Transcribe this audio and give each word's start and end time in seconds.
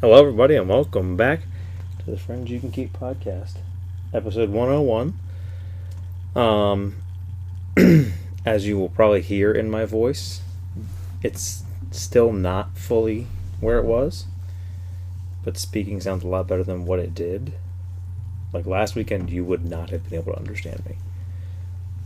Hello, 0.00 0.18
everybody, 0.18 0.56
and 0.56 0.68
welcome 0.68 1.16
back 1.16 1.40
to 1.98 2.10
the 2.10 2.16
Friends 2.16 2.50
You 2.50 2.58
Can 2.60 2.70
Keep 2.72 2.92
podcast, 2.98 3.56
episode 4.14 4.48
101. 4.50 5.14
Um, 6.34 6.96
as 8.46 8.66
you 8.66 8.78
will 8.78 8.88
probably 8.88 9.20
hear 9.20 9.52
in 9.52 9.70
my 9.70 9.84
voice, 9.84 10.40
it's 11.22 11.64
still 11.90 12.32
not 12.32 12.76
fully 12.78 13.26
where 13.60 13.78
it 13.78 13.84
was, 13.84 14.24
but 15.44 15.58
speaking 15.58 16.00
sounds 16.00 16.24
a 16.24 16.28
lot 16.28 16.46
better 16.46 16.64
than 16.64 16.86
what 16.86 16.98
it 16.98 17.14
did. 17.14 17.52
Like 18.52 18.66
last 18.66 18.94
weekend, 18.94 19.30
you 19.30 19.44
would 19.44 19.64
not 19.64 19.90
have 19.90 20.08
been 20.08 20.18
able 20.18 20.32
to 20.32 20.38
understand 20.38 20.84
me 20.86 20.96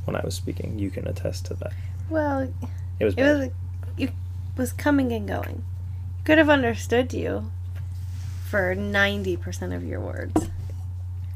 when 0.04 0.16
I 0.16 0.20
was 0.24 0.34
speaking. 0.34 0.78
You 0.78 0.90
can 0.90 1.06
attest 1.06 1.46
to 1.46 1.54
that. 1.54 1.72
Well, 2.10 2.52
It 2.98 3.04
was 3.04 3.14
it 3.14 3.18
bad. 3.18 3.38
was 3.38 3.48
you 3.96 4.10
was 4.56 4.72
coming 4.72 5.12
and 5.12 5.26
going. 5.28 5.64
You 6.18 6.24
could 6.24 6.38
have 6.38 6.50
understood 6.50 7.12
you 7.14 7.50
for 8.54 8.72
ninety 8.76 9.36
percent 9.36 9.72
of 9.72 9.82
your 9.84 9.98
words. 9.98 10.48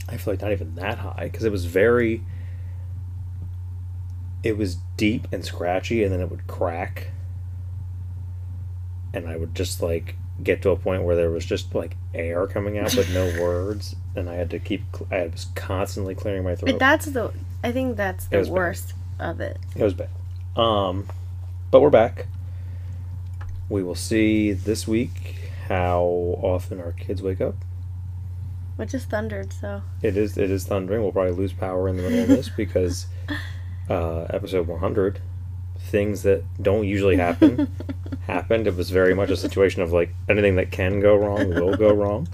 I 0.08 0.16
feel 0.16 0.34
like 0.34 0.40
not 0.40 0.52
even 0.52 0.76
that 0.76 0.98
high 0.98 1.24
because 1.24 1.42
it 1.42 1.50
was 1.50 1.64
very. 1.64 2.22
It 4.44 4.56
was 4.56 4.76
deep 4.96 5.26
and 5.32 5.44
scratchy, 5.44 6.04
and 6.04 6.12
then 6.12 6.20
it 6.20 6.30
would 6.30 6.46
crack, 6.46 7.08
and 9.12 9.26
I 9.26 9.36
would 9.36 9.52
just 9.56 9.82
like 9.82 10.14
get 10.40 10.62
to 10.62 10.70
a 10.70 10.76
point 10.76 11.02
where 11.02 11.16
there 11.16 11.28
was 11.28 11.44
just 11.44 11.74
like 11.74 11.96
air 12.14 12.46
coming 12.46 12.78
out 12.78 12.94
but 12.94 13.10
no 13.10 13.24
words, 13.42 13.96
and 14.14 14.30
I 14.30 14.34
had 14.34 14.48
to 14.50 14.60
keep. 14.60 14.84
I 15.10 15.26
was 15.26 15.46
constantly 15.56 16.14
clearing 16.14 16.44
my 16.44 16.54
throat. 16.54 16.70
But 16.70 16.78
that's 16.78 17.06
the 17.06 17.32
I 17.64 17.72
think 17.72 17.96
that's 17.96 18.26
the 18.26 18.38
was 18.38 18.48
bad. 18.48 18.54
worst 18.54 18.94
of 19.18 19.40
it. 19.40 19.58
It 19.74 19.82
was 19.82 19.94
bad. 19.94 20.10
Um, 20.56 21.08
but 21.72 21.80
we're 21.80 21.90
back. 21.90 22.26
We 23.68 23.82
will 23.82 23.96
see 23.96 24.52
this 24.52 24.86
week 24.86 25.47
how 25.68 26.00
often 26.42 26.80
our 26.80 26.92
kids 26.92 27.22
wake 27.22 27.40
up. 27.40 27.54
Which 28.76 28.94
is 28.94 29.04
thundered, 29.04 29.52
so 29.52 29.82
It 30.02 30.16
is 30.16 30.38
it 30.38 30.50
is 30.50 30.64
thundering. 30.64 31.02
We'll 31.02 31.12
probably 31.12 31.32
lose 31.32 31.52
power 31.52 31.88
in 31.88 31.96
the 31.96 32.02
middle 32.02 32.20
of 32.20 32.28
this 32.28 32.48
because 32.48 33.06
uh, 33.90 34.22
episode 34.30 34.66
100, 34.66 35.20
things 35.78 36.22
that 36.22 36.44
don't 36.62 36.86
usually 36.86 37.16
happen 37.16 37.74
happened. 38.26 38.66
It 38.66 38.76
was 38.76 38.90
very 38.90 39.14
much 39.14 39.30
a 39.30 39.36
situation 39.36 39.82
of 39.82 39.92
like 39.92 40.14
anything 40.28 40.56
that 40.56 40.70
can 40.70 41.00
go 41.00 41.16
wrong 41.16 41.50
will 41.50 41.76
go 41.76 41.92
wrong. 41.92 42.28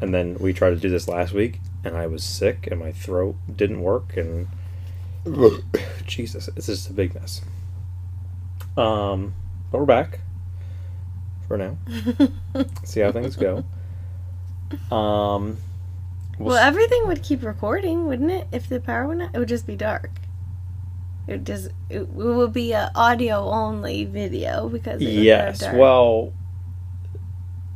And 0.00 0.14
then 0.14 0.36
we 0.38 0.52
tried 0.52 0.70
to 0.70 0.76
do 0.76 0.90
this 0.90 1.08
last 1.08 1.32
week, 1.32 1.60
and 1.82 1.96
I 1.96 2.06
was 2.06 2.22
sick, 2.22 2.68
and 2.70 2.78
my 2.78 2.92
throat 2.92 3.36
didn't 3.54 3.80
work, 3.80 4.14
and 4.18 4.48
Jesus, 6.06 6.50
it's 6.54 6.66
just 6.66 6.90
a 6.90 6.92
big 6.92 7.14
mess. 7.14 7.40
Um, 8.76 9.32
but 9.72 9.78
we're 9.78 9.86
back 9.86 10.20
for 11.46 11.56
now. 11.56 11.76
See 12.84 13.00
how 13.00 13.12
things 13.12 13.36
go. 13.36 13.64
Um, 14.90 15.58
we'll 16.38 16.48
well, 16.48 16.56
everything 16.56 17.06
would 17.06 17.22
keep 17.22 17.42
recording, 17.42 18.06
wouldn't 18.06 18.30
it? 18.30 18.48
If 18.52 18.68
the 18.68 18.80
power 18.80 19.06
went 19.06 19.22
out, 19.22 19.30
it 19.34 19.38
would 19.38 19.48
just 19.48 19.66
be 19.66 19.76
dark. 19.76 20.10
It 21.26 21.32
would 21.32 21.46
just 21.46 21.70
it 21.88 22.08
would 22.08 22.52
be 22.52 22.72
a 22.72 22.90
audio 22.94 23.48
only 23.48 24.04
video 24.04 24.68
because 24.68 25.00
it 25.00 25.08
Yes. 25.08 25.62
Well, 25.62 26.32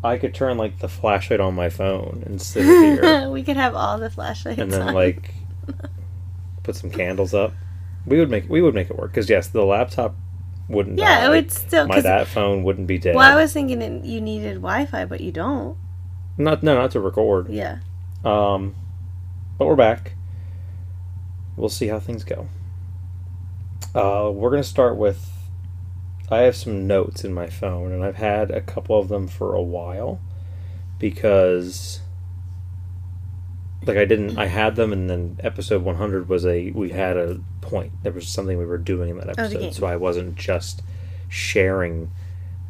I 0.02 0.18
could 0.18 0.34
turn 0.34 0.56
like 0.56 0.78
the 0.78 0.88
flashlight 0.88 1.40
on 1.40 1.54
my 1.54 1.68
phone 1.68 2.22
and 2.26 2.40
sit 2.40 2.64
here, 2.64 3.28
we 3.30 3.42
could 3.42 3.56
have 3.56 3.74
all 3.74 3.98
the 3.98 4.10
flashlights 4.10 4.60
and 4.60 4.72
then 4.72 4.82
on. 4.82 4.94
like 4.94 5.34
put 6.62 6.76
some 6.76 6.90
candles 6.90 7.34
up. 7.34 7.52
We 8.06 8.18
would 8.18 8.30
make 8.30 8.48
we 8.48 8.62
would 8.62 8.74
make 8.74 8.88
it 8.90 8.96
work 8.96 9.10
because 9.12 9.28
yes, 9.28 9.48
the 9.48 9.64
laptop 9.64 10.14
wouldn't. 10.70 10.98
yeah, 10.98 11.20
die. 11.20 11.26
it 11.26 11.28
would 11.30 11.50
still. 11.50 11.86
My 11.86 12.00
that 12.00 12.28
phone 12.28 12.62
wouldn't 12.62 12.86
be 12.86 12.98
dead. 12.98 13.16
well, 13.16 13.30
I 13.30 13.40
was 13.40 13.52
thinking 13.52 13.82
it, 13.82 14.04
you 14.04 14.20
needed 14.20 14.54
Wi-Fi, 14.56 15.04
but 15.04 15.20
you 15.20 15.32
don't. 15.32 15.76
Not 16.38 16.62
no, 16.62 16.76
not 16.76 16.92
to 16.92 17.00
record. 17.00 17.48
Yeah. 17.50 17.80
Um, 18.24 18.74
but 19.58 19.66
we're 19.66 19.76
back. 19.76 20.12
We'll 21.56 21.68
see 21.68 21.88
how 21.88 21.98
things 21.98 22.24
go. 22.24 22.48
Uh, 23.94 24.30
we're 24.30 24.50
gonna 24.50 24.62
start 24.62 24.96
with. 24.96 25.28
I 26.30 26.42
have 26.42 26.54
some 26.54 26.86
notes 26.86 27.24
in 27.24 27.34
my 27.34 27.48
phone, 27.48 27.90
and 27.90 28.04
I've 28.04 28.16
had 28.16 28.52
a 28.52 28.60
couple 28.60 28.98
of 28.98 29.08
them 29.08 29.26
for 29.28 29.54
a 29.54 29.62
while, 29.62 30.20
because. 30.98 32.00
Like 33.86 33.96
I 33.96 34.04
didn't, 34.04 34.36
I 34.38 34.46
had 34.46 34.76
them, 34.76 34.92
and 34.92 35.08
then 35.08 35.38
episode 35.42 35.82
one 35.82 35.96
hundred 35.96 36.28
was 36.28 36.44
a 36.44 36.70
we 36.72 36.90
had 36.90 37.16
a 37.16 37.40
point. 37.62 37.92
There 38.02 38.12
was 38.12 38.28
something 38.28 38.58
we 38.58 38.66
were 38.66 38.76
doing 38.78 39.10
in 39.10 39.16
that 39.18 39.28
Oh, 39.38 39.42
episode, 39.44 39.74
so 39.74 39.86
I 39.86 39.96
wasn't 39.96 40.36
just 40.36 40.82
sharing 41.28 42.10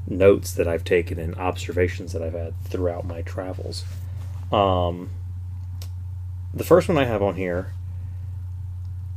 notes 0.06 0.53
that 0.53 0.69
I've 0.69 0.84
taken 0.84 1.19
and 1.19 1.34
observations 1.34 2.12
that 2.12 2.22
I've 2.22 2.34
had 2.34 2.54
throughout 2.65 3.04
my 3.06 3.22
travels. 3.22 3.84
Um, 4.53 5.10
the 6.54 6.65
first 6.65 6.88
one 6.88 6.97
I 6.97 7.04
have 7.04 7.22
on 7.22 7.34
here, 7.34 7.72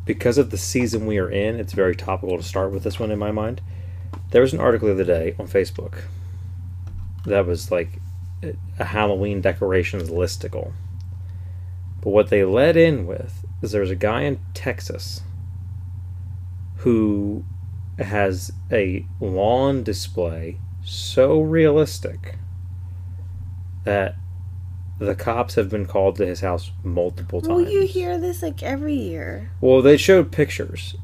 because 0.05 0.37
of 0.37 0.49
the 0.49 0.57
season 0.57 1.05
we 1.05 1.17
are 1.19 1.29
in, 1.29 1.59
it's 1.59 1.73
very 1.73 1.95
topical 1.95 2.37
to 2.37 2.43
start 2.43 2.71
with 2.71 2.83
this 2.83 2.99
one 2.99 3.11
in 3.11 3.19
my 3.19 3.31
mind. 3.31 3.61
There 4.31 4.41
was 4.41 4.53
an 4.53 4.59
article 4.59 4.87
the 4.87 4.93
other 4.95 5.03
day 5.03 5.35
on 5.39 5.47
Facebook 5.47 6.01
that 7.25 7.45
was 7.45 7.69
like 7.71 7.99
a 8.79 8.83
Halloween 8.85 9.41
decorations 9.41 10.09
listicle. 10.09 10.73
But 12.03 12.09
what 12.09 12.29
they 12.29 12.43
led 12.43 12.75
in 12.75 13.07
with 13.07 13.45
is 13.61 13.71
there's 13.71 13.89
a 13.89 13.95
guy 13.95 14.23
in 14.23 14.41
Texas 14.53 15.21
who 16.77 17.45
has 17.97 18.51
a 18.69 19.05
lawn 19.21 19.83
display 19.83 20.59
so 20.83 21.39
realistic 21.39 22.35
that 23.85 24.15
the 24.99 25.15
cops 25.15 25.55
have 25.55 25.69
been 25.69 25.85
called 25.85 26.17
to 26.17 26.25
his 26.25 26.41
house 26.41 26.71
multiple 26.83 27.39
times. 27.39 27.53
Well, 27.53 27.69
you 27.71 27.87
hear 27.87 28.17
this 28.17 28.41
like 28.41 28.61
every 28.61 28.95
year. 28.95 29.51
Well, 29.61 29.81
they 29.81 29.95
showed 29.95 30.29
pictures. 30.29 30.95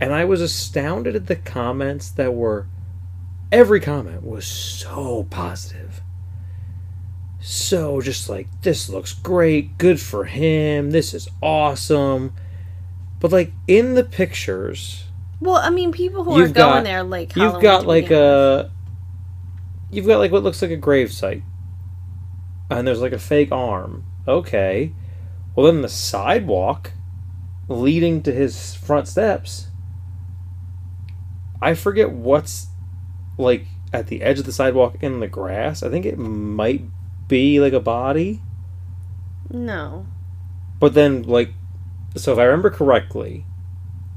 And 0.00 0.12
I 0.12 0.24
was 0.24 0.40
astounded 0.40 1.14
at 1.14 1.26
the 1.26 1.36
comments 1.36 2.10
that 2.10 2.34
were. 2.34 2.66
Every 3.52 3.80
comment 3.80 4.24
was 4.24 4.44
so 4.44 5.28
positive. 5.30 6.00
So 7.48 8.00
just 8.00 8.28
like, 8.28 8.48
this 8.62 8.88
looks 8.88 9.12
great, 9.12 9.78
good 9.78 10.00
for 10.00 10.24
him, 10.24 10.90
this 10.90 11.14
is 11.14 11.28
awesome. 11.40 12.34
But 13.20 13.30
like, 13.30 13.52
in 13.68 13.94
the 13.94 14.02
pictures, 14.02 15.04
Well, 15.40 15.56
I 15.56 15.70
mean, 15.70 15.92
people 15.92 16.24
who 16.24 16.42
are 16.42 16.48
going 16.48 16.82
there 16.82 17.04
like 17.04 17.36
you've 17.36 17.44
Halloween 17.44 17.62
got 17.62 17.86
like 17.86 18.10
a. 18.10 18.72
You've 19.92 20.06
got 20.06 20.18
like 20.18 20.32
what 20.32 20.42
looks 20.42 20.60
like 20.60 20.72
a 20.72 20.76
grave 20.76 21.12
site. 21.12 21.44
And 22.68 22.84
there's 22.84 23.00
like 23.00 23.12
a 23.12 23.18
fake 23.18 23.52
arm. 23.52 24.04
Okay. 24.26 24.92
Well, 25.54 25.66
then 25.66 25.82
the 25.82 25.88
sidewalk 25.88 26.92
leading 27.68 28.22
to 28.22 28.32
his 28.32 28.74
front 28.74 29.06
steps. 29.06 29.68
I 31.62 31.74
forget 31.74 32.10
what's 32.10 32.66
like 33.38 33.66
at 33.92 34.08
the 34.08 34.22
edge 34.22 34.40
of 34.40 34.46
the 34.46 34.52
sidewalk 34.52 34.96
in 35.00 35.20
the 35.20 35.28
grass. 35.28 35.84
I 35.84 35.90
think 35.90 36.04
it 36.06 36.18
might 36.18 36.82
be 37.28 37.60
like 37.60 37.72
a 37.72 37.80
body. 37.80 38.40
no. 39.50 40.06
But 40.78 40.92
then, 40.92 41.22
like, 41.22 41.52
so 42.16 42.32
if 42.32 42.38
I 42.38 42.44
remember 42.44 42.68
correctly, 42.68 43.46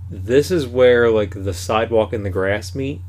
this 0.10 0.52
is 0.52 0.68
where 0.68 1.10
like 1.10 1.44
the 1.44 1.54
sidewalk 1.54 2.12
and 2.12 2.26
the 2.26 2.30
grass 2.30 2.76
meet. 2.76 3.02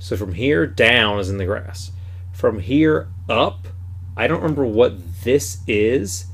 So 0.00 0.16
from 0.16 0.34
here 0.34 0.66
down 0.66 1.18
is 1.18 1.28
in 1.28 1.36
the 1.36 1.44
grass. 1.44 1.92
From 2.32 2.60
here 2.60 3.08
up, 3.28 3.68
I 4.16 4.26
don't 4.26 4.40
remember 4.40 4.64
what 4.64 5.22
this 5.22 5.58
is, 5.66 6.26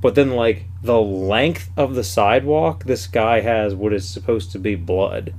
but 0.00 0.14
then 0.14 0.30
like 0.30 0.64
the 0.82 1.00
length 1.00 1.70
of 1.76 1.94
the 1.94 2.04
sidewalk, 2.04 2.84
this 2.84 3.06
guy 3.06 3.40
has 3.40 3.74
what 3.74 3.92
is 3.92 4.08
supposed 4.08 4.50
to 4.52 4.58
be 4.58 4.74
blood, 4.74 5.34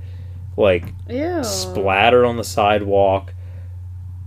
like 0.56 0.92
Ew. 1.08 1.42
splattered 1.44 2.24
on 2.24 2.36
the 2.36 2.44
sidewalk. 2.44 3.34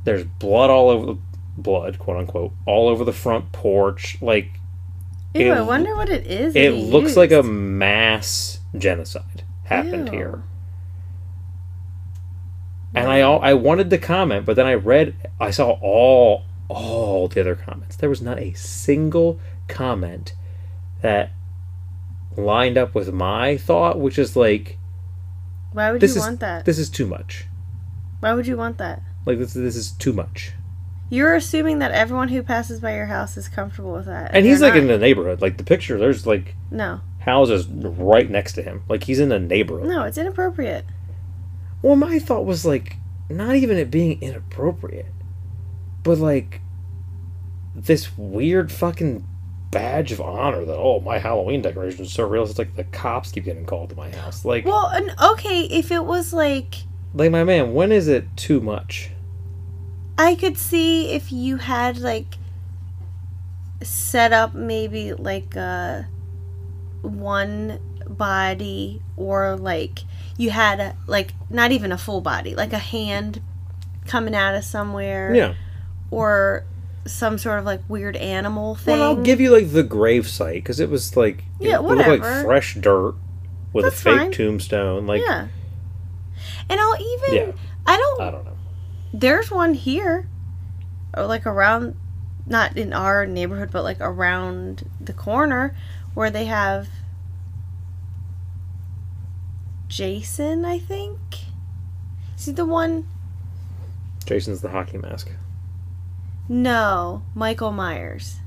There's 0.03 0.23
blood 0.23 0.69
all 0.69 0.89
over 0.89 1.05
the 1.05 1.17
blood, 1.57 1.99
quote 1.99 2.17
unquote, 2.17 2.53
all 2.65 2.87
over 2.87 3.03
the 3.03 3.13
front 3.13 3.51
porch. 3.51 4.17
Like 4.21 4.59
Ew, 5.33 5.51
I 5.51 5.61
wonder 5.61 5.95
what 5.95 6.09
it 6.09 6.25
is. 6.25 6.55
it 6.55 6.71
looks 6.71 7.17
like 7.17 7.31
a 7.31 7.43
mass 7.43 8.59
genocide 8.77 9.43
happened 9.65 10.07
Ew. 10.07 10.13
here. 10.13 10.43
And 12.95 13.09
I 13.09 13.19
I 13.19 13.53
wanted 13.53 13.89
to 13.89 13.97
comment, 13.97 14.45
but 14.45 14.55
then 14.55 14.65
I 14.65 14.73
read 14.73 15.15
I 15.39 15.51
saw 15.51 15.77
all 15.81 16.43
all 16.69 17.27
the 17.27 17.41
other 17.41 17.55
comments. 17.55 17.95
There 17.95 18.09
was 18.09 18.21
not 18.21 18.39
a 18.39 18.53
single 18.53 19.39
comment 19.67 20.33
that 21.01 21.31
lined 22.35 22.77
up 22.77 22.95
with 22.95 23.11
my 23.13 23.57
thought, 23.57 23.99
which 23.99 24.17
is 24.17 24.35
like 24.35 24.77
Why 25.73 25.91
would 25.91 26.01
you 26.01 26.07
is 26.07 26.17
want 26.17 26.39
that? 26.39 26.65
this 26.65 26.79
is 26.79 26.89
too 26.89 27.05
much. 27.05 27.45
Why 28.19 28.33
would 28.33 28.47
you 28.47 28.57
want 28.57 28.77
that? 28.79 29.01
Like 29.25 29.37
this 29.37 29.53
this 29.53 29.75
is 29.75 29.91
too 29.91 30.13
much. 30.13 30.53
You're 31.09 31.35
assuming 31.35 31.79
that 31.79 31.91
everyone 31.91 32.27
who 32.27 32.43
passes 32.43 32.79
by 32.81 32.93
your 32.95 33.05
house 33.05 33.37
is 33.37 33.47
comfortable 33.47 33.93
with 33.93 34.05
that. 34.07 34.31
And 34.33 34.45
he's 34.45 34.61
like 34.61 34.75
in 34.75 34.87
the 34.87 34.97
neighborhood. 34.97 35.41
Like 35.41 35.57
the 35.57 35.63
picture, 35.63 35.97
there's 35.97 36.27
like 36.27 36.55
No. 36.69 36.99
houses 37.19 37.65
right 37.67 38.29
next 38.29 38.53
to 38.53 38.61
him. 38.61 38.83
Like 38.89 39.03
he's 39.05 39.19
in 39.19 39.31
a 39.31 39.39
neighborhood. 39.39 39.87
No, 39.87 40.03
it's 40.03 40.17
inappropriate. 40.17 40.85
Well, 41.81 41.95
my 41.95 42.19
thought 42.19 42.45
was 42.45 42.65
like 42.65 42.97
not 43.29 43.55
even 43.55 43.77
it 43.77 43.89
being 43.91 44.21
inappropriate. 44.21 45.13
but 46.03 46.17
like 46.17 46.61
this 47.75 48.17
weird 48.17 48.71
fucking 48.71 49.25
badge 49.69 50.11
of 50.11 50.19
honor 50.21 50.63
that 50.65 50.75
oh 50.77 50.99
my 51.01 51.19
Halloween 51.19 51.61
decoration 51.61 52.03
is 52.05 52.11
so 52.11 52.27
real. 52.27 52.43
It's 52.43 52.57
like 52.57 52.75
the 52.75 52.83
cops 52.85 53.31
keep 53.31 53.43
getting 53.45 53.65
called 53.65 53.89
to 53.91 53.95
my 53.95 54.09
house. 54.09 54.43
Like, 54.43 54.65
Well, 54.65 54.87
and 54.87 55.13
okay, 55.21 55.61
if 55.63 55.91
it 55.91 56.03
was 56.05 56.33
like 56.33 56.75
like 57.13 57.31
my 57.31 57.43
man, 57.45 57.73
when 57.73 57.91
is 57.91 58.07
it 58.09 58.25
too 58.35 58.59
much? 58.61 59.11
I 60.17 60.35
could 60.35 60.57
see 60.57 61.11
if 61.11 61.31
you 61.31 61.57
had 61.57 61.97
like 61.99 62.35
set 63.83 64.33
up 64.33 64.53
maybe 64.53 65.13
like 65.13 65.55
a 65.55 66.07
one 67.01 67.79
body 68.07 69.01
or 69.15 69.55
like 69.55 69.99
you 70.37 70.49
had 70.49 70.79
a, 70.79 70.95
like 71.07 71.33
not 71.49 71.71
even 71.71 71.91
a 71.91 71.97
full 71.97 72.21
body, 72.21 72.55
like 72.55 72.73
a 72.73 72.77
hand 72.79 73.41
coming 74.05 74.33
out 74.35 74.55
of 74.55 74.63
somewhere 74.63 75.33
Yeah. 75.35 75.53
or 76.09 76.63
some 77.05 77.37
sort 77.37 77.59
of 77.59 77.65
like 77.65 77.81
weird 77.87 78.15
animal 78.17 78.75
thing. 78.75 78.99
Well, 78.99 79.09
I'll 79.17 79.23
give 79.23 79.39
you 79.39 79.51
like 79.51 79.71
the 79.71 79.83
grave 79.83 80.27
site 80.27 80.55
because 80.63 80.79
it 80.79 80.89
was 80.89 81.15
like 81.15 81.43
Yeah, 81.59 81.75
it 81.75 81.81
looked 81.83 81.99
like 82.07 82.21
whatever. 82.21 82.43
fresh 82.43 82.75
dirt 82.75 83.15
with 83.73 83.85
That's 83.85 83.99
a 83.99 84.03
fake 84.03 84.17
fine. 84.19 84.31
tombstone. 84.31 85.05
Like, 85.07 85.21
yeah. 85.21 85.47
And 86.69 86.79
I'll 86.79 86.95
even 86.99 87.33
Yeah. 87.35 87.51
I 87.85 87.97
don't 87.97 88.21
I 88.21 88.31
don't 88.31 88.45
know. 88.45 88.56
There's 89.13 89.49
one 89.51 89.73
here 89.73 90.27
or 91.15 91.25
like 91.25 91.45
around 91.45 91.95
not 92.45 92.77
in 92.77 92.93
our 92.93 93.25
neighborhood 93.25 93.69
but 93.71 93.83
like 93.83 93.97
around 93.99 94.89
the 94.99 95.13
corner 95.13 95.75
where 96.13 96.29
they 96.29 96.45
have 96.45 96.87
Jason 99.87 100.65
I 100.65 100.79
think 100.79 101.19
see 102.35 102.51
the 102.51 102.65
one 102.65 103.07
Jason's 104.25 104.61
the 104.61 104.69
hockey 104.69 104.97
mask. 104.97 105.29
no 106.49 107.23
Michael 107.33 107.71
Myers 107.71 108.37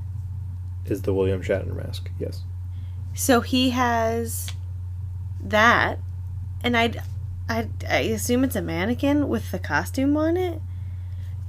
Is 0.85 1.01
the 1.01 1.13
William 1.13 1.41
Shatner 1.41 1.75
mask? 1.75 2.09
Yes. 2.19 2.43
so 3.13 3.41
he 3.41 3.71
has 3.71 4.47
that 5.43 5.97
and 6.63 6.77
I 6.77 6.93
I 7.51 7.67
I 7.89 7.99
assume 7.99 8.43
it's 8.43 8.55
a 8.55 8.61
mannequin 8.61 9.27
with 9.27 9.51
the 9.51 9.59
costume 9.59 10.15
on 10.17 10.37
it. 10.37 10.61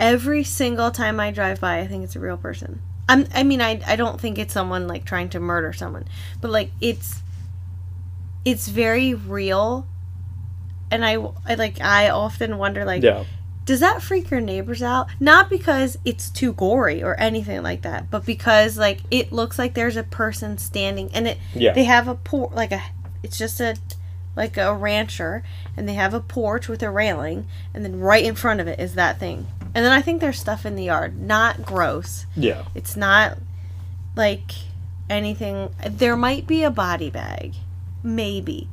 Every 0.01 0.43
single 0.45 0.91
time 0.91 1.21
I 1.21 1.31
drive 1.31 1.61
by 1.61 1.79
I 1.79 1.87
think 1.87 2.05
it's 2.05 2.17
a 2.17 2.21
real 2.21 2.37
person. 2.37 2.83
I'm, 3.09 3.27
I 3.35 3.43
mean 3.43 3.61
I, 3.61 3.81
I 3.87 3.97
don't 3.97 4.21
think 4.21 4.39
it's 4.39 4.53
someone 4.55 4.87
like 4.89 5.05
trying 5.05 5.29
to 5.31 5.41
murder 5.41 5.73
someone. 5.73 6.05
But 6.41 6.51
like 6.51 6.71
it's 6.81 7.21
it's 8.45 8.69
very 8.69 9.15
real. 9.15 9.87
And 10.91 11.05
I, 11.05 11.15
I 11.47 11.55
like 11.55 11.81
I 11.81 12.11
often 12.11 12.59
wonder 12.59 12.85
like 12.85 13.03
Yeah. 13.03 13.25
does 13.65 13.81
that 13.81 14.03
freak 14.03 14.31
your 14.31 14.41
neighbors 14.41 14.83
out? 14.83 15.07
Not 15.21 15.49
because 15.49 15.97
it's 16.05 16.29
too 16.31 16.53
gory 16.53 17.03
or 17.03 17.19
anything 17.21 17.63
like 17.63 17.83
that 17.83 18.11
but 18.11 18.27
because 18.27 18.77
like 18.77 19.01
it 19.11 19.33
looks 19.33 19.59
like 19.59 19.75
there's 19.75 19.97
a 19.97 20.03
person 20.03 20.59
standing 20.59 21.11
and 21.15 21.27
it 21.29 21.39
Yeah. 21.55 21.73
they 21.73 21.85
have 21.85 22.09
a 22.09 22.15
por 22.15 22.51
like 22.53 22.73
a 22.73 22.83
it's 23.23 23.39
just 23.39 23.61
a 23.61 23.77
like 24.37 24.57
a 24.57 24.75
rancher 24.75 25.43
and 25.77 25.89
they 25.89 25.95
have 25.95 26.15
a 26.15 26.21
porch 26.21 26.69
with 26.69 26.83
a 26.83 26.91
railing 26.91 27.47
and 27.75 27.85
then 27.85 28.01
right 28.01 28.25
in 28.25 28.35
front 28.35 28.61
of 28.61 28.67
it 28.67 28.81
is 28.81 28.95
that 28.95 29.19
thing. 29.21 29.47
And 29.75 29.85
then 29.85 29.93
i 29.93 30.03
think 30.03 30.21
there's 30.21 30.39
stuff 30.39 30.65
in 30.67 30.77
the 30.77 30.85
yard. 30.85 31.21
Not 31.21 31.63
gross. 31.65 32.27
Yeah. 32.37 32.65
it's 32.75 32.97
not 32.97 33.39
like 34.17 34.53
anything. 35.11 35.75
There 35.89 36.17
might 36.17 36.47
be 36.47 36.63
a 36.63 36.71
body 36.71 37.11
bag 37.11 37.55
maybe 38.03 38.69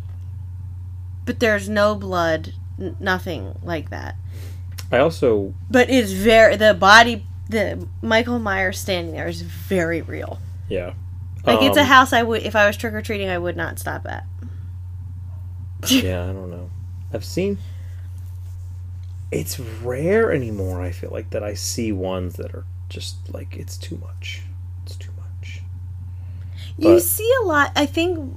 but 1.25 1.39
there's 1.39 1.69
no 1.69 1.93
blood 1.93 2.53
n- 2.79 2.95
nothing 2.99 3.53
like 3.61 3.89
that. 3.91 4.15
I 4.91 4.97
also 4.99 5.53
but 5.69 5.89
it's 5.89 6.11
very 6.11 6.55
the 6.55 6.73
body 6.73 7.25
the 7.47 7.87
michael 8.01 8.39
myers 8.39 8.79
standing 8.79 9.13
there 9.13 9.27
is 9.27 9.41
very 9.41 10.01
real. 10.01 10.39
Yeah. 10.67 10.93
like 11.45 11.61
it's 11.61 11.77
a 11.77 11.81
Um, 11.81 11.87
house 11.87 12.13
i 12.13 12.21
would 12.23 12.43
if 12.43 12.55
i 12.55 12.65
was 12.67 12.77
trick-or-treating 12.77 13.27
i 13.29 13.37
would 13.37 13.55
not 13.57 13.79
stop 13.79 14.05
at 14.07 14.23
Yeah, 15.89 16.23
I 16.23 16.33
don't 16.33 16.49
know. 16.51 16.69
I've 17.13 17.25
seen. 17.25 17.57
It's 19.31 19.59
rare 19.59 20.31
anymore. 20.31 20.81
I 20.81 20.91
feel 20.91 21.11
like 21.11 21.29
that 21.31 21.43
I 21.43 21.53
see 21.53 21.91
ones 21.91 22.35
that 22.35 22.53
are 22.53 22.65
just 22.89 23.31
like 23.33 23.55
it's 23.55 23.77
too 23.77 23.97
much. 23.97 24.41
It's 24.85 24.95
too 24.95 25.11
much. 25.17 25.61
You 26.77 26.99
see 26.99 27.31
a 27.41 27.45
lot. 27.45 27.71
I 27.75 27.85
think 27.85 28.35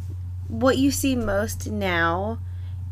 what 0.49 0.77
you 0.77 0.91
see 0.91 1.17
most 1.17 1.71
now 1.71 2.39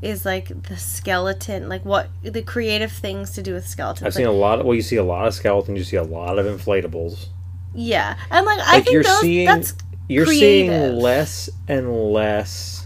is 0.00 0.25
like 0.25 0.62
the 0.64 0.76
skeleton, 0.79 1.69
like 1.69 1.85
what 1.85 2.08
the 2.23 2.41
creative 2.43 2.91
things 2.93 3.32
to 3.32 3.43
do 3.43 3.53
with 3.53 3.67
skeletons. 3.69 4.03
I've 4.03 4.14
like, 4.14 4.14
seen 4.14 4.26
a 4.26 4.32
lot. 4.32 4.61
Of, 4.61 4.67
well, 4.67 4.75
you 4.75 4.82
see 4.82 4.96
a 4.96 5.05
lot 5.05 5.26
of 5.26 5.35
skeletons. 5.35 5.76
You 5.79 5.85
see 5.85 5.96
a 5.96 6.03
lot 6.03 6.38
of 6.38 6.46
inflatables. 6.46 7.26
yeah, 7.75 8.17
and 8.31 8.46
like 8.46 8.58
I 8.61 8.73
Like, 8.75 8.85
think 8.85 8.94
you're 8.94 9.03
those 9.03 9.20
seeing- 9.20 9.46
that's 9.46 9.75
You're 10.08 10.25
Creative. 10.25 10.73
seeing 10.73 10.96
less 10.96 11.50
and 11.69 12.12
less. 12.12 12.80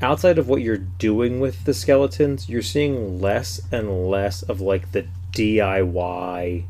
Outside 0.00 0.38
of 0.38 0.48
what 0.48 0.62
you're 0.62 0.76
doing 0.78 1.40
with 1.40 1.64
the 1.64 1.74
skeletons, 1.74 2.48
you're 2.48 2.62
seeing 2.62 3.20
less 3.20 3.60
and 3.72 4.08
less 4.08 4.42
of 4.42 4.60
like 4.60 4.92
the 4.92 5.06
DIY. 5.32 6.64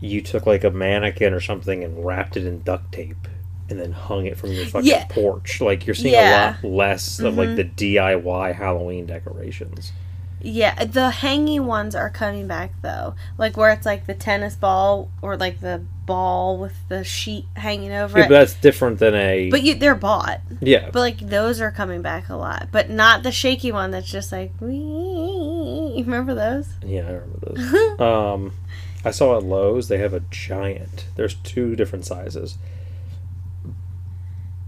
You 0.00 0.20
took 0.20 0.46
like 0.46 0.64
a 0.64 0.70
mannequin 0.70 1.32
or 1.32 1.40
something 1.40 1.82
and 1.82 2.04
wrapped 2.04 2.36
it 2.36 2.44
in 2.46 2.62
duct 2.62 2.92
tape 2.92 3.28
and 3.70 3.80
then 3.80 3.92
hung 3.92 4.26
it 4.26 4.36
from 4.36 4.52
your 4.52 4.66
fucking 4.66 4.88
Yeah. 4.90 5.06
porch. 5.08 5.60
Like 5.62 5.86
you're 5.86 5.94
seeing 5.94 6.12
Yeah. 6.12 6.50
a 6.50 6.66
lot 6.66 6.76
less 6.76 7.18
of 7.18 7.38
like 7.38 7.48
Mhm. 7.50 7.56
the 7.56 7.64
DIY 7.64 8.52
Halloween 8.52 9.06
decorations. 9.06 9.92
yeah. 10.42 10.84
The 10.84 11.08
hanging 11.10 11.64
ones 11.64 11.94
are 11.94 12.10
coming 12.10 12.46
back 12.46 12.72
though, 12.82 13.14
like 13.38 13.56
where 13.56 13.70
it's 13.70 13.86
like 13.86 14.04
the 14.06 14.12
tennis 14.12 14.54
ball 14.56 15.08
or 15.22 15.38
like 15.38 15.60
the 15.62 15.80
ball 16.06 16.58
with 16.58 16.74
the 16.88 17.02
sheet 17.04 17.46
hanging 17.56 17.92
over 17.92 18.18
Yeah, 18.18 18.24
it. 18.26 18.28
but 18.28 18.34
that's 18.34 18.54
different 18.54 18.98
than 18.98 19.14
a 19.14 19.50
But 19.50 19.62
you, 19.62 19.74
they're 19.74 19.94
bought. 19.94 20.40
yeah. 20.60 20.90
But 20.90 21.00
like 21.00 21.18
those 21.18 21.60
are 21.60 21.70
coming 21.70 22.02
back 22.02 22.28
a 22.28 22.36
lot, 22.36 22.68
but 22.72 22.90
not 22.90 23.22
the 23.22 23.32
shaky 23.32 23.72
one 23.72 23.90
that's 23.90 24.10
just 24.10 24.32
like. 24.32 24.52
Remember 24.60 26.34
those? 26.34 26.68
Yeah, 26.84 27.06
I 27.06 27.12
remember 27.12 27.38
those. 27.54 28.00
um, 28.00 28.52
I 29.04 29.10
saw 29.10 29.36
at 29.36 29.44
Lowe's 29.44 29.88
they 29.88 29.98
have 29.98 30.14
a 30.14 30.20
giant. 30.30 31.06
There's 31.16 31.34
two 31.34 31.76
different 31.76 32.06
sizes. 32.06 32.58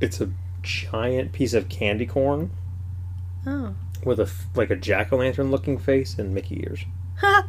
It's 0.00 0.20
a 0.20 0.30
giant 0.62 1.32
piece 1.32 1.54
of 1.54 1.68
candy 1.68 2.06
corn 2.06 2.50
oh. 3.46 3.74
with 4.04 4.20
a 4.20 4.30
like 4.54 4.70
a 4.70 4.76
jack 4.76 5.12
o' 5.12 5.16
lantern 5.16 5.50
looking 5.50 5.78
face 5.78 6.18
and 6.18 6.34
Mickey 6.34 6.62
ears. 6.66 6.84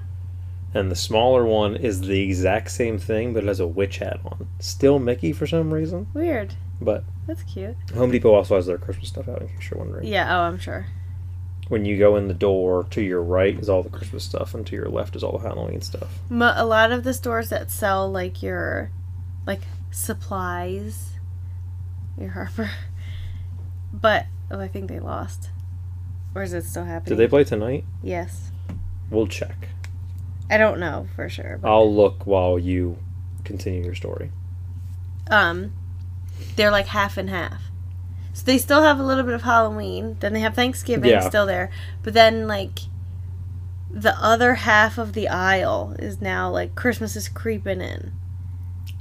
And 0.74 0.92
the 0.92 0.96
smaller 0.96 1.46
one 1.46 1.76
is 1.76 2.02
the 2.02 2.22
exact 2.22 2.70
same 2.72 2.98
thing, 3.00 3.34
but 3.34 3.44
it 3.44 3.48
has 3.48 3.60
a 3.60 3.68
witch 3.68 3.98
hat 4.00 4.20
on. 4.26 4.48
Still 4.60 5.00
Mickey 5.00 5.32
for 5.34 5.48
some 5.48 5.74
reason, 5.74 6.08
Weird. 6.14 6.54
but 6.82 7.04
That's 7.26 7.42
cute. 7.44 7.76
Home 7.96 8.12
Depot 8.12 8.34
also 8.34 8.56
has 8.56 8.66
their 8.68 8.78
Christmas 8.78 9.08
stuff 9.10 9.28
out. 9.30 9.42
In 9.42 9.48
case 9.48 9.70
you're 9.72 9.80
wondering, 9.80 10.06
Yeah. 10.08 10.28
Oh, 10.38 10.42
I'm 10.42 10.60
sure. 10.60 10.86
when 11.70 11.86
you 11.86 11.98
go 11.98 12.16
in 12.18 12.28
the 12.28 12.34
door, 12.34 12.86
to 12.92 13.02
your 13.02 13.24
right 13.24 13.58
is 13.58 13.70
all 13.70 13.82
the 13.82 13.90
Christmas 13.90 14.24
stuff, 14.26 14.54
and 14.54 14.68
to 14.68 14.76
your 14.76 14.90
left 14.90 15.16
is 15.16 15.24
all 15.24 15.38
the 15.38 15.48
Halloween 15.48 15.82
stuff. 15.82 16.20
A 16.30 16.66
lot 16.66 16.92
of 16.92 17.04
the 17.04 17.14
stores 17.14 17.50
that 17.50 17.72
sell 17.72 18.12
like 18.12 18.44
your, 18.44 18.92
like 19.48 19.62
supplies, 19.90 21.14
your 22.20 22.30
Harper, 22.32 22.70
but 23.94 24.26
oh, 24.52 24.60
I 24.60 24.68
think 24.68 24.90
they 24.90 25.00
lost. 25.00 25.50
Or 26.36 26.44
is 26.44 26.54
it 26.54 26.66
still 26.66 26.84
happening? 26.84 27.18
Did 27.18 27.24
they 27.24 27.30
play 27.30 27.44
tonight? 27.46 27.86
Yes. 28.04 28.52
We'll 29.10 29.28
check. 29.28 29.70
I 30.50 30.58
don't 30.58 30.80
know 30.80 31.08
for 31.16 31.28
sure. 31.30 31.58
But, 31.62 31.70
I'll 31.70 31.94
look 31.94 32.26
while 32.26 32.58
you 32.60 32.98
continue 33.44 33.84
your 33.84 33.96
story. 33.96 34.32
um, 35.30 35.74
they're 36.56 36.72
like 36.72 36.88
half 36.88 37.18
and 37.18 37.30
half. 37.30 37.62
So 38.34 38.44
they 38.46 38.58
still 38.58 38.82
have 38.84 39.00
a 39.00 39.04
little 39.04 39.24
bit 39.24 39.34
of 39.34 39.42
Halloween. 39.42 40.18
Then 40.20 40.34
they 40.34 40.40
have 40.42 40.54
Thanksgiving 40.56 41.10
Yeah. 41.10 41.28
still 41.28 41.46
there. 41.46 41.70
But 42.04 42.14
then 42.14 42.48
like 42.48 42.80
the 43.90 44.16
other 44.24 44.56
half 44.56 44.98
of 44.98 45.14
the 45.14 45.28
aisle 45.28 45.96
is 46.00 46.22
now 46.22 46.50
like 46.50 46.76
Christmas 46.76 47.16
is 47.16 47.28
creeping 47.30 47.82
in. 47.82 48.12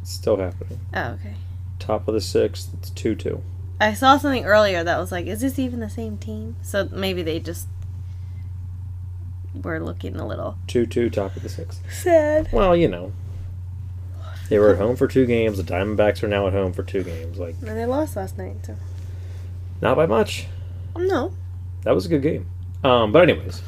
It's 0.01 0.13
still 0.13 0.37
happening. 0.39 0.81
Oh, 0.95 1.11
okay. 1.13 1.35
Top 1.79 2.09
of 2.09 2.15
the 2.15 2.21
sixth, 2.21 2.71
it's 2.79 2.91
2 2.91 3.15
2. 3.15 3.43
I 3.81 3.93
saw 3.93 4.17
something 4.17 4.45
earlier 4.47 4.83
that 4.83 4.99
was 4.99 5.13
like, 5.13 5.27
is 5.27 5.41
this 5.43 5.59
even 5.59 5.81
the 5.81 5.91
same 5.91 6.17
team? 6.17 6.57
So 6.63 6.89
maybe 6.91 7.23
they 7.23 7.39
just 7.41 7.69
were 9.63 9.81
looking 9.81 10.17
a 10.17 10.27
little 10.27 10.57
2 10.69 10.87
2, 10.87 11.11
top 11.11 11.37
of 11.37 11.43
the 11.43 11.49
sixth. 11.49 11.81
sad. 11.93 12.49
Well, 12.53 12.77
you 12.77 12.89
know. 12.89 13.13
They 14.49 14.61
were 14.61 14.71
at 14.71 14.79
home 14.79 14.95
for 14.95 15.09
two 15.09 15.27
games. 15.27 15.57
The 15.57 15.65
Diamondbacks 15.65 16.23
are 16.23 16.29
now 16.29 16.47
at 16.47 16.53
home 16.53 16.73
for 16.73 16.85
two 16.85 17.03
games. 17.03 17.37
Like, 17.37 17.57
And 17.67 17.77
they 17.77 17.85
lost 17.85 18.15
last 18.15 18.39
night, 18.39 18.59
so 18.65 18.77
not 19.81 19.97
by 19.97 20.07
much. 20.07 20.47
no. 20.97 21.33
That 21.83 21.95
was 21.97 22.07
a 22.07 22.09
good 22.09 22.23
game. 22.23 22.47
Um, 22.85 23.11
but, 23.11 23.29
anyways, 23.29 23.61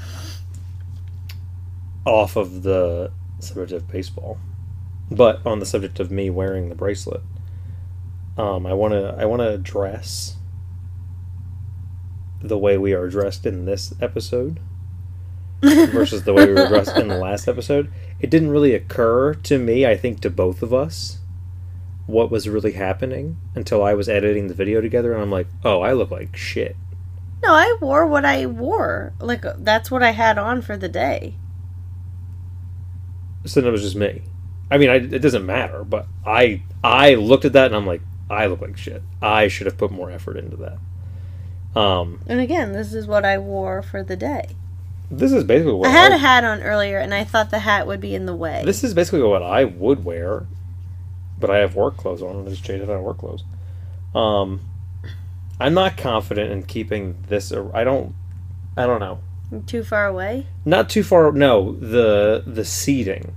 off 2.04 2.36
of 2.36 2.62
the 2.62 3.10
subject 3.40 3.72
of 3.72 3.88
baseball, 3.88 4.38
but 5.10 5.44
on 5.46 5.58
the 5.58 5.66
subject 5.66 5.98
of 6.00 6.10
me 6.10 6.30
wearing 6.30 6.68
the 6.68 6.74
bracelet, 6.74 7.22
um, 8.36 8.64
I 8.66 8.72
want 8.72 8.92
to 8.92 9.16
I 9.18 9.24
want 9.24 9.40
to 9.40 9.48
address 9.48 10.36
the 12.40 12.58
way 12.58 12.78
we 12.78 12.92
are 12.92 13.08
dressed 13.08 13.46
in 13.46 13.64
this 13.64 13.92
episode. 14.00 14.60
Versus 15.62 16.22
the 16.24 16.32
way 16.32 16.46
we 16.46 16.54
were 16.54 16.68
dressed 16.68 16.96
in 16.96 17.08
the 17.08 17.18
last 17.18 17.48
episode. 17.48 17.90
It 18.20 18.30
didn't 18.30 18.50
really 18.50 18.74
occur 18.74 19.34
to 19.34 19.58
me, 19.58 19.86
I 19.86 19.96
think 19.96 20.20
to 20.20 20.30
both 20.30 20.62
of 20.62 20.72
us, 20.72 21.18
what 22.06 22.30
was 22.30 22.48
really 22.48 22.72
happening 22.72 23.36
until 23.54 23.82
I 23.82 23.94
was 23.94 24.08
editing 24.08 24.48
the 24.48 24.54
video 24.54 24.80
together 24.80 25.12
and 25.12 25.22
I'm 25.22 25.30
like, 25.30 25.48
oh, 25.64 25.80
I 25.82 25.92
look 25.92 26.10
like 26.10 26.36
shit. 26.36 26.76
No, 27.42 27.52
I 27.52 27.76
wore 27.80 28.06
what 28.06 28.24
I 28.24 28.46
wore. 28.46 29.12
Like 29.20 29.44
that's 29.58 29.90
what 29.90 30.02
I 30.02 30.10
had 30.10 30.38
on 30.38 30.62
for 30.62 30.76
the 30.76 30.88
day. 30.88 31.34
So 33.44 33.60
then 33.60 33.68
it 33.68 33.72
was 33.72 33.82
just 33.82 33.96
me. 33.96 34.22
I 34.70 34.78
mean, 34.78 34.90
I, 34.90 34.96
it 34.96 35.22
doesn't 35.22 35.46
matter, 35.46 35.84
but 35.84 36.06
I 36.26 36.62
I 36.82 37.14
looked 37.14 37.44
at 37.44 37.52
that 37.54 37.66
and 37.66 37.76
I'm 37.76 37.86
like, 37.86 38.02
I 38.28 38.46
look 38.46 38.60
like 38.60 38.76
shit. 38.76 39.02
I 39.22 39.48
should 39.48 39.66
have 39.66 39.78
put 39.78 39.90
more 39.90 40.10
effort 40.10 40.36
into 40.36 40.56
that. 40.56 40.78
Um, 41.78 42.20
And 42.26 42.40
again, 42.40 42.72
this 42.72 42.92
is 42.92 43.06
what 43.06 43.24
I 43.24 43.38
wore 43.38 43.82
for 43.82 44.02
the 44.02 44.16
day. 44.16 44.56
This 45.10 45.32
is 45.32 45.44
basically 45.44 45.72
what 45.72 45.88
I 45.88 45.92
had 45.92 46.12
a 46.12 46.18
hat 46.18 46.44
on 46.44 46.62
earlier, 46.62 46.98
and 46.98 47.14
I 47.14 47.24
thought 47.24 47.50
the 47.50 47.60
hat 47.60 47.86
would 47.86 48.00
be 48.00 48.14
in 48.14 48.26
the 48.26 48.36
way. 48.36 48.62
This 48.64 48.84
is 48.84 48.94
basically 48.94 49.22
what 49.22 49.42
I 49.42 49.64
would 49.64 50.04
wear, 50.04 50.46
but 51.38 51.50
I 51.50 51.58
have 51.58 51.74
work 51.74 51.96
clothes 51.96 52.22
on 52.22 52.36
and 52.36 52.46
I 52.46 52.50
just 52.50 52.64
changed 52.64 52.84
out 52.88 52.90
of 52.96 53.02
work 53.02 53.18
clothes. 53.18 53.44
Um, 54.14 54.60
I'm 55.60 55.74
not 55.74 55.96
confident 55.96 56.50
in 56.52 56.62
keeping 56.64 57.16
this. 57.28 57.52
I 57.52 57.84
don't. 57.84 58.14
I 58.76 58.86
don't 58.86 59.00
know. 59.00 59.18
Too 59.66 59.82
far 59.82 60.06
away. 60.06 60.46
Not 60.64 60.88
too 60.90 61.02
far. 61.02 61.32
No, 61.32 61.72
the 61.72 62.42
the 62.46 62.64
seating. 62.64 63.34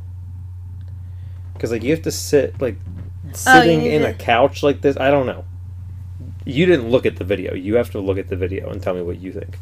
Because 1.54 1.72
like 1.72 1.84
you 1.84 1.92
have 1.92 2.01
to 2.04 2.12
sit 2.12 2.60
like 2.62 2.75
Oh, 3.30 3.34
sitting 3.34 3.80
need 3.80 3.94
in 3.94 4.01
to- 4.01 4.10
a 4.10 4.13
couch 4.13 4.62
like 4.62 4.82
this. 4.82 4.98
I 4.98 5.10
don't 5.10 5.25
know. 5.25 5.46
You 6.44 6.66
didn't 6.66 6.90
look 6.90 7.06
at 7.06 7.16
the 7.18 7.24
video. 7.24 7.54
You 7.54 7.75
have 7.75 7.92
to 7.92 8.00
look 8.00 8.18
at 8.18 8.28
the 8.28 8.36
video 8.36 8.70
and 8.70 8.82
tell 8.82 8.94
me 8.94 9.01
what 9.01 9.20
you 9.22 9.32
think. 9.32 9.58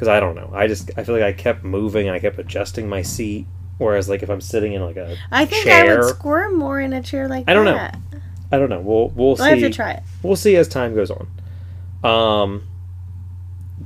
Because 0.00 0.08
I 0.08 0.18
don't 0.18 0.34
know. 0.34 0.50
I 0.54 0.66
just 0.66 0.90
I 0.96 1.04
feel 1.04 1.14
like 1.14 1.22
I 1.24 1.34
kept 1.34 1.62
moving 1.62 2.06
and 2.08 2.16
I 2.16 2.20
kept 2.20 2.38
adjusting 2.38 2.88
my 2.88 3.02
seat. 3.02 3.46
Whereas 3.76 4.08
like 4.08 4.22
if 4.22 4.30
I'm 4.30 4.40
sitting 4.40 4.72
in 4.72 4.80
like 4.82 4.96
a 4.96 5.14
I 5.30 5.44
think 5.44 5.66
I 5.66 5.84
would 5.94 6.04
squirm 6.14 6.56
more 6.56 6.80
in 6.80 6.94
a 6.94 7.02
chair 7.02 7.28
like 7.28 7.44
that. 7.44 7.52
I 7.52 7.54
don't 7.54 7.66
know. 7.66 7.90
I 8.50 8.58
don't 8.58 8.70
know. 8.70 8.80
We'll 8.80 9.08
we'll 9.10 9.34
We'll 9.34 9.36
have 9.36 9.58
see. 9.58 9.64
to 9.64 9.70
try 9.70 9.90
it. 9.92 10.02
We'll 10.22 10.36
see 10.36 10.56
as 10.56 10.68
time 10.68 10.94
goes 10.94 11.10
on. 11.10 11.28
Um, 12.02 12.62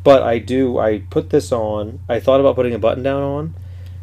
but 0.05 0.23
I 0.23 0.39
do. 0.39 0.79
I 0.79 1.01
put 1.11 1.31
this 1.31 1.51
on. 1.51 1.99
I 2.09 2.21
thought 2.21 2.39
about 2.39 2.55
putting 2.55 2.75
a 2.75 2.79
button 2.79 3.03
down 3.03 3.21
on, 3.23 3.55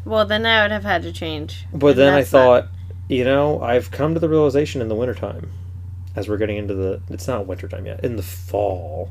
Well, 0.04 0.26
then 0.26 0.44
I 0.44 0.60
would 0.60 0.70
have 0.70 0.84
had 0.84 1.02
to 1.04 1.12
change. 1.12 1.64
but 1.72 1.96
then 1.96 2.12
I 2.12 2.18
that's 2.18 2.32
not- 2.34 2.64
thought, 2.64 2.68
you 3.08 3.24
know, 3.24 3.62
I've 3.62 3.90
come 3.90 4.12
to 4.12 4.20
the 4.20 4.28
realization 4.28 4.82
in 4.82 4.88
the 4.88 4.94
wintertime, 4.94 5.50
as 6.14 6.28
we're 6.28 6.36
getting 6.36 6.58
into 6.58 6.74
the. 6.74 7.00
It's 7.08 7.26
not 7.26 7.46
wintertime 7.46 7.86
yet. 7.86 8.04
In 8.04 8.16
the 8.16 8.22
fall, 8.22 9.10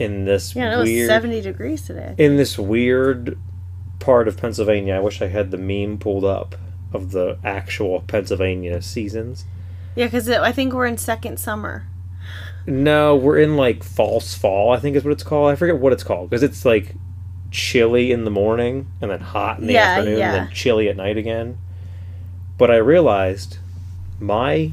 in 0.00 0.24
this 0.24 0.56
yeah, 0.56 0.74
it 0.74 0.76
was 0.78 0.88
weird, 0.88 1.08
seventy 1.08 1.40
degrees 1.40 1.82
today. 1.82 2.14
in 2.18 2.36
this 2.36 2.58
weird 2.58 3.38
part 3.98 4.26
of 4.26 4.36
Pennsylvania. 4.36 4.94
I 4.94 5.00
wish 5.00 5.20
I 5.20 5.28
had 5.28 5.50
the 5.50 5.58
meme 5.58 5.98
pulled 5.98 6.24
up 6.24 6.56
of 6.92 7.12
the 7.12 7.38
actual 7.44 8.00
Pennsylvania 8.00 8.80
seasons. 8.82 9.44
Yeah, 9.94 10.06
because 10.06 10.28
I 10.28 10.52
think 10.52 10.72
we're 10.72 10.86
in 10.86 10.96
second 10.98 11.38
summer. 11.38 11.86
No, 12.66 13.16
we're 13.16 13.38
in 13.38 13.56
like 13.56 13.82
false 13.84 14.34
fall. 14.34 14.72
I 14.72 14.78
think 14.78 14.96
is 14.96 15.04
what 15.04 15.12
it's 15.12 15.22
called. 15.22 15.52
I 15.52 15.56
forget 15.56 15.78
what 15.78 15.92
it's 15.92 16.02
called 16.02 16.30
because 16.30 16.42
it's 16.42 16.64
like 16.64 16.94
chilly 17.50 18.12
in 18.12 18.24
the 18.24 18.30
morning 18.30 18.86
and 19.00 19.10
then 19.10 19.20
hot 19.20 19.58
in 19.58 19.66
the 19.66 19.72
Yeah, 19.74 19.82
afternoon 19.98 20.18
yeah. 20.18 20.34
and 20.34 20.46
then 20.48 20.54
chilly 20.54 20.88
at 20.88 20.96
night 20.96 21.16
again. 21.16 21.58
But 22.58 22.70
I 22.70 22.76
realized 22.76 23.58
my 24.18 24.72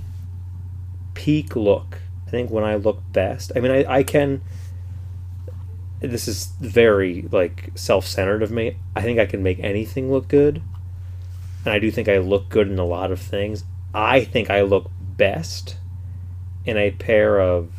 peak 1.13 1.55
look. 1.55 2.00
I 2.27 2.29
think 2.29 2.51
when 2.51 2.63
I 2.63 2.75
look 2.75 3.01
best. 3.13 3.51
I 3.55 3.60
mean, 3.62 3.72
I, 3.72 3.86
I 4.00 4.03
can. 4.03 4.41
This 5.99 6.27
is 6.27 6.47
very 6.59 7.23
like 7.31 7.71
self-centered 7.75 8.43
of 8.43 8.51
me. 8.51 8.77
I 8.95 9.01
think 9.01 9.19
I 9.19 9.25
can 9.25 9.41
make 9.41 9.59
anything 9.59 10.11
look 10.11 10.27
good, 10.27 10.61
and 11.65 11.73
I 11.73 11.79
do 11.79 11.89
think 11.89 12.07
I 12.07 12.19
look 12.19 12.49
good 12.49 12.67
in 12.69 12.77
a 12.77 12.85
lot 12.85 13.11
of 13.11 13.19
things. 13.19 13.63
I 13.93 14.23
think 14.23 14.49
I 14.49 14.61
look 14.61 14.91
best 14.99 15.77
in 16.65 16.77
a 16.77 16.91
pair 16.91 17.39
of 17.41 17.71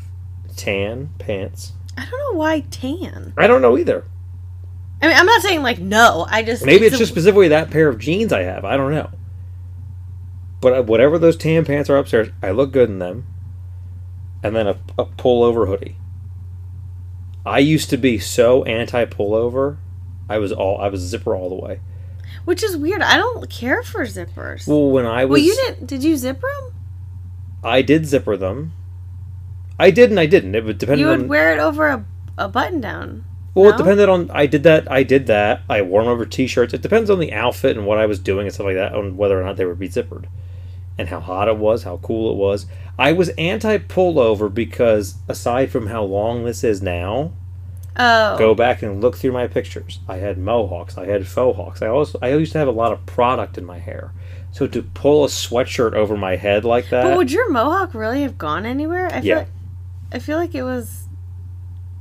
tan 0.56 1.10
pants. 1.18 1.72
I 1.96 2.06
don't 2.10 2.32
know 2.32 2.38
why 2.38 2.60
tan. 2.60 3.34
I 3.37 3.46
don't 3.46 3.62
know 3.62 3.78
either. 3.78 4.04
I 5.00 5.06
mean, 5.06 5.16
I'm 5.16 5.26
not 5.26 5.42
saying 5.42 5.62
like 5.62 5.78
no. 5.78 6.26
I 6.28 6.42
just 6.42 6.64
Maybe 6.64 6.87
it's 6.87 6.96
a- 6.96 6.98
just 6.98 7.12
specifically 7.12 7.48
that 7.48 7.70
pair 7.70 7.88
of 7.88 7.98
jeans 7.98 8.32
I 8.32 8.42
have. 8.42 8.64
I 8.64 8.76
don't 8.76 8.90
know. 8.90 9.10
But 10.60 10.72
uh, 10.72 10.82
whatever 10.82 11.18
those 11.18 11.37
tan 11.37 11.64
pants 11.64 11.88
are 11.88 11.96
upstairs, 11.96 12.30
I 12.42 12.50
look 12.50 12.72
good 12.72 12.88
in 12.88 12.98
them. 12.98 13.26
And 14.42 14.56
then 14.56 14.66
a, 14.66 14.78
a 14.98 15.04
pullover 15.04 15.68
hoodie. 15.68 15.96
I 17.49 17.59
used 17.59 17.90
to 17.90 17.97
be 17.97 18.19
so 18.19 18.64
anti 18.64 19.05
pullover. 19.07 19.78
I 20.28 20.38
was 20.38 20.52
all 20.52 20.81
I 20.81 20.88
was 20.88 21.00
zipper 21.00 21.35
all 21.35 21.49
the 21.49 21.55
way. 21.55 21.81
which 22.45 22.62
is 22.62 22.76
weird. 22.76 23.02
I 23.02 23.17
don't 23.17 23.49
care 23.49 23.83
for 23.83 24.02
zippers. 24.02 24.67
Well, 24.67 24.90
when 24.90 25.07
I 25.07 25.25
was 25.25 25.40
well, 25.40 25.47
you 25.47 25.55
didn't. 25.55 25.87
Did 25.87 26.05
you 26.05 26.17
zipper 26.17 26.49
them? 26.61 26.75
I 27.64 27.83
did 27.83 28.07
zipper 28.07 28.37
them. 28.37 28.73
I 29.78 29.90
did 29.90 30.11
and 30.11 30.21
I 30.21 30.26
didn't. 30.26 30.55
It 30.55 30.64
would 30.64 30.78
depend 30.78 31.00
on. 31.00 31.07
You 31.07 31.12
on 31.12 31.21
would 31.21 31.28
wear 31.28 31.52
it 31.52 31.59
over 31.61 31.88
a, 31.88 32.05
a 32.37 32.49
button 32.49 32.81
down. 32.81 33.25
Well, 33.55 33.71
it 33.71 33.76
depended 33.76 34.09
on. 34.09 34.31
I 34.31 34.47
did 34.47 34.62
that. 34.64 34.90
I 34.90 35.02
did 35.02 35.26
that. 35.26 35.62
I 35.69 35.83
wore 35.83 36.02
them 36.02 36.12
over 36.12 36.25
t-shirts. 36.25 36.75
It 36.75 36.83
depends 36.83 37.11
on 37.11 37.19
the 37.19 37.33
outfit 37.33 37.76
and 37.76 37.87
what 37.87 37.99
I 37.99 38.07
was 38.07 38.19
doing 38.21 38.47
and 38.47 38.55
stuff 38.55 38.67
like 38.67 38.76
that, 38.76 38.95
on 38.95 39.17
whether 39.17 39.40
or 39.40 39.45
not 39.45 39.57
they 39.57 39.64
would 39.64 39.78
be 39.78 39.88
zippered, 39.88 40.26
and 40.97 41.09
how 41.09 41.19
hot 41.19 41.49
it 41.49 41.57
was, 41.57 41.83
how 41.83 41.97
cool 41.99 42.31
it 42.31 42.37
was. 42.37 42.67
I 42.99 43.12
was 43.12 43.31
anti 43.31 43.78
pullover 43.78 44.52
because 44.52 45.17
aside 45.28 45.71
from 45.73 45.88
how 45.88 46.05
long 46.05 46.45
this 46.45 46.62
is 46.62 46.83
now, 46.83 47.33
Oh, 47.99 48.38
go 48.38 48.55
back 48.55 48.83
and 48.83 49.00
look 49.00 49.17
through 49.17 49.33
my 49.33 49.47
pictures. 49.49 49.99
I 50.09 50.17
had 50.17 50.38
mohawks. 50.38 50.97
I 50.97 51.07
had 51.07 51.26
faux 51.26 51.57
hawks. 51.57 51.83
I 51.83 51.88
also 51.88 52.19
I 52.23 52.28
used 52.35 52.52
to 52.52 52.59
have 52.59 52.69
a 52.69 52.73
lot 52.73 52.93
of 52.93 53.05
product 53.07 53.59
in 53.59 53.64
my 53.64 53.78
hair. 53.78 54.12
So 54.52 54.67
to 54.69 54.83
pull 54.83 55.25
a 55.25 55.28
sweatshirt 55.28 55.93
over 55.95 56.17
my 56.17 56.37
head 56.37 56.64
like 56.64 56.90
that, 56.90 57.05
but 57.05 57.17
would 57.17 57.31
your 57.33 57.50
mohawk 57.50 57.95
really 57.95 58.23
have 58.23 58.38
gone 58.38 58.64
anywhere? 58.64 59.07
I 59.09 59.21
feel 59.21 59.25
Yeah. 59.25 59.37
like, 59.38 59.49
I 60.12 60.19
feel 60.21 60.38
like 60.38 60.55
it 60.55 60.62
was 60.62 61.05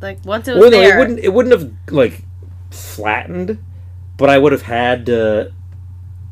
like 0.02 0.24
once 0.24 0.48
it 0.48 0.54
was 0.54 0.62
well, 0.62 0.72
no, 0.72 0.78
there. 0.80 0.96
it 0.98 1.00
wouldn't. 1.00 1.20
It 1.20 1.34
wouldn't 1.34 1.60
have 1.60 1.72
like 1.92 2.22
flattened, 2.72 3.58
but 4.18 4.30
I 4.30 4.38
would 4.38 4.52
have 4.52 4.62
had 4.62 5.06
to 5.08 5.52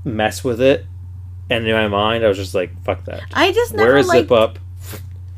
mess 0.04 0.44
with 0.44 0.62
it. 0.62 0.86
And 1.50 1.68
in 1.68 1.74
my 1.74 1.88
mind, 1.88 2.24
I 2.24 2.28
was 2.28 2.38
just 2.38 2.56
like, 2.56 2.72
"Fuck 2.84 3.06
that." 3.06 3.22
I 3.34 3.52
just 3.52 3.74
Wear 3.74 3.86
never 3.86 3.98
a 3.98 4.04
like. 4.04 4.22
zip 4.24 4.32
up. 4.32 4.60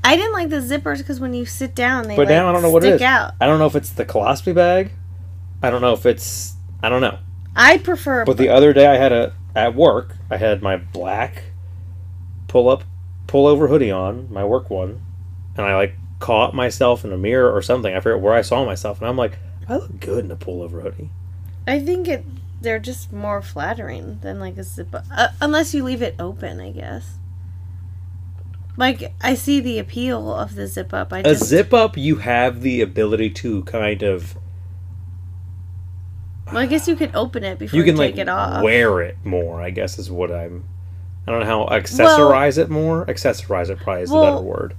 I 0.07 0.15
didn't 0.15 0.31
like 0.31 0.49
the 0.49 0.61
zippers 0.61 0.99
because 0.99 1.19
when 1.19 1.33
you 1.33 1.45
sit 1.45 1.75
down, 1.75 2.07
they 2.07 2.15
But 2.15 2.27
like, 2.27 2.29
now 2.29 2.47
I 2.49 2.53
don't 2.53 2.61
know 2.61 2.69
what 2.69 2.85
it 2.85 2.93
is. 2.93 3.01
out. 3.01 3.33
I 3.41 3.45
don't 3.45 3.59
know 3.59 3.65
if 3.65 3.75
it's 3.75 3.89
the 3.89 4.05
colostomy 4.05 4.55
bag. 4.55 4.91
I 5.61 5.69
don't 5.69 5.81
know 5.81 5.91
if 5.91 6.05
it's. 6.05 6.55
I 6.81 6.87
don't 6.87 7.01
know. 7.01 7.19
I 7.57 7.77
prefer. 7.77 8.23
But 8.23 8.37
the 8.37 8.47
other 8.47 8.71
day, 8.71 8.87
I 8.87 8.95
had 8.95 9.11
a 9.11 9.33
at 9.53 9.75
work. 9.75 10.15
I 10.29 10.37
had 10.37 10.61
my 10.61 10.77
black 10.77 11.43
pull 12.47 12.69
up, 12.69 12.85
pull 13.27 13.47
over 13.47 13.67
hoodie 13.67 13.91
on, 13.91 14.31
my 14.31 14.45
work 14.45 14.69
one, 14.69 15.01
and 15.57 15.65
I 15.65 15.75
like 15.75 15.95
caught 16.19 16.55
myself 16.55 17.03
in 17.03 17.11
a 17.11 17.17
mirror 17.17 17.51
or 17.53 17.61
something. 17.61 17.93
I 17.93 17.99
forget 17.99 18.21
where 18.21 18.33
I 18.33 18.43
saw 18.43 18.63
myself, 18.63 18.99
and 19.01 19.09
I'm 19.09 19.17
like, 19.17 19.37
I 19.67 19.75
look 19.75 19.99
good 19.99 20.23
in 20.23 20.31
a 20.31 20.37
pull 20.37 20.61
over 20.61 20.79
hoodie. 20.79 21.09
I 21.67 21.79
think 21.81 22.07
it. 22.07 22.23
They're 22.61 22.79
just 22.79 23.11
more 23.11 23.41
flattering 23.41 24.19
than 24.21 24.39
like 24.39 24.57
a 24.57 24.63
zip 24.63 24.95
uh, 24.95 25.27
unless 25.41 25.73
you 25.73 25.83
leave 25.83 26.01
it 26.01 26.15
open. 26.17 26.61
I 26.61 26.71
guess. 26.71 27.17
Like 28.77 29.13
I 29.21 29.33
see 29.33 29.59
the 29.59 29.79
appeal 29.79 30.31
of 30.33 30.53
the 30.55 30.67
zip 30.67 30.93
up. 30.93 31.11
I 31.11 31.19
a 31.19 31.23
just 31.23 31.45
zip 31.45 31.73
up 31.73 31.97
you 31.97 32.17
have 32.17 32.61
the 32.61 32.81
ability 32.81 33.31
to 33.31 33.63
kind 33.63 34.03
of 34.03 34.37
Well, 36.47 36.57
I 36.57 36.65
guess 36.67 36.87
you 36.87 36.95
could 36.95 37.11
open 37.15 37.43
it 37.43 37.59
before 37.59 37.75
you 37.77 37.83
you, 37.83 37.91
can 37.91 37.97
take 37.99 38.13
like 38.15 38.21
it 38.21 38.29
off. 38.29 38.63
wear 38.63 39.01
it 39.01 39.17
more 39.25 39.61
i 39.61 39.69
guess 39.69 39.99
is 39.99 40.09
what 40.09 40.31
i'm 40.31 40.63
i 41.27 41.31
don't 41.31 41.41
know 41.41 41.45
how 41.45 41.75
accessorize 41.75 42.57
it 42.57 42.69
more 42.69 43.05
accessorize 43.07 43.69
it 43.69 43.79
probably 43.79 44.03
is 44.03 44.09
the 44.09 44.21
better 44.21 44.41
word 44.41 44.73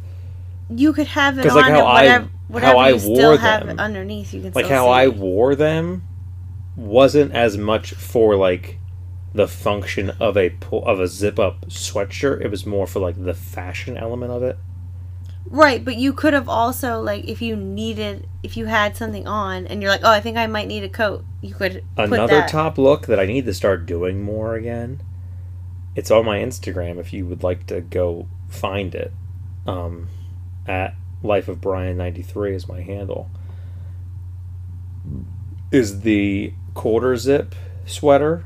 You 0.71 0.93
could 0.95 1.09
have 1.09 1.39
it 1.39 1.47
on 1.47 1.55
like, 1.57 1.65
how 1.67 1.81
I- 1.85 2.03
whatever, 2.03 2.25
how 2.25 2.31
whatever 2.49 2.77
I 2.79 2.89
you 2.91 2.99
still 2.99 3.13
wore 3.31 3.37
have 3.39 3.67
them. 3.67 3.79
underneath. 3.79 4.33
You 4.33 4.41
can 4.43 4.53
like 4.53 4.67
how 4.67 4.89
i 4.89 5.09
wore 5.09 5.55
them 5.55 6.05
wasn't 6.77 7.33
as 7.33 7.59
much 7.59 7.93
for 7.93 8.37
like 8.37 8.79
the 9.33 9.49
function 9.49 10.11
of 10.21 10.37
a 10.37 10.51
pull 10.51 10.85
of 10.87 11.01
a 11.01 11.07
zip 11.07 11.39
up 11.39 11.67
sweatshirt. 11.67 12.41
It 12.41 12.51
was 12.51 12.67
more 12.67 12.87
for 12.87 13.01
like 13.01 13.23
the 13.23 13.35
fashion 13.35 13.97
element 13.97 14.33
of 14.33 14.43
it. 14.43 14.59
Right, 15.51 15.83
but 15.83 15.97
you 15.97 16.13
could 16.13 16.35
have 16.35 16.49
also 16.49 17.01
like 17.01 17.25
if 17.25 17.41
you 17.41 17.57
needed 17.57 18.29
if 18.43 18.57
you 18.57 18.67
had 18.67 18.97
something 18.97 19.27
on 19.27 19.67
and 19.67 19.81
you're 19.81 19.91
like, 19.91 20.03
oh, 20.05 20.11
I 20.11 20.21
think 20.21 20.37
I 20.37 20.47
might 20.47 20.69
need 20.69 20.85
a 20.85 20.89
coat. 20.89 21.25
You 21.41 21.55
could 21.55 21.85
put 21.97 22.07
another 22.07 22.47
top 22.49 22.79
look 22.79 23.07
that 23.07 23.19
i 23.19 23.27
need 23.27 23.47
to 23.47 23.55
start 23.55 23.87
doing 23.87 24.23
more 24.23 24.55
again. 24.55 25.01
It's 25.95 26.11
on 26.11 26.25
my 26.27 26.39
instagram 26.39 26.99
if 26.99 27.13
you 27.13 27.27
would 27.27 27.43
like 27.43 27.67
to 27.69 27.81
go 27.81 28.29
find 28.49 28.95
it. 28.95 29.13
Um, 29.67 30.09
at 30.67 30.95
life 31.23 31.49
of 31.49 31.61
brian 31.61 31.97
93 31.97 32.55
is 32.55 32.69
my 32.69 32.83
handle. 32.83 33.31
Is 35.71 36.01
the 36.01 36.53
quarter 36.75 37.17
zip 37.17 37.55
sweater 37.87 38.45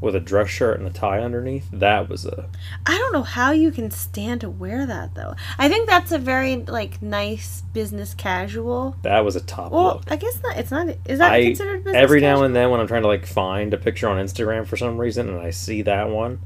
with 0.00 0.14
a 0.14 0.20
dress 0.20 0.48
shirt 0.50 0.78
and 0.78 0.86
a 0.86 0.92
tie 0.92 1.20
underneath. 1.20 1.68
That 1.72 2.08
was 2.08 2.26
a 2.26 2.48
I 2.84 2.98
don't 2.98 3.12
know 3.12 3.22
how 3.22 3.52
you 3.52 3.70
can 3.70 3.90
stand 3.90 4.42
to 4.42 4.50
wear 4.50 4.84
that 4.86 5.14
though. 5.14 5.34
I 5.58 5.68
think 5.70 5.88
that's 5.88 6.12
a 6.12 6.18
very 6.18 6.56
like 6.56 7.00
nice 7.00 7.62
business 7.72 8.12
casual. 8.12 8.96
that 9.02 9.24
was 9.24 9.36
a 9.36 9.40
top 9.40 9.72
Well, 9.72 9.84
look. 9.84 10.04
I 10.08 10.16
guess 10.16 10.40
not. 10.42 10.56
It's 10.58 10.70
not. 10.70 10.88
Is 11.06 11.18
that 11.18 11.32
I 11.32 11.44
considered 11.46 11.84
business 11.84 12.02
every 12.02 12.20
now 12.20 12.42
and 12.42 12.54
then 12.54 12.70
when 12.70 12.78
I'm 12.80 12.86
trying 12.86 13.02
to 13.02 13.08
like 13.08 13.24
find 13.26 13.72
a 13.72 13.78
picture 13.78 14.08
on 14.08 14.22
Instagram 14.24 14.66
for 14.66 14.76
some 14.76 14.98
reason 14.98 15.28
and 15.30 15.38
I 15.40 15.50
see 15.50 15.80
that 15.82 16.10
one, 16.10 16.40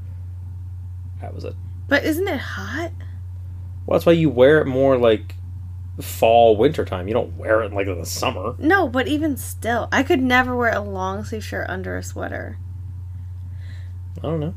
that 1.21 1.33
was 1.35 1.43
a 1.43 1.53
But 1.89 2.05
isn't 2.05 2.27
it 2.27 2.39
hot? 2.39 2.91
well. 3.85 3.97
That's 3.97 4.05
why 4.05 4.13
you 4.13 4.29
wear 4.29 4.61
it 4.61 4.65
more 4.65 4.97
like 4.97 5.35
fall 5.99 6.55
winter 6.55 6.85
time. 6.85 7.07
You 7.09 7.13
don't 7.13 7.37
wear 7.37 7.61
it 7.63 7.73
like 7.73 7.87
in 7.87 7.99
the 7.99 8.05
summer. 8.05 8.55
No, 8.57 8.87
but 8.87 9.07
even 9.09 9.35
still, 9.35 9.89
I 9.91 10.03
could 10.03 10.21
never 10.21 10.55
wear 10.55 10.73
a 10.73 10.79
long 10.79 11.25
sleeve 11.25 11.43
shirt 11.43 11.69
under 11.69 11.97
a 11.97 12.03
sweater. 12.03 12.57
I 14.19 14.21
don't 14.21 14.39
know. 14.39 14.53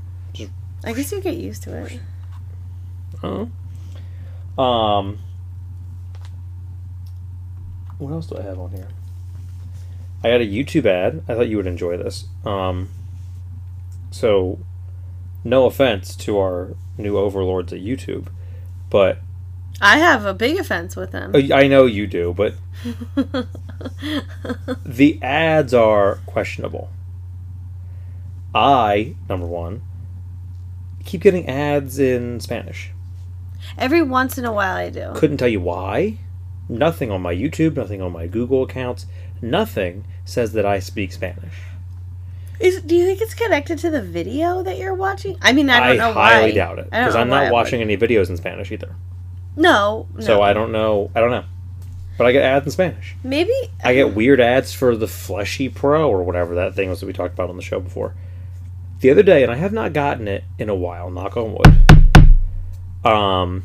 I 0.85 0.93
guess 0.93 1.13
you 1.13 1.21
get 1.21 1.37
used 1.37 1.63
to 1.63 1.77
it. 1.85 2.01
I 3.23 3.27
don't. 3.27 3.53
Um, 4.59 5.19
what 7.99 8.13
else 8.13 8.27
do 8.27 8.37
I 8.37 8.43
have 8.43 8.59
on 8.59 8.71
here? 8.73 8.89
I 10.23 10.31
got 10.31 10.41
a 10.41 10.45
YouTube 10.45 10.87
ad. 10.87 11.23
I 11.29 11.35
thought 11.35 11.49
you 11.49 11.57
would 11.57 11.67
enjoy 11.67 11.97
this. 11.97 12.27
Um, 12.45 12.91
so, 14.11 14.59
no 15.43 15.67
offense 15.67 16.15
to 16.17 16.39
our 16.39 16.77
new 16.99 17.17
overlords 17.17 17.73
at 17.73 17.81
YouTube, 17.81 18.29
but 18.91 19.19
I 19.81 19.99
have 19.99 20.25
a 20.25 20.35
big 20.35 20.59
offense 20.59 20.97
with 20.97 21.13
them. 21.13 21.33
I 21.35 21.67
know 21.67 21.87
you 21.87 22.07
do, 22.07 22.33
but 22.33 22.55
the 24.85 25.19
ads 25.23 25.75
are 25.75 26.17
questionable. 26.27 26.91
I, 28.55 29.15
number 29.29 29.47
one, 29.47 29.83
keep 31.05 31.23
getting 31.23 31.49
ads 31.49 31.99
in 31.99 32.41
Spanish. 32.41 32.91
Every 33.77 34.03
once 34.03 34.39
in 34.39 34.45
a 34.45 34.53
while, 34.53 34.77
I 34.77 34.91
do. 34.91 35.13
Couldn't 35.15 35.39
tell 35.39 35.49
you 35.49 35.61
why. 35.61 36.19
Nothing 36.69 37.11
on 37.11 37.21
my 37.21 37.35
YouTube, 37.35 37.77
nothing 37.77 38.01
on 38.01 38.13
my 38.13 38.27
Google 38.27 38.63
accounts, 38.63 39.07
nothing 39.43 40.05
says 40.25 40.53
that 40.53 40.65
I 40.65 40.79
speak 40.79 41.13
Spanish. 41.13 41.55
Is, 42.61 42.81
do 42.83 42.95
you 42.95 43.05
think 43.05 43.21
it's 43.21 43.35
connected 43.35 43.79
to 43.81 43.91
the 43.91 44.01
video 44.01 44.63
that 44.63 44.79
you're 44.79 44.95
watching? 44.95 45.37
I 45.43 45.53
mean, 45.53 45.69
I 45.69 45.89
don't 45.89 45.99
know 45.99 46.19
I 46.19 46.35
highly 46.35 46.53
doubt 46.53 46.79
it 46.79 46.91
because 46.91 47.17
I'm 47.17 47.29
not 47.29 47.53
watching 47.53 47.81
any 47.81 47.97
videos 47.97 48.31
in 48.31 48.37
Spanish 48.37 48.71
either. 48.71 48.95
No, 49.57 50.07
no. 50.15 50.21
So 50.21 50.43
I 50.43 50.53
don't 50.53 50.73
know. 50.73 51.11
I 51.15 51.21
don't 51.21 51.31
know. 51.31 51.45
But 52.17 52.29
I 52.29 52.33
get 52.33 52.43
ads 52.45 52.65
in 52.65 52.71
Spanish. 52.71 53.17
maybe 53.25 53.53
I 53.83 53.93
get 53.95 54.15
weird 54.15 54.41
ads 54.41 54.73
for 54.73 54.97
the 54.97 55.09
Fleshy 55.09 55.69
Pro 55.69 56.09
or 56.09 56.23
whatever 56.23 56.55
that 56.55 56.75
thing 56.75 56.89
was 56.89 57.01
that 57.01 57.07
we 57.07 57.13
talked 57.13 57.35
about 57.35 57.51
on 57.51 57.57
the 57.57 57.63
show 57.63 57.81
before. 57.81 58.15
The 59.05 59.11
other 59.11 59.23
day, 59.23 59.43
and 59.43 59.53
I 59.53 59.57
have 59.57 59.75
not 59.75 59.93
gotten 59.93 60.27
it 60.27 60.45
in 60.59 60.71
a 60.71 60.75
while. 60.75 61.11
Knock 61.11 61.37
on 61.37 61.53
wood. 61.53 62.25
Um, 63.05 63.63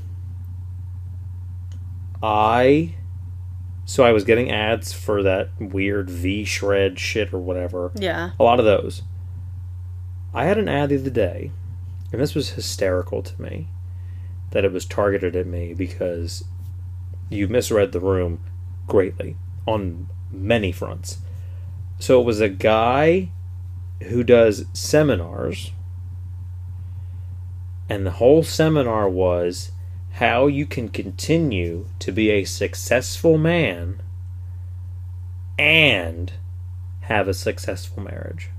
I 2.21 2.95
so 3.85 4.03
I 4.03 4.11
was 4.11 4.25
getting 4.25 4.51
ads 4.51 4.91
for 4.91 5.23
that 5.23 5.51
weird 5.57 6.09
V 6.09 6.43
shred 6.43 6.99
shit 6.99 7.33
or 7.33 7.39
whatever. 7.39 7.93
Yeah. 7.95 8.31
A 8.37 8.43
lot 8.43 8.59
of 8.59 8.65
those. 8.65 9.03
I 10.33 10.43
had 10.43 10.57
an 10.57 10.67
ad 10.67 10.89
the 10.89 10.97
other 10.97 11.09
day, 11.09 11.51
and 12.11 12.19
this 12.19 12.35
was 12.35 12.49
hysterical 12.49 13.23
to 13.23 13.41
me 13.41 13.69
that 14.51 14.65
it 14.65 14.73
was 14.73 14.83
targeted 14.85 15.37
at 15.37 15.47
me 15.47 15.73
because 15.73 16.43
you 17.29 17.47
misread 17.47 17.93
the 17.93 18.01
room 18.01 18.43
greatly 18.87 19.37
on 19.65 20.09
many 20.33 20.73
fronts. 20.73 21.19
So 21.97 22.19
it 22.19 22.25
was 22.25 22.41
a 22.41 22.49
guy 22.49 23.29
who 24.03 24.23
does 24.23 24.65
seminars, 24.73 25.71
and 27.89 28.05
the 28.05 28.11
whole 28.11 28.43
seminar 28.43 29.09
was 29.09 29.71
how 30.13 30.47
you 30.47 30.65
can 30.65 30.89
continue 30.89 31.87
to 31.99 32.11
be 32.11 32.29
a 32.29 32.43
successful 32.43 33.37
man 33.37 34.01
and 35.57 36.33
have 37.01 37.27
a 37.27 37.33
successful 37.33 38.03
marriage. 38.03 38.49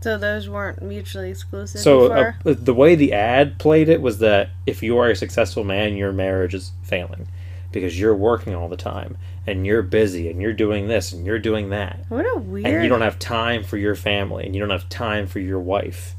So 0.00 0.16
those 0.16 0.48
weren't 0.48 0.80
mutually 0.80 1.30
exclusive 1.30 1.80
So 1.80 2.12
uh, 2.12 2.32
the 2.44 2.74
way 2.74 2.94
the 2.94 3.12
ad 3.12 3.58
played 3.58 3.88
it 3.88 4.00
was 4.00 4.18
that 4.18 4.50
if 4.64 4.82
you 4.82 4.96
are 4.98 5.10
a 5.10 5.16
successful 5.16 5.64
man, 5.64 5.96
your 5.96 6.12
marriage 6.12 6.54
is 6.54 6.72
failing 6.82 7.26
because 7.70 7.98
you're 7.98 8.14
working 8.14 8.54
all 8.54 8.68
the 8.68 8.76
time 8.76 9.16
and 9.46 9.66
you're 9.66 9.82
busy 9.82 10.30
and 10.30 10.40
you're 10.40 10.52
doing 10.52 10.88
this 10.88 11.12
and 11.12 11.26
you're 11.26 11.38
doing 11.38 11.70
that 11.70 12.00
what 12.08 12.24
a 12.24 12.38
weird. 12.38 12.66
and 12.66 12.82
you 12.82 12.88
don't 12.88 13.02
have 13.02 13.18
time 13.18 13.62
for 13.62 13.76
your 13.76 13.94
family 13.94 14.44
and 14.46 14.54
you 14.54 14.60
don't 14.60 14.70
have 14.70 14.88
time 14.88 15.26
for 15.26 15.38
your 15.38 15.60
wife. 15.60 16.14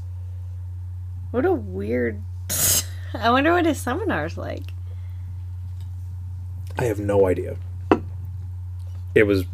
What 1.30 1.44
a 1.44 1.52
weird. 1.52 2.22
I 3.14 3.30
wonder 3.30 3.52
what 3.52 3.66
his 3.66 3.80
seminar's 3.80 4.36
like. 4.36 4.64
I 6.78 6.84
have 6.84 6.98
no 6.98 7.26
idea. 7.26 7.56
It 9.14 9.24
was 9.24 9.44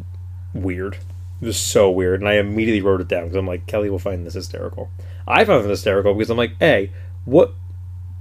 weird. 0.53 0.97
It 1.41 1.45
was 1.45 1.59
so 1.59 1.89
weird, 1.89 2.21
and 2.21 2.29
I 2.29 2.35
immediately 2.35 2.81
wrote 2.81 3.01
it 3.01 3.07
down 3.07 3.23
because 3.23 3.35
I'm 3.35 3.47
like, 3.47 3.67
Kelly 3.67 3.89
will 3.89 3.99
find 3.99 4.25
this 4.25 4.33
hysterical. 4.33 4.89
I 5.27 5.45
found 5.45 5.65
it 5.65 5.69
hysterical 5.69 6.13
because 6.13 6.29
I'm 6.29 6.37
like, 6.37 6.53
hey, 6.59 6.91
what? 7.25 7.53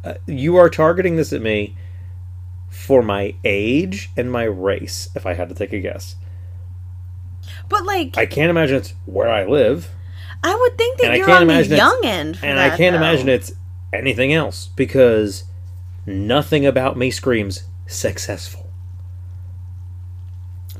Uh, 0.04 0.14
you 0.26 0.56
are 0.56 0.68
targeting 0.68 1.16
this 1.16 1.32
at 1.32 1.40
me 1.40 1.76
for 2.76 3.02
my 3.02 3.34
age 3.44 4.10
and 4.16 4.30
my 4.30 4.44
race. 4.44 5.08
If 5.14 5.26
I 5.26 5.34
had 5.34 5.48
to 5.48 5.54
take 5.54 5.72
a 5.72 5.80
guess, 5.80 6.16
But 7.68 7.84
like, 7.84 8.16
I 8.16 8.26
can't 8.26 8.50
imagine 8.50 8.76
it's 8.76 8.94
where 9.06 9.28
I 9.30 9.44
live, 9.46 9.90
I 10.42 10.54
would 10.54 10.78
think 10.78 10.98
that 11.00 11.12
I 11.12 11.16
you're 11.16 11.26
can't 11.26 11.42
on 11.42 11.48
the 11.48 11.64
young 11.64 12.00
end. 12.04 12.38
For 12.38 12.46
and 12.46 12.58
that, 12.58 12.72
I 12.74 12.76
can't 12.76 12.92
though. 12.92 12.98
imagine 12.98 13.28
it's 13.28 13.52
anything 13.92 14.32
else 14.32 14.68
because 14.76 15.44
nothing 16.06 16.66
about 16.66 16.96
me 16.96 17.10
screams 17.10 17.64
successful. 17.86 18.70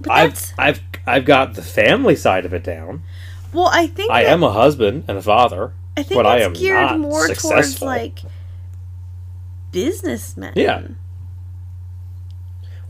But 0.01 0.13
I've 0.13 0.53
I've 0.59 0.81
I've 1.07 1.25
got 1.25 1.55
the 1.55 1.63
family 1.63 2.17
side 2.17 2.45
of 2.45 2.53
it 2.55 2.65
down. 2.65 3.03
well. 3.53 3.69
I 3.73 3.87
think 3.89 4.11
I 4.13 4.25
that, 4.25 4.31
am 4.31 4.43
a 4.43 4.53
husband 4.53 5.05
and 5.09 5.19
a 5.19 5.23
father. 5.23 5.73
I 5.97 6.03
think 6.03 6.19
but 6.19 6.27
I 6.27 6.39
it's 6.39 6.47
am 6.47 6.53
geared 6.53 6.91
not 6.91 7.01
more 7.01 7.29
towards 7.29 7.83
like 7.83 8.21
businessmen. 9.73 10.53
Yeah. 10.57 10.89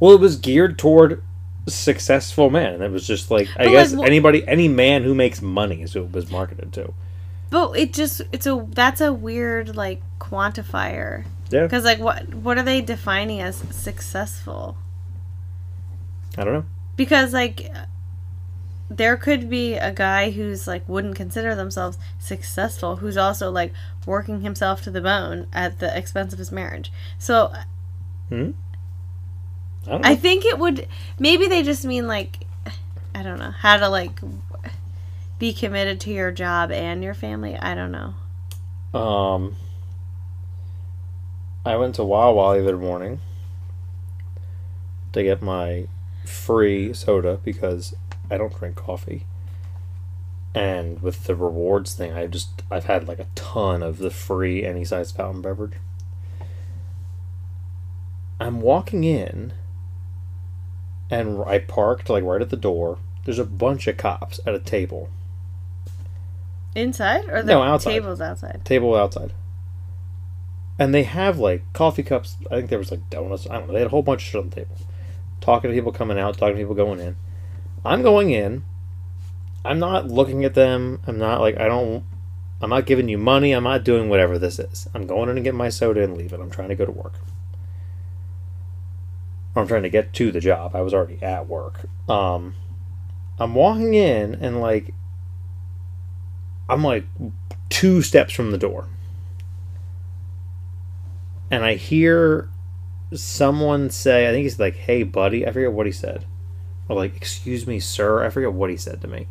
Well, 0.01 0.13
it 0.13 0.21
was 0.21 0.37
geared 0.37 0.79
toward 0.79 1.23
successful 1.69 2.51
men. 2.51 2.83
It 2.83 2.91
was 2.91 3.07
just 3.07 3.31
like 3.31 3.49
I 3.57 3.65
But, 3.65 3.71
guess 3.71 3.93
like, 3.93 4.05
wh- 4.05 4.07
anybody, 4.07 4.47
any 4.47 4.69
man 4.69 5.03
who 5.05 5.15
makes 5.15 5.43
money 5.43 5.83
is 5.83 5.93
who 5.95 6.03
it 6.05 6.13
was 6.13 6.31
marketed 6.31 6.73
to. 6.75 6.95
But 7.51 7.73
it 7.73 7.93
just 7.93 8.23
it's 8.33 8.47
a 8.47 8.67
that's 8.71 9.01
a 9.01 9.13
weird 9.13 9.77
like 9.77 10.03
quantifier 10.21 11.25
Yeah, 11.51 11.63
because 11.63 11.85
like 11.85 11.99
what 11.99 12.35
what 12.35 12.59
are 12.59 12.63
they 12.63 12.81
defining 12.81 13.41
as 13.41 13.57
successful? 13.71 14.77
I 16.37 16.45
don't 16.45 16.53
know. 16.55 16.65
Because 16.97 17.33
like 17.33 17.71
there 18.89 19.17
could 19.17 19.49
be 19.51 19.75
a 19.75 19.93
guy 19.93 20.31
who's 20.31 20.67
like 20.67 20.89
wouldn't 20.89 21.17
consider 21.17 21.55
themselves 21.55 21.99
successful 22.19 22.97
who's 22.97 23.17
also 23.17 23.51
like 23.51 23.73
working 24.07 24.43
himself 24.43 24.83
to 24.83 24.91
the 24.91 25.01
bone 25.01 25.47
at 25.53 25.79
the 25.81 25.97
expense 25.97 26.33
of 26.33 26.39
his 26.39 26.53
marriage. 26.53 26.93
So 27.19 27.53
hmm? 28.29 28.51
I. 29.89 30.13
I 30.13 30.17
think 30.17 30.45
it 30.45 30.59
would 30.59 30.87
maybe 31.19 31.47
they 31.47 31.63
just 31.63 31.85
mean 31.85 32.07
like 32.07 32.47
I 33.15 33.23
don't 33.23 33.39
know 33.39 33.51
how 33.51 33.77
to 33.77 33.89
like 33.89 34.21
be 35.39 35.53
committed 35.53 36.01
to 36.01 36.11
your 36.11 36.31
job 36.31 36.71
and 36.71 37.03
your 37.03 37.15
family. 37.15 37.57
I 37.57 37.75
don't 37.75 37.93
know. 37.93 38.15
Um, 38.99 39.57
I 41.65 41.77
went 41.77 41.95
to 41.97 42.05
Wawa 42.05 42.57
the 42.57 42.63
other 42.63 42.77
morning 42.77 43.21
to 45.13 45.23
get 45.23 45.43
my 45.43 45.89
free 46.25 46.93
soda 46.93 47.41
because 47.45 47.95
I 48.31 48.39
don't 48.39 48.57
drink 48.57 48.77
coffee. 48.77 49.27
And 50.55 51.03
with 51.03 51.25
the 51.25 51.35
rewards 51.35 51.93
thing, 51.95 52.13
I 52.13 52.27
just 52.27 52.63
I've 52.71 52.85
had 52.85 53.07
like 53.07 53.19
a 53.19 53.27
ton 53.35 53.83
of 53.83 53.99
the 53.99 54.11
free 54.11 54.65
any 54.65 54.85
size 54.85 55.13
fountain 55.13 55.43
beverage. 55.43 55.75
I'm 58.41 58.61
walking 58.61 59.05
in 59.05 59.53
and 61.11 61.43
I 61.45 61.59
parked 61.59 62.09
like 62.11 62.25
right 62.25 62.43
at 62.43 62.51
the 62.51 62.57
door. 62.57 62.99
There's 63.25 63.39
a 63.39 63.45
bunch 63.45 63.87
of 63.87 63.97
cops 63.97 64.39
at 64.47 64.55
a 64.55 64.59
table. 64.59 65.09
Inside 66.75 67.29
or 67.29 67.43
the 67.43 67.53
No, 67.53 67.63
outside. 67.63 67.93
tables 67.93 68.21
outside. 68.21 68.61
table 68.65 68.95
outside. 68.95 69.33
And 70.79 70.95
they 70.95 71.05
have 71.05 71.39
like 71.39 71.63
coffee 71.73 72.03
cups. 72.03 72.37
I 72.51 72.57
think 72.57 72.69
there 72.71 72.79
was 72.79 72.91
like 72.91 73.09
donuts. 73.09 73.49
I 73.49 73.59
don't 73.59 73.69
know. 73.69 73.73
They 73.73 73.81
had 73.81 73.87
a 73.87 73.91
whole 73.91 74.03
bunch 74.03 74.23
of 74.23 74.29
shit 74.29 74.41
on 74.43 74.51
the 74.51 74.57
table. 74.57 74.77
Talking 75.41 75.71
to 75.71 75.75
people 75.75 75.93
coming 75.93 76.19
out, 76.19 76.37
talking 76.37 76.57
to 76.57 76.63
people 76.63 76.75
going 76.75 77.01
in. 77.01 77.17
I'm 77.85 78.03
going 78.03 78.31
in. 78.31 78.65
I'm 79.65 79.79
not 79.79 80.09
looking 80.09 80.45
at 80.45 80.55
them. 80.55 81.01
I'm 81.07 81.19
not 81.19 81.41
like, 81.41 81.59
I 81.59 81.67
don't, 81.67 82.05
I'm 82.61 82.71
not 82.71 82.85
giving 82.87 83.09
you 83.09 83.17
money. 83.19 83.53
I'm 83.53 83.65
not 83.65 83.85
doing 83.85 84.09
whatever 84.09 84.39
this 84.39 84.59
is. 84.59 84.87
I'm 84.95 85.07
going 85.07 85.29
in 85.31 85.37
and 85.39 85.45
get 85.45 85.55
my 85.55 85.71
soda 85.71 86.03
and 86.05 86.17
leaving. 86.17 86.41
I'm 86.41 86.51
trying 86.51 86.69
to 86.69 86.75
go 86.75 86.85
to 86.85 86.93
work. 86.93 87.15
I'm 89.57 89.67
trying 89.67 89.83
to 89.85 89.89
get 89.89 90.13
to 90.15 90.31
the 90.31 90.41
job. 90.41 90.77
I 90.77 90.83
was 90.83 90.93
already 90.93 91.23
at 91.23 91.49
work. 91.49 91.87
Um, 92.09 92.55
I'm 93.39 93.55
walking 93.55 93.95
in 93.95 94.35
and 94.35 94.61
like 94.61 94.93
I'm 96.69 96.83
like 96.83 97.05
two 97.69 98.03
steps 98.03 98.35
from 98.35 98.51
the 98.51 98.59
door. 98.59 98.89
And 101.51 101.65
I 101.65 101.75
hear 101.75 102.49
someone 103.15 103.91
say, 103.91 104.29
I 104.29 104.33
think 104.33 104.43
he's 104.43 104.59
like, 104.59 104.77
hey, 104.77 105.05
buddy. 105.05 105.47
I 105.47 105.53
forget 105.53 105.73
what 105.73 105.87
he 105.87 105.93
said. 105.93 106.25
Or 106.89 106.97
like, 106.97 107.17
excuse 107.17 107.67
me, 107.67 107.79
sir. 107.79 108.25
I 108.25 108.31
forget 108.31 108.53
what 108.53 108.71
he 108.71 108.77
said 108.77 109.01
to 109.03 109.09
me. 109.09 109.29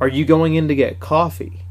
Are 0.00 0.08
you 0.08 0.24
going 0.24 0.54
in 0.54 0.68
to 0.68 0.74
get 0.74 1.00
coffee? 1.00 1.62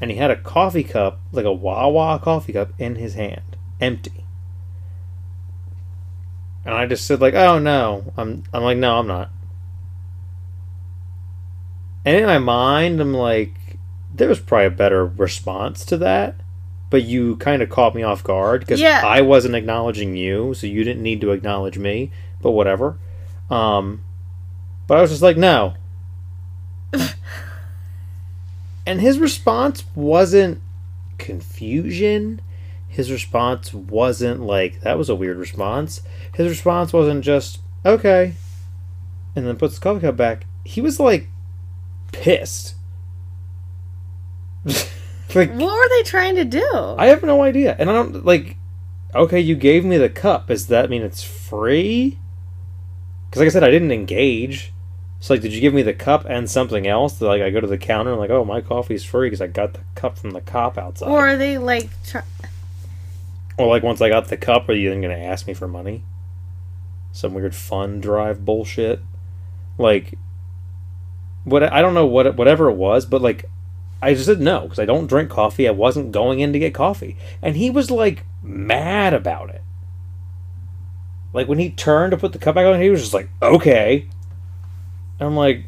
And 0.00 0.10
he 0.10 0.16
had 0.16 0.30
a 0.30 0.36
coffee 0.36 0.84
cup, 0.84 1.20
like 1.32 1.46
a 1.46 1.52
Wawa 1.52 2.18
coffee 2.18 2.52
cup, 2.52 2.72
in 2.78 2.96
his 2.96 3.14
hand, 3.14 3.56
empty. 3.80 4.23
And 6.64 6.74
I 6.74 6.86
just 6.86 7.06
said 7.06 7.20
like, 7.20 7.34
"Oh 7.34 7.58
no." 7.58 8.12
I'm 8.16 8.44
I'm 8.52 8.62
like, 8.62 8.78
"No, 8.78 8.98
I'm 8.98 9.06
not." 9.06 9.30
And 12.04 12.16
in 12.16 12.26
my 12.26 12.38
mind, 12.38 13.00
I'm 13.00 13.14
like, 13.14 13.54
there 14.14 14.28
was 14.28 14.38
probably 14.40 14.66
a 14.66 14.70
better 14.70 15.06
response 15.06 15.84
to 15.86 15.96
that, 15.98 16.36
but 16.90 17.02
you 17.02 17.36
kind 17.36 17.62
of 17.62 17.70
caught 17.70 17.94
me 17.94 18.02
off 18.02 18.22
guard 18.22 18.60
because 18.60 18.80
Yeah. 18.80 19.02
I 19.04 19.22
wasn't 19.22 19.54
acknowledging 19.54 20.14
you, 20.16 20.54
so 20.54 20.66
you 20.66 20.84
didn't 20.84 21.02
need 21.02 21.20
to 21.22 21.32
acknowledge 21.32 21.78
me. 21.78 22.10
But 22.42 22.50
whatever. 22.50 22.98
Um, 23.50 24.04
but 24.86 24.98
I 24.98 25.00
was 25.00 25.10
just 25.10 25.22
like, 25.22 25.38
no. 25.38 25.74
and 28.86 29.00
his 29.00 29.18
response 29.18 29.84
wasn't 29.94 30.60
confusion. 31.16 32.40
His 32.94 33.10
response 33.10 33.74
wasn't 33.74 34.40
like 34.42 34.82
that 34.82 34.96
was 34.96 35.08
a 35.08 35.16
weird 35.16 35.36
response. 35.36 36.00
His 36.32 36.48
response 36.48 36.92
wasn't 36.92 37.24
just 37.24 37.58
okay, 37.84 38.34
and 39.34 39.44
then 39.44 39.56
puts 39.56 39.74
the 39.74 39.80
coffee 39.80 40.02
cup 40.02 40.16
back. 40.16 40.46
He 40.64 40.80
was 40.80 41.00
like 41.00 41.26
pissed. 42.12 42.76
like 44.64 45.50
What 45.50 45.74
were 45.74 45.88
they 45.88 46.04
trying 46.04 46.36
to 46.36 46.44
do? 46.44 46.94
I 46.96 47.06
have 47.06 47.24
no 47.24 47.42
idea, 47.42 47.74
and 47.80 47.90
I 47.90 47.94
don't 47.94 48.24
like. 48.24 48.58
Okay, 49.12 49.40
you 49.40 49.56
gave 49.56 49.84
me 49.84 49.96
the 49.96 50.08
cup. 50.08 50.46
Does 50.46 50.68
that 50.68 50.88
mean 50.88 51.02
it's 51.02 51.24
free? 51.24 52.20
Because 53.28 53.40
like 53.40 53.46
I 53.46 53.50
said, 53.50 53.64
I 53.64 53.70
didn't 53.72 53.90
engage. 53.90 54.72
So 55.18 55.34
like, 55.34 55.40
did 55.40 55.52
you 55.52 55.60
give 55.60 55.74
me 55.74 55.82
the 55.82 55.94
cup 55.94 56.26
and 56.28 56.48
something 56.48 56.86
else? 56.86 57.14
That 57.14 57.26
like 57.26 57.42
I 57.42 57.50
go 57.50 57.60
to 57.60 57.66
the 57.66 57.76
counter 57.76 58.12
and 58.12 58.20
like, 58.20 58.30
oh, 58.30 58.44
my 58.44 58.60
coffee's 58.60 59.02
free 59.02 59.26
because 59.26 59.40
I 59.40 59.48
got 59.48 59.72
the 59.72 59.80
cup 59.96 60.16
from 60.16 60.30
the 60.30 60.40
cop 60.40 60.78
outside. 60.78 61.08
or 61.08 61.26
are 61.26 61.36
they 61.36 61.58
like 61.58 61.90
Or 63.56 63.68
like 63.68 63.82
once 63.82 64.00
I 64.00 64.08
got 64.08 64.28
the 64.28 64.36
cup, 64.36 64.68
are 64.68 64.72
you 64.72 64.90
then 64.90 65.00
gonna 65.00 65.14
ask 65.14 65.46
me 65.46 65.54
for 65.54 65.68
money? 65.68 66.04
Some 67.12 67.34
weird 67.34 67.54
fund 67.54 68.02
drive 68.02 68.44
bullshit. 68.44 69.00
Like, 69.78 70.18
what 71.44 71.62
I 71.62 71.80
don't 71.80 71.94
know 71.94 72.06
what 72.06 72.36
whatever 72.36 72.68
it 72.68 72.74
was, 72.74 73.06
but 73.06 73.22
like, 73.22 73.44
I 74.02 74.14
just 74.14 74.26
said 74.26 74.40
no 74.40 74.62
because 74.62 74.78
I 74.78 74.84
don't 74.84 75.06
drink 75.06 75.30
coffee. 75.30 75.68
I 75.68 75.72
wasn't 75.72 76.12
going 76.12 76.40
in 76.40 76.52
to 76.52 76.58
get 76.58 76.74
coffee, 76.74 77.16
and 77.40 77.56
he 77.56 77.70
was 77.70 77.90
like 77.90 78.24
mad 78.42 79.14
about 79.14 79.50
it. 79.50 79.62
Like 81.32 81.48
when 81.48 81.58
he 81.58 81.70
turned 81.70 82.10
to 82.10 82.16
put 82.16 82.32
the 82.32 82.38
cup 82.38 82.56
back 82.56 82.66
on, 82.66 82.80
he 82.80 82.90
was 82.90 83.00
just 83.00 83.14
like, 83.14 83.28
"Okay." 83.40 84.08
And 85.20 85.28
I'm 85.28 85.36
like, 85.36 85.66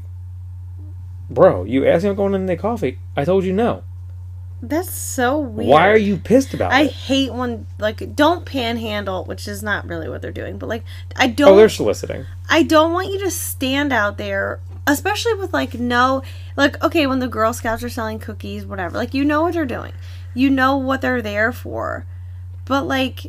"Bro, 1.31 1.64
you 1.64 1.87
asked 1.87 2.03
me 2.03 2.11
I'm 2.11 2.16
going 2.16 2.35
in 2.35 2.46
to 2.49 2.55
get 2.55 2.61
coffee. 2.61 2.99
I 3.16 3.25
told 3.25 3.44
you 3.44 3.53
no. 3.53 3.85
That's 4.62 4.90
so 4.90 5.38
weird. 5.38 5.69
Why 5.69 5.88
are 5.88 5.99
you 5.99 6.16
pissed 6.16 6.55
about 6.55 6.73
I 6.73 6.83
it?" 6.83 6.85
I 6.85 6.87
hate 6.88 7.33
when 7.33 7.66
like 7.79 8.16
don't 8.16 8.45
panhandle, 8.45 9.25
which 9.25 9.47
is 9.47 9.62
not 9.62 9.87
really 9.87 10.09
what 10.09 10.23
they're 10.23 10.33
doing, 10.33 10.59
but 10.59 10.69
like 10.69 10.85
I 11.14 11.27
Oh, 11.27 11.33
don't 11.33 11.49
Oh, 11.53 11.57
they're 11.57 11.69
soliciting. 11.69 12.27
I 12.49 12.62
don't 12.62 12.92
want 12.92 13.09
you 13.12 13.19
to 13.21 13.31
stand 13.31 13.92
out 13.92 14.16
there, 14.19 14.61
especially 14.87 15.35
with 15.35 15.53
like 15.53 15.75
no, 15.75 16.23
like 16.57 16.83
okay, 16.83 17.07
when 17.07 17.19
the 17.19 17.29
Girl 17.29 17.53
Scouts 17.53 17.83
are 17.83 17.90
selling 17.90 18.19
cookies, 18.19 18.64
whatever, 18.64 18.97
like 18.97 19.12
you 19.14 19.25
know 19.25 19.42
what 19.42 19.55
they're 19.55 19.66
doing, 19.66 19.92
you 20.35 20.49
know 20.51 20.77
what 20.77 21.01
they're 21.03 21.23
there 21.23 21.53
for, 21.53 22.07
but 22.64 22.87
like, 22.87 23.27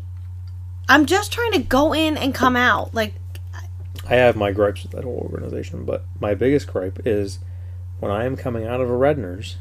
I'm 0.87 1.05
just 1.05 1.31
trying 1.33 1.51
to 1.51 1.59
go 1.59 1.93
in 1.93 2.15
and 2.17 2.33
come 2.33 2.55
out. 2.55 2.93
Like, 2.93 3.15
I 4.09 4.15
have 4.15 4.37
my 4.37 4.53
gripes 4.53 4.83
with 4.83 4.93
that 4.93 5.03
whole 5.03 5.29
organization, 5.29 5.83
but 5.83 6.05
my 6.21 6.33
biggest 6.33 6.67
gripe 6.67 7.05
is 7.05 7.39
when 7.99 8.11
I 8.11 8.23
am 8.25 8.37
coming 8.37 8.65
out 8.65 8.79
of 8.79 8.89
a 8.89 8.93
Redner's 8.93 9.57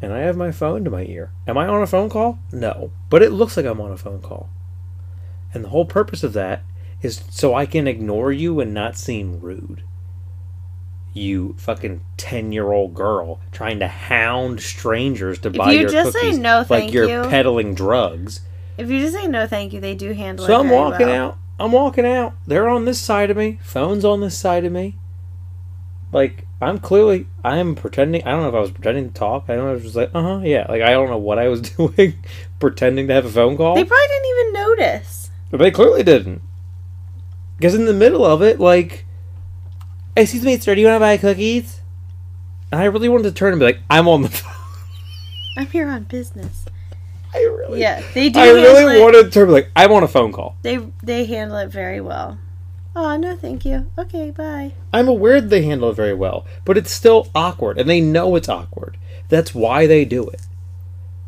and 0.00 0.12
I 0.12 0.20
have 0.20 0.36
my 0.36 0.52
phone 0.52 0.84
to 0.84 0.90
my 0.90 1.04
ear. 1.04 1.30
Am 1.46 1.56
I 1.56 1.66
on 1.66 1.82
a 1.82 1.86
phone 1.86 2.10
call? 2.10 2.38
No. 2.52 2.90
But 3.08 3.22
it 3.22 3.32
looks 3.32 3.56
like 3.56 3.66
I'm 3.66 3.80
on 3.80 3.92
a 3.92 3.96
phone 3.96 4.20
call. 4.20 4.50
And 5.54 5.64
the 5.64 5.70
whole 5.70 5.86
purpose 5.86 6.22
of 6.22 6.34
that 6.34 6.62
is 7.02 7.24
so 7.30 7.54
I 7.54 7.66
can 7.66 7.86
ignore 7.86 8.32
you 8.32 8.60
and 8.60 8.74
not 8.74 8.96
seem 8.96 9.40
rude. 9.40 9.82
You 11.14 11.54
fucking 11.58 12.02
10 12.18 12.52
year 12.52 12.72
old 12.72 12.94
girl 12.94 13.40
trying 13.52 13.78
to 13.78 13.88
hound 13.88 14.60
strangers 14.60 15.38
to 15.40 15.50
buy 15.50 15.72
you 15.72 15.80
your 15.80 15.88
just 15.88 16.12
say 16.12 16.20
cookies 16.20 16.38
no, 16.38 16.58
like 16.58 16.68
thank 16.68 16.92
you're 16.92 17.08
you. 17.08 17.30
peddling 17.30 17.74
drugs. 17.74 18.40
if 18.76 18.90
you 18.90 19.00
just 19.00 19.14
say 19.14 19.26
no, 19.26 19.46
thank 19.46 19.72
you, 19.72 19.80
they 19.80 19.94
do 19.94 20.12
handle 20.12 20.44
it. 20.44 20.48
So 20.48 20.60
I'm 20.60 20.68
walking 20.68 21.06
well. 21.06 21.28
out. 21.28 21.38
I'm 21.58 21.72
walking 21.72 22.04
out. 22.04 22.34
They're 22.46 22.68
on 22.68 22.84
this 22.84 23.00
side 23.00 23.30
of 23.30 23.36
me. 23.38 23.58
Phone's 23.62 24.04
on 24.04 24.20
this 24.20 24.36
side 24.36 24.66
of 24.66 24.72
me. 24.72 24.98
Like 26.16 26.46
I'm 26.62 26.78
clearly, 26.78 27.26
I 27.44 27.58
am 27.58 27.74
pretending. 27.74 28.24
I 28.24 28.30
don't 28.30 28.40
know 28.40 28.48
if 28.48 28.54
I 28.54 28.60
was 28.60 28.70
pretending 28.70 29.08
to 29.08 29.14
talk. 29.14 29.44
I 29.48 29.54
don't 29.56 29.64
know. 29.66 29.70
I 29.72 29.74
was 29.74 29.82
just 29.82 29.96
like, 29.96 30.10
uh 30.14 30.22
huh, 30.22 30.40
yeah. 30.42 30.64
Like 30.66 30.80
I 30.80 30.92
don't 30.92 31.10
know 31.10 31.18
what 31.18 31.38
I 31.38 31.48
was 31.48 31.60
doing, 31.76 32.14
pretending 32.58 33.06
to 33.08 33.12
have 33.12 33.26
a 33.26 33.30
phone 33.30 33.58
call. 33.58 33.74
They 33.74 33.84
probably 33.84 34.06
didn't 34.08 34.26
even 34.30 34.52
notice. 34.54 35.30
but 35.50 35.58
they 35.58 35.70
clearly 35.70 36.02
didn't. 36.02 36.40
Because 37.58 37.74
in 37.74 37.84
the 37.84 37.92
middle 37.92 38.24
of 38.24 38.40
it, 38.40 38.58
like, 38.58 39.04
excuse 40.16 40.42
me, 40.42 40.56
sir, 40.58 40.74
do 40.74 40.80
you 40.80 40.86
want 40.86 40.96
to 40.96 41.00
buy 41.00 41.18
cookies? 41.18 41.80
And 42.72 42.80
I 42.80 42.84
really 42.86 43.10
wanted 43.10 43.24
to 43.24 43.32
turn 43.32 43.52
and 43.52 43.60
be 43.60 43.66
like, 43.66 43.80
I'm 43.90 44.08
on 44.08 44.22
the 44.22 44.30
phone. 44.30 44.52
I'm 45.58 45.66
here 45.66 45.86
on 45.88 46.04
business. 46.04 46.64
I 47.34 47.40
really, 47.42 47.80
Yeah, 47.82 48.02
they 48.14 48.30
do. 48.30 48.40
I 48.40 48.48
really 48.52 48.98
it- 48.98 49.02
wanted 49.02 49.24
to 49.24 49.30
turn 49.30 49.42
and 49.42 49.50
be 49.50 49.52
like, 49.52 49.70
I'm 49.76 49.92
on 49.92 50.02
a 50.02 50.08
phone 50.08 50.32
call. 50.32 50.56
They 50.62 50.78
they 51.02 51.26
handle 51.26 51.58
it 51.58 51.68
very 51.68 52.00
well. 52.00 52.38
Oh 52.98 53.14
no, 53.18 53.36
thank 53.36 53.66
you. 53.66 53.90
Okay, 53.98 54.30
bye. 54.30 54.72
I'm 54.90 55.06
aware 55.06 55.38
that 55.42 55.48
they 55.48 55.62
handle 55.62 55.90
it 55.90 55.94
very 55.96 56.14
well, 56.14 56.46
but 56.64 56.78
it's 56.78 56.90
still 56.90 57.28
awkward, 57.34 57.78
and 57.78 57.90
they 57.90 58.00
know 58.00 58.34
it's 58.36 58.48
awkward. 58.48 58.96
That's 59.28 59.54
why 59.54 59.86
they 59.86 60.06
do 60.06 60.26
it. 60.30 60.40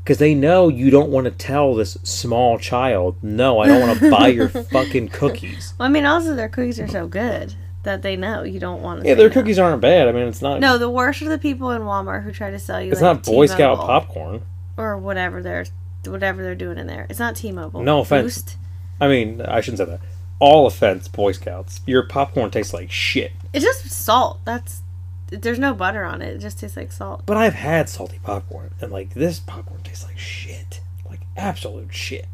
Because 0.03 0.17
they 0.17 0.35
know 0.35 0.69
you 0.69 0.89
don't 0.89 1.11
want 1.11 1.27
to 1.27 1.31
tell 1.31 1.75
this 1.75 1.99
small 2.03 2.59
child, 2.59 3.17
no, 3.23 3.59
I 3.59 3.67
don't 3.69 3.87
want 3.87 3.99
to 3.99 4.11
buy 4.19 4.29
your 4.29 4.49
fucking 4.49 5.09
cookies. 5.09 5.75
Well, 5.79 5.87
I 5.87 5.93
mean, 5.93 6.07
also 6.07 6.35
their 6.35 6.49
cookies 6.49 6.81
are 6.81 6.89
so 6.89 7.07
good 7.07 7.55
that 7.83 8.01
they 8.01 8.17
know 8.17 8.45
you 8.45 8.59
don't 8.59 8.81
want 8.81 9.03
to. 9.03 9.09
Yeah, 9.09 9.15
their 9.15 9.29
no. 9.29 9.35
cookies 9.35 9.59
aren't 9.59 9.83
bad. 9.83 10.09
I 10.09 10.13
mean, 10.13 10.27
it's 10.27 10.41
not. 10.41 10.61
No, 10.61 10.79
the 10.79 10.89
worst 10.89 11.21
are 11.21 11.29
the 11.29 11.37
people 11.37 11.71
in 11.73 11.83
Walmart 11.83 12.25
who 12.25 12.33
try 12.33 12.51
to 12.51 12.59
sell 12.59 12.81
you. 12.81 12.93
it's 12.93 13.03
like 13.03 13.17
not 13.17 13.25
Boy 13.25 13.45
Scout 13.45 13.77
popcorn. 13.77 14.41
or 14.79 14.97
whatever 14.97 15.43
they're 15.43 15.67
whatever 16.07 16.43
they're 16.43 16.55
doing 16.55 16.79
in 16.79 16.87
there. 16.87 17.07
It's 17.11 17.19
not 17.19 17.37
T-Mobile. 17.37 17.83
No 17.83 18.01
offense. 18.01 18.25
Boost. 18.25 18.57
I 19.03 19.09
mean, 19.09 19.43
I 19.43 19.61
shouldn't 19.61 19.79
say 19.79 19.85
that. 19.85 20.01
All 20.41 20.67
offense, 20.67 21.09
Boy 21.09 21.33
Scouts. 21.33 21.81
Your 21.87 22.05
popcorn 22.05 22.51
tastes 22.51 22.73
like 22.73 22.91
shit. 22.91 23.33
It's 23.53 23.65
just 23.65 23.91
salt. 23.91 24.39
That's 24.45 24.83
there's 25.31 25.59
no 25.59 25.75
butter 25.75 26.05
on 26.05 26.23
it. 26.23 26.37
It 26.37 26.39
just 26.39 26.59
tastes 26.61 26.77
like 26.77 26.93
salt. 26.93 27.23
But 27.27 27.37
I've 27.37 27.55
had 27.55 27.89
salty 27.89 28.21
popcorn, 28.23 28.71
and 28.81 28.91
like 28.93 29.15
this 29.15 29.41
popcorn 29.41 29.83
tastes 29.83 30.05
like 30.05 30.19
shit, 30.19 30.81
like 31.09 31.21
absolute 31.37 31.93
shit. 31.93 32.27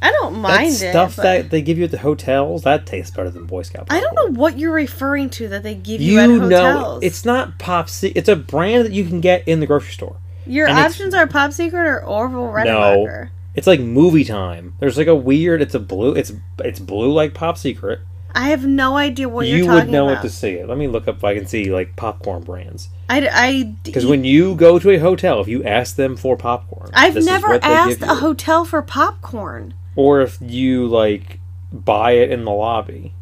I 0.00 0.12
don't 0.12 0.38
mind 0.38 0.72
that 0.74 0.90
stuff 0.92 1.16
but 1.16 1.22
that 1.22 1.50
they 1.50 1.62
give 1.62 1.78
you 1.78 1.84
at 1.84 1.90
the 1.90 1.98
hotels 1.98 2.62
that 2.62 2.86
tastes 2.86 3.10
better 3.16 3.30
than 3.30 3.46
Boy 3.46 3.62
Scout. 3.62 3.86
I 3.90 3.98
don't 4.00 4.14
know 4.14 4.38
what 4.40 4.58
you're 4.58 4.72
referring 4.72 5.30
to 5.30 5.48
that 5.48 5.62
they 5.62 5.74
give 5.74 6.00
you, 6.00 6.12
You 6.12 6.18
at 6.20 6.26
know, 6.28 6.40
hotels. 6.40 7.02
it's 7.02 7.24
not 7.24 7.58
Pop. 7.58 7.88
Se- 7.88 8.12
It's 8.14 8.28
a 8.28 8.36
brand 8.36 8.84
that 8.84 8.92
you 8.92 9.04
can 9.06 9.20
get 9.20 9.48
in 9.48 9.58
the 9.60 9.66
grocery 9.66 9.92
store. 9.92 10.16
Your 10.46 10.68
and 10.68 10.78
options 10.78 11.12
are 11.14 11.26
Pop 11.26 11.52
Secret 11.52 11.80
or 11.86 12.04
Orville 12.04 12.52
No. 12.64 13.28
It's 13.56 13.66
like 13.66 13.80
movie 13.80 14.24
time. 14.24 14.74
There's 14.78 14.98
like 14.98 15.06
a 15.06 15.14
weird. 15.14 15.62
It's 15.62 15.74
a 15.74 15.80
blue. 15.80 16.14
It's 16.14 16.32
it's 16.58 16.78
blue 16.78 17.12
like 17.12 17.34
Pop 17.34 17.58
Secret. 17.58 18.00
I 18.34 18.50
have 18.50 18.66
no 18.66 18.98
idea 18.98 19.30
what 19.30 19.46
you 19.46 19.56
you're 19.56 19.66
would 19.66 19.78
talking 19.80 19.92
know 19.92 20.10
about. 20.10 20.22
it 20.22 20.28
to 20.28 20.34
see 20.34 20.50
it. 20.50 20.68
Let 20.68 20.76
me 20.76 20.88
look 20.88 21.08
up 21.08 21.16
if 21.16 21.24
I 21.24 21.34
can 21.34 21.46
see 21.46 21.72
like 21.72 21.96
popcorn 21.96 22.42
brands. 22.42 22.90
I, 23.08 23.26
I, 23.32 23.74
Because 23.82 24.04
when 24.04 24.24
you 24.24 24.54
go 24.56 24.78
to 24.78 24.90
a 24.90 24.98
hotel, 24.98 25.40
if 25.40 25.48
you 25.48 25.64
ask 25.64 25.96
them 25.96 26.16
for 26.16 26.36
popcorn, 26.36 26.90
I've 26.92 27.14
never 27.24 27.54
asked 27.62 28.02
a 28.02 28.16
hotel 28.16 28.66
for 28.66 28.82
popcorn. 28.82 29.72
Or 29.94 30.20
if 30.20 30.36
you 30.42 30.86
like 30.86 31.40
buy 31.72 32.12
it 32.12 32.30
in 32.30 32.44
the 32.44 32.50
lobby. 32.50 33.14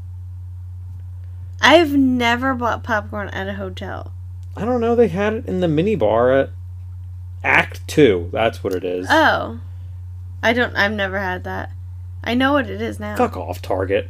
I've 1.61 1.93
never 1.93 2.55
bought 2.55 2.83
popcorn 2.83 3.29
at 3.29 3.49
a 3.49 3.55
hotel. 3.55 4.13
I 4.57 4.65
don't 4.65 4.81
know. 4.81 4.97
They 4.97 5.09
had 5.09 5.33
it 5.35 5.47
in 5.47 5.61
the 5.61 5.69
mini 5.69 5.95
bar 5.95 6.33
at 6.33 6.51
Act 7.45 7.87
Two. 7.87 8.31
That's 8.33 8.65
what 8.65 8.73
it 8.75 8.85
is. 8.85 9.07
Oh, 9.09 9.61
I 10.45 10.53
don't. 10.53 10.77
I've 10.77 10.93
never 10.93 11.19
had 11.19 11.43
that. 11.45 11.71
I 12.23 12.35
know 12.35 12.53
what 12.53 12.71
it 12.71 12.81
is 12.81 13.01
now. 13.01 13.17
Fuck 13.17 13.37
off, 13.37 13.61
Target. 13.61 14.09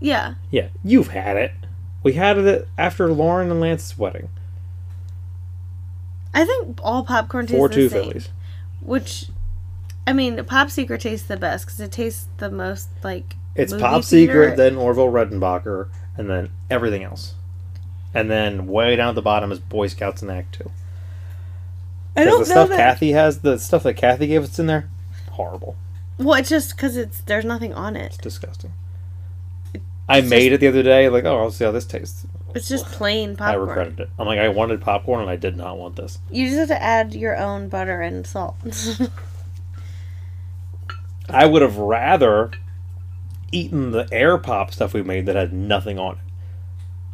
Yeah, 0.00 0.34
Yeah, 0.50 0.68
you've 0.82 1.08
had 1.08 1.36
it. 1.36 1.52
We 2.02 2.14
had 2.14 2.36
it 2.38 2.68
after 2.76 3.08
Lauren 3.12 3.50
and 3.50 3.60
Lance's 3.60 3.96
wedding. 3.96 4.28
I 6.34 6.44
think 6.44 6.78
all 6.82 7.04
popcorn 7.04 7.46
tastes 7.46 7.56
Four 7.58 7.68
the 7.68 7.74
two 7.74 7.88
same. 7.88 8.02
Phillies. 8.04 8.28
Which, 8.80 9.26
I 10.06 10.12
mean, 10.12 10.44
Pop 10.44 10.70
Secret 10.70 11.00
tastes 11.00 11.26
the 11.26 11.36
best 11.36 11.64
because 11.64 11.80
it 11.80 11.92
tastes 11.92 12.28
the 12.38 12.50
most 12.50 12.88
like. 13.02 13.36
It's 13.54 13.72
Pop. 13.72 14.02
Secret, 14.04 14.56
then 14.56 14.76
Orville 14.76 15.10
Redenbacher, 15.10 15.88
and 16.16 16.28
then 16.28 16.50
everything 16.70 17.02
else. 17.02 17.34
and 18.12 18.30
then 18.30 18.66
way 18.66 18.94
down 18.96 19.08
at 19.10 19.14
the 19.14 19.22
bottom 19.22 19.50
is 19.50 19.58
Boy 19.58 19.86
Scouts 19.86 20.22
in 20.22 20.30
Act 20.30 20.54
Two. 20.54 20.70
I 22.16 22.24
don't 22.24 22.32
the 22.34 22.38
know 22.40 22.44
stuff 22.44 22.68
that. 22.70 22.76
Kathy 22.76 23.12
has, 23.12 23.40
the 23.40 23.58
stuff 23.58 23.82
that 23.84 23.94
Kathy 23.94 24.26
gave 24.28 24.44
us 24.44 24.58
in 24.58 24.66
there, 24.66 24.88
horrible. 25.32 25.76
well, 26.18 26.38
it's 26.38 26.48
just 26.48 26.76
because 26.76 26.96
it's 26.96 27.20
there's 27.22 27.44
nothing 27.44 27.74
on 27.74 27.96
it. 27.96 28.06
It's 28.06 28.16
disgusting. 28.18 28.72
I 30.08 30.18
It's 30.18 30.28
made 30.28 30.52
it 30.52 30.60
the 30.60 30.68
other 30.68 30.82
day. 30.82 31.08
Like, 31.08 31.24
oh, 31.24 31.38
I'll 31.38 31.50
see 31.50 31.64
how 31.64 31.70
this 31.72 31.86
tastes. 31.86 32.26
It's 32.54 32.68
just 32.68 32.84
plain 32.86 33.36
popcorn. 33.36 33.68
I 33.68 33.72
regretted 33.72 34.00
it. 34.00 34.10
I'm 34.18 34.26
like, 34.26 34.38
I 34.38 34.48
wanted 34.48 34.80
popcorn 34.80 35.22
and 35.22 35.30
I 35.30 35.36
did 35.36 35.56
not 35.56 35.76
want 35.78 35.96
this. 35.96 36.18
You 36.30 36.46
just 36.46 36.58
have 36.58 36.68
to 36.68 36.80
add 36.80 37.14
your 37.14 37.36
own 37.36 37.68
butter 37.68 38.00
and 38.00 38.24
salt. 38.26 38.54
I 41.28 41.46
would 41.46 41.62
have 41.62 41.78
rather 41.78 42.50
eaten 43.50 43.92
the 43.92 44.06
air 44.12 44.36
pop 44.38 44.72
stuff 44.72 44.92
we 44.92 45.02
made 45.02 45.26
that 45.26 45.36
had 45.36 45.52
nothing 45.52 45.98
on 45.98 46.16
it 46.16 46.20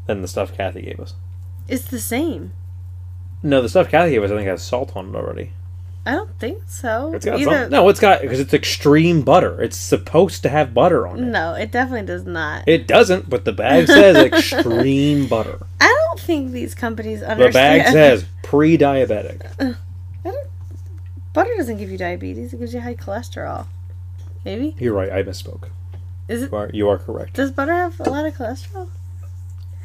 than 0.06 0.20
the 0.20 0.28
stuff 0.28 0.52
Kathy 0.54 0.82
gave 0.82 0.98
us. 1.00 1.14
it's 1.68 1.84
the 1.84 2.00
same. 2.00 2.52
No, 3.42 3.62
the 3.62 3.68
stuff 3.68 3.88
Kathy 3.88 4.12
gave 4.12 4.22
us 4.22 4.30
I 4.30 4.36
think 4.36 4.46
has 4.48 4.62
salt 4.62 4.94
on 4.96 5.08
it 5.10 5.14
already. 5.16 5.52
I 6.06 6.12
don't 6.12 6.38
think 6.38 6.62
so. 6.66 7.12
It's 7.14 7.24
got 7.26 7.38
Either- 7.40 7.68
no, 7.68 7.88
it's 7.90 8.00
got 8.00 8.22
because 8.22 8.40
it's 8.40 8.54
extreme 8.54 9.20
butter. 9.22 9.60
It's 9.60 9.76
supposed 9.76 10.42
to 10.44 10.48
have 10.48 10.72
butter 10.72 11.06
on 11.06 11.18
it. 11.18 11.22
No, 11.26 11.52
it 11.54 11.70
definitely 11.70 12.06
does 12.06 12.24
not. 12.24 12.66
It 12.66 12.86
doesn't, 12.88 13.28
but 13.28 13.44
the 13.44 13.52
bag 13.52 13.86
says 13.86 14.16
extreme 14.32 15.26
butter. 15.28 15.58
I 15.80 15.94
don't 16.08 16.20
think 16.20 16.52
these 16.52 16.74
companies 16.74 17.22
understand. 17.22 17.80
The 17.80 17.84
bag 17.84 17.92
says 17.92 18.24
pre-diabetic. 18.42 19.76
butter 21.32 21.50
doesn't 21.56 21.76
give 21.78 21.90
you 21.90 21.98
diabetes; 21.98 22.52
it 22.54 22.58
gives 22.58 22.74
you 22.74 22.80
high 22.80 22.94
cholesterol. 22.94 23.66
Maybe 24.44 24.74
You're 24.78 24.94
right. 24.94 25.12
I 25.12 25.22
misspoke. 25.22 25.68
is 26.28 26.42
it? 26.44 26.50
You 26.50 26.56
are, 26.56 26.70
you 26.72 26.88
are 26.88 26.98
correct. 26.98 27.34
Does 27.34 27.50
butter 27.52 27.72
have 27.74 28.00
a 28.00 28.08
lot 28.10 28.24
of 28.24 28.34
cholesterol? 28.34 28.88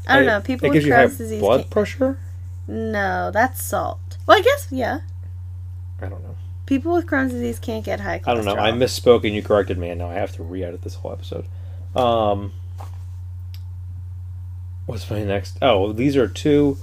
I 0.08 0.16
don't 0.16 0.24
It- 0.24 0.28
know. 0.28 0.42
People 0.42 0.68
it 0.68 0.70
with 0.70 0.74
gives 0.76 0.86
you 0.88 0.94
high 0.94 1.08
disease. 1.08 1.40
blood 1.42 1.60
can't- 1.62 1.70
pressure. 1.72 2.18
No, 2.68 3.32
that's 3.32 3.64
salt. 3.64 4.18
Well, 4.26 4.38
I 4.38 4.42
guess 4.42 4.68
yeah. 4.72 5.00
I 6.02 6.08
don't 6.08 6.24
know. 6.24 6.36
People 6.66 6.94
with 6.94 7.06
Crohn's 7.06 7.32
disease 7.32 7.60
can't 7.60 7.86
get 7.86 8.00
high 8.00 8.20
cholesterol. 8.20 8.28
I 8.28 8.36
don't 8.36 8.46
know. 8.46 8.56
I 8.56 8.72
misspoke 8.72 9.24
and 9.24 9.36
you 9.36 9.44
corrected 9.44 9.78
me, 9.78 9.90
and 9.90 10.00
now 10.00 10.10
I 10.10 10.16
have 10.16 10.32
to 10.34 10.44
re-edit 10.44 10.82
this 10.82 10.96
whole 10.96 11.12
episode. 11.12 11.46
Um, 11.96 12.54
what's 14.86 15.10
my 15.10 15.24
next? 15.24 15.58
Oh, 15.62 15.94
these 15.94 16.16
are 16.16 16.28
two 16.28 16.78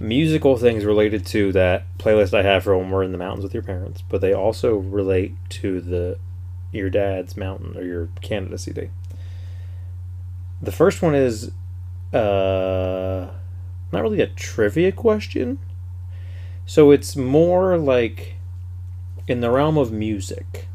musical 0.00 0.56
things 0.56 0.84
related 0.84 1.24
to 1.24 1.52
that 1.52 1.84
playlist 1.98 2.34
I 2.34 2.42
have 2.42 2.64
for 2.64 2.76
when 2.76 2.90
we're 2.90 3.04
in 3.04 3.12
the 3.12 3.18
mountains 3.18 3.44
with 3.44 3.54
your 3.54 3.62
parents, 3.62 4.02
but 4.08 4.20
they 4.20 4.34
also 4.34 4.76
relate 4.76 5.34
to 5.50 5.80
the 5.80 6.18
your 6.72 6.90
dad's 6.90 7.36
mountain 7.36 7.76
or 7.76 7.84
your 7.84 8.08
Canada 8.22 8.58
CD. 8.58 8.90
The 10.60 10.72
first 10.72 11.02
one 11.02 11.14
is 11.14 11.52
uh, 12.12 13.30
not 13.92 14.02
really 14.02 14.20
a 14.20 14.26
trivia 14.26 14.92
question. 14.92 15.58
So 16.66 16.90
it's 16.90 17.16
more 17.16 17.76
like 17.76 18.36
in 19.28 19.40
the 19.40 19.50
realm 19.50 19.76
of 19.76 19.92
music, 19.92 20.66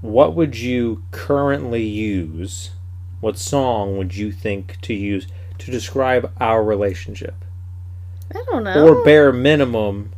what 0.00 0.34
would 0.34 0.58
you 0.58 1.02
currently 1.10 1.82
use? 1.82 2.70
What 3.20 3.38
song 3.38 3.96
would 3.96 4.14
you 4.14 4.30
think 4.32 4.80
to 4.82 4.92
use 4.92 5.26
to 5.58 5.70
describe 5.70 6.30
our 6.40 6.62
relationship? 6.62 7.44
I 8.30 8.44
don't 8.50 8.64
know. 8.64 8.86
Or 8.86 9.02
bare 9.04 9.32
minimum, 9.32 10.12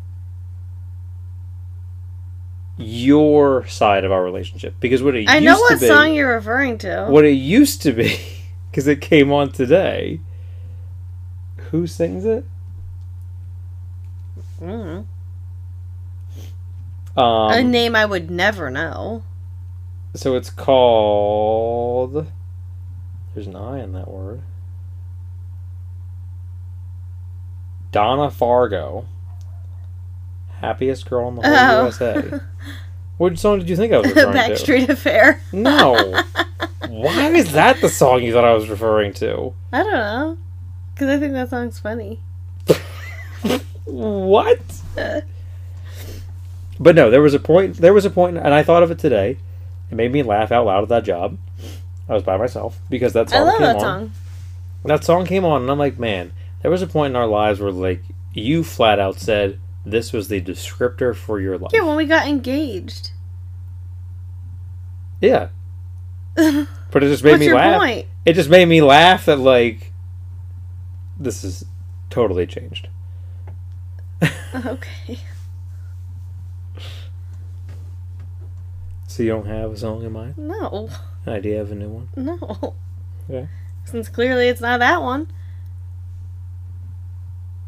your 2.77 3.67
side 3.67 4.05
of 4.05 4.13
our 4.13 4.25
relationship. 4.25 4.75
Because 4.81 5.03
what 5.03 5.15
it 5.15 5.29
I 5.29 5.37
used 5.37 5.45
know 5.45 5.61
what 5.61 5.81
be, 5.81 5.87
song 5.87 6.15
you're 6.15 6.35
referring 6.35 6.79
to. 6.79 7.07
what 7.09 7.25
it 7.25 7.31
used 7.33 7.83
to 7.83 7.93
be, 7.93 8.19
because 8.71 8.87
it 8.87 9.01
came 9.01 9.33
on 9.33 9.53
today. 9.53 10.21
Who 11.77 11.87
sings 11.87 12.25
it? 12.25 12.43
Mm. 14.63 15.05
Um, 17.15 17.53
a 17.53 17.63
name 17.63 17.95
I 17.95 18.07
would 18.07 18.31
never 18.31 18.71
know. 18.71 19.23
So 20.15 20.37
it's 20.37 20.49
called. 20.49 22.29
There's 23.35 23.47
an 23.47 23.57
I 23.57 23.83
in 23.83 23.93
that 23.93 24.09
word. 24.09 24.41
Donna 27.93 28.31
Fargo. 28.31 29.05
Happiest 30.63 31.11
girl 31.11 31.29
in 31.29 31.35
the 31.35 31.43
whole 31.43 31.55
Oh. 31.55 31.83
USA. 31.83 32.41
What 33.19 33.39
song 33.39 33.59
did 33.59 33.69
you 33.69 33.77
think 33.77 33.93
I 33.93 33.99
was 33.99 34.07
referring 34.09 34.33
to? 34.33 34.39
Backstreet 34.39 34.89
Affair. 34.89 35.41
No. 35.53 36.23
Why 36.89 37.29
is 37.33 37.53
that 37.53 37.83
the 37.83 37.91
song 37.91 38.23
you 38.23 38.33
thought 38.33 38.45
I 38.47 38.55
was 38.55 38.69
referring 38.71 39.13
to? 39.15 39.53
I 39.75 39.83
don't 39.83 39.93
know. 39.93 40.39
Because 40.97 41.11
I 41.11 41.19
think 41.21 41.35
that 41.35 41.51
song's 41.51 41.79
funny. 41.79 42.21
What? 43.85 44.59
But 46.79 46.95
no, 46.95 47.11
there 47.11 47.23
was 47.23 47.33
a 47.33 47.39
point. 47.39 47.77
There 47.77 47.95
was 47.95 48.05
a 48.05 48.11
point, 48.11 48.37
and 48.37 48.53
I 48.53 48.63
thought 48.63 48.83
of 48.83 48.91
it 48.91 48.99
today. 48.99 49.39
It 49.91 49.95
made 49.95 50.13
me 50.13 50.23
laugh 50.23 50.53
out 50.53 50.67
loud 50.67 50.83
at 50.83 50.89
that 50.91 51.05
job. 51.05 51.39
I 52.07 52.13
was 52.15 52.23
by 52.23 52.37
myself 52.37 52.79
because 52.91 53.15
that 53.15 53.31
song 53.31 53.41
I 53.41 53.43
love 53.45 53.53
came 53.55 53.63
that 53.63 53.77
on. 53.77 53.81
song. 53.81 54.11
that 54.85 55.05
song 55.05 55.25
came 55.27 55.45
on 55.45 55.63
and 55.63 55.71
i'm 55.71 55.79
like 55.79 55.99
man 55.99 56.33
there 56.63 56.71
was 56.71 56.83
a 56.83 56.87
point 56.87 57.11
in 57.13 57.17
our 57.17 57.27
lives 57.27 57.59
where 57.61 57.73
like 57.73 58.03
you 58.35 58.63
flat 58.63 58.99
out 59.01 59.19
said 59.19 59.59
this 59.87 60.13
was 60.13 60.29
the 60.29 60.41
descriptor 60.41 61.17
for 61.17 61.41
your 61.41 61.57
life 61.59 61.71
Yeah, 61.73 61.83
when 61.85 61.97
we 61.97 62.05
got 62.05 62.29
engaged. 62.29 63.11
Yeah. 65.21 65.49
But 66.93 67.03
it 67.05 67.09
just 67.09 67.25
made 67.25 67.41
me 67.41 67.47
your 67.47 67.57
laugh 67.57 67.81
point? 67.81 68.07
it 68.27 68.35
just 68.35 68.49
made 68.51 68.67
me 68.67 68.81
laugh 68.83 69.25
that 69.27 69.39
like 69.39 69.93
this 71.19 71.43
is 71.45 71.65
totally 72.11 72.47
changed 72.47 72.89
Okay. 74.55 75.19
so 79.07 79.23
you 79.23 79.29
don't 79.31 79.47
have 79.47 79.73
a 79.73 79.77
song 79.77 80.05
in 80.05 80.13
mind 80.13 80.37
No. 80.39 80.89
an 81.25 81.33
idea 81.33 81.61
of 81.61 81.73
a 81.73 81.75
new 81.75 81.89
one 81.89 82.09
No. 82.17 82.75
Okay. 83.29 83.49
Since 83.85 84.09
clearly 84.09 84.49
it's 84.49 84.61
not 84.61 84.81
that 84.81 85.03
one. 85.03 85.29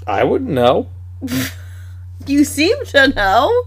i 0.07 0.25
wouldn't 0.25 0.51
know 0.51 0.89
You 2.27 2.45
seem 2.45 2.85
to 2.87 3.09
know. 3.09 3.65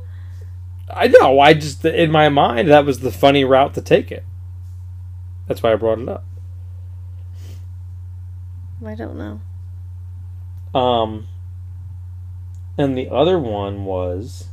i 0.90 1.08
know 1.08 1.40
i 1.40 1.54
just 1.54 1.84
in 1.86 2.12
my 2.12 2.30
mind 2.30 2.70
that 2.70 2.86
was 2.86 3.00
the 3.00 3.12
funny 3.12 3.44
route 3.44 3.74
to 3.76 3.82
take 3.82 4.12
it 4.12 4.24
that's 5.48 5.62
why 5.64 5.72
i 5.74 5.76
brought 5.76 6.00
it 6.00 6.10
up 6.10 6.24
I 8.84 8.96
don't 8.96 9.16
know. 9.16 9.40
Um, 10.74 11.28
and 12.78 12.98
the 12.98 13.10
other 13.10 13.40
one 13.40 13.86
was. 13.86 14.48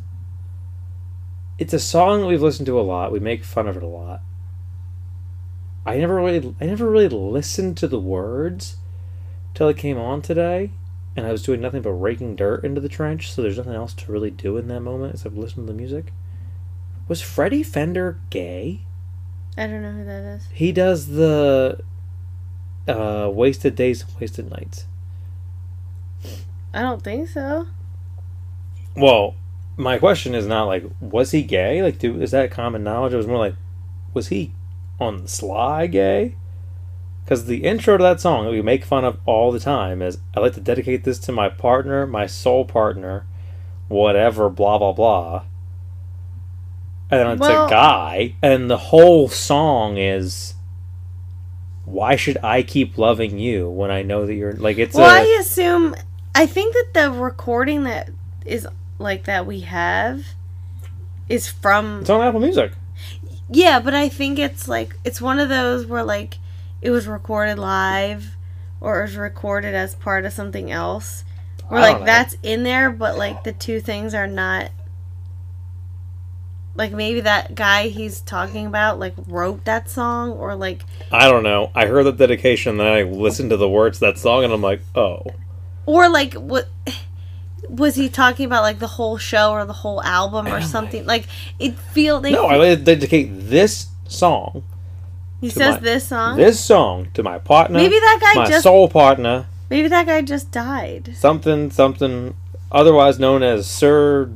It's 1.59 1.73
a 1.73 1.81
song 1.81 2.21
that 2.21 2.27
we've 2.27 2.43
listened 2.43 2.67
to 2.67 2.79
a 2.79 2.83
lot. 2.83 3.11
We 3.11 3.19
make 3.19 3.43
fun 3.43 3.67
of 3.67 3.77
it 3.77 3.83
a 3.83 3.87
lot. 3.87 4.23
I 5.85 5.97
never 5.97 6.17
really, 6.17 6.55
I 6.61 6.67
never 6.67 6.89
really 6.89 7.09
listened 7.09 7.77
to 7.79 7.89
the 7.89 7.99
words 7.99 8.77
till 9.55 9.69
it 9.69 9.77
came 9.77 9.99
on 9.99 10.23
today, 10.23 10.71
and 11.17 11.27
I 11.27 11.33
was 11.33 11.43
doing 11.43 11.61
nothing 11.61 11.83
but 11.83 11.93
raking 11.93 12.37
dirt 12.37 12.63
into 12.63 12.81
the 12.81 12.89
trench. 12.89 13.33
So 13.33 13.43
there's 13.43 13.57
nothing 13.57 13.75
else 13.75 13.95
to 13.95 14.13
really 14.13 14.31
do 14.31 14.57
in 14.57 14.69
that 14.69 14.81
moment 14.81 15.15
except 15.15 15.35
listen 15.35 15.67
to 15.67 15.73
the 15.73 15.77
music. 15.77 16.13
Was 17.09 17.23
Freddie 17.23 17.63
Fender 17.63 18.21
gay? 18.31 18.83
I 19.57 19.67
don't 19.67 19.83
know 19.83 19.93
who 19.93 20.05
that 20.05 20.23
is. 20.23 20.49
He 20.53 20.71
does 20.71 21.09
the 21.09 21.81
uh, 22.87 23.31
wasted 23.33 23.75
days, 23.75 24.03
and 24.03 24.21
wasted 24.21 24.51
nights. 24.51 24.85
I 26.75 26.83
don't 26.83 27.03
think 27.03 27.29
so. 27.29 27.67
Well, 28.97 29.35
my 29.77 29.99
question 29.99 30.35
is 30.35 30.47
not 30.47 30.65
like 30.65 30.85
was 31.01 31.31
he 31.31 31.43
gay? 31.43 31.83
Like, 31.83 31.99
do 31.99 32.21
is 32.21 32.33
that 32.33 32.51
common 32.51 32.83
knowledge? 32.85 33.13
It 33.13 33.17
was 33.17 33.27
more 33.27 33.39
like 33.39 33.55
was 34.15 34.29
he 34.29 34.53
on 35.01 35.23
the 35.23 35.29
sly 35.29 35.87
gay? 35.87 36.35
Because 37.25 37.45
the 37.47 37.65
intro 37.65 37.97
to 37.97 38.03
that 38.03 38.21
song 38.21 38.45
that 38.45 38.51
we 38.51 38.63
make 38.63 38.85
fun 38.85 39.05
of 39.05 39.19
all 39.27 39.53
the 39.53 39.61
time 39.61 40.01
is 40.03 40.19
I 40.35 40.41
like 40.41 40.55
to 40.55 40.61
dedicate 40.61 41.05
this 41.05 41.19
to 41.21 41.33
my 41.33 41.49
partner, 41.49 42.07
my 42.07 42.27
soul 42.27 42.65
partner, 42.65 43.27
whatever, 43.89 44.49
blah 44.49 44.79
blah 44.79 44.93
blah. 44.93 45.45
And 47.11 47.29
it's 47.31 47.41
Well- 47.41 47.67
a 47.67 47.71
guy, 47.71 48.35
and 48.43 48.71
the 48.71 48.77
whole 48.79 49.29
song 49.29 49.97
is 49.97 50.55
why 51.85 52.17
should 52.17 52.37
I 52.43 52.63
keep 52.63 52.99
loving 52.99 53.39
you 53.39 53.71
when 53.71 53.91
I 53.91 54.03
know 54.03 54.27
that 54.27 54.35
you're 54.35 54.53
like 54.53 54.77
it's 54.79 54.95
well, 54.95 55.09
a 55.09 55.21
I 55.21 55.39
assume. 55.41 55.95
I 56.35 56.47
think 56.47 56.75
that 56.75 56.91
the 56.95 57.11
recording 57.13 57.85
that 57.85 58.11
is 58.45 58.67
like 58.99 59.25
that 59.25 59.47
we 59.47 59.61
have 59.61 60.25
is 61.29 61.49
from. 61.49 62.01
it's 62.01 62.11
on 62.11 62.21
Apple 62.21 62.41
Music. 62.41 62.73
Yeah, 63.51 63.81
but 63.81 63.95
I 63.95 64.09
think 64.09 64.39
it's 64.39 64.69
like 64.69 64.97
it's 65.05 65.21
one 65.21 65.39
of 65.41 65.49
those 65.49 65.87
where 65.87 66.05
like 66.05 66.39
it 66.83 66.91
was 66.91 67.07
recorded 67.09 67.59
live 67.59 68.37
or 68.81 69.01
it 69.01 69.03
was 69.05 69.17
recorded 69.17 69.75
as 69.75 69.95
part 69.95 70.25
of 70.25 70.33
something 70.33 70.71
else. 70.71 71.25
Where 71.69 71.81
like 71.81 72.01
know. 72.01 72.07
that's 72.07 72.37
in 72.43 72.63
there, 72.63 72.91
but 72.91 73.19
like 73.19 73.45
the 73.45 73.53
two 73.53 73.81
things 73.81 74.15
are 74.15 74.27
not 74.27 74.71
Like 76.75 76.93
maybe 76.93 77.21
that 77.23 77.55
guy 77.55 77.89
he's 77.89 78.21
talking 78.21 78.67
about 78.67 78.99
like 79.01 79.15
wrote 79.27 79.65
that 79.65 79.91
song 79.91 80.31
or 80.33 80.55
like 80.55 80.85
I 81.11 81.29
don't 81.29 81.43
know. 81.43 81.71
I 81.75 81.87
heard 81.87 82.05
the 82.05 82.13
dedication, 82.13 82.77
then 82.77 82.87
I 82.87 83.03
listened 83.03 83.51
to 83.51 83.57
the 83.57 83.69
words 83.69 83.99
of 83.99 84.01
that 84.01 84.19
song, 84.19 84.45
and 84.45 84.53
I'm 84.53 84.63
like, 84.63 84.83
oh. 84.95 85.25
Or 85.89 86.09
like 86.11 86.35
what 86.35 86.69
was 87.69 87.95
he 87.97 88.09
talking 88.11 88.45
about 88.47 88.63
like 88.63 88.79
the 88.79 88.87
whole 88.87 89.17
show 89.17 89.53
or 89.53 89.65
the 89.65 89.73
whole 89.73 90.03
album 90.03 90.47
or 90.47 90.61
something 90.61 91.05
like 91.07 91.27
it 91.59 91.75
feel 91.79 92.21
they 92.21 92.33
No, 92.33 92.47
I 92.47 92.75
dedicate 92.75 93.29
this 93.49 93.87
song, 94.07 94.65
he 95.41 95.49
says 95.51 95.75
my- 95.77 95.81
this 95.81 96.07
song 96.09 96.37
this 96.37 96.61
song, 96.63 97.09
to 97.15 97.23
my 97.23 97.39
partner. 97.39 97.79
maybe 97.79 97.99
that 97.99 98.19
guy 98.21 98.41
my 98.43 98.47
just 98.49 98.63
soul 98.65 98.89
partner, 98.89 99.47
maybe 99.71 99.89
that 99.89 100.07
guy 100.07 100.21
just 100.23 100.51
died 100.51 101.15
something, 101.17 101.71
something, 101.71 102.37
otherwise 102.71 103.19
known 103.19 103.43
as 103.43 103.67
Sir, 103.69 104.31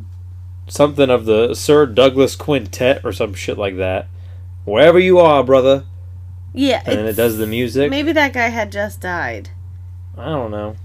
something 0.68 1.10
of 1.10 1.26
the 1.26 1.54
Sir 1.54 1.84
Douglas 1.86 2.34
Quintet 2.34 3.04
or 3.04 3.12
some 3.12 3.34
shit 3.34 3.58
like 3.58 3.76
that. 3.76 4.08
Wherever 4.64 4.98
you 4.98 5.18
are, 5.18 5.42
brother. 5.44 5.84
yeah 6.54 6.82
And 6.86 6.98
then 6.98 7.06
it 7.06 7.16
does 7.16 7.36
the 7.36 7.46
music. 7.46 7.90
maybe 7.90 8.12
that 8.12 8.32
guy 8.32 8.48
had 8.48 8.72
just 8.72 9.00
died 9.00 9.50
I 10.16 10.26
don't 10.26 10.50
know. 10.50 10.76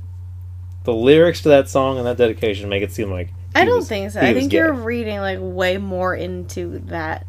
The 0.88 0.94
lyrics 0.94 1.42
to 1.42 1.50
that 1.50 1.68
song 1.68 1.98
and 1.98 2.08
that 2.08 2.16
dedication 2.16 2.70
make 2.70 2.82
it 2.82 2.94
seem 2.94 3.12
like 3.12 3.34
I 3.54 3.66
don't 3.66 3.76
was- 3.80 3.90
think 3.90 4.10
so. 4.10 4.22
I 4.22 4.34
think 4.34 4.52
gay. 4.52 4.60
you're 4.60 4.72
reading 4.72 5.20
like 5.20 5.38
way 5.42 5.78
more 5.78 6.16
into 6.16 6.80
that. 6.86 7.28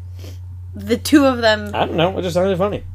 The 0.73 0.95
two 0.95 1.25
of 1.25 1.39
them. 1.39 1.71
I 1.75 1.85
don't 1.85 1.97
know. 1.97 2.17
It 2.17 2.21
just 2.21 2.35
sounded 2.35 2.57
funny 2.57 2.85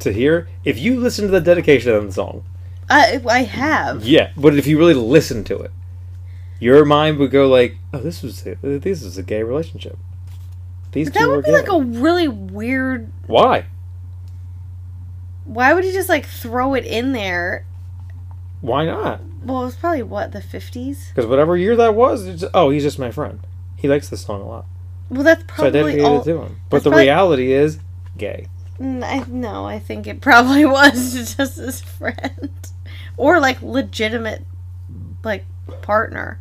to 0.00 0.12
hear. 0.12 0.46
If 0.62 0.78
you 0.78 1.00
listen 1.00 1.24
to 1.24 1.30
the 1.30 1.40
dedication 1.40 1.92
of 1.92 2.04
the 2.04 2.12
song, 2.12 2.44
I 2.90 3.18
I 3.26 3.44
have. 3.44 4.04
yeah, 4.04 4.32
but 4.36 4.58
if 4.58 4.66
you 4.66 4.78
really 4.78 4.92
listen 4.92 5.42
to 5.44 5.58
it, 5.60 5.70
your 6.60 6.84
mind 6.84 7.16
would 7.18 7.30
go 7.30 7.48
like, 7.48 7.76
"Oh, 7.94 7.98
this 8.00 8.22
was 8.22 8.46
a, 8.46 8.56
this 8.62 9.02
is 9.02 9.16
a 9.16 9.22
gay 9.22 9.42
relationship. 9.42 9.96
These 10.92 11.08
But 11.08 11.14
that 11.18 11.28
would 11.30 11.44
be 11.46 11.50
gay. 11.50 11.56
like 11.56 11.68
a 11.72 11.80
really 11.80 12.28
weird. 12.28 13.10
Why? 13.26 13.64
Why 15.46 15.72
would 15.72 15.84
he 15.84 15.92
just 15.92 16.10
like 16.10 16.26
throw 16.26 16.74
it 16.74 16.84
in 16.84 17.12
there? 17.14 17.64
Why 18.62 18.86
not? 18.86 19.20
Well, 19.44 19.62
it 19.62 19.66
was 19.66 19.76
probably 19.76 20.02
what 20.04 20.32
the 20.32 20.40
fifties. 20.40 21.08
Because 21.08 21.26
whatever 21.28 21.56
year 21.56 21.76
that 21.76 21.94
was, 21.94 22.26
it's, 22.26 22.44
oh, 22.54 22.70
he's 22.70 22.82
just 22.84 22.98
my 22.98 23.10
friend. 23.10 23.40
He 23.76 23.88
likes 23.88 24.08
this 24.08 24.22
song 24.22 24.40
a 24.40 24.46
lot, 24.46 24.64
Well, 25.10 25.24
that's 25.24 25.42
probably 25.46 25.64
so 25.64 25.66
I 25.66 25.70
dedicated 25.82 26.04
all. 26.06 26.20
it 26.20 26.24
to 26.24 26.42
him. 26.42 26.60
But 26.70 26.84
the 26.84 26.90
probably- 26.90 27.04
reality 27.06 27.52
is, 27.52 27.78
gay. 28.16 28.46
Mm, 28.80 29.02
I, 29.04 29.24
no, 29.28 29.66
I 29.66 29.78
think 29.78 30.06
it 30.06 30.20
probably 30.20 30.64
was 30.78 31.34
just 31.36 31.56
his 31.58 31.80
friend, 31.82 32.50
or 33.16 33.38
like 33.40 33.60
legitimate, 33.60 34.44
like 35.22 35.44
partner. 35.82 36.38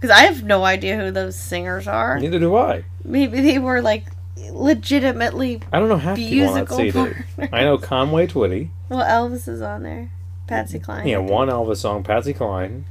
Because 0.00 0.16
I 0.16 0.20
have 0.26 0.44
no 0.44 0.64
idea 0.64 0.96
who 0.98 1.10
those 1.10 1.34
singers 1.36 1.88
are. 1.88 2.20
Neither 2.20 2.38
do 2.38 2.54
I. 2.56 2.84
Maybe 3.04 3.40
they 3.40 3.58
were 3.58 3.82
like 3.82 4.04
legitimately. 4.52 5.60
I 5.72 5.80
don't 5.80 5.88
know 5.88 5.96
half 5.96 6.16
the 6.16 6.28
people 6.28 6.48
on 6.48 6.54
that 6.54 6.60
Musical 6.70 6.76
CD. 6.78 6.92
partners. 6.92 7.48
I 7.52 7.62
know 7.64 7.78
Conway 7.78 8.26
Twitty. 8.26 8.68
Well, 8.88 9.00
Elvis 9.04 9.48
is 9.48 9.60
on 9.62 9.82
there. 9.82 10.10
Patsy 10.48 10.78
mm-hmm. 10.78 10.84
Cline. 10.84 11.06
Yeah, 11.06 11.18
one 11.18 11.48
Elvis 11.48 11.76
song, 11.76 12.02
Patsy 12.02 12.32
Cline, 12.32 12.86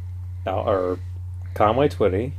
or 0.45 0.99
Conway 1.53 1.89
Twitty. 1.89 2.31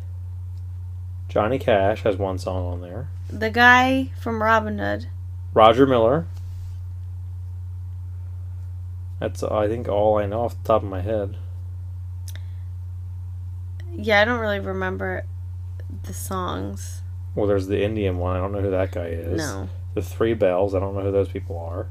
Johnny 1.29 1.59
Cash 1.59 2.03
has 2.05 2.17
one 2.17 2.39
song 2.39 2.65
on 2.73 2.81
there. 2.81 3.11
The 3.29 3.51
guy 3.51 4.11
from 4.19 4.43
Robin 4.43 4.79
Hood. 4.79 5.09
Roger 5.53 5.87
Miller. 5.87 6.27
That's 9.21 9.43
I 9.43 9.69
think 9.69 9.89
all 9.89 10.19
I 10.19 10.27
know 10.27 10.43
off 10.43 10.63
the 10.63 10.67
top 10.67 10.83
of 10.83 10.89
my 10.89 11.03
head. 11.03 11.37
Yeah, 13.93 14.23
I 14.23 14.25
don't 14.25 14.41
really 14.41 14.61
remember 14.61 15.25
the 16.05 16.15
songs. 16.15 17.03
Well, 17.35 17.47
there's 17.47 17.67
the 17.67 17.83
Indian 17.83 18.19
one. 18.19 18.37
I 18.37 18.39
don't 18.39 18.53
know 18.53 18.61
who 18.61 18.71
that 18.71 18.93
guy 18.93 19.09
is. 19.09 19.39
No. 19.39 19.69
The 19.95 20.03
Three 20.03 20.35
Bells. 20.35 20.75
I 20.75 20.79
don't 20.79 20.95
know 20.95 21.03
who 21.03 21.13
those 21.13 21.29
people 21.29 21.59
are. 21.59 21.89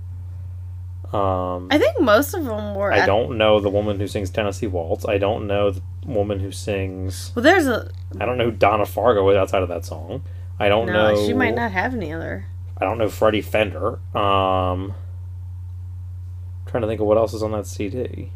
Um, 1.14 1.70
I 1.72 1.78
think 1.78 2.02
most 2.02 2.34
of 2.34 2.44
them 2.44 2.76
were. 2.76 2.92
I 2.92 3.06
don't 3.06 3.38
know 3.38 3.60
the 3.60 3.70
woman 3.70 4.00
who 4.00 4.08
sings 4.08 4.30
Tennessee 4.30 4.68
Waltz. 4.68 5.06
I 5.06 5.18
don't 5.18 5.48
know 5.48 5.72
the 5.72 5.82
woman 6.06 6.40
who 6.40 6.52
sings. 6.52 7.32
Well, 7.34 7.44
there's 7.44 7.68
a. 7.68 7.90
I 8.20 8.26
don't 8.26 8.38
know 8.38 8.46
who 8.46 8.52
Donna 8.52 8.86
Fargo 8.86 9.30
is 9.30 9.38
outside 9.38 9.64
of 9.64 9.70
that 9.70 9.86
song. 9.86 10.24
I 10.60 10.68
don't 10.68 10.88
no, 10.88 11.14
know. 11.14 11.26
she 11.26 11.34
might 11.34 11.56
not 11.56 11.72
have 11.72 11.94
any 11.94 12.12
other. 12.12 12.46
I 12.78 12.86
don't 12.86 12.98
know 12.98 13.10
Freddie 13.10 13.42
Fender. 13.42 14.00
Um, 14.16 14.94
trying 16.66 16.82
to 16.82 16.88
think 16.88 17.00
of 17.00 17.08
what 17.08 17.18
else 17.18 17.34
is 17.34 17.42
on 17.42 17.52
that 17.54 17.68
CD. 17.68 18.32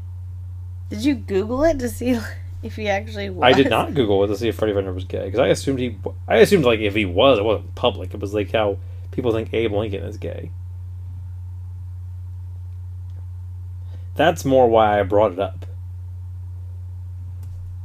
Did 0.90 1.04
you 1.04 1.16
Google 1.16 1.64
it 1.64 1.80
to 1.80 1.90
see 1.90 2.20
if 2.64 2.76
he 2.78 2.88
actually 2.88 3.30
was? 3.30 3.44
I 3.44 3.54
did 3.54 3.70
not 3.70 3.94
Google 3.94 4.24
it 4.24 4.28
to 4.28 4.38
see 4.38 4.48
if 4.48 4.56
Freddie 4.56 4.74
Fender 4.74 4.94
was 4.94 5.04
gay 5.04 5.26
because 5.26 5.40
I 5.40 5.48
assumed 5.48 5.80
he. 5.80 5.98
I 6.28 6.38
assumed 6.38 6.64
like 6.64 6.80
if 6.80 6.96
he 6.96 7.06
was, 7.06 7.38
it 7.38 7.44
wasn't 7.44 7.76
public. 7.76 8.14
It 8.14 8.20
was 8.20 8.34
like 8.34 8.52
how 8.52 8.78
people 9.12 9.34
think 9.34 9.54
Abe 9.54 9.74
Lincoln 9.74 10.04
is 10.04 10.18
gay. 10.18 10.52
That's 14.16 14.46
more 14.46 14.68
why 14.68 15.00
I 15.00 15.04
brought 15.04 15.34
it 15.34 15.40
up. 15.40 15.66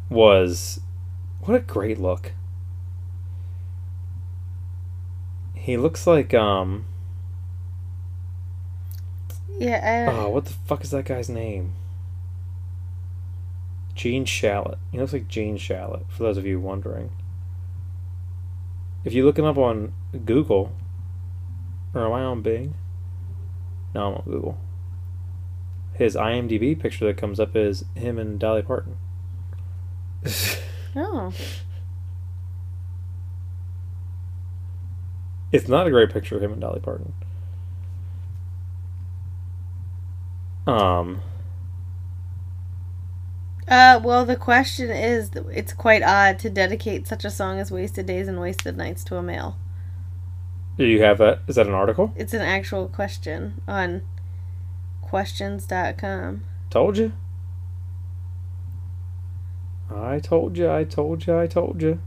Was 0.08 0.80
what 1.40 1.54
a 1.54 1.60
great 1.60 1.98
look. 1.98 2.32
He 5.54 5.76
looks 5.76 6.06
like 6.06 6.34
um 6.34 6.86
Yeah. 9.58 10.06
I, 10.08 10.12
oh 10.12 10.28
what 10.28 10.44
the 10.46 10.52
fuck 10.52 10.84
is 10.84 10.90
that 10.90 11.04
guy's 11.04 11.28
name? 11.28 11.72
Gene 13.94 14.26
Shalit. 14.26 14.76
He 14.92 14.98
looks 14.98 15.14
like 15.14 15.26
Gene 15.26 15.56
Shalit, 15.56 16.04
for 16.10 16.22
those 16.22 16.36
of 16.36 16.44
you 16.46 16.60
wondering. 16.60 17.10
If 19.04 19.14
you 19.14 19.24
look 19.24 19.38
him 19.38 19.44
up 19.44 19.56
on 19.56 19.94
Google, 20.24 20.72
or 21.94 22.06
am 22.06 22.12
I 22.12 22.22
on 22.22 22.42
Bing? 22.42 22.74
No, 23.94 24.08
I'm 24.08 24.14
on 24.16 24.22
Google. 24.24 24.58
His 25.96 26.14
IMDb 26.14 26.78
picture 26.78 27.06
that 27.06 27.16
comes 27.16 27.40
up 27.40 27.56
is 27.56 27.84
him 27.94 28.18
and 28.18 28.38
Dolly 28.38 28.62
Parton. 28.62 28.96
oh. 30.96 31.32
it's 35.52 35.68
not 35.68 35.86
a 35.86 35.90
great 35.90 36.10
picture 36.10 36.36
of 36.36 36.42
him 36.42 36.52
and 36.52 36.60
Dolly 36.60 36.80
Parton. 36.80 37.12
Um, 40.66 41.22
Uh, 43.68 44.00
well, 44.02 44.24
the 44.24 44.36
question 44.36 44.90
is, 44.90 45.30
it's 45.52 45.72
quite 45.72 46.02
odd 46.02 46.38
to 46.40 46.50
dedicate 46.50 47.08
such 47.08 47.24
a 47.24 47.30
song 47.30 47.58
as 47.58 47.70
"Wasted 47.70 48.06
Days 48.06 48.28
and 48.28 48.40
Wasted 48.40 48.76
Nights" 48.76 49.02
to 49.04 49.16
a 49.16 49.22
male. 49.22 49.56
do 50.76 50.84
you 50.84 51.02
have 51.02 51.18
that? 51.18 51.40
Is 51.48 51.56
that 51.56 51.66
an 51.66 51.72
article? 51.74 52.12
It's 52.16 52.34
an 52.34 52.42
actual 52.42 52.86
question 52.88 53.60
on 53.66 54.02
questions.com. 55.06 56.44
Told 56.70 56.98
you. 56.98 57.12
I 59.94 60.18
told 60.18 60.58
you, 60.58 60.70
I 60.70 60.84
told 60.84 61.26
you, 61.26 61.38
I 61.38 61.46
told 61.46 61.80
you. 61.80 62.00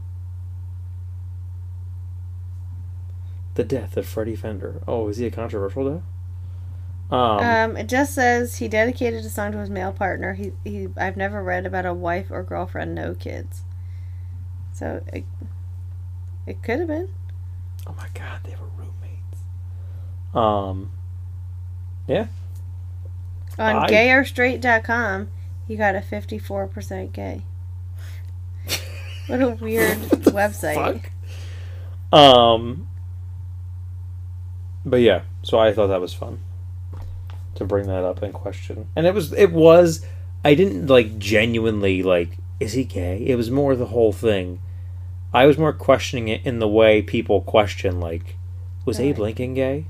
The 3.54 3.64
death 3.64 3.96
of 3.96 4.06
Freddie 4.06 4.36
Fender. 4.36 4.82
Oh, 4.86 5.08
is 5.08 5.16
he 5.16 5.26
a 5.26 5.30
controversial 5.30 5.90
death? 5.94 6.02
Um, 7.10 7.38
Um, 7.40 7.76
it 7.76 7.88
just 7.88 8.14
says 8.14 8.56
he 8.58 8.68
dedicated 8.68 9.24
a 9.24 9.28
song 9.30 9.52
to 9.52 9.58
his 9.58 9.70
male 9.70 9.92
partner. 9.92 10.34
He, 10.34 10.52
he 10.62 10.88
I've 10.96 11.16
never 11.16 11.42
read 11.42 11.66
about 11.66 11.84
a 11.86 11.92
wife 11.94 12.30
or 12.30 12.42
girlfriend, 12.44 12.94
no 12.94 13.14
kids. 13.14 13.62
So 14.72 15.02
it, 15.12 15.24
it 16.46 16.62
could 16.62 16.78
have 16.78 16.88
been. 16.88 17.08
oh 17.86 17.94
my 17.96 18.08
god, 18.14 18.40
they 18.44 18.52
were 18.52 18.68
roommates. 18.76 19.40
Um, 20.34 20.92
yeah. 22.06 22.26
On 23.60 23.76
I- 23.76 23.88
gayerstraight.com, 23.88 25.28
he 25.68 25.76
got 25.76 25.94
a 25.94 26.00
54% 26.00 27.12
gay. 27.12 27.42
What 29.26 29.42
a 29.42 29.50
weird 29.50 29.98
website. 30.32 30.74
Fuck. 30.74 32.18
Um, 32.18 32.88
but 34.84 34.96
yeah, 34.96 35.22
so 35.42 35.58
I 35.58 35.72
thought 35.72 35.88
that 35.88 36.00
was 36.00 36.12
fun 36.14 36.40
to 37.54 37.64
bring 37.64 37.86
that 37.86 38.02
up 38.02 38.22
in 38.22 38.32
question. 38.32 38.88
And 38.96 39.06
it 39.06 39.14
was, 39.14 39.32
it 39.34 39.52
was, 39.52 40.04
I 40.44 40.54
didn't 40.54 40.88
like 40.88 41.18
genuinely 41.18 42.02
like, 42.02 42.38
is 42.58 42.72
he 42.72 42.84
gay? 42.84 43.22
It 43.26 43.36
was 43.36 43.50
more 43.50 43.76
the 43.76 43.86
whole 43.86 44.12
thing. 44.12 44.60
I 45.32 45.46
was 45.46 45.58
more 45.58 45.72
questioning 45.72 46.28
it 46.28 46.44
in 46.44 46.58
the 46.58 46.66
way 46.66 47.02
people 47.02 47.40
question, 47.42 48.00
like, 48.00 48.36
was 48.84 48.98
Abe 48.98 49.18
Lincoln 49.18 49.54
gay? 49.54 49.84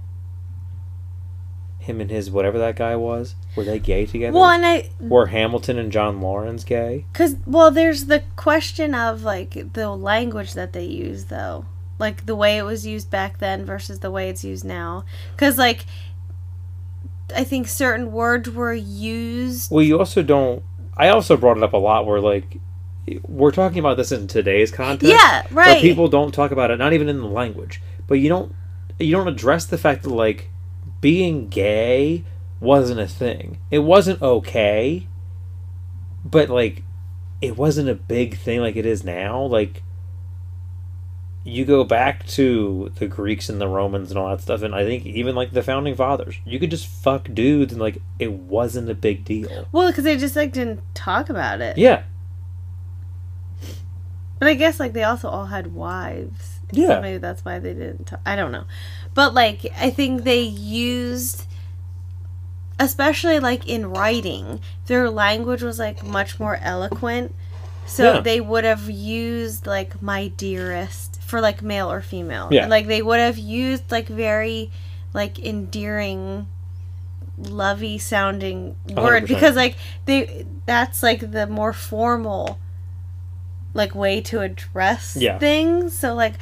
Him 1.80 2.00
and 2.00 2.10
his 2.10 2.30
whatever 2.30 2.58
that 2.58 2.76
guy 2.76 2.94
was, 2.94 3.34
were 3.56 3.64
they 3.64 3.78
gay 3.78 4.06
together? 4.06 4.38
Well, 4.38 4.50
and 4.50 4.64
I, 4.64 4.90
Were 5.00 5.26
Hamilton 5.26 5.78
and 5.78 5.90
John 5.90 6.20
Laurens 6.20 6.64
gay? 6.64 7.06
Cause 7.12 7.36
well, 7.46 7.70
there's 7.70 8.06
the 8.06 8.22
question 8.36 8.94
of 8.94 9.22
like 9.22 9.72
the 9.72 9.90
language 9.90 10.52
that 10.54 10.72
they 10.72 10.84
use, 10.84 11.26
though, 11.26 11.64
like 11.98 12.26
the 12.26 12.36
way 12.36 12.58
it 12.58 12.62
was 12.62 12.86
used 12.86 13.10
back 13.10 13.38
then 13.38 13.64
versus 13.64 14.00
the 14.00 14.10
way 14.10 14.28
it's 14.28 14.44
used 14.44 14.64
now. 14.64 15.04
Cause 15.36 15.56
like, 15.56 15.86
I 17.34 17.44
think 17.44 17.66
certain 17.66 18.12
words 18.12 18.50
were 18.50 18.74
used. 18.74 19.70
Well, 19.70 19.82
you 19.82 19.98
also 19.98 20.22
don't. 20.22 20.62
I 20.96 21.08
also 21.08 21.36
brought 21.36 21.56
it 21.56 21.62
up 21.62 21.72
a 21.72 21.78
lot 21.78 22.04
where, 22.04 22.20
like, 22.20 22.58
we're 23.22 23.52
talking 23.52 23.78
about 23.78 23.96
this 23.96 24.12
in 24.12 24.26
today's 24.26 24.70
context. 24.70 25.14
Yeah, 25.14 25.46
right. 25.50 25.80
people 25.80 26.08
don't 26.08 26.32
talk 26.32 26.50
about 26.50 26.70
it, 26.70 26.76
not 26.76 26.92
even 26.92 27.08
in 27.08 27.20
the 27.20 27.26
language. 27.26 27.80
But 28.06 28.14
you 28.14 28.28
don't 28.28 28.54
you 28.98 29.16
don't 29.16 29.28
address 29.28 29.66
the 29.66 29.78
fact 29.78 30.02
that 30.02 30.10
like 30.10 30.49
being 31.00 31.48
gay 31.48 32.24
wasn't 32.60 33.00
a 33.00 33.08
thing. 33.08 33.58
It 33.70 33.80
wasn't 33.80 34.20
okay. 34.22 35.06
But 36.24 36.50
like 36.50 36.82
it 37.40 37.56
wasn't 37.56 37.88
a 37.88 37.94
big 37.94 38.36
thing 38.38 38.60
like 38.60 38.76
it 38.76 38.84
is 38.86 39.02
now. 39.04 39.40
Like 39.42 39.82
you 41.42 41.64
go 41.64 41.84
back 41.84 42.26
to 42.26 42.92
the 42.96 43.06
Greeks 43.06 43.48
and 43.48 43.60
the 43.60 43.66
Romans 43.68 44.10
and 44.10 44.18
all 44.18 44.28
that 44.28 44.42
stuff, 44.42 44.62
and 44.62 44.74
I 44.74 44.84
think 44.84 45.06
even 45.06 45.34
like 45.34 45.52
the 45.52 45.62
founding 45.62 45.94
fathers, 45.94 46.36
you 46.44 46.58
could 46.60 46.70
just 46.70 46.86
fuck 46.86 47.28
dudes 47.32 47.72
and 47.72 47.80
like 47.80 47.98
it 48.18 48.32
wasn't 48.32 48.90
a 48.90 48.94
big 48.94 49.24
deal. 49.24 49.66
Well, 49.72 49.88
because 49.88 50.04
they 50.04 50.18
just 50.18 50.36
like 50.36 50.52
didn't 50.52 50.82
talk 50.94 51.30
about 51.30 51.62
it. 51.62 51.78
Yeah, 51.78 52.02
But 54.38 54.48
I 54.48 54.54
guess 54.54 54.78
like 54.78 54.92
they 54.92 55.04
also 55.04 55.28
all 55.28 55.46
had 55.46 55.72
wives. 55.74 56.60
Yeah. 56.72 56.88
So 56.88 57.00
maybe 57.00 57.18
that's 57.18 57.44
why 57.44 57.58
they 57.58 57.72
didn't. 57.72 58.06
Talk. 58.06 58.20
I 58.26 58.36
don't 58.36 58.52
know. 58.52 58.64
But 59.20 59.34
like 59.34 59.66
I 59.78 59.90
think 59.90 60.24
they 60.24 60.40
used, 60.40 61.44
especially 62.78 63.38
like 63.38 63.68
in 63.68 63.90
writing, 63.90 64.60
their 64.86 65.10
language 65.10 65.62
was 65.62 65.78
like 65.78 66.02
much 66.02 66.40
more 66.40 66.56
eloquent. 66.62 67.34
So 67.84 68.14
Yeah. 68.14 68.20
they 68.22 68.40
would 68.40 68.64
have 68.64 68.88
used 68.88 69.66
like 69.66 70.00
my 70.00 70.28
dearest 70.28 71.20
for 71.20 71.42
like 71.42 71.60
male 71.60 71.92
or 71.92 72.00
female. 72.00 72.48
Yeah. 72.50 72.66
Like 72.66 72.86
they 72.86 73.02
would 73.02 73.20
have 73.20 73.36
used 73.36 73.90
like 73.92 74.08
very 74.08 74.70
like 75.12 75.38
endearing 75.38 76.46
lovey 77.36 77.98
sounding 77.98 78.74
word 78.88 79.24
100%. 79.24 79.28
because 79.28 79.54
like 79.54 79.76
they 80.06 80.46
that's 80.64 81.02
like 81.02 81.30
the 81.30 81.46
more 81.46 81.74
formal 81.74 82.58
like 83.74 83.94
way 83.94 84.22
to 84.22 84.40
address 84.40 85.14
Yeah. 85.14 85.36
things 85.38 85.94
so 85.98 86.14
like 86.14 86.36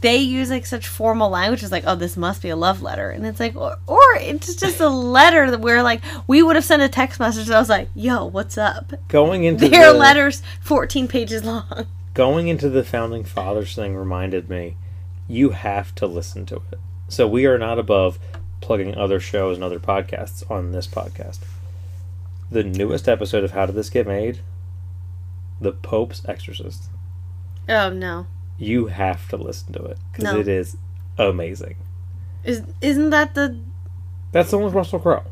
they 0.00 0.16
use 0.16 0.50
like 0.50 0.64
such 0.64 0.88
formal 0.88 1.28
language 1.28 1.62
it's 1.62 1.72
like 1.72 1.84
oh 1.86 1.94
this 1.94 2.16
must 2.16 2.42
be 2.42 2.48
a 2.48 2.56
love 2.56 2.82
letter. 2.82 3.10
And 3.10 3.26
it's 3.26 3.40
like 3.40 3.56
or, 3.56 3.76
or 3.86 4.02
it's 4.16 4.54
just 4.54 4.80
a 4.80 4.88
letter 4.88 5.50
that 5.50 5.60
we're 5.60 5.82
like 5.82 6.02
we 6.26 6.42
would 6.42 6.56
have 6.56 6.64
sent 6.64 6.82
a 6.82 6.88
text 6.88 7.20
message 7.20 7.46
that 7.46 7.58
was 7.58 7.68
like 7.68 7.88
yo 7.94 8.24
what's 8.24 8.56
up? 8.56 8.92
Going 9.08 9.44
into 9.44 9.68
their 9.68 9.92
the, 9.92 9.98
letters 9.98 10.42
14 10.62 11.08
pages 11.08 11.44
long. 11.44 11.86
Going 12.14 12.48
into 12.48 12.68
the 12.68 12.84
founding 12.84 13.24
fathers 13.24 13.74
thing 13.74 13.96
reminded 13.96 14.48
me 14.48 14.76
you 15.28 15.50
have 15.50 15.94
to 15.96 16.06
listen 16.06 16.46
to 16.46 16.56
it. 16.72 16.78
So 17.08 17.28
we 17.28 17.46
are 17.46 17.58
not 17.58 17.78
above 17.78 18.18
plugging 18.60 18.96
other 18.96 19.20
shows 19.20 19.56
and 19.56 19.64
other 19.64 19.78
podcasts 19.78 20.48
on 20.50 20.72
this 20.72 20.86
podcast. 20.86 21.40
The 22.50 22.64
newest 22.64 23.08
episode 23.08 23.44
of 23.44 23.52
how 23.52 23.66
did 23.66 23.76
this 23.76 23.90
get 23.90 24.06
made? 24.06 24.40
The 25.60 25.72
pope's 25.72 26.22
exorcist. 26.26 26.84
Oh 27.68 27.90
no 27.90 28.26
you 28.60 28.86
have 28.86 29.28
to 29.30 29.36
listen 29.36 29.72
to 29.72 29.82
it 29.86 29.98
because 30.12 30.24
No. 30.24 30.38
it 30.38 30.46
is 30.46 30.76
amazing. 31.18 31.76
Is 32.44 32.62
isn't 32.80 33.10
that 33.10 33.34
the 33.34 33.58
that's 34.32 34.50
the 34.52 34.58
one 34.58 34.66
with 34.66 34.74
russell 34.74 35.00
crowe 35.00 35.24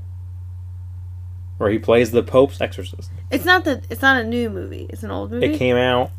where 1.59 1.70
he 1.70 1.79
plays 1.79 2.11
the 2.11 2.22
pope's 2.22 2.61
exorcist. 2.61 3.11
It's 3.31 3.45
not 3.45 3.64
the 3.64 3.83
it's 3.91 4.03
not 4.03 4.20
a 4.20 4.24
new 4.24 4.51
movie. 4.51 4.87
It's 4.91 5.03
an 5.03 5.11
old 5.11 5.31
movie? 5.31 5.47
it 5.47 5.59
came 5.59 5.76
out 5.76 6.11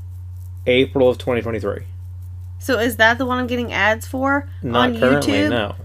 april 0.68 1.10
of 1.10 1.18
2023 1.18 1.86
so 2.60 2.78
is 2.78 2.98
that 2.98 3.18
the 3.18 3.26
one 3.26 3.38
i'm 3.40 3.48
getting 3.48 3.72
ads 3.72 4.06
for 4.06 4.48
not 4.62 4.90
on 4.90 5.00
currently 5.00 5.34
youtube? 5.34 5.50
no. 5.50 5.76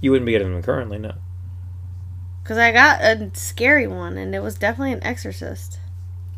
You 0.00 0.10
wouldn't 0.10 0.26
be 0.26 0.32
getting 0.32 0.52
them 0.52 0.62
currently 0.62 0.98
no. 0.98 1.12
Because 2.42 2.56
i 2.58 2.72
got 2.72 3.00
a 3.02 3.30
scary 3.34 3.86
one 3.86 4.16
and 4.16 4.34
it 4.34 4.40
was 4.40 4.54
definitely 4.56 4.92
an 4.92 5.04
exorcist. 5.04 5.78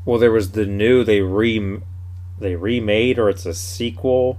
Well, 0.05 0.19
there 0.19 0.33
was 0.33 0.53
the 0.53 0.67
new 0.67 1.05
they 1.05 1.21
re 1.21 1.81
they 2.41 2.57
remade 2.57 3.19
or 3.19 3.29
it's 3.29 3.47
a 3.47 3.55
sequel 3.55 4.39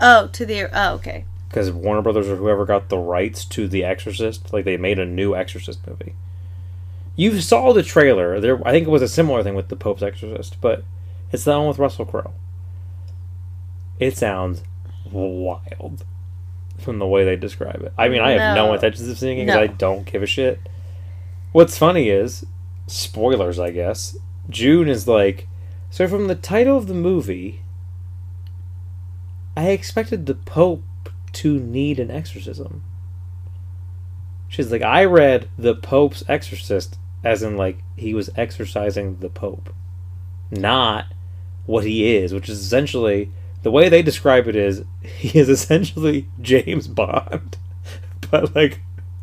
oh 0.00 0.28
to 0.28 0.46
the 0.46 0.62
oh 0.72 0.94
okay 0.94 1.24
because 1.48 1.70
Warner 1.70 2.00
Brothers 2.00 2.28
or 2.28 2.36
whoever 2.36 2.64
got 2.64 2.88
the 2.88 2.96
rights 2.96 3.44
to 3.44 3.68
The 3.68 3.84
Exorcist, 3.84 4.54
like 4.54 4.64
they 4.64 4.78
made 4.78 4.98
a 4.98 5.04
new 5.04 5.34
Exorcist 5.34 5.86
movie. 5.86 6.14
You 7.14 7.42
saw 7.42 7.74
the 7.74 7.82
trailer. 7.82 8.40
There, 8.40 8.66
I 8.66 8.70
think 8.70 8.86
it 8.86 8.90
was 8.90 9.02
a 9.02 9.08
similar 9.08 9.42
thing 9.42 9.54
with 9.54 9.68
the 9.68 9.76
Pope's 9.76 10.02
Exorcist, 10.02 10.56
but 10.62 10.82
it's 11.30 11.44
the 11.44 11.58
one 11.58 11.68
with 11.68 11.78
Russell 11.78 12.06
Crowe. 12.06 12.32
It 14.00 14.16
sounds 14.16 14.62
wild 15.10 16.04
from 16.78 16.98
the 16.98 17.06
way 17.06 17.22
they 17.22 17.36
describe 17.36 17.82
it. 17.82 17.92
I 17.98 18.08
mean, 18.08 18.22
I 18.22 18.30
have 18.30 18.56
no, 18.56 18.68
No. 18.68 18.74
intentions 18.74 19.08
of 19.10 19.18
seeing 19.18 19.36
it 19.38 19.44
because 19.46 19.56
No. 19.56 19.62
I 19.62 19.66
don't 19.66 20.10
give 20.10 20.22
a 20.22 20.26
shit. 20.26 20.58
What's 21.52 21.76
funny 21.76 22.08
is, 22.08 22.46
spoilers, 22.86 23.58
I 23.58 23.72
guess. 23.72 24.16
June 24.48 24.88
is 24.88 25.06
like, 25.06 25.48
so 25.92 26.08
from 26.08 26.26
the 26.26 26.34
title 26.34 26.78
of 26.78 26.86
the 26.86 26.94
movie, 26.94 27.60
I 29.54 29.68
expected 29.68 30.24
the 30.24 30.34
Pope 30.34 30.82
to 31.34 31.58
need 31.60 31.98
an 31.98 32.10
exorcism. 32.10 32.82
She's 34.48 34.72
like, 34.72 34.80
I 34.80 35.04
read 35.04 35.50
the 35.58 35.74
Pope's 35.74 36.24
exorcist 36.28 36.96
as 37.22 37.42
in 37.42 37.58
like 37.58 37.76
he 37.94 38.14
was 38.14 38.30
exorcising 38.36 39.18
the 39.18 39.28
Pope, 39.28 39.68
not 40.50 41.06
what 41.66 41.84
he 41.84 42.16
is, 42.16 42.32
which 42.32 42.48
is 42.48 42.60
essentially 42.60 43.30
the 43.62 43.70
way 43.70 43.90
they 43.90 44.00
describe 44.00 44.48
it 44.48 44.56
is 44.56 44.84
he 45.02 45.38
is 45.38 45.50
essentially 45.50 46.26
James 46.40 46.88
Bond, 46.88 47.58
but 48.30 48.54
like 48.56 48.80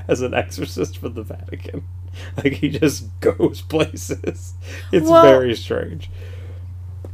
as 0.08 0.22
an 0.22 0.36
exorcist 0.36 1.00
for 1.00 1.10
the 1.10 1.24
Vatican. 1.24 1.84
Like 2.38 2.54
he 2.54 2.70
just 2.70 3.08
goes 3.22 3.62
places. 3.62 4.54
It's 4.92 5.10
Well- 5.10 5.24
very 5.24 5.56
strange. 5.56 6.10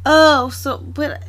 Oh, 0.08 0.50
so 0.50 0.78
but 0.78 1.24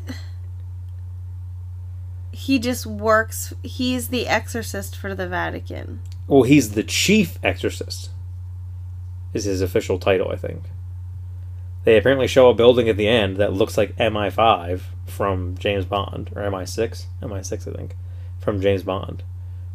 he 2.32 2.60
just 2.60 2.86
works. 2.86 3.52
He's 3.64 4.10
the 4.10 4.28
exorcist 4.28 4.96
for 4.96 5.16
the 5.16 5.28
Vatican. 5.28 6.02
Well, 6.28 6.44
he's 6.44 6.74
the 6.74 6.84
chief 6.84 7.40
exorcist. 7.42 8.12
Is 9.34 9.46
his 9.46 9.62
official 9.62 9.98
title, 9.98 10.30
I 10.32 10.36
think. 10.36 10.62
They 11.86 11.98
apparently 11.98 12.28
show 12.28 12.50
a 12.50 12.54
building 12.54 12.88
at 12.88 12.98
the 12.98 13.08
end 13.08 13.38
that 13.38 13.54
looks 13.54 13.78
like 13.78 13.96
MI5 13.96 14.82
from 15.08 15.58
James 15.58 15.86
Bond 15.86 16.30
or 16.36 16.44
MI6, 16.44 17.06
MI6 17.24 17.54
I 17.54 17.76
think, 17.76 17.96
from 18.40 18.62
James 18.62 18.84
Bond. 18.84 19.24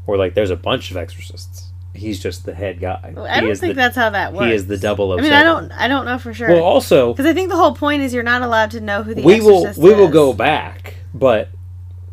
Where 0.05 0.19
like 0.19 0.35
there's 0.35 0.51
a 0.51 0.57
bunch 0.57 0.93
of 0.93 0.97
exorcists. 0.97 1.72
He's 1.95 2.21
just 2.21 2.47
the 2.47 2.55
head 2.55 2.81
guy. 2.81 3.15
I 3.19 3.41
don't 3.41 3.55
think 3.57 3.75
the, 3.75 3.83
that's 3.83 3.97
how 3.97 4.11
that 4.11 4.33
works. 4.33 4.47
he 4.47 4.53
is 4.53 4.67
the 4.67 4.79
double 4.79 5.13
I 5.13 5.21
mean, 5.21 5.33
I 5.33 5.43
don't. 5.43 5.71
I 5.73 5.89
don't 5.89 6.07
know 6.07 6.19
for 6.19 6.33
sure. 6.33 6.49
Well, 6.49 6.63
also 6.63 7.13
because 7.13 7.27
I 7.27 7.35
think 7.35 7.51
the 7.51 7.57
whole 7.57 7.75
point 7.75 8.03
is 8.03 8.15
you're 8.15 8.23
not 8.23 8.41
allowed 8.41 8.71
to 8.71 8.81
know 8.81 9.03
who 9.03 9.15
the 9.15 9.23
we 9.23 9.41
will 9.41 9.71
we 9.77 9.93
will 9.93 10.09
go 10.09 10.33
back, 10.33 10.95
but 11.13 11.51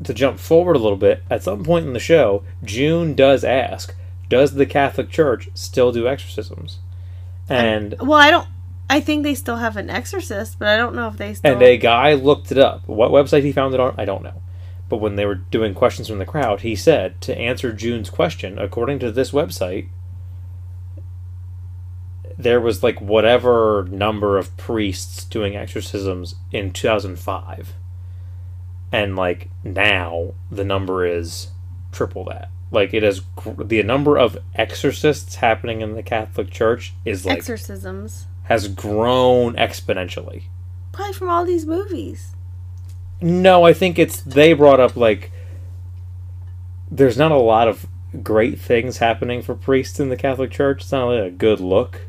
to 0.03 0.13
jump 0.13 0.39
forward 0.39 0.75
a 0.75 0.79
little 0.79 0.97
bit, 0.97 1.23
at 1.29 1.43
some 1.43 1.63
point 1.63 1.85
in 1.85 1.93
the 1.93 1.99
show, 1.99 2.43
June 2.63 3.15
does 3.15 3.45
ask, 3.45 3.95
"Does 4.27 4.55
the 4.55 4.65
Catholic 4.65 5.09
Church 5.09 5.49
still 5.53 5.93
do 5.93 6.07
exorcisms?" 6.09 6.79
And 7.47 7.95
Well, 7.99 8.19
I 8.19 8.31
don't. 8.31 8.47
I 8.89 8.99
think 8.99 9.23
they 9.23 9.35
still 9.35 9.57
have 9.57 9.77
an 9.77 9.89
exorcist, 9.89 10.57
but 10.59 10.67
I 10.67 10.75
don't 10.75 10.95
know 10.95 11.07
if 11.07 11.17
they 11.17 11.35
still. 11.35 11.53
and 11.53 11.61
a 11.61 11.77
guy 11.77 12.13
looked 12.13 12.51
it 12.51 12.57
up. 12.57 12.87
What 12.87 13.11
website 13.11 13.43
he 13.43 13.51
found 13.51 13.73
it 13.73 13.79
on, 13.79 13.95
I 13.97 14.03
don't 14.03 14.23
know. 14.23 14.41
But 14.89 14.97
when 14.97 15.15
they 15.15 15.25
were 15.25 15.35
doing 15.35 15.73
questions 15.75 16.07
from 16.07 16.17
the 16.17 16.25
crowd, 16.25 16.61
he 16.61 16.75
said 16.75 17.21
to 17.21 17.37
answer 17.37 17.71
June's 17.71 18.09
question, 18.09 18.57
according 18.57 18.99
to 18.99 19.11
this 19.11 19.31
website, 19.31 19.87
there 22.37 22.59
was 22.59 22.81
like 22.81 22.99
whatever 22.99 23.85
number 23.91 24.37
of 24.37 24.55
priests 24.57 25.23
doing 25.25 25.55
exorcisms 25.55 26.35
in 26.51 26.71
2005. 26.71 27.73
And 28.91 29.15
like 29.15 29.49
now, 29.63 30.33
the 30.49 30.63
number 30.63 31.05
is 31.05 31.49
triple 31.91 32.23
that. 32.25 32.49
Like 32.71 32.93
it 32.93 33.03
is 33.03 33.21
the 33.57 33.83
number 33.83 34.17
of 34.17 34.37
exorcists 34.55 35.35
happening 35.35 35.81
in 35.81 35.95
the 35.95 36.03
Catholic 36.03 36.49
Church 36.49 36.93
is 37.03 37.25
like 37.25 37.37
exorcisms. 37.39 38.27
has 38.43 38.67
grown 38.67 39.55
exponentially. 39.55 40.43
Probably 40.91 41.13
from 41.13 41.29
all 41.29 41.45
these 41.45 41.65
movies. 41.65 42.35
No, 43.21 43.65
I 43.65 43.73
think 43.73 43.99
it's 43.99 44.21
they 44.21 44.53
brought 44.53 44.79
up 44.79 44.95
like 44.95 45.31
there's 46.89 47.17
not 47.17 47.31
a 47.31 47.37
lot 47.37 47.67
of 47.67 47.85
great 48.23 48.59
things 48.59 48.97
happening 48.97 49.41
for 49.41 49.55
priests 49.55 49.99
in 49.99 50.09
the 50.09 50.17
Catholic 50.17 50.51
Church. 50.51 50.81
It's 50.81 50.91
not 50.91 51.07
really 51.07 51.27
a 51.27 51.31
good 51.31 51.59
look. 51.59 52.01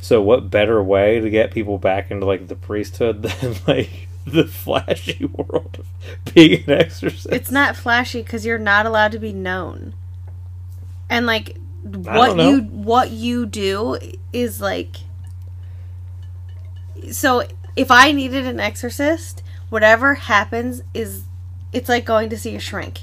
So 0.00 0.20
what 0.20 0.50
better 0.50 0.82
way 0.82 1.20
to 1.20 1.30
get 1.30 1.52
people 1.52 1.78
back 1.78 2.10
into 2.10 2.26
like 2.26 2.48
the 2.48 2.56
priesthood 2.56 3.22
than 3.22 3.56
like 3.66 4.08
the 4.26 4.44
flashy 4.44 5.24
world 5.32 5.78
of 5.78 6.34
being 6.34 6.64
an 6.64 6.72
exorcist? 6.72 7.28
It's 7.30 7.50
not 7.50 7.76
flashy 7.76 8.22
because 8.22 8.44
you're 8.44 8.58
not 8.58 8.86
allowed 8.86 9.12
to 9.12 9.18
be 9.18 9.32
known. 9.32 9.94
And 11.08 11.26
like 11.26 11.58
what 11.82 12.38
you 12.38 12.60
what 12.62 13.10
you 13.10 13.44
do 13.44 13.98
is 14.32 14.60
like 14.60 14.96
so 17.10 17.42
if 17.74 17.90
I 17.90 18.12
needed 18.12 18.46
an 18.46 18.60
exorcist, 18.60 19.41
whatever 19.72 20.14
happens 20.14 20.82
is 20.92 21.24
it's 21.72 21.88
like 21.88 22.04
going 22.04 22.28
to 22.28 22.36
see 22.36 22.54
a 22.54 22.60
shrink. 22.60 23.00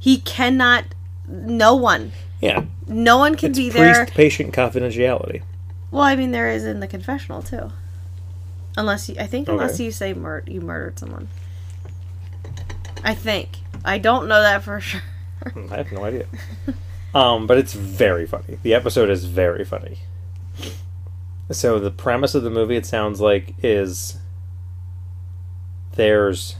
He 0.00 0.18
cannot 0.18 0.86
no 1.28 1.74
one. 1.76 2.12
Yeah, 2.40 2.64
No 2.88 3.18
one 3.18 3.34
can 3.36 3.50
it's 3.50 3.58
be 3.58 3.68
there. 3.68 3.94
priest-patient 4.06 4.52
confidentiality. 4.54 5.42
Well, 5.90 6.02
I 6.02 6.16
mean 6.16 6.30
there 6.32 6.48
is 6.48 6.64
in 6.64 6.80
the 6.80 6.86
confessional 6.88 7.42
too. 7.42 7.70
Unless 8.76 9.10
you, 9.10 9.16
I 9.20 9.26
think, 9.26 9.48
Okay. 9.48 9.52
unless 9.56 9.78
you 9.78 9.92
say 9.92 10.14
mur- 10.14 10.42
you 10.46 10.62
murdered 10.62 10.98
someone. 10.98 11.28
I 13.04 13.14
think. 13.14 13.58
I 13.84 13.98
don't 13.98 14.28
know 14.28 14.40
that 14.40 14.62
for 14.62 14.80
sure. 14.88 15.02
I 15.70 15.76
have 15.76 15.92
no 15.92 16.04
idea. 16.04 16.24
Um, 17.14 17.46
but 17.46 17.58
it's 17.58 17.74
very 17.74 18.26
funny. 18.26 18.58
The 18.62 18.72
episode 18.72 19.10
is 19.10 19.26
very 19.26 19.64
funny. 19.66 19.98
So 21.50 21.78
the 21.78 21.90
premise 21.90 22.34
of 22.34 22.42
the 22.44 22.50
movie, 22.50 22.76
it 22.76 22.86
sounds 22.86 23.20
like, 23.20 23.54
is 23.62 24.16
there's 25.94 26.56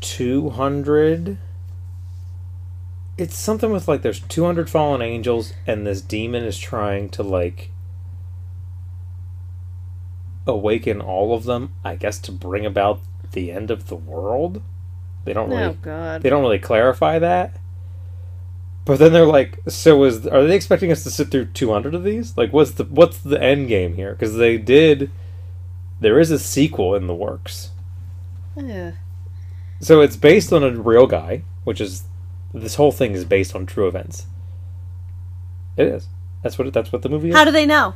two 0.00 0.50
hundred. 0.50 1.38
It's 3.18 3.36
something 3.36 3.70
with 3.70 3.88
like 3.88 4.02
there's 4.02 4.20
two 4.20 4.44
hundred 4.44 4.70
fallen 4.70 5.02
angels, 5.02 5.52
and 5.66 5.86
this 5.86 6.00
demon 6.00 6.44
is 6.44 6.58
trying 6.58 7.08
to 7.10 7.22
like 7.22 7.70
awaken 10.46 11.00
all 11.00 11.34
of 11.34 11.44
them. 11.44 11.72
I 11.84 11.96
guess 11.96 12.18
to 12.20 12.32
bring 12.32 12.66
about 12.66 13.00
the 13.32 13.50
end 13.50 13.70
of 13.70 13.88
the 13.88 13.96
world. 13.96 14.62
They 15.24 15.32
don't 15.32 15.50
really 15.50 15.62
Oh 15.62 15.76
God. 15.80 16.22
they 16.22 16.30
don't 16.30 16.42
really 16.42 16.58
clarify 16.58 17.18
that. 17.18 17.56
But 18.84 18.98
then 18.98 19.12
they're 19.12 19.24
like, 19.24 19.60
so 19.68 20.02
is 20.04 20.26
are 20.26 20.44
they 20.44 20.56
expecting 20.56 20.90
us 20.90 21.04
to 21.04 21.10
sit 21.10 21.30
through 21.30 21.46
200 21.46 21.94
of 21.94 22.02
these? 22.02 22.36
Like, 22.36 22.52
what's 22.52 22.72
the 22.72 22.84
what's 22.84 23.18
the 23.18 23.40
end 23.40 23.68
game 23.68 23.94
here? 23.94 24.12
Because 24.12 24.34
they 24.36 24.58
did, 24.58 25.10
there 26.02 26.18
is 26.20 26.30
a 26.30 26.38
sequel 26.38 26.94
in 26.94 27.06
the 27.06 27.14
works. 27.14 27.70
Ugh. 28.56 28.94
So 29.80 30.00
it's 30.00 30.16
based 30.16 30.52
on 30.52 30.62
a 30.62 30.70
real 30.70 31.06
guy, 31.06 31.42
which 31.64 31.80
is 31.80 32.04
this 32.54 32.74
whole 32.76 32.92
thing 32.92 33.12
is 33.12 33.24
based 33.24 33.54
on 33.54 33.66
true 33.66 33.88
events. 33.88 34.26
It 35.76 35.86
is. 35.86 36.08
That's 36.42 36.58
what 36.58 36.72
that's 36.72 36.92
what 36.92 37.02
the 37.02 37.08
movie 37.08 37.30
is. 37.30 37.34
How 37.34 37.44
do 37.44 37.50
they 37.50 37.66
know? 37.66 37.94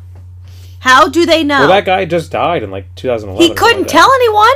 How 0.81 1.09
do 1.09 1.27
they 1.27 1.43
know? 1.43 1.61
well, 1.61 1.69
that 1.69 1.85
guy 1.85 2.05
just 2.05 2.31
died 2.31 2.63
in 2.63 2.71
like 2.71 2.95
2011. 2.95 3.43
he 3.51 3.55
couldn't 3.55 3.89
tell 3.89 4.11
anyone. 4.13 4.55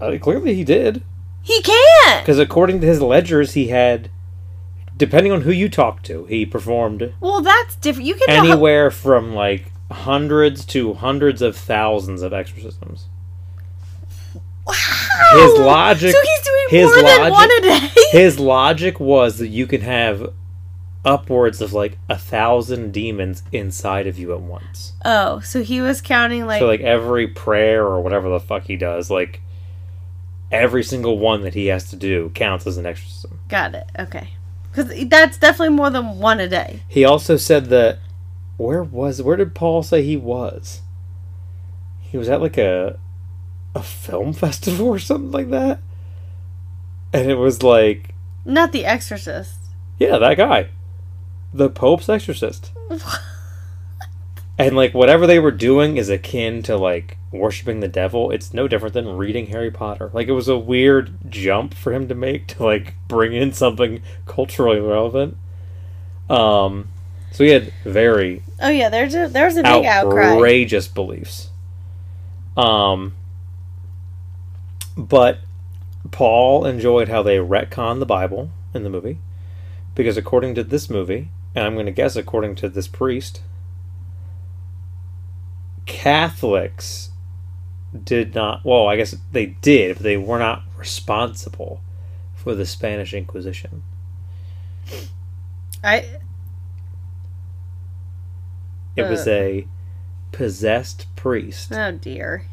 Uh, 0.00 0.16
clearly, 0.18 0.54
he 0.54 0.64
did. 0.64 1.02
He 1.42 1.60
can't. 1.62 2.22
Because 2.22 2.38
according 2.38 2.80
to 2.80 2.86
his 2.86 3.00
ledgers, 3.02 3.54
he 3.54 3.68
had, 3.68 4.10
depending 4.96 5.32
on 5.32 5.42
who 5.42 5.50
you 5.50 5.68
talk 5.68 6.02
to, 6.04 6.24
he 6.26 6.46
performed 6.46 7.12
Well, 7.20 7.40
that's 7.40 7.74
different. 7.74 8.06
You 8.06 8.14
can 8.14 8.26
know. 8.28 8.42
how- 8.42 8.52
anywhere 8.52 8.90
from 8.90 9.34
like 9.34 9.72
hundreds 9.90 10.64
to 10.66 10.94
hundreds 10.94 11.42
of 11.42 11.56
thousands 11.56 12.22
of 12.22 12.32
exorcisms. 12.32 13.06
Wow. 14.66 14.74
His 15.34 15.52
logic- 15.60 16.14
So 16.14 16.20
he's 16.22 16.40
doing 16.44 16.66
his 16.68 16.86
more 16.86 16.96
than 16.96 17.20
logic- 17.20 17.32
one 17.32 17.50
a 17.50 17.60
day. 17.62 17.88
His 18.12 18.38
logic 18.38 19.00
was 19.00 19.38
that 19.38 19.48
you 19.48 19.66
can 19.66 19.80
have 19.82 20.32
upwards 21.04 21.60
of 21.62 21.72
like 21.72 21.96
a 22.08 22.18
thousand 22.18 22.92
demons 22.92 23.42
inside 23.52 24.06
of 24.06 24.18
you 24.18 24.32
at 24.34 24.40
once. 24.40 24.92
oh, 25.04 25.40
so 25.40 25.62
he 25.62 25.80
was 25.80 26.00
counting 26.02 26.44
like. 26.46 26.58
so 26.60 26.66
like 26.66 26.80
every 26.80 27.26
prayer 27.28 27.84
or 27.84 28.00
whatever 28.02 28.28
the 28.28 28.40
fuck 28.40 28.64
he 28.64 28.76
does, 28.76 29.10
like 29.10 29.40
every 30.50 30.82
single 30.82 31.18
one 31.18 31.42
that 31.42 31.54
he 31.54 31.66
has 31.66 31.88
to 31.90 31.96
do 31.96 32.30
counts 32.34 32.66
as 32.66 32.76
an 32.76 32.84
exorcism. 32.86 33.38
got 33.48 33.74
it. 33.74 33.84
Okay. 33.98 34.30
Because 34.70 35.08
that's 35.08 35.38
definitely 35.38 35.74
more 35.74 35.88
than 35.90 36.18
one 36.18 36.40
a 36.40 36.48
day. 36.48 36.82
He 36.88 37.04
also 37.04 37.36
said 37.38 37.66
that 37.66 37.98
where 38.58 38.82
was 38.82 39.22
where 39.22 39.36
did 39.36 39.54
Paul 39.54 39.82
say 39.82 40.02
he 40.02 40.16
was? 40.18 40.82
He 42.02 42.18
was 42.18 42.28
at 42.28 42.42
like 42.42 42.58
a 42.58 42.98
a 43.74 43.82
film 43.82 44.32
festival 44.34 44.86
or 44.88 44.98
something 44.98 45.30
like 45.32 45.48
that. 45.48 45.80
And 47.12 47.30
it 47.30 47.36
was 47.36 47.62
like, 47.62 48.14
Not 48.44 48.72
the 48.72 48.84
Exorcist. 48.84 49.56
yeah, 49.98 50.18
that 50.18 50.36
guy. 50.36 50.68
The 51.54 51.70
Pope's 51.70 52.10
exorcist. 52.10 52.72
And 54.60 54.74
like 54.74 54.92
whatever 54.92 55.24
they 55.28 55.38
were 55.38 55.52
doing 55.52 55.96
is 55.98 56.08
akin 56.08 56.64
to 56.64 56.76
like 56.76 57.16
worshiping 57.30 57.78
the 57.78 57.86
devil. 57.86 58.32
It's 58.32 58.52
no 58.52 58.66
different 58.66 58.92
than 58.92 59.16
reading 59.16 59.46
Harry 59.46 59.70
Potter. 59.70 60.10
Like 60.12 60.26
it 60.26 60.32
was 60.32 60.48
a 60.48 60.58
weird 60.58 61.30
jump 61.30 61.74
for 61.74 61.92
him 61.92 62.08
to 62.08 62.14
make 62.16 62.48
to 62.48 62.64
like 62.64 62.94
bring 63.06 63.32
in 63.32 63.52
something 63.52 64.02
culturally 64.26 64.80
relevant. 64.80 65.36
Um 66.28 66.88
so 67.30 67.44
he 67.44 67.50
had 67.50 67.72
very 67.84 68.42
Oh 68.60 68.68
yeah, 68.70 68.88
there's 68.88 69.14
a 69.14 69.28
there's 69.28 69.56
a 69.56 69.62
big 69.62 69.84
outcry. 69.84 70.32
outrageous 70.32 70.88
beliefs. 70.88 71.50
Um, 72.56 73.14
but 74.96 75.38
Paul 76.10 76.64
enjoyed 76.64 77.08
how 77.08 77.22
they 77.22 77.36
retcon 77.36 78.00
the 78.00 78.06
Bible 78.06 78.50
in 78.74 78.82
the 78.82 78.90
movie, 78.90 79.18
because 79.94 80.16
according 80.16 80.56
to 80.56 80.64
this 80.64 80.90
movie, 80.90 81.28
and 81.54 81.64
I'm 81.64 81.74
going 81.74 81.86
to 81.86 81.92
guess 81.92 82.16
according 82.16 82.56
to 82.56 82.68
this 82.68 82.88
priest, 82.88 83.42
Catholics 85.86 87.10
did 88.04 88.34
not. 88.34 88.64
Well, 88.64 88.88
I 88.88 88.96
guess 88.96 89.14
they 89.30 89.46
did, 89.46 89.98
but 89.98 90.02
they 90.02 90.16
were 90.16 90.38
not 90.40 90.64
responsible 90.76 91.80
for 92.34 92.56
the 92.56 92.66
Spanish 92.66 93.14
Inquisition. 93.14 93.84
I 95.84 96.04
It 98.98 99.08
was 99.08 99.26
Uh. 99.26 99.30
a 99.32 99.66
possessed 100.32 101.06
priest 101.16 101.72
oh 101.72 101.92
dear. 101.92 102.44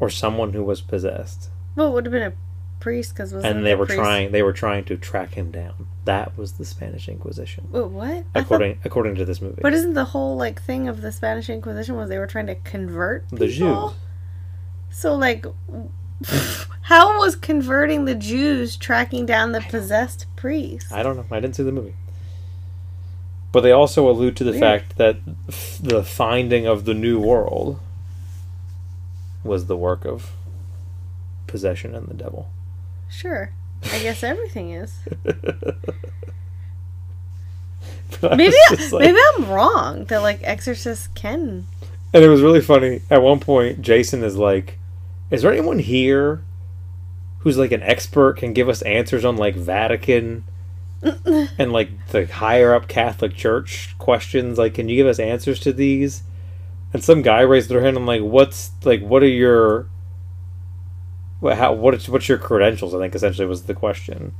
or 0.00 0.08
someone 0.10 0.52
who 0.52 0.62
was 0.64 0.80
possessed. 0.80 1.50
Well, 1.76 1.88
it 1.88 1.92
would 1.92 2.06
have 2.06 2.12
been 2.12 2.22
a 2.22 2.32
priest 2.80 3.14
because 3.14 3.32
was 3.32 3.44
and 3.44 3.64
they 3.64 3.74
were 3.74 3.86
trying 3.86 4.30
they 4.32 4.42
were 4.42 4.52
trying 4.52 4.84
to 4.84 4.94
track 4.96 5.34
him 5.34 5.50
down 5.50 5.86
that 6.04 6.36
was 6.36 6.52
the 6.54 6.66
spanish 6.66 7.08
inquisition 7.08 7.66
Wait, 7.70 7.86
what? 7.86 8.10
I 8.10 8.22
thought- 8.22 8.42
according 8.42 8.78
according 8.84 9.14
to 9.14 9.24
this 9.24 9.40
movie 9.40 9.60
but 9.62 9.72
isn't 9.72 9.94
the 9.94 10.04
whole 10.06 10.36
like 10.36 10.60
thing 10.60 10.86
of 10.86 11.00
the 11.00 11.10
Spanish 11.10 11.48
Inquisition 11.48 11.96
was 11.96 12.10
they 12.10 12.18
were 12.18 12.26
trying 12.26 12.46
to 12.48 12.56
convert 12.56 13.26
the 13.30 13.46
people? 13.48 13.88
jews 13.90 13.98
So 14.90 15.14
like, 15.14 15.46
how 16.82 17.18
was 17.18 17.36
converting 17.36 18.04
the 18.04 18.14
Jews 18.14 18.76
tracking 18.76 19.24
down 19.24 19.52
the 19.52 19.62
possessed 19.62 20.26
priest? 20.36 20.92
i 20.92 21.02
don't 21.02 21.16
know 21.16 21.24
i 21.30 21.40
didn't 21.40 21.56
see 21.56 21.62
the 21.62 21.72
movie 21.72 21.94
but 23.54 23.60
they 23.62 23.72
also 23.72 24.10
allude 24.10 24.36
to 24.36 24.44
the 24.44 24.50
Weird. 24.50 24.60
fact 24.60 24.96
that 24.98 25.16
f- 25.48 25.78
the 25.82 26.02
finding 26.04 26.66
of 26.66 26.84
the 26.84 26.92
new 26.92 27.18
world 27.18 27.78
was 29.42 29.64
the 29.66 29.76
work 29.76 30.04
of 30.04 30.32
possession 31.46 31.94
and 31.94 32.06
the 32.08 32.14
devil 32.14 32.50
Sure, 33.10 33.50
I 33.92 34.00
guess 34.00 34.22
everything 34.24 34.72
is. 34.72 34.92
I 38.22 38.36
Maybe 38.36 38.54
like- 38.92 39.00
maybe 39.00 39.18
I'm 39.36 39.48
wrong 39.50 40.04
that 40.06 40.22
like 40.22 40.40
exorcists 40.42 41.08
can. 41.14 41.66
And 42.12 42.24
it 42.24 42.28
was 42.28 42.42
really 42.42 42.60
funny. 42.60 43.02
At 43.10 43.22
one 43.22 43.40
point, 43.40 43.82
Jason 43.82 44.22
is 44.22 44.36
like, 44.36 44.78
"Is 45.30 45.42
there 45.42 45.52
anyone 45.52 45.78
here 45.80 46.42
who's 47.40 47.58
like 47.58 47.72
an 47.72 47.82
expert 47.82 48.36
can 48.38 48.52
give 48.52 48.68
us 48.68 48.82
answers 48.82 49.24
on 49.24 49.36
like 49.36 49.54
Vatican 49.56 50.44
and 51.58 51.72
like 51.72 51.90
the 52.08 52.26
higher 52.26 52.74
up 52.74 52.88
Catholic 52.88 53.34
Church 53.34 53.94
questions? 53.98 54.58
Like, 54.58 54.74
can 54.74 54.88
you 54.88 54.96
give 54.96 55.06
us 55.06 55.18
answers 55.18 55.60
to 55.60 55.72
these?" 55.72 56.22
And 56.92 57.02
some 57.02 57.22
guy 57.22 57.40
raised 57.40 57.68
their 57.68 57.82
hand. 57.82 57.96
I'm 57.96 58.06
like, 58.06 58.22
"What's 58.22 58.70
like? 58.84 59.02
What 59.02 59.22
are 59.22 59.28
your 59.28 59.88
what? 61.40 61.56
How? 61.56 61.72
What? 61.72 62.02
What's 62.04 62.28
your 62.28 62.38
credentials?" 62.38 62.94
I 62.94 62.98
think 62.98 63.14
essentially 63.14 63.46
was 63.46 63.64
the 63.64 63.74
question. 63.74 64.34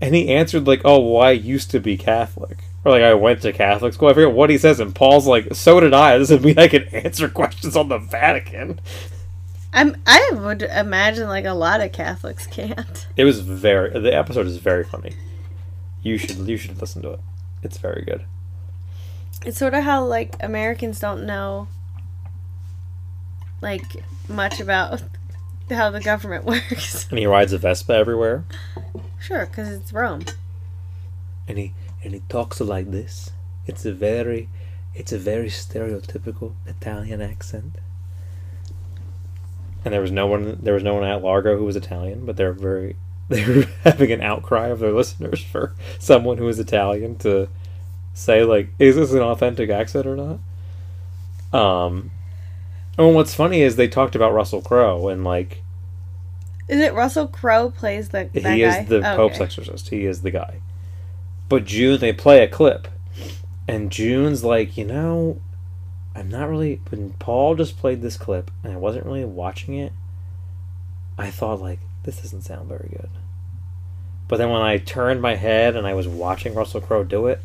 And 0.00 0.14
he 0.14 0.28
answered 0.28 0.66
like, 0.66 0.80
"Oh, 0.84 0.98
well, 0.98 1.22
I 1.22 1.32
used 1.32 1.70
to 1.72 1.80
be 1.80 1.96
Catholic." 1.96 2.64
Or 2.84 2.92
like 2.92 3.02
I 3.02 3.14
went 3.14 3.42
to 3.42 3.52
Catholic 3.52 3.92
school. 3.92 4.08
I 4.08 4.14
forget 4.14 4.32
what 4.32 4.48
he 4.48 4.56
says, 4.56 4.80
and 4.80 4.94
Paul's 4.94 5.26
like, 5.26 5.54
"So 5.54 5.80
did 5.80 5.92
I." 5.92 6.18
This 6.18 6.30
doesn't 6.30 6.44
mean 6.44 6.58
I 6.58 6.68
can 6.68 6.84
answer 6.88 7.28
questions 7.40 7.76
on 7.76 7.88
the 7.88 7.98
Vatican. 7.98 8.80
I'm 9.72 9.96
I 10.06 10.30
would 10.34 10.62
imagine 10.62 11.28
like 11.28 11.44
a 11.44 11.52
lot 11.52 11.80
of 11.80 11.92
Catholics 11.92 12.46
can't. 12.46 13.06
It 13.16 13.24
was 13.24 13.40
very. 13.40 13.98
The 14.00 14.14
episode 14.14 14.46
is 14.46 14.56
very 14.56 14.84
funny. 14.84 15.14
You 16.02 16.16
should 16.18 16.36
you 16.48 16.56
should 16.56 16.80
listen 16.80 17.02
to 17.02 17.12
it. 17.12 17.20
It's 17.62 17.78
very 17.78 18.02
good. 18.04 18.24
It's 19.44 19.58
sort 19.58 19.74
of 19.74 19.84
how 19.84 20.04
like 20.04 20.34
Americans 20.40 20.98
don't 21.00 21.26
know 21.26 21.68
like 23.60 23.82
much 24.28 24.60
about 24.60 25.02
how 25.70 25.90
the 25.90 26.00
government 26.00 26.44
works. 26.46 27.06
And 27.10 27.18
he 27.18 27.26
rides 27.26 27.52
a 27.52 27.58
Vespa 27.58 27.92
everywhere, 27.94 28.44
Sure, 29.20 29.46
because 29.46 29.68
it's 29.70 29.92
Rome. 29.92 30.24
and 31.46 31.58
he 31.58 31.74
and 32.02 32.14
he 32.14 32.20
talks 32.28 32.60
like 32.60 32.90
this. 32.90 33.30
It's 33.66 33.84
a 33.84 33.92
very, 33.92 34.48
it's 34.94 35.12
a 35.12 35.18
very 35.18 35.48
stereotypical 35.48 36.54
Italian 36.66 37.20
accent. 37.20 37.76
And 39.84 39.92
there 39.94 40.00
was 40.00 40.10
no 40.10 40.26
one. 40.26 40.58
There 40.62 40.74
was 40.74 40.82
no 40.82 40.94
one 40.94 41.04
at 41.04 41.22
Largo 41.22 41.56
who 41.56 41.64
was 41.64 41.76
Italian, 41.76 42.24
but 42.26 42.36
they're 42.36 42.52
very. 42.52 42.96
They 43.36 43.46
were 43.46 43.66
having 43.84 44.12
an 44.12 44.22
outcry 44.22 44.68
of 44.68 44.80
their 44.80 44.92
listeners 44.92 45.42
for 45.42 45.74
someone 46.00 46.38
who 46.38 46.48
is 46.48 46.58
Italian 46.58 47.16
to 47.18 47.48
say 48.14 48.44
like, 48.44 48.70
is 48.78 48.96
this 48.96 49.12
an 49.12 49.20
authentic 49.20 49.70
accent 49.70 50.06
or 50.06 50.16
not? 50.16 50.40
Um, 51.52 52.10
and 52.98 53.14
what's 53.14 53.34
funny 53.34 53.62
is 53.62 53.76
they 53.76 53.88
talked 53.88 54.14
about 54.16 54.32
Russell 54.34 54.62
Crowe 54.62 55.08
and 55.08 55.24
like 55.24 55.62
Is 56.68 56.80
it 56.80 56.94
Russell 56.94 57.28
Crowe 57.28 57.70
plays 57.70 58.08
the 58.10 58.30
that 58.32 58.42
he 58.42 58.62
guy? 58.62 58.80
is 58.80 58.88
the 58.88 59.02
Okay. 59.02 59.16
Pope's 59.16 59.40
exorcist. 59.40 59.88
He 59.90 60.04
is 60.06 60.22
the 60.22 60.30
guy. 60.30 60.62
But 61.48 61.64
June, 61.66 62.00
they 62.00 62.12
play 62.12 62.42
a 62.42 62.48
clip, 62.48 62.88
and 63.68 63.90
June's 63.90 64.44
like, 64.44 64.76
you 64.76 64.84
know, 64.86 65.40
I'm 66.14 66.28
not 66.30 66.48
really. 66.48 66.80
When 66.90 67.12
Paul 67.14 67.56
just 67.56 67.78
played 67.78 68.02
this 68.02 68.16
clip 68.16 68.50
and 68.64 68.72
I 68.72 68.76
wasn't 68.76 69.06
really 69.06 69.24
watching 69.24 69.74
it, 69.74 69.92
I 71.18 71.30
thought, 71.30 71.60
like, 71.60 71.80
this 72.04 72.22
doesn't 72.22 72.42
sound 72.42 72.68
very 72.68 72.88
good. 72.90 73.10
But 74.30 74.36
then 74.36 74.50
when 74.50 74.62
I 74.62 74.78
turned 74.78 75.20
my 75.20 75.34
head 75.34 75.74
and 75.74 75.88
I 75.88 75.94
was 75.94 76.06
watching 76.06 76.54
Russell 76.54 76.80
Crowe 76.80 77.02
do 77.02 77.26
it, 77.26 77.40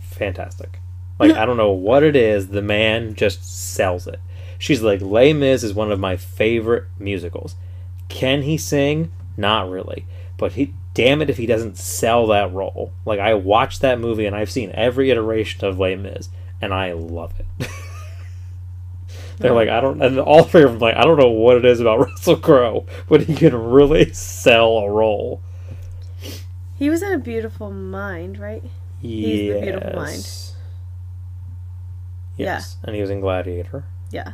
fantastic. 0.00 0.80
Like, 1.20 1.30
I 1.30 1.46
don't 1.46 1.56
know 1.56 1.70
what 1.70 2.02
it 2.02 2.16
is, 2.16 2.48
the 2.48 2.60
man 2.60 3.14
just 3.14 3.44
sells 3.44 4.08
it. 4.08 4.18
She's 4.58 4.82
like, 4.82 5.00
Les 5.00 5.32
Mis 5.32 5.62
is 5.62 5.74
one 5.74 5.92
of 5.92 6.00
my 6.00 6.16
favorite 6.16 6.86
musicals. 6.98 7.54
Can 8.08 8.42
he 8.42 8.58
sing? 8.58 9.12
Not 9.36 9.70
really. 9.70 10.06
But 10.38 10.54
he, 10.54 10.74
damn 10.92 11.22
it 11.22 11.30
if 11.30 11.36
he 11.36 11.46
doesn't 11.46 11.78
sell 11.78 12.26
that 12.26 12.52
role. 12.52 12.92
Like, 13.04 13.20
I 13.20 13.34
watched 13.34 13.80
that 13.82 14.00
movie 14.00 14.26
and 14.26 14.34
I've 14.34 14.50
seen 14.50 14.72
every 14.74 15.12
iteration 15.12 15.64
of 15.64 15.78
Les 15.78 15.94
Mis, 15.94 16.30
and 16.60 16.74
I 16.74 16.94
love 16.94 17.32
it. 17.38 17.68
They're 19.38 19.54
like, 19.54 19.68
I 19.68 19.80
don't, 19.80 20.02
and 20.02 20.18
all 20.18 20.42
three 20.42 20.64
of 20.64 20.72
them 20.72 20.80
like, 20.80 20.96
I 20.96 21.04
don't 21.04 21.20
know 21.20 21.30
what 21.30 21.58
it 21.58 21.64
is 21.64 21.78
about 21.78 22.00
Russell 22.10 22.38
Crowe, 22.38 22.86
but 23.08 23.20
he 23.20 23.36
can 23.36 23.54
really 23.54 24.12
sell 24.12 24.78
a 24.78 24.90
role. 24.90 25.42
He 26.78 26.88
was 26.90 27.02
in 27.02 27.12
a 27.12 27.18
beautiful 27.18 27.70
mind, 27.70 28.38
right? 28.38 28.62
He's 29.00 29.52
the 29.54 29.60
beautiful 29.60 29.92
mind. 29.94 30.16
Yes. 30.18 30.54
Yes, 32.36 32.76
and 32.84 32.94
he 32.94 33.00
was 33.00 33.10
in 33.10 33.20
Gladiator. 33.20 33.84
Yeah. 34.10 34.32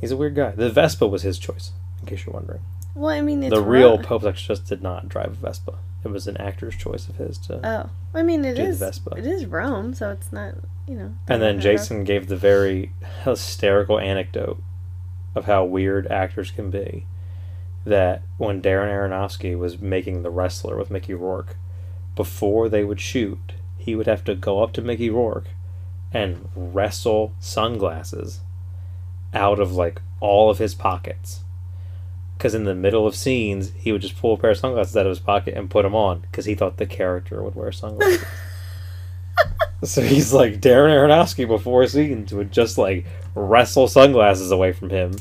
He's 0.00 0.10
a 0.10 0.16
weird 0.16 0.34
guy. 0.34 0.50
The 0.50 0.68
Vespa 0.70 1.06
was 1.06 1.22
his 1.22 1.38
choice, 1.38 1.72
in 2.00 2.06
case 2.06 2.26
you're 2.26 2.34
wondering. 2.34 2.60
Well, 2.94 3.10
I 3.10 3.20
mean, 3.22 3.42
it's 3.42 3.54
the 3.54 3.62
real 3.62 3.96
Ro- 3.96 4.02
Pope 4.02 4.34
just 4.34 4.66
did 4.66 4.82
not 4.82 5.08
drive 5.08 5.28
a 5.28 5.46
Vespa. 5.46 5.78
It 6.04 6.08
was 6.10 6.26
an 6.26 6.36
actor's 6.38 6.76
choice 6.76 7.08
of 7.08 7.16
his 7.16 7.38
to. 7.38 7.60
Oh, 7.66 7.90
I 8.12 8.22
mean, 8.22 8.44
it 8.44 8.58
is. 8.58 8.78
Vespa. 8.80 9.14
It 9.16 9.26
is 9.26 9.46
Rome, 9.46 9.94
so 9.94 10.10
it's 10.10 10.32
not. 10.32 10.54
You 10.86 10.96
know. 10.96 11.14
and 11.28 11.40
then 11.40 11.60
Jason 11.60 12.02
gave 12.02 12.26
the 12.26 12.36
very 12.36 12.92
hysterical 13.24 14.00
anecdote 14.00 14.60
of 15.34 15.44
how 15.44 15.64
weird 15.64 16.06
actors 16.08 16.50
can 16.50 16.70
be. 16.70 17.06
That 17.84 18.22
when 18.38 18.62
Darren 18.62 18.90
Aronofsky 18.90 19.58
was 19.58 19.80
making 19.80 20.22
The 20.22 20.30
Wrestler 20.30 20.76
with 20.76 20.90
Mickey 20.90 21.14
Rourke, 21.14 21.56
before 22.14 22.68
they 22.68 22.84
would 22.84 23.00
shoot, 23.00 23.52
he 23.76 23.96
would 23.96 24.06
have 24.06 24.24
to 24.24 24.34
go 24.34 24.62
up 24.62 24.72
to 24.74 24.82
Mickey 24.82 25.10
Rourke 25.10 25.48
and 26.12 26.48
wrestle 26.54 27.34
sunglasses 27.40 28.40
out 29.34 29.58
of 29.58 29.72
like 29.72 30.00
all 30.20 30.50
of 30.50 30.58
his 30.58 30.74
pockets. 30.74 31.40
Because 32.36 32.54
in 32.54 32.64
the 32.64 32.74
middle 32.74 33.06
of 33.06 33.14
scenes, 33.14 33.72
he 33.76 33.92
would 33.92 34.02
just 34.02 34.16
pull 34.16 34.34
a 34.34 34.36
pair 34.36 34.50
of 34.50 34.58
sunglasses 34.58 34.96
out 34.96 35.06
of 35.06 35.10
his 35.10 35.20
pocket 35.20 35.54
and 35.54 35.70
put 35.70 35.82
them 35.82 35.94
on 35.94 36.20
because 36.20 36.44
he 36.44 36.54
thought 36.54 36.76
the 36.76 36.86
character 36.86 37.42
would 37.42 37.54
wear 37.54 37.72
sunglasses. 37.72 38.24
so 39.84 40.02
he's 40.02 40.32
like 40.32 40.60
Darren 40.60 40.90
Aronofsky 40.90 41.46
before 41.46 41.86
scenes 41.86 42.32
would 42.32 42.52
just 42.52 42.78
like 42.78 43.06
wrestle 43.34 43.88
sunglasses 43.88 44.50
away 44.50 44.72
from 44.72 44.90
him 44.90 45.16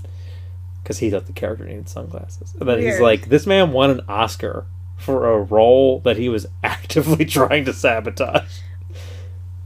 because 0.81 0.99
he 0.99 1.09
thought 1.09 1.27
the 1.27 1.33
character 1.33 1.65
needed 1.65 1.89
sunglasses. 1.89 2.53
And 2.59 2.67
then 2.67 2.79
he's 2.79 2.99
like, 2.99 3.29
this 3.29 3.45
man 3.45 3.71
won 3.71 3.89
an 3.89 4.01
Oscar 4.07 4.65
for 4.97 5.31
a 5.31 5.39
role 5.39 5.99
that 6.01 6.17
he 6.17 6.29
was 6.29 6.47
actively 6.63 7.25
trying 7.25 7.65
to 7.65 7.73
sabotage. 7.73 8.59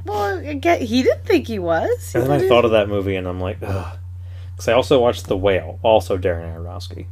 Well, 0.05 0.55
get, 0.55 0.83
he 0.83 1.01
didn't 1.03 1.25
think 1.25 1.47
he 1.47 1.59
was. 1.59 2.11
He 2.11 2.19
And 2.19 2.29
then 2.29 2.41
I 2.41 2.47
thought 2.47 2.65
of 2.65 2.71
that 2.71 2.89
movie 2.89 3.15
and 3.15 3.27
I'm 3.27 3.39
like, 3.39 3.57
ugh. 3.63 3.97
Because 4.51 4.67
I 4.67 4.73
also 4.73 5.01
watched 5.01 5.25
The 5.25 5.35
Whale, 5.35 5.79
also 5.83 6.17
Darren 6.17 6.55
Aronofsky. 6.55 7.07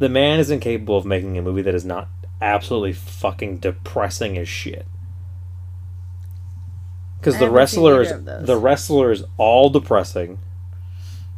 The 0.00 0.08
man 0.08 0.38
is 0.38 0.50
incapable 0.50 0.96
of 0.96 1.06
making 1.06 1.38
a 1.38 1.42
movie 1.42 1.62
that 1.62 1.74
is 1.74 1.84
not 1.84 2.08
absolutely 2.42 2.92
fucking 2.92 3.58
depressing 3.58 4.36
as 4.36 4.48
shit. 4.48 4.86
Because 7.18 7.38
the 7.38 7.48
wrestler 7.48 8.02
is 8.02 8.12
the 8.24 8.56
wrestler 8.56 9.12
is 9.12 9.22
all 9.36 9.70
depressing, 9.70 10.40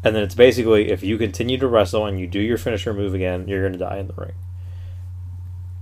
and 0.04 0.14
then 0.14 0.22
it's 0.22 0.34
basically 0.34 0.90
if 0.90 1.02
you 1.02 1.16
continue 1.16 1.58
to 1.58 1.66
wrestle 1.66 2.04
and 2.04 2.20
you 2.20 2.26
do 2.26 2.38
your 2.38 2.58
finisher 2.58 2.92
move 2.92 3.14
again, 3.14 3.48
you're 3.48 3.62
gonna 3.66 3.78
die 3.78 3.98
in 3.98 4.06
the 4.06 4.14
ring. 4.14 4.34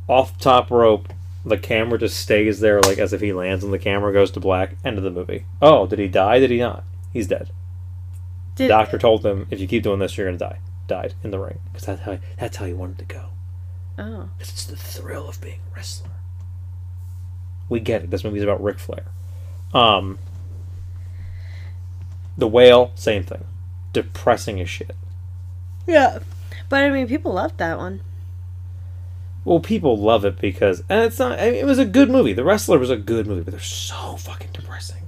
Off 0.09 0.39
top 0.39 0.71
rope, 0.71 1.09
the 1.45 1.59
camera 1.59 1.99
just 1.99 2.19
stays 2.19 2.61
there 2.61 2.81
like 2.81 2.99
as 2.99 3.13
if 3.13 3.21
he 3.21 3.33
lands 3.33 3.65
and 3.65 3.73
the 3.73 3.79
camera 3.79 4.13
goes 4.13 4.31
to 4.31 4.41
black. 4.41 4.77
End 4.85 4.97
of 4.97 5.05
the 5.05 5.11
movie. 5.11 5.45
Oh, 5.61 5.87
did 5.87 5.99
he 5.99 6.09
die? 6.09 6.39
Did 6.39 6.51
he 6.51 6.59
not? 6.59 6.85
He's 7.13 7.27
dead. 7.27 7.51
Did, 8.55 8.69
Doctor 8.69 8.99
told 8.99 9.27
him 9.27 9.47
if 9.51 9.59
you 9.59 9.67
keep 9.67 9.83
doing 9.83 9.99
this, 9.99 10.17
you're 10.17 10.27
gonna 10.27 10.39
die. 10.39 10.61
Died 10.87 11.15
in 11.25 11.31
the 11.31 11.39
ring 11.39 11.59
because 11.73 11.87
that's 11.87 12.03
how 12.03 12.19
that's 12.39 12.57
how 12.57 12.67
he 12.67 12.73
wanted 12.73 12.99
to 12.99 13.05
go. 13.05 13.27
Oh. 13.99 14.31
it's 14.41 14.65
the 14.65 14.77
thrill 14.77 15.29
of 15.29 15.41
being 15.41 15.61
a 15.71 15.77
wrestler. 15.77 16.11
We 17.69 17.81
get 17.81 18.05
it. 18.05 18.11
This 18.11 18.25
movie's 18.25 18.43
about 18.43 18.63
Ric 18.63 18.79
Flair. 18.79 19.05
Um, 19.75 20.19
the 22.37 22.49
whale, 22.49 22.93
same 22.95 23.23
thing. 23.23 23.45
Depressing 23.93 24.61
as 24.61 24.71
shit. 24.71 24.97
Yeah. 25.87 26.19
But 26.69 26.85
I 26.85 26.91
mean, 26.91 27.07
people 27.09 27.33
loved 27.33 27.59
that 27.59 27.79
one. 27.79 28.01
Well, 29.45 29.61
people 29.61 29.99
love 29.99 30.25
it 30.25 30.39
because, 30.41 30.85
and 30.89 31.01
it's 31.05 31.19
not. 31.19 31.39
I 31.39 31.47
mean, 31.51 31.55
it 31.57 31.67
was 31.67 31.79
a 31.79 31.85
good 31.85 32.09
movie. 32.09 32.33
The 32.33 32.45
Wrestler 32.45 32.79
was 32.79 32.91
a 32.91 32.97
good 32.97 33.27
movie, 33.27 33.43
but 33.43 33.51
they're 33.51 33.61
so 33.61 34.17
fucking 34.17 34.51
depressing. 34.53 35.03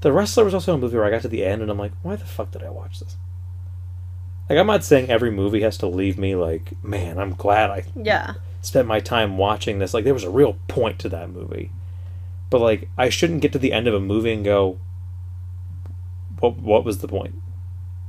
The 0.00 0.12
Wrestler 0.12 0.44
was 0.44 0.54
also 0.54 0.74
a 0.74 0.78
movie 0.78 0.96
where 0.96 1.04
I 1.06 1.10
got 1.10 1.22
to 1.22 1.28
the 1.28 1.44
end 1.44 1.62
and 1.62 1.70
I'm 1.70 1.78
like, 1.78 1.92
why 2.02 2.16
the 2.16 2.24
fuck 2.24 2.50
did 2.50 2.62
I 2.64 2.70
watch 2.70 2.98
this? 3.00 3.16
Like, 4.48 4.58
I'm 4.58 4.66
not 4.66 4.82
saying 4.82 5.08
every 5.10 5.30
movie 5.30 5.60
has 5.60 5.78
to 5.78 5.86
leave 5.86 6.18
me 6.18 6.34
like, 6.34 6.72
man, 6.82 7.18
I'm 7.18 7.34
glad 7.34 7.70
I 7.70 7.84
Yeah. 7.94 8.34
spent 8.62 8.88
my 8.88 8.98
time 8.98 9.38
watching 9.38 9.78
this. 9.78 9.94
Like 9.94 10.04
there 10.04 10.14
was 10.14 10.24
a 10.24 10.30
real 10.30 10.56
point 10.66 10.98
to 11.00 11.08
that 11.10 11.30
movie. 11.30 11.70
But 12.48 12.60
like 12.60 12.88
I 12.98 13.08
shouldn't 13.10 13.42
get 13.42 13.52
to 13.52 13.58
the 13.60 13.72
end 13.72 13.86
of 13.86 13.94
a 13.94 14.00
movie 14.00 14.32
and 14.32 14.44
go 14.44 14.78
what 16.40 16.56
what 16.56 16.84
was 16.84 16.98
the 16.98 17.06
point? 17.08 17.34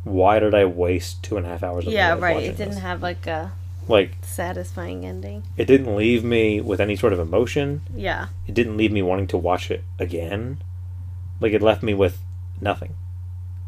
Why 0.04 0.40
did 0.40 0.54
I 0.56 0.66
waste 0.66 1.22
two 1.24 1.38
and 1.38 1.46
a 1.46 1.50
half 1.50 1.64
hours 1.64 1.86
of 1.86 1.94
my 1.94 1.98
Yeah, 2.00 2.18
right. 2.18 2.44
It 2.44 2.58
didn't 2.58 2.76
this? 2.76 2.80
have 2.84 3.02
like 3.02 3.28
a 3.28 3.54
like 3.88 4.12
satisfying 4.22 5.06
ending. 5.06 5.44
it 5.58 5.66
didn't 5.66 5.96
leave 5.96 6.24
me 6.24 6.62
with 6.62 6.80
any 6.80 6.96
sort 6.96 7.14
of 7.14 7.20
emotion. 7.20 7.82
Yeah. 7.96 8.28
It 8.48 8.54
didn't 8.54 8.78
leave 8.78 8.92
me 8.92 9.02
wanting 9.02 9.28
to 9.28 9.38
watch 9.38 9.70
it 9.70 9.84
again. 10.00 10.62
Like 11.40 11.54
it 11.54 11.62
left 11.62 11.84
me 11.84 11.94
with 11.94 12.20
nothing. 12.60 12.96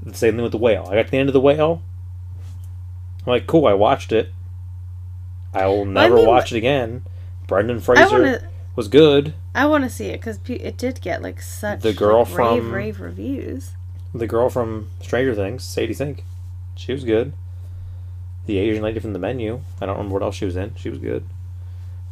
The 0.02 0.14
same 0.14 0.36
thing 0.36 0.44
with 0.44 0.52
the 0.52 0.58
whale. 0.58 0.88
I 0.90 0.96
got 0.96 1.06
to 1.06 1.12
the 1.12 1.18
end 1.18 1.30
of 1.30 1.34
the 1.34 1.40
whale. 1.42 1.82
I'm 3.26 3.32
like, 3.32 3.48
cool, 3.48 3.66
I 3.68 3.74
watched 3.74 4.12
it. 4.12 4.34
I 5.54 5.66
will 5.68 5.86
never 5.86 6.16
mean, 6.16 6.28
watch 6.28 6.52
it 6.52 6.58
again. 6.58 7.04
Brendan 7.48 7.80
Fraser 7.80 8.10
want 8.12 8.42
to. 8.42 8.48
was 8.76 8.88
good. 8.88 9.34
I 9.56 9.66
want 9.66 9.84
to 9.84 9.90
see 9.90 10.08
it 10.08 10.20
because 10.20 10.40
it 10.48 10.78
did 10.78 11.00
get 11.02 11.22
like 11.22 11.42
such 11.42 11.82
The 11.82 11.94
girl 11.94 12.20
like, 12.24 12.28
rave, 12.28 12.36
from- 12.64 12.72
rave 12.72 13.00
reviews. 13.00 13.72
The 14.14 14.28
girl 14.28 14.50
from 14.50 14.90
Stranger 15.02 15.34
Things, 15.36 15.64
Sadie 15.64 15.94
Sink. 15.94 16.24
She 16.76 16.92
was 16.94 17.04
good. 17.04 17.34
The 18.46 18.58
Asian 18.58 18.84
lady 18.84 19.00
from 19.00 19.14
the 19.14 19.20
menu. 19.20 19.62
I 19.82 19.86
don't 19.86 19.96
remember 19.98 20.14
what 20.14 20.24
else 20.24 20.36
she 20.36 20.46
was 20.46 20.56
in. 20.56 20.76
She 20.76 20.90
was 20.90 21.00
good. 21.00 21.26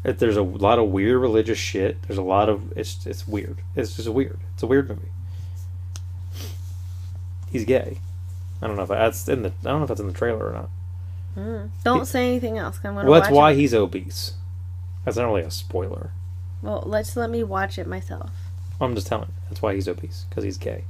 It, 0.04 0.20
there's 0.20 0.38
a 0.38 0.42
lot 0.42 0.80
of 0.80 0.90
weird 0.90 1.20
religious 1.22 1.58
shit. 1.60 2.02
There's 2.04 2.18
a 2.18 2.24
lot 2.24 2.50
of 2.50 2.76
it's 2.78 3.06
it's 3.06 3.28
weird. 3.28 3.60
It's 3.76 3.96
just 3.96 4.08
weird. 4.10 4.40
It's 4.54 4.64
a 4.64 4.68
weird 4.68 4.90
movie. 4.90 5.12
He's 7.52 7.66
gay. 7.66 8.00
I 8.62 8.68
don't 8.68 8.76
know 8.78 8.84
if 8.84 8.90
that's 8.90 9.28
in 9.28 9.44
the 9.44 9.50
I 9.50 9.64
don't 9.64 9.80
know 9.80 9.84
if 9.84 9.88
that's 9.90 10.00
in 10.00 10.08
the 10.08 10.14
trailer 10.14 10.48
or 10.50 10.54
not. 10.54 10.70
Mm. 11.38 11.70
Don't 11.84 12.06
say 12.06 12.28
anything 12.28 12.58
else. 12.58 12.78
I'm 12.84 12.96
gonna 12.96 13.10
Well, 13.10 13.20
that's 13.20 13.32
why 13.34 13.52
It. 13.52 13.58
he's 13.58 13.74
obese. 13.74 14.34
That's 15.06 15.18
not 15.18 15.26
really 15.28 15.42
a 15.42 15.52
spoiler. 15.52 16.12
Well, 16.62 16.84
let's 16.86 17.16
let 17.16 17.30
me 17.30 17.44
watch 17.44 17.78
it 17.78 17.88
myself. 17.88 18.32
I'm 18.80 18.96
just 18.96 19.08
telling. 19.08 19.28
you. 19.30 19.34
That's 19.50 19.62
why 19.62 19.76
he's 19.76 19.88
obese 19.88 20.26
because 20.30 20.44
he's 20.44 20.58
gay. 20.58 20.86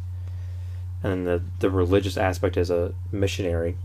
And 1.03 1.11
then 1.13 1.23
the 1.25 1.41
the 1.59 1.69
religious 1.69 2.17
aspect 2.17 2.57
as 2.57 2.69
a 2.69 2.93
missionary. 3.11 3.77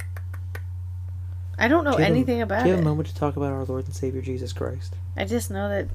I 1.59 1.69
don't 1.69 1.85
know 1.85 1.93
Do 1.93 1.99
you 1.99 2.05
have 2.05 2.13
a- 2.13 2.17
anything 2.17 2.43
about 2.43 2.63
Do 2.65 2.69
you 2.69 2.73
have 2.77 2.81
it. 2.81 2.87
a 2.87 2.89
moment 2.89 3.09
to 3.09 3.15
talk 3.15 3.37
about 3.37 3.53
our 3.53 3.65
Lord 3.65 3.87
and 3.87 3.95
Savior 3.95 4.21
Jesus 4.21 4.53
Christ? 4.53 4.95
I 5.17 5.25
just 5.25 5.51
know 5.51 5.69
that 5.71 5.89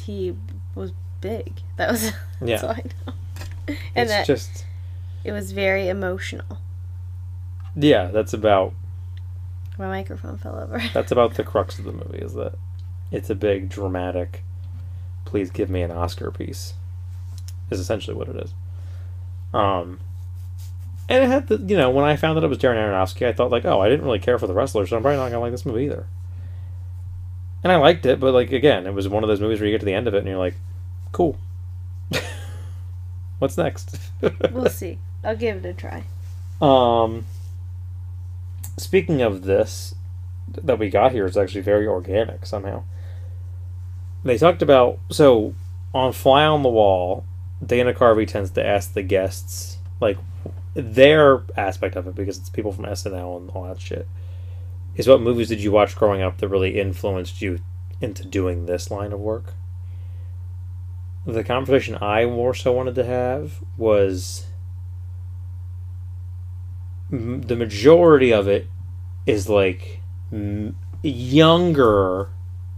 he 0.00 0.36
was 0.74 0.92
big. 1.20 1.60
That 1.76 1.90
was 1.92 2.04
Yeah. 2.40 2.56
that's 2.60 2.64
all 2.64 2.70
I 2.70 2.82
know. 3.06 3.12
And 3.68 3.76
it's 3.96 4.10
that 4.10 4.26
just 4.26 4.64
it 5.22 5.32
was 5.32 5.52
very 5.52 5.88
emotional. 5.88 6.58
yeah, 7.76 8.08
that's 8.08 8.32
about 8.34 8.74
My 9.78 9.86
microphone 9.86 10.36
fell 10.38 10.56
over. 10.58 10.82
that's 10.92 11.12
about 11.12 11.34
the 11.34 11.44
crux 11.44 11.78
of 11.78 11.84
the 11.84 11.92
movie 11.92 12.18
is 12.18 12.34
that 12.34 12.54
it's 13.12 13.30
a 13.30 13.34
big 13.36 13.68
dramatic 13.68 14.42
please 15.24 15.50
give 15.50 15.70
me 15.70 15.82
an 15.82 15.90
Oscar 15.92 16.30
piece 16.32 16.74
is 17.70 17.78
essentially 17.80 18.16
what 18.16 18.28
it 18.28 18.36
is. 18.36 18.52
Um 19.54 20.00
and 21.08 21.22
it 21.22 21.26
had 21.26 21.48
the 21.48 21.56
you 21.56 21.76
know, 21.76 21.90
when 21.90 22.04
I 22.04 22.16
found 22.16 22.36
that 22.36 22.44
it 22.44 22.48
was 22.48 22.58
Darren 22.58 22.76
Aronofsky, 22.76 23.26
I 23.26 23.32
thought 23.32 23.50
like, 23.50 23.64
oh, 23.64 23.80
I 23.80 23.88
didn't 23.88 24.04
really 24.04 24.18
care 24.18 24.38
for 24.38 24.46
the 24.46 24.54
wrestler, 24.54 24.86
so 24.86 24.96
I'm 24.96 25.02
probably 25.02 25.18
not 25.18 25.28
gonna 25.28 25.40
like 25.40 25.52
this 25.52 25.66
movie 25.66 25.84
either. 25.84 26.06
And 27.62 27.72
I 27.72 27.76
liked 27.76 28.04
it, 28.06 28.20
but 28.20 28.32
like 28.34 28.52
again, 28.52 28.86
it 28.86 28.94
was 28.94 29.08
one 29.08 29.22
of 29.22 29.28
those 29.28 29.40
movies 29.40 29.60
where 29.60 29.68
you 29.68 29.74
get 29.74 29.80
to 29.80 29.86
the 29.86 29.94
end 29.94 30.08
of 30.08 30.14
it 30.14 30.18
and 30.18 30.28
you're 30.28 30.38
like, 30.38 30.54
cool. 31.12 31.38
What's 33.38 33.56
next? 33.56 33.98
we'll 34.52 34.68
see. 34.68 34.98
I'll 35.22 35.36
give 35.36 35.64
it 35.64 35.68
a 35.68 35.72
try. 35.72 36.04
Um, 36.60 37.24
speaking 38.76 39.22
of 39.22 39.42
this, 39.42 39.94
that 40.48 40.78
we 40.78 40.90
got 40.90 41.12
here 41.12 41.26
is 41.26 41.36
actually 41.36 41.62
very 41.62 41.86
organic 41.86 42.46
somehow. 42.46 42.84
They 44.24 44.38
talked 44.38 44.62
about 44.62 44.98
so 45.10 45.54
on 45.92 46.12
Fly 46.12 46.44
on 46.44 46.62
the 46.62 46.68
Wall, 46.68 47.24
Dana 47.64 47.92
Carvey 47.92 48.26
tends 48.26 48.50
to 48.52 48.66
ask 48.66 48.92
the 48.92 49.02
guests 49.02 49.78
like 50.00 50.18
their 50.74 51.42
aspect 51.56 51.96
of 51.96 52.06
it 52.06 52.14
because 52.14 52.38
it's 52.38 52.48
people 52.48 52.72
from 52.72 52.84
SNL 52.84 53.36
and 53.36 53.50
all 53.50 53.64
that 53.64 53.80
shit. 53.80 54.08
Is 54.96 55.08
what 55.08 55.20
movies 55.20 55.48
did 55.48 55.60
you 55.60 55.72
watch 55.72 55.96
growing 55.96 56.22
up 56.22 56.38
that 56.38 56.48
really 56.48 56.78
influenced 56.78 57.40
you 57.40 57.60
into 58.00 58.24
doing 58.24 58.66
this 58.66 58.90
line 58.90 59.12
of 59.12 59.20
work? 59.20 59.54
The 61.26 61.44
conversation 61.44 61.96
I 62.00 62.26
more 62.26 62.54
so 62.54 62.72
wanted 62.72 62.94
to 62.96 63.04
have 63.04 63.62
was 63.76 64.46
the 67.10 67.56
majority 67.56 68.32
of 68.32 68.46
it 68.48 68.68
is 69.26 69.48
like 69.48 70.00
younger 71.02 72.28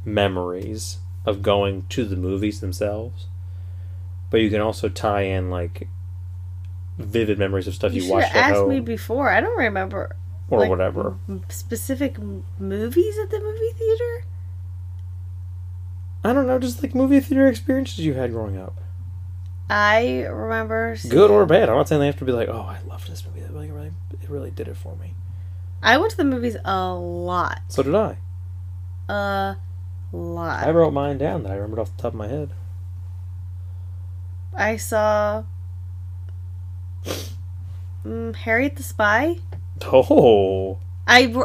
memories 0.04 0.98
of 1.24 1.42
going 1.42 1.86
to 1.88 2.04
the 2.04 2.16
movies 2.16 2.60
themselves 2.60 3.26
but 4.30 4.40
you 4.40 4.50
can 4.50 4.60
also 4.60 4.88
tie 4.88 5.22
in 5.22 5.50
like 5.50 5.88
vivid 6.98 7.38
memories 7.38 7.66
of 7.66 7.74
stuff 7.74 7.92
You 7.92 8.02
you, 8.02 8.12
watched 8.12 8.34
at 8.34 8.50
asked 8.50 8.56
home 8.56 8.70
me 8.70 8.80
before. 8.80 9.30
I 9.30 9.40
don't 9.40 9.58
remember 9.58 10.16
or 10.48 10.60
like, 10.60 10.70
whatever. 10.70 11.16
specific 11.48 12.18
movies 12.58 13.18
at 13.22 13.30
the 13.30 13.40
movie 13.40 13.72
theater. 13.76 14.24
I 16.24 16.32
don't 16.32 16.46
know, 16.46 16.58
just 16.58 16.82
like 16.82 16.94
movie 16.94 17.20
theater 17.20 17.46
experiences 17.46 18.00
you 18.00 18.14
had 18.14 18.32
growing 18.32 18.56
up, 18.56 18.80
I 19.70 20.22
remember. 20.22 20.96
good 21.08 21.30
or 21.30 21.46
bad. 21.46 21.68
I'm 21.68 21.76
not 21.76 21.88
saying 21.88 22.00
they 22.00 22.06
have 22.06 22.18
to 22.18 22.24
be 22.24 22.32
like, 22.32 22.48
oh, 22.48 22.62
I 22.62 22.78
loved 22.88 23.08
this 23.10 23.24
movie. 23.24 23.40
That 23.40 23.52
really, 23.52 23.70
really, 23.70 23.92
it 24.22 24.28
really 24.28 24.50
did 24.50 24.66
it 24.66 24.76
for 24.76 24.96
me. 24.96 25.14
I 25.82 25.98
went 25.98 26.10
to 26.12 26.16
the 26.16 26.24
movies 26.24 26.56
a 26.64 26.92
lot. 26.94 27.60
So 27.68 27.82
did 27.82 27.94
I. 27.94 28.18
A 29.08 29.56
lot. 30.12 30.66
I 30.66 30.70
wrote 30.70 30.92
mine 30.92 31.18
down 31.18 31.44
that 31.44 31.52
I 31.52 31.54
remembered 31.56 31.80
off 31.80 31.96
the 31.96 32.02
top 32.02 32.12
of 32.12 32.18
my 32.18 32.28
head. 32.28 32.50
I 34.56 34.76
saw 34.76 35.44
mm, 38.04 38.34
Harriet 38.34 38.76
the 38.76 38.82
Spy. 38.82 39.36
Oh, 39.84 40.78
I, 41.06 41.24
re- 41.24 41.44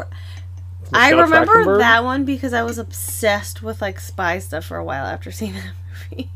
I 0.92 1.10
remember 1.10 1.78
that 1.78 2.04
one 2.04 2.24
because 2.24 2.52
I 2.52 2.62
was 2.62 2.78
obsessed 2.78 3.62
with 3.62 3.80
like 3.80 4.00
spy 4.00 4.38
stuff 4.38 4.64
for 4.64 4.76
a 4.76 4.84
while 4.84 5.06
after 5.06 5.30
seeing 5.30 5.54
that 5.54 5.72
movie. 6.10 6.30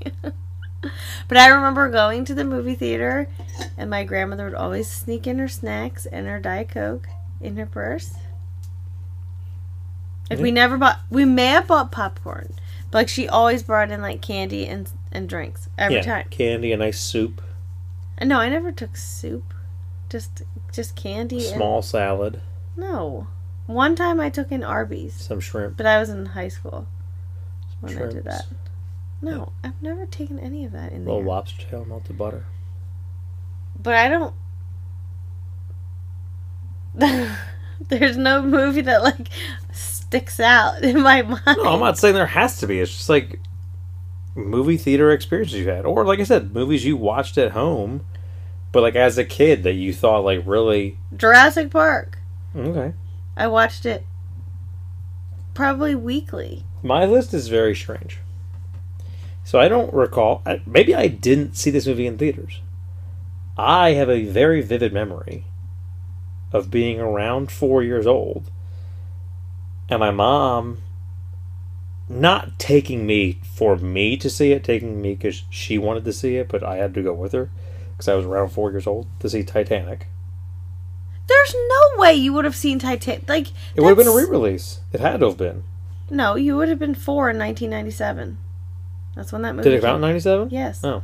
but 1.29 1.39
I 1.39 1.49
remember 1.49 1.89
going 1.89 2.25
to 2.27 2.35
the 2.35 2.45
movie 2.45 2.75
theater 2.75 3.29
and 3.77 3.91
my 3.91 4.05
grandmother 4.05 4.45
would 4.45 4.55
always 4.55 4.91
sneak 4.91 5.27
in 5.27 5.39
her 5.39 5.49
snacks 5.49 6.07
and 6.07 6.27
her 6.27 6.39
Diet 6.39 6.69
Coke 6.69 7.09
in 7.41 7.57
her 7.57 7.67
purse. 7.67 8.15
Like 10.31 10.41
we 10.41 10.51
never 10.51 10.77
bought 10.77 11.01
we 11.11 11.25
may 11.25 11.47
have 11.47 11.69
bought 11.69 11.93
popcorn. 11.93 12.53
But 12.91 12.99
like 12.99 13.09
she 13.09 13.29
always 13.29 13.63
brought 13.63 13.91
in 13.91 14.03
like 14.03 14.23
candy 14.23 14.67
and 14.67 14.91
and 15.17 15.29
drinks 15.29 15.69
every 15.79 15.97
yeah, 15.97 16.03
time. 16.03 16.27
candy, 16.31 16.73
a 16.73 16.77
nice 16.77 17.01
soup, 17.01 17.41
no, 18.25 18.39
I 18.39 18.49
never 18.49 18.73
took 18.73 18.97
soup. 18.97 19.53
Just 20.09 20.43
just 20.73 20.97
candy 20.97 21.41
small 21.41 21.83
salad, 21.83 22.41
no. 22.77 23.27
One 23.67 23.97
time 23.97 24.21
I 24.21 24.31
took 24.31 24.53
in 24.53 24.63
Arby's, 24.63 25.15
some 25.15 25.41
shrimp, 25.41 25.77
but 25.77 25.87
I 25.87 25.99
was 25.99 26.09
in 26.09 26.27
high 26.27 26.49
school 26.49 26.87
when 27.81 27.99
I 27.99 28.07
did 28.07 28.25
that. 28.25 28.47
No, 29.21 29.53
I've 29.65 29.83
never 29.83 30.07
taken 30.07 30.39
any 30.39 30.65
of 30.65 30.73
that 30.73 30.93
in 30.93 31.05
little 31.05 31.21
there. 31.21 31.29
lobster 31.29 31.67
tail, 31.69 31.85
melted 31.85 32.17
butter. 32.17 32.45
But 33.83 33.95
I 33.95 34.09
don't. 34.09 34.35
There's 37.89 38.17
no 38.17 38.41
movie 38.43 38.83
that 38.83 39.03
like 39.03 39.29
sticks 39.73 40.39
out 40.39 40.83
in 40.83 41.03
my 41.03 41.23
mind. 41.23 41.43
No, 41.47 41.65
I'm 41.65 41.81
not 41.81 41.99
saying 41.99 42.15
there 42.15 42.27
has 42.27 42.59
to 42.61 42.67
be. 42.67 42.79
It's 42.79 42.93
just 42.93 43.09
like 43.09 43.41
movie 44.37 44.77
theater 44.77 45.11
experiences 45.11 45.59
you 45.59 45.69
had, 45.69 45.85
or 45.85 46.05
like 46.05 46.21
I 46.21 46.25
said, 46.25 46.55
movies 46.55 46.85
you 46.85 46.97
watched 46.97 47.39
at 47.39 47.53
home, 47.53 48.07
but 48.71 48.83
like 48.83 48.95
as 48.95 49.19
a 49.19 49.25
kid 49.25 49.63
that 49.65 49.73
you 49.73 49.93
thought 49.93 50.25
like 50.25 50.43
really 50.45 50.99
Jurassic 51.17 51.71
Park. 51.71 52.19
okay. 52.55 52.93
I 53.37 53.49
watched 53.49 53.85
it 53.87 54.05
probably 55.55 55.95
weekly. 55.95 56.65
My 56.83 57.05
list 57.05 57.35
is 57.35 57.49
very 57.49 57.75
strange. 57.75 58.19
So 59.45 59.59
I 59.59 59.69
don't 59.69 59.93
recall. 59.93 60.43
Maybe 60.67 60.95
I 60.95 61.07
didn't 61.07 61.57
see 61.57 61.71
this 61.71 61.87
movie 61.87 62.07
in 62.07 62.19
theaters. 62.19 62.61
I 63.57 63.91
have 63.93 64.11
a 64.11 64.25
very 64.25 64.61
vivid 64.61 64.93
memory 64.93 65.45
of 66.53 66.71
being 66.71 67.01
around 67.01 67.51
four 67.51 67.83
years 67.83 68.07
old, 68.07 68.51
and 69.89 70.01
my 70.01 70.11
mom 70.11 70.83
not 72.09 72.59
taking 72.59 73.07
me 73.07 73.41
for 73.55 73.77
me 73.77 74.17
to 74.19 74.31
see 74.31 74.53
it, 74.53 74.63
taking 74.65 75.01
me 75.03 75.15
because 75.15 75.43
she 75.51 75.79
wanted 75.79 76.05
to 76.05 76.13
see 76.13 76.37
it, 76.37 76.49
but 76.49 76.63
I 76.63 76.77
had 76.77 76.95
to 76.95 77.03
go 77.03 77.13
with 77.13 77.33
her 77.33 77.51
because 77.91 78.09
I 78.09 78.15
was 78.15 78.25
around 78.27 78.51
four 78.51 78.71
years 78.71 78.87
old 78.87 79.07
to 79.21 79.29
see 79.29 79.43
Titanic. 79.43 80.07
There's 81.27 81.55
no 81.55 82.01
way 82.01 82.15
you 82.15 82.33
would 82.33 82.45
have 82.45 82.55
seen 82.55 82.79
Titanic. 82.79 83.29
Like 83.29 83.49
It 83.75 83.81
would 83.81 83.89
have 83.89 83.99
been 83.99 84.07
a 84.07 84.15
re-release. 84.15 84.81
It 84.93 85.01
had 85.01 85.21
to 85.21 85.27
have 85.27 85.37
been. 85.39 85.65
No, 86.09 86.37
you 86.37 86.57
would 86.57 86.69
have 86.69 86.79
been 86.79 86.95
four 86.95 87.29
in 87.31 87.39
1997. 87.39 88.39
That's 89.17 89.33
when 89.33 89.43
that 89.43 89.57
movie. 89.57 89.69
Did 89.71 89.79
it 89.79 89.81
come 89.81 89.91
out 89.91 89.95
in 89.97 90.01
'97? 90.03 90.51
Yes, 90.51 90.81
Oh. 90.85 91.03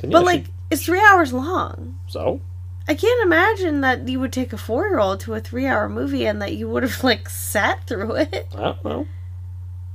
Then 0.00 0.10
but 0.10 0.18
yeah, 0.20 0.24
like 0.26 0.44
she- 0.46 0.52
it's 0.70 0.84
three 0.84 1.00
hours 1.00 1.32
long. 1.32 1.98
so 2.08 2.40
I 2.88 2.94
can't 2.94 3.22
imagine 3.22 3.80
that 3.82 4.08
you 4.08 4.18
would 4.20 4.32
take 4.32 4.52
a 4.52 4.58
four-year-old 4.58 5.20
to 5.20 5.34
a 5.34 5.40
three-hour 5.40 5.88
movie 5.88 6.26
and 6.26 6.42
that 6.42 6.54
you 6.54 6.68
would 6.68 6.82
have 6.82 7.02
like 7.04 7.28
sat 7.30 7.86
through 7.86 8.16
it. 8.16 8.48
I 8.54 8.60
don't 8.60 8.84
know. 8.84 9.06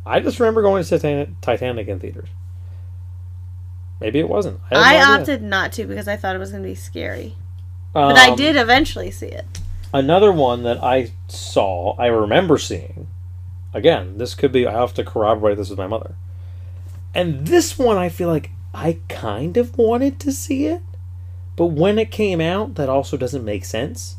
I 0.07 0.19
just 0.19 0.39
remember 0.39 0.61
going 0.61 0.83
to 0.83 0.89
Titanic, 0.89 1.29
Titanic 1.41 1.87
in 1.87 1.99
theaters. 1.99 2.29
Maybe 3.99 4.19
it 4.19 4.29
wasn't. 4.29 4.59
I, 4.71 4.95
I, 4.95 4.99
no 4.99 5.21
opted 5.21 5.41
not 5.41 5.71
to 5.73 5.85
because 5.85 6.07
I 6.07 6.17
thought 6.17 6.35
it 6.35 6.39
was 6.39 6.51
going 6.51 6.63
to 6.63 6.69
be 6.69 6.75
scary. 6.75 7.35
But 7.93 8.17
I 8.17 8.29
Um, 8.29 8.35
did 8.35 8.55
eventually 8.55 9.09
see 9.11 9.27
it. 9.27 9.45
Another 9.93 10.31
one 10.31 10.63
that 10.63 10.83
I 10.83 11.11
saw, 11.27 11.95
I 11.97 12.07
remember 12.07 12.57
seeing. 12.57 13.07
Again, 13.73 14.17
this 14.17 14.35
could 14.35 14.51
be. 14.51 14.67
I 14.67 14.71
have 14.73 14.93
to 14.95 15.03
corroborate 15.03 15.57
this 15.57 15.69
with 15.69 15.79
my 15.79 15.87
mother. 15.87 16.15
And 17.15 17.47
this 17.47 17.79
one, 17.79 17.97
I 17.97 18.09
feel 18.09 18.29
like 18.29 18.51
I 18.73 18.99
kind 19.09 19.57
of 19.57 19.77
wanted 19.77 20.19
to 20.19 20.31
see 20.31 20.67
it, 20.67 20.81
but 21.55 21.67
when 21.67 21.97
it 21.97 22.11
came 22.11 22.39
out, 22.39 22.75
that 22.75 22.89
also 22.89 23.17
doesn't 23.17 23.43
make 23.43 23.65
sense. 23.65 24.17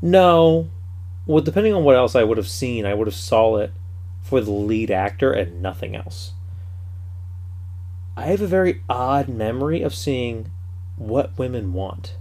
No, 0.00 0.70
well, 1.26 1.42
depending 1.42 1.74
on 1.74 1.84
what 1.84 1.96
else 1.96 2.14
I 2.14 2.24
would 2.24 2.38
have 2.38 2.48
seen, 2.48 2.86
I 2.86 2.94
would 2.94 3.06
have 3.06 3.14
saw 3.14 3.56
it 3.56 3.72
for 4.28 4.40
the 4.42 4.50
lead 4.50 4.90
actor 4.90 5.32
and 5.32 5.62
nothing 5.62 5.96
else. 5.96 6.32
I 8.16 8.26
have 8.26 8.42
a 8.42 8.46
very 8.46 8.82
odd 8.88 9.28
memory 9.28 9.80
of 9.82 9.94
seeing 9.94 10.50
What 10.96 11.36
Women 11.38 11.72
Want. 11.72 12.16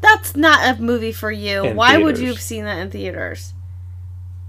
That's 0.00 0.34
not 0.34 0.78
a 0.78 0.82
movie 0.82 1.12
for 1.12 1.30
you. 1.30 1.64
In 1.64 1.76
Why 1.76 1.96
would 1.98 2.18
you 2.18 2.28
have 2.28 2.40
seen 2.40 2.64
that 2.64 2.78
in 2.78 2.90
theaters? 2.90 3.54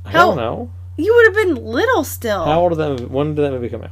I 0.04 0.12
How- 0.12 0.28
don't 0.28 0.38
know. 0.38 0.70
You 0.98 1.14
would 1.14 1.36
have 1.36 1.48
been 1.48 1.64
little 1.66 2.04
still. 2.06 2.46
How 2.46 2.62
old 2.62 2.72
did 2.72 2.80
that 2.80 2.90
movie, 2.90 3.06
when 3.06 3.36
did 3.36 3.42
that 3.44 3.52
movie 3.52 3.70
come 3.70 3.84
out? 3.84 3.92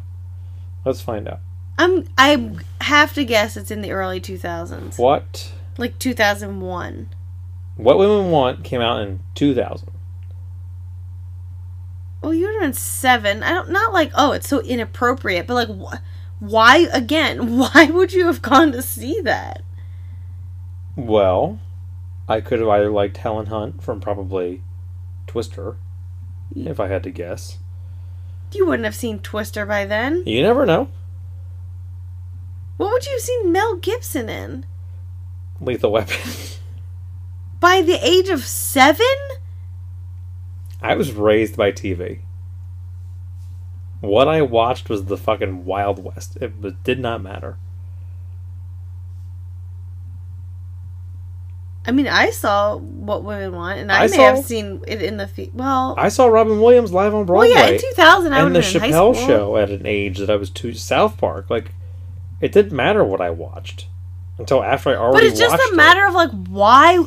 Let's 0.85 1.01
find 1.01 1.27
out. 1.27 1.39
I'm 1.77 2.07
I 2.17 2.51
have 2.81 3.13
to 3.15 3.25
guess 3.25 3.57
it's 3.57 3.71
in 3.71 3.81
the 3.81 3.91
early 3.91 4.21
2000s. 4.21 4.97
What 4.97 5.51
Like 5.77 5.99
2001. 5.99 7.09
What 7.75 7.97
Women 7.97 8.31
Want 8.31 8.63
came 8.63 8.79
out 8.81 9.01
in 9.01 9.19
2000. 9.35 9.89
Well, 12.23 12.33
you 12.33 12.45
would 12.45 12.53
have 12.55 12.61
been 12.61 12.73
7. 12.73 13.43
I 13.43 13.49
don't 13.49 13.69
not 13.69 13.91
like, 13.91 14.11
oh, 14.15 14.31
it's 14.31 14.47
so 14.47 14.61
inappropriate, 14.61 15.45
but 15.45 15.55
like 15.55 15.67
wh- 15.67 15.99
why 16.39 16.87
again? 16.93 17.57
Why 17.57 17.89
would 17.91 18.13
you 18.13 18.27
have 18.27 18.41
gone 18.41 18.71
to 18.71 18.81
see 18.81 19.19
that? 19.21 19.61
Well, 20.95 21.59
I 22.29 22.39
could 22.39 22.59
have 22.59 22.69
either 22.69 22.89
liked 22.89 23.17
Helen 23.17 23.47
Hunt 23.47 23.83
from 23.83 23.99
probably 23.99 24.61
Twister, 25.27 25.75
if 26.55 26.79
I 26.79 26.87
had 26.87 27.03
to 27.03 27.11
guess. 27.11 27.57
You 28.53 28.67
wouldn't 28.67 28.85
have 28.85 28.95
seen 28.95 29.19
Twister 29.19 29.65
by 29.65 29.85
then. 29.85 30.23
You 30.25 30.43
never 30.43 30.65
know. 30.65 30.89
What 32.77 32.91
would 32.91 33.05
you 33.05 33.11
have 33.11 33.21
seen 33.21 33.51
Mel 33.51 33.75
Gibson 33.75 34.29
in? 34.29 34.65
Lethal 35.59 35.91
Weapon. 35.91 36.17
By 37.59 37.81
the 37.81 38.05
age 38.05 38.27
of 38.27 38.43
7? 38.43 39.05
I 40.83 40.95
was 40.95 41.13
raised 41.13 41.55
by 41.55 41.71
TV. 41.71 42.19
What 44.01 44.27
I 44.27 44.41
watched 44.41 44.89
was 44.89 45.05
the 45.05 45.17
fucking 45.17 45.63
Wild 45.63 46.03
West. 46.03 46.37
It 46.41 46.59
was, 46.59 46.73
did 46.83 46.99
not 46.99 47.21
matter. 47.21 47.57
I 51.85 51.91
mean, 51.91 52.07
I 52.07 52.29
saw 52.29 52.77
What 52.77 53.23
Women 53.23 53.53
Want, 53.53 53.79
and 53.79 53.91
I, 53.91 54.03
I 54.03 54.07
may 54.07 54.15
saw- 54.15 54.35
have 54.35 54.45
seen 54.45 54.81
it 54.87 55.01
in 55.01 55.17
the. 55.17 55.27
Fe- 55.27 55.51
well, 55.53 55.95
I 55.97 56.07
saw 56.09 56.27
Robin 56.27 56.61
Williams 56.61 56.93
live 56.93 57.13
on 57.13 57.25
well, 57.25 57.47
Broadway. 57.47 57.49
yeah, 57.49 57.67
in 57.67 57.79
2000, 57.79 58.33
I 58.33 58.45
and 58.45 58.55
the 58.55 58.59
Chappelle 58.59 59.15
show 59.15 59.57
at 59.57 59.69
an 59.69 59.85
age 59.85 60.19
that 60.19 60.29
I 60.29 60.37
was 60.37 60.49
too 60.49 60.73
South 60.73 61.17
Park. 61.17 61.49
Like, 61.49 61.71
it 62.39 62.51
didn't 62.53 62.73
matter 62.73 63.03
what 63.03 63.19
I 63.19 63.31
watched 63.31 63.87
until 64.37 64.63
after 64.63 64.91
I 64.91 64.95
already. 64.95 65.27
But 65.27 65.31
it's 65.31 65.39
just 65.39 65.55
a 65.55 65.73
it. 65.73 65.75
matter 65.75 66.05
of 66.05 66.13
like 66.13 66.31
why. 66.47 67.03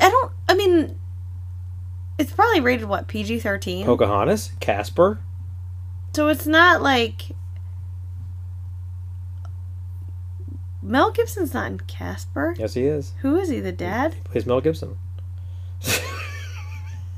I 0.00 0.08
don't. 0.08 0.32
I 0.48 0.54
mean, 0.54 0.98
it's 2.18 2.32
probably 2.32 2.60
rated 2.60 2.88
what 2.88 3.08
PG 3.08 3.40
thirteen. 3.40 3.86
Pocahontas, 3.86 4.52
Casper. 4.60 5.20
So 6.14 6.28
it's 6.28 6.46
not 6.46 6.80
like 6.80 7.32
Mel 10.82 11.10
Gibson's 11.10 11.54
not 11.54 11.70
in 11.70 11.78
Casper. 11.80 12.54
Yes, 12.58 12.74
he 12.74 12.84
is. 12.84 13.12
Who 13.22 13.36
is 13.36 13.48
he? 13.48 13.58
The 13.58 13.72
dad? 13.72 14.14
He 14.14 14.20
plays 14.20 14.46
Mel 14.46 14.60
Gibson. 14.60 14.98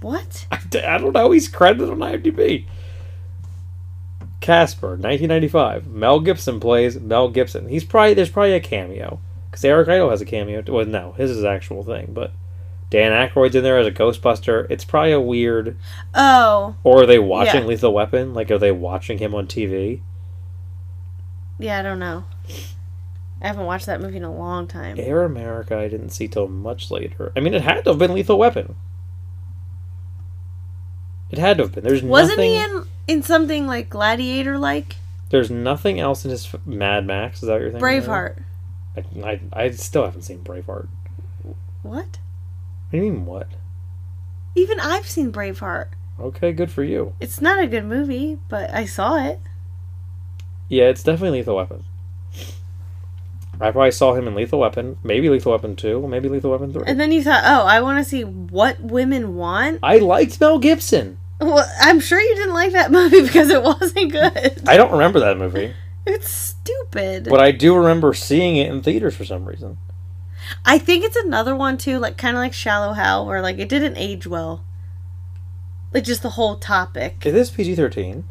What? 0.01 0.47
I, 0.53 0.61
I 0.86 0.99
don't 0.99 1.12
know. 1.12 1.30
He's 1.32 1.49
credited 1.49 1.90
on 1.90 1.99
IMDb. 1.99 2.66
Casper, 4.40 4.90
1995. 4.90 5.88
Mel 5.88 6.20
Gibson 6.20 6.61
plays 6.61 7.01
Mel 7.01 7.28
Gibson. 7.28 7.68
He's 7.68 7.84
probably 7.84 8.14
there's 8.14 8.30
probably 8.30 8.53
a 8.53 8.61
cameo 8.61 9.18
because 9.51 9.64
Eric 9.64 9.88
Idle 9.88 10.11
has 10.11 10.20
a 10.20 10.24
cameo. 10.24 10.62
Well, 10.68 10.86
no, 10.86 11.12
his 11.12 11.30
is 11.32 11.44
actual 11.44 11.82
thing, 11.82 12.11
but 12.12 12.32
Dan 12.91 13.11
Aykroyd's 13.12 13.55
in 13.57 13.64
there 13.64 13.78
as 13.78 13.87
a 13.87 13.91
Ghostbuster. 13.93 14.66
It's 14.70 14.84
probably 14.84 15.12
a 15.12 15.20
weird. 15.20 15.76
Oh, 16.14 16.76
Or 16.84 17.03
are 17.03 17.07
they 17.07 17.18
watching 17.18 17.62
Yeah. 17.62 17.66
Lethal 17.68 17.93
Weapon? 17.93 18.32
Like, 18.32 18.51
are 18.51 18.59
they 18.59 18.70
watching 18.72 19.18
him 19.18 19.34
on 19.34 19.47
TV? 19.47 20.01
yeah. 21.59 21.78
I 21.78 21.82
don't 21.82 21.99
know. 21.99 22.24
I 23.43 23.49
haven't 23.49 23.66
watched 23.66 23.87
that 23.87 24.01
movie 24.01 24.16
in 24.16 24.24
a 24.24 24.34
long 24.34 24.66
time. 24.66 24.99
Air 24.99 25.22
America, 25.24 25.76
I 25.76 25.89
didn't 25.89 26.11
see 26.11 26.26
till 26.28 26.49
much 26.49 26.91
later. 26.91 27.32
I 27.37 27.41
mean, 27.41 27.55
it 27.55 27.62
had 27.62 27.84
to 27.84 27.91
have 27.91 27.99
been 27.99 28.14
Lethal 28.14 28.39
Weapon. 28.39 28.76
It 31.30 31.39
had 31.39 31.57
to 31.59 31.64
have 31.64 31.72
been. 31.74 31.84
There's 31.84 32.03
Wasn't 32.03 32.39
nothing. 32.39 32.51
he 32.51 32.57
in 32.62 32.84
in 33.09 33.22
something 33.22 33.66
like 33.66 33.89
Gladiator, 33.91 34.59
like 34.59 34.97
There's 35.30 35.51
nothing 35.51 35.99
else 36.01 36.24
in 36.24 36.30
his 36.30 36.47
f- 36.55 36.61
Mad 36.66 37.05
Max. 37.07 37.43
Is 37.43 37.49
that 37.49 37.55
what 37.55 37.62
you're 37.62 37.70
thinking? 37.72 37.87
Braveheart? 37.87 38.43
I, 38.97 39.05
I, 39.28 39.41
I 39.64 39.70
still 39.72 40.05
haven't 40.05 40.22
seen 40.22 40.39
Braveheart. 40.39 40.89
What? 41.82 42.18
Do 42.97 43.05
you 43.05 43.12
mean, 43.12 43.26
what? 43.26 43.49
Even 44.55 44.80
I've 44.80 45.07
seen 45.07 45.30
Braveheart. 45.30 45.88
Okay, 46.18 46.53
good 46.53 46.70
for 46.70 46.82
you. 46.82 47.12
It's 47.20 47.42
not 47.42 47.62
a 47.62 47.66
good 47.66 47.84
movie, 47.84 48.38
but 48.49 48.70
I 48.72 48.86
saw 48.86 49.22
it. 49.22 49.38
Yeah, 50.70 50.84
it's 50.84 51.03
definitely 51.03 51.40
Lethal 51.40 51.57
Weapon. 51.57 51.84
I 53.61 53.70
probably 53.70 53.90
saw 53.90 54.14
him 54.14 54.26
in 54.26 54.34
Lethal 54.34 54.61
Weapon, 54.61 54.97
maybe 55.05 55.28
Lethal 55.28 55.53
Weapon 55.53 55.76
2, 55.76 56.09
maybe 56.09 56.30
Lethal 56.30 56.53
Weapon 56.53 56.72
3. 56.72 56.84
And 56.86 56.99
then 56.99 57.12
you 57.12 57.22
thought, 57.22 57.42
oh, 57.44 57.66
I 57.66 57.82
want 57.82 58.03
to 58.03 58.09
see 58.09 58.24
what 58.24 58.80
women 58.80 59.36
want. 59.36 59.80
I 59.82 59.99
liked 59.99 60.40
Mel 60.40 60.59
Gibson. 60.59 61.18
Well, 61.38 61.70
I'm 61.82 62.01
sure 62.01 62.18
you 62.18 62.34
didn't 62.34 62.55
like 62.55 62.72
that 62.72 62.90
movie 62.99 63.20
because 63.20 63.51
it 63.51 63.62
wasn't 63.62 64.11
good. 64.11 64.62
I 64.66 64.78
don't 64.78 64.92
remember 64.92 65.20
that 65.20 65.36
movie, 65.36 65.74
It's 66.07 66.30
stupid. 66.30 67.28
but 67.28 67.40
I 67.40 67.51
do 67.53 67.76
remember 67.76 68.14
seeing 68.14 68.57
it 68.57 68.70
in 68.70 68.82
theaters 68.82 69.14
for 69.14 69.26
some 69.26 69.44
reason. 69.44 69.76
I 70.64 70.78
think 70.78 71.05
it's 71.05 71.16
another 71.16 71.55
one 71.57 71.78
too, 71.78 71.99
like 71.99 72.16
kind 72.16 72.36
of 72.36 72.40
like 72.40 72.53
Shallow 72.53 72.92
Hal, 72.92 73.26
where 73.26 73.40
like 73.40 73.59
it 73.59 73.68
didn't 73.68 73.97
age 73.97 74.26
well. 74.26 74.64
Like 75.92 76.05
just 76.05 76.22
the 76.22 76.30
whole 76.30 76.57
topic. 76.57 77.24
Is 77.24 77.32
this 77.32 77.51
PG 77.51 77.76
13? 77.76 78.24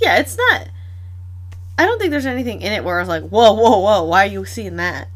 Yeah, 0.00 0.18
it's 0.18 0.36
not. 0.36 0.68
I 1.78 1.84
don't 1.86 1.98
think 1.98 2.10
there's 2.10 2.26
anything 2.26 2.62
in 2.62 2.72
it 2.72 2.84
where 2.84 2.98
I 2.98 3.02
was 3.02 3.08
like, 3.08 3.24
whoa, 3.24 3.52
whoa, 3.52 3.78
whoa, 3.78 4.04
why 4.04 4.24
are 4.24 4.30
you 4.30 4.44
seeing 4.44 4.76
that? 4.76 5.08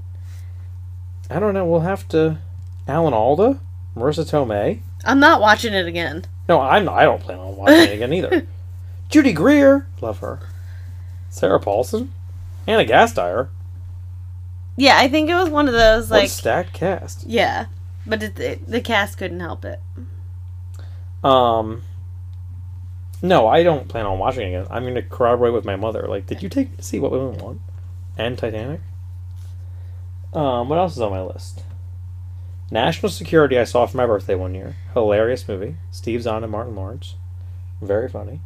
I 1.30 1.38
don't 1.38 1.54
know. 1.54 1.64
We'll 1.64 1.80
have 1.80 2.08
to. 2.08 2.38
Alan 2.86 3.14
Alda? 3.14 3.60
Marisa 3.96 4.28
Tomei? 4.28 4.80
I'm 5.04 5.18
not 5.20 5.40
watching 5.40 5.72
it 5.72 5.86
again. 5.86 6.24
No, 6.48 6.60
I'm. 6.60 6.88
I 6.88 7.04
don't 7.04 7.20
plan 7.20 7.38
on 7.38 7.56
watching 7.56 7.78
it 7.78 7.94
again 7.94 8.12
either. 8.12 8.46
Judy 9.08 9.32
Greer, 9.32 9.86
love 10.00 10.18
her. 10.18 10.40
Sarah 11.30 11.60
Paulson, 11.60 12.12
Anna 12.66 12.84
Gasteyer. 12.84 13.48
Yeah, 14.76 14.98
I 14.98 15.08
think 15.08 15.30
it 15.30 15.34
was 15.34 15.48
one 15.48 15.68
of 15.68 15.74
those 15.74 16.10
like, 16.10 16.28
stacked 16.28 16.74
cast. 16.74 17.24
yeah, 17.26 17.66
but 18.06 18.22
it, 18.22 18.38
it, 18.38 18.66
the 18.66 18.80
cast 18.80 19.18
couldn't 19.18 19.40
help 19.40 19.64
it. 19.64 19.80
Um. 21.24 21.82
No, 23.22 23.46
I 23.46 23.62
don't 23.62 23.88
plan 23.88 24.04
on 24.04 24.18
watching 24.18 24.52
it 24.52 24.56
again. 24.56 24.66
I'm 24.70 24.82
going 24.82 24.94
to 24.94 25.02
corroborate 25.02 25.54
with 25.54 25.64
my 25.64 25.76
mother. 25.76 26.06
Like, 26.06 26.26
did 26.26 26.42
you 26.42 26.50
take 26.50 26.70
me 26.70 26.76
to 26.76 26.82
see 26.82 27.00
What 27.00 27.12
Women 27.12 27.38
Want 27.38 27.60
and 28.18 28.36
Titanic? 28.36 28.80
Um, 30.34 30.68
what 30.68 30.78
else 30.78 30.92
is 30.92 31.00
on 31.00 31.12
my 31.12 31.22
list? 31.22 31.62
National 32.70 33.08
Security. 33.08 33.58
I 33.58 33.64
saw 33.64 33.86
for 33.86 33.96
my 33.96 34.06
birthday 34.06 34.34
one 34.34 34.54
year. 34.54 34.76
Hilarious 34.92 35.48
movie. 35.48 35.76
Steve 35.90 36.22
Zahn 36.22 36.42
and 36.42 36.52
Martin 36.52 36.76
Lawrence. 36.76 37.14
Very 37.80 38.08
funny. 38.08 38.40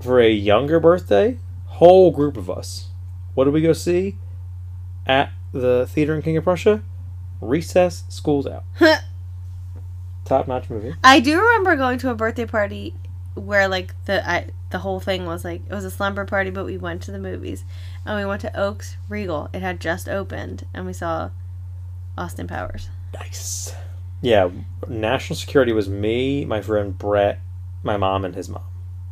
For 0.00 0.20
a 0.20 0.30
younger 0.30 0.78
birthday, 0.78 1.38
whole 1.66 2.12
group 2.12 2.36
of 2.36 2.48
us. 2.48 2.88
What 3.34 3.44
did 3.44 3.54
we 3.54 3.62
go 3.62 3.72
see 3.72 4.16
at 5.06 5.30
the 5.52 5.86
theater 5.86 6.14
in 6.14 6.22
King 6.22 6.36
of 6.36 6.44
Prussia? 6.44 6.82
Recess. 7.40 8.04
School's 8.08 8.46
out. 8.46 8.64
Top 10.24 10.46
notch 10.46 10.70
movie. 10.70 10.94
I 11.02 11.20
do 11.20 11.40
remember 11.40 11.76
going 11.76 11.98
to 11.98 12.10
a 12.10 12.14
birthday 12.14 12.46
party 12.46 12.94
where 13.34 13.68
like 13.68 13.94
the 14.04 14.28
I, 14.28 14.50
the 14.70 14.78
whole 14.78 15.00
thing 15.00 15.26
was 15.26 15.44
like 15.44 15.62
it 15.68 15.74
was 15.74 15.84
a 15.84 15.90
slumber 15.90 16.24
party, 16.24 16.50
but 16.50 16.64
we 16.64 16.76
went 16.76 17.02
to 17.02 17.10
the 17.10 17.18
movies 17.18 17.64
and 18.06 18.18
we 18.18 18.24
went 18.24 18.40
to 18.42 18.58
Oaks 18.58 18.96
Regal. 19.08 19.48
It 19.52 19.62
had 19.62 19.80
just 19.80 20.08
opened, 20.08 20.66
and 20.72 20.86
we 20.86 20.92
saw 20.92 21.30
Austin 22.16 22.46
Powers. 22.46 22.88
Nice. 23.14 23.74
Yeah, 24.20 24.50
national 24.86 25.36
security 25.36 25.72
was 25.72 25.88
me, 25.88 26.44
my 26.44 26.60
friend 26.60 26.96
Brett, 26.96 27.40
my 27.82 27.96
mom, 27.96 28.24
and 28.24 28.34
his 28.34 28.48
mom. 28.48 28.62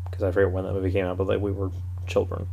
Because 0.05 0.23
I 0.23 0.31
forget 0.31 0.53
when 0.53 0.65
that 0.65 0.73
movie 0.73 0.93
came 0.93 1.07
out, 1.07 1.17
but 1.17 1.27
like 1.27 1.41
we 1.41 1.53
were 1.53 1.71
children. 2.07 2.47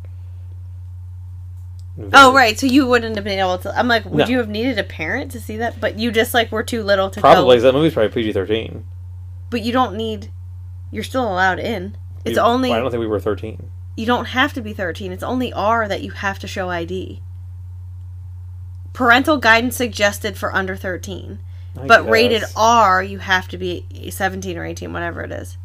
Oh 2.14 2.34
right, 2.34 2.58
so 2.60 2.68
you 2.68 2.86
wouldn't 2.86 3.16
have 3.16 3.24
been 3.26 3.40
able 3.40 3.58
to. 3.60 3.76
I'm 3.78 3.88
like, 3.88 4.06
would 4.06 4.14
No. 4.14 4.26
you 4.28 4.38
have 4.38 4.50
needed 4.50 4.78
a 4.78 4.84
parent 4.84 5.32
to 5.32 5.40
see 5.40 5.58
that? 5.58 5.80
But 5.82 5.98
you 5.98 6.12
just 6.12 6.34
like 6.34 6.52
were 6.52 6.62
too 6.64 6.84
little 6.84 7.10
to 7.10 7.20
Probably 7.20 7.58
go. 7.58 7.64
that 7.64 7.74
movie's 7.74 7.94
probably 7.94 8.12
PG 8.12 8.34
thirteen. 8.34 8.86
But 9.50 9.62
you 9.62 9.72
don't 9.74 9.96
need. 9.96 10.32
You're 10.92 11.04
still 11.04 11.24
allowed 11.24 11.60
in. 11.60 11.98
It's 12.24 12.38
only 12.38 12.72
I 12.72 12.80
don't 12.80 12.92
think 12.92 13.00
we 13.02 13.08
were 13.08 13.20
thirteen. 13.20 13.70
you 13.96 14.06
don't 14.06 14.26
have 14.26 14.54
to 14.54 14.62
be 14.62 14.74
13. 14.74 15.12
It's 15.12 15.24
only 15.24 15.52
R 15.54 15.88
that 15.88 16.02
you 16.04 16.12
have 16.12 16.38
to 16.40 16.48
show 16.48 16.70
ID. 16.70 17.22
Parental 18.94 19.38
guidance 19.38 19.76
suggested 19.76 20.38
for 20.38 20.54
under 20.56 20.76
13. 20.76 21.40
I 21.80 21.88
But 21.88 22.10
rated. 22.10 22.44
R, 22.56 23.02
you 23.04 23.20
have 23.20 23.48
to 23.50 23.58
be 23.58 23.86
17 24.10 24.58
or 24.58 24.66
18, 24.66 24.92
whatever 24.94 25.22
it 25.22 25.32
is. 25.32 25.58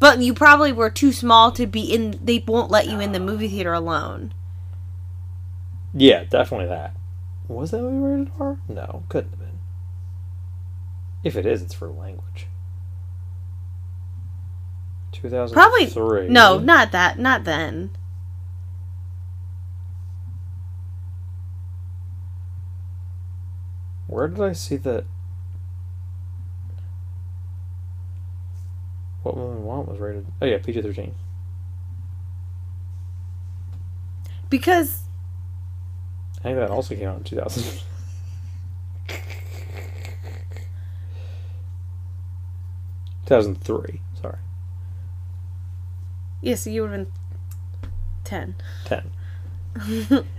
But 0.00 0.18
you 0.20 0.34
probably 0.34 0.72
were 0.72 0.90
too 0.90 1.12
small 1.12 1.52
to 1.52 1.66
be 1.66 1.82
in. 1.82 2.18
They 2.22 2.42
won't 2.46 2.70
let 2.70 2.88
you 2.88 2.98
in 3.00 3.12
the 3.12 3.20
movie 3.20 3.48
theater 3.48 3.72
alone. 3.72 4.34
Yeah, 5.94 6.24
definitely 6.24 6.66
that. 6.68 6.96
Was 7.48 7.70
that 7.72 7.82
movie 7.82 7.98
rated 8.20 8.32
R? 8.40 8.58
No, 8.68 9.04
couldn't 9.08 9.30
have 9.30 9.38
been. 9.38 9.58
If 11.24 11.36
it 11.36 11.46
is, 11.46 11.62
it's 11.62 11.74
for 11.74 11.88
language. 11.88 12.46
Two 15.12 15.28
thousand 15.28 15.54
Probably 15.54 15.86
three. 15.86 16.28
no, 16.28 16.58
not 16.58 16.92
that, 16.92 17.18
not 17.18 17.44
then. 17.44 17.90
Where 24.06 24.28
did 24.28 24.40
I 24.40 24.52
see 24.52 24.76
that? 24.76 25.04
What 29.22 29.36
Women 29.36 29.64
Want 29.64 29.88
was 29.88 30.00
rated. 30.00 30.26
Oh 30.40 30.46
yeah, 30.46 30.58
PG 30.58 30.82
thirteen. 30.82 31.14
Because 34.50 35.01
I 36.42 36.44
think 36.44 36.58
that 36.58 36.70
also 36.70 36.96
came 36.96 37.08
out 37.08 37.18
in 37.18 37.24
two 37.24 37.36
thousand. 37.36 37.62
Two 39.08 39.14
thousand 43.26 43.62
three. 43.62 44.00
Sorry, 44.20 44.38
yeah, 46.40 46.56
so 46.56 46.70
you 46.70 46.82
would 46.82 46.90
have 46.90 47.06
been 47.06 47.12
10. 48.24 48.54
ten. 48.84 49.10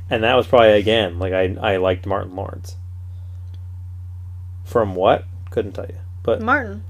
And 0.10 0.24
that 0.24 0.36
was 0.36 0.46
probably 0.46 0.74
again 0.74 1.18
like 1.18 1.34
I 1.34 1.56
I 1.60 1.78
liked 1.78 2.06
Martin 2.06 2.36
Lawrence. 2.36 2.76
From 4.64 4.94
what? 4.96 5.26
Couldn't 5.50 5.72
tell 5.72 5.86
you. 5.86 5.96
But 6.22 6.42
Martin. 6.42 6.84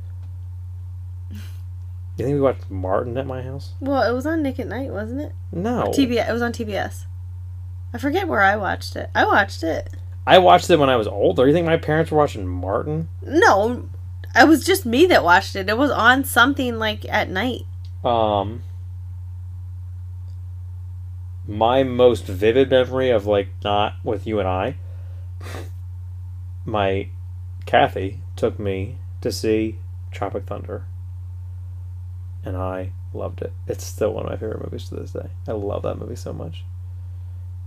you 1.31 1.37
think 2.25 2.35
we 2.35 2.41
watched 2.41 2.69
Martin 2.69 3.17
at 3.17 3.25
my 3.25 3.41
house? 3.43 3.73
Well, 3.79 4.01
it 4.03 4.13
was 4.13 4.25
on 4.25 4.43
Nick 4.43 4.59
at 4.59 4.67
Night, 4.67 4.89
wasn't 4.89 5.21
it? 5.21 5.31
No. 5.51 5.93
TBS. 5.95 6.29
It 6.29 6.33
was 6.33 6.41
on 6.41 6.51
TBS. 6.51 7.05
I 7.93 7.97
forget 7.99 8.27
where 8.27 8.41
I 8.41 8.55
watched 8.55 8.95
it. 8.95 9.09
I 9.13 9.25
watched 9.25 9.63
it. 9.63 9.89
I 10.25 10.39
watched 10.39 10.69
it 10.69 10.79
when 10.79 10.89
I 10.89 10.95
was 10.95 11.07
older. 11.07 11.47
You 11.47 11.53
think 11.53 11.65
my 11.65 11.77
parents 11.77 12.11
were 12.11 12.17
watching 12.17 12.47
Martin? 12.47 13.09
No, 13.21 13.87
it 14.35 14.47
was 14.47 14.65
just 14.65 14.85
me 14.85 15.05
that 15.07 15.23
watched 15.23 15.55
it. 15.55 15.69
It 15.69 15.77
was 15.77 15.91
on 15.91 16.23
something 16.23 16.79
like 16.79 17.05
at 17.09 17.29
night. 17.29 17.65
Um, 18.03 18.63
my 21.47 21.83
most 21.83 22.25
vivid 22.25 22.69
memory 22.69 23.09
of 23.09 23.25
like 23.25 23.49
not 23.63 23.95
with 24.03 24.25
you 24.25 24.39
and 24.39 24.47
I, 24.47 24.75
my 26.65 27.09
Kathy 27.65 28.21
took 28.35 28.59
me 28.59 28.97
to 29.21 29.31
see 29.31 29.77
Tropic 30.11 30.45
Thunder, 30.45 30.85
and 32.43 32.57
I 32.57 32.91
loved 33.13 33.41
it. 33.41 33.53
It's 33.67 33.85
still 33.85 34.13
one 34.13 34.25
of 34.25 34.31
my 34.31 34.37
favorite 34.37 34.63
movies 34.63 34.89
to 34.89 34.95
this 34.95 35.11
day. 35.11 35.29
I 35.47 35.51
love 35.51 35.83
that 35.83 35.97
movie 35.97 36.15
so 36.15 36.33
much. 36.33 36.63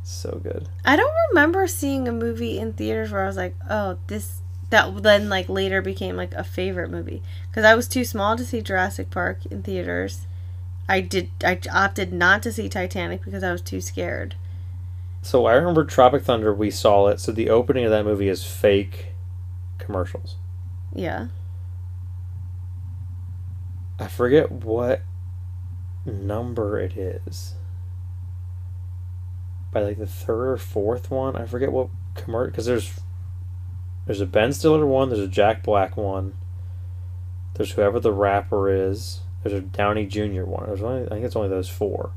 So 0.08 0.40
good. 0.40 0.68
I 0.84 0.94
don't 0.94 1.12
remember 1.30 1.66
seeing 1.66 2.06
a 2.06 2.12
movie 2.12 2.60
in 2.60 2.74
theaters 2.74 3.10
where 3.10 3.24
I 3.24 3.26
was 3.26 3.36
like, 3.36 3.56
"Oh, 3.68 3.98
this." 4.06 4.40
That 4.70 5.02
then 5.02 5.28
like 5.28 5.48
later 5.48 5.82
became 5.82 6.16
like 6.16 6.32
a 6.34 6.44
favorite 6.44 6.90
movie 6.90 7.22
because 7.48 7.64
I 7.64 7.74
was 7.74 7.88
too 7.88 8.04
small 8.04 8.36
to 8.36 8.44
see 8.44 8.60
Jurassic 8.60 9.10
Park 9.10 9.44
in 9.46 9.64
theaters. 9.64 10.28
I 10.88 11.00
did. 11.00 11.30
I 11.44 11.58
opted 11.72 12.12
not 12.12 12.40
to 12.44 12.52
see 12.52 12.68
Titanic 12.68 13.24
because 13.24 13.42
I 13.42 13.50
was 13.50 13.60
too 13.60 13.80
scared. 13.80 14.36
So 15.22 15.46
I 15.46 15.54
remember 15.54 15.84
Tropic 15.84 16.22
Thunder. 16.22 16.54
We 16.54 16.70
saw 16.70 17.08
it. 17.08 17.18
So 17.18 17.32
the 17.32 17.50
opening 17.50 17.84
of 17.84 17.90
that 17.90 18.04
movie 18.04 18.28
is 18.28 18.44
fake 18.44 19.08
commercials. 19.78 20.36
Yeah. 20.94 21.28
I 23.98 24.06
forget 24.06 24.52
what 24.52 25.02
number 26.04 26.78
it 26.78 26.96
is. 26.96 27.54
By 29.72 29.82
like 29.82 29.98
the 29.98 30.06
third 30.06 30.52
or 30.52 30.56
fourth 30.56 31.10
one, 31.10 31.36
I 31.36 31.44
forget 31.46 31.72
what 31.72 31.88
commercial 32.14 32.50
because 32.50 32.66
there's 32.66 32.98
there's 34.06 34.20
a 34.20 34.26
Ben 34.26 34.52
Stiller 34.52 34.86
one, 34.86 35.08
there's 35.08 35.20
a 35.20 35.28
Jack 35.28 35.62
Black 35.62 35.96
one, 35.96 36.34
there's 37.54 37.72
whoever 37.72 38.00
the 38.00 38.12
rapper 38.12 38.70
is, 38.70 39.20
there's 39.42 39.54
a 39.54 39.60
Downey 39.60 40.06
Jr. 40.06 40.44
one. 40.44 40.66
There's 40.66 40.82
only 40.82 41.06
I 41.06 41.08
think 41.08 41.24
it's 41.24 41.36
only 41.36 41.48
those 41.48 41.68
four. 41.68 42.12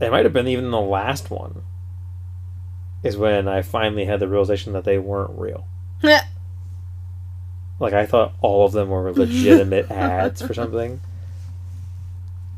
It 0.00 0.10
might 0.10 0.24
have 0.24 0.32
been 0.32 0.48
even 0.48 0.70
the 0.70 0.80
last 0.80 1.30
one. 1.30 1.64
Is 3.02 3.16
when 3.16 3.48
I 3.48 3.62
finally 3.62 4.06
had 4.06 4.20
the 4.20 4.28
realization 4.28 4.72
that 4.72 4.84
they 4.84 4.98
weren't 4.98 5.38
real. 5.38 5.66
Like 7.80 7.92
I 7.92 8.06
thought 8.06 8.34
all 8.40 8.64
of 8.64 8.72
them 8.72 8.88
were 8.88 9.12
legitimate 9.16 9.90
ads 9.90 10.40
for 10.42 10.54
something. 10.54 11.00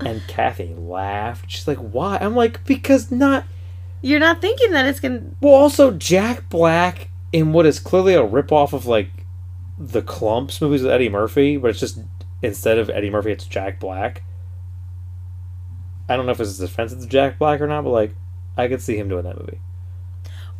And 0.00 0.22
Kathy 0.28 0.74
laughed. 0.76 1.50
She's 1.50 1.66
like, 1.66 1.78
"Why?" 1.78 2.18
I'm 2.20 2.34
like, 2.36 2.64
"Because 2.64 3.10
not." 3.10 3.44
You're 4.02 4.20
not 4.20 4.40
thinking 4.40 4.72
that 4.72 4.86
it's 4.86 5.00
gonna. 5.00 5.22
Well, 5.40 5.54
also 5.54 5.90
Jack 5.90 6.48
Black 6.50 7.08
in 7.32 7.52
what 7.52 7.66
is 7.66 7.80
clearly 7.80 8.14
a 8.14 8.22
ripoff 8.22 8.72
of 8.72 8.86
like 8.86 9.08
the 9.78 10.02
Klumps 10.02 10.60
movies 10.60 10.82
with 10.82 10.92
Eddie 10.92 11.08
Murphy, 11.08 11.56
but 11.56 11.70
it's 11.70 11.80
just 11.80 11.98
instead 12.42 12.78
of 12.78 12.90
Eddie 12.90 13.10
Murphy, 13.10 13.32
it's 13.32 13.44
Jack 13.46 13.80
Black. 13.80 14.22
I 16.08 16.16
don't 16.16 16.26
know 16.26 16.32
if 16.32 16.40
it's 16.40 16.60
offensive 16.60 17.00
to 17.00 17.06
Jack 17.06 17.38
Black 17.38 17.60
or 17.60 17.66
not, 17.66 17.82
but 17.84 17.90
like, 17.90 18.14
I 18.56 18.68
could 18.68 18.80
see 18.80 18.96
him 18.96 19.08
doing 19.08 19.24
that 19.24 19.38
movie. 19.38 19.60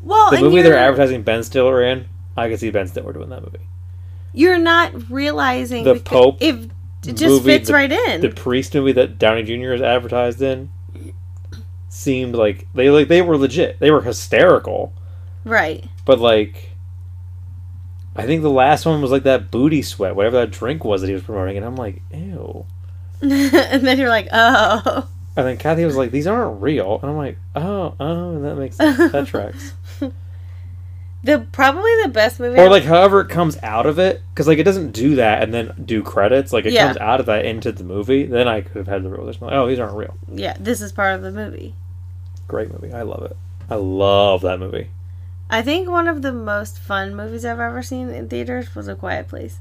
Well, 0.03 0.31
The 0.31 0.41
movie 0.41 0.63
they're 0.63 0.77
advertising 0.77 1.23
Ben 1.23 1.43
Stiller 1.45 1.83
in, 1.83 2.09
I 2.37 2.49
could 2.49 2.59
see 2.61 2.71
Ben 2.71 2.87
Stiller 2.89 3.13
doing 3.13 3.29
that 3.31 3.43
movie. 3.43 3.67
you're 4.33 4.59
not 4.59 5.11
realizing 5.11 5.85
The 5.85 6.01
Pope 6.01 6.39
If 6.41 6.69
it 7.03 7.17
just 7.17 7.23
movie, 7.23 7.45
fits 7.45 7.69
the- 7.69 7.75
right 7.75 7.93
in. 7.93 8.21
the 8.21 8.31
priest 8.31 8.75
movie 8.75 8.93
that 8.93 9.19
Downey 9.19 9.43
Jr. 9.43 9.73
is 9.73 9.83
advertised 9.83 10.43
in 10.43 10.71
seemed 11.89 12.35
like 12.35 12.67
they 12.75 12.91
like 12.91 13.09
they 13.09 13.23
were 13.23 13.37
legit. 13.37 13.79
They 13.81 13.91
were 13.91 14.03
hysterical, 14.03 14.93
right. 15.45 15.85
but 16.05 16.19
like 16.19 16.71
I 18.17 18.25
think 18.27 18.43
the 18.43 18.51
last 18.51 18.87
one 18.87 19.03
was 19.03 19.11
like 19.11 19.25
that 19.25 19.51
booty 19.51 19.83
sweat, 19.83 20.17
whatever 20.17 20.37
that 20.39 20.51
drink 20.51 20.85
was 20.85 21.01
that 21.03 21.09
he 21.09 21.13
was 21.15 21.23
promoting, 21.23 21.57
and 21.57 21.67
I'm 21.67 21.77
like, 21.77 22.03
ew. 22.13 22.67
and 23.21 23.87
then 23.87 23.99
you're 23.99 24.09
like, 24.09 24.29
oh. 24.33 25.09
And 25.37 25.47
then 25.47 25.59
Kathy 25.59 25.85
was 25.85 25.97
like, 25.97 26.11
these 26.11 26.27
aren't 26.27 26.63
real, 26.63 26.99
and 27.03 27.11
I'm 27.11 27.17
like, 27.17 27.39
oh, 27.55 27.95
oh, 28.01 28.31
and 28.37 28.45
that 28.45 28.57
makes 28.57 28.77
sense. 28.77 29.13
that 29.13 29.27
tracks. 29.27 29.75
The 31.25 31.47
probably 31.51 31.91
the 32.05 32.09
best 32.11 32.39
movie. 32.39 32.59
Or 32.59 32.69
like 32.71 32.85
however 32.85 33.21
it 33.23 33.29
comes 33.29 33.57
out 33.63 33.87
of 33.87 33.99
it, 33.99 34.23
because 34.33 34.47
like 34.47 34.59
it 34.59 34.63
doesn't 34.65 34.93
do 34.93 35.17
that 35.17 35.43
and 35.43 35.53
then 35.53 35.73
do 35.85 36.03
credits. 36.03 36.53
Like 36.53 36.67
it 36.67 36.73
Yeah. 36.73 36.87
comes 36.87 36.99
out 36.99 37.19
of 37.21 37.27
that 37.27 37.45
into 37.45 37.73
the 37.73 37.83
movie. 37.85 38.27
Then 38.27 38.47
I 38.47 38.61
could 38.61 38.77
have 38.77 38.87
had 38.87 39.03
the 39.03 39.09
realization, 39.09 39.47
like, 39.47 39.55
oh, 39.57 39.67
these 39.67 39.79
aren't 39.81 39.97
real. 39.97 40.15
yeah, 40.33 40.57
this 40.61 40.81
is 40.81 40.93
part 40.93 41.15
of 41.17 41.23
the 41.23 41.33
movie. 41.33 41.75
Great 42.47 42.71
movie, 42.73 42.93
I 42.93 43.03
love 43.03 43.25
it. 43.25 43.37
I 43.69 43.75
love 43.75 44.43
that 44.43 44.61
movie. 44.61 44.91
I 45.51 45.63
think 45.63 45.89
one 45.89 46.07
of 46.07 46.23
the 46.23 46.33
most 46.33 46.79
fun 46.79 47.15
movies 47.17 47.45
I've 47.45 47.59
ever 47.61 47.83
seen 47.83 48.09
in 48.11 48.29
theaters 48.29 48.75
was 48.75 48.87
A 48.87 48.95
Quiet 48.95 49.27
Place. 49.27 49.59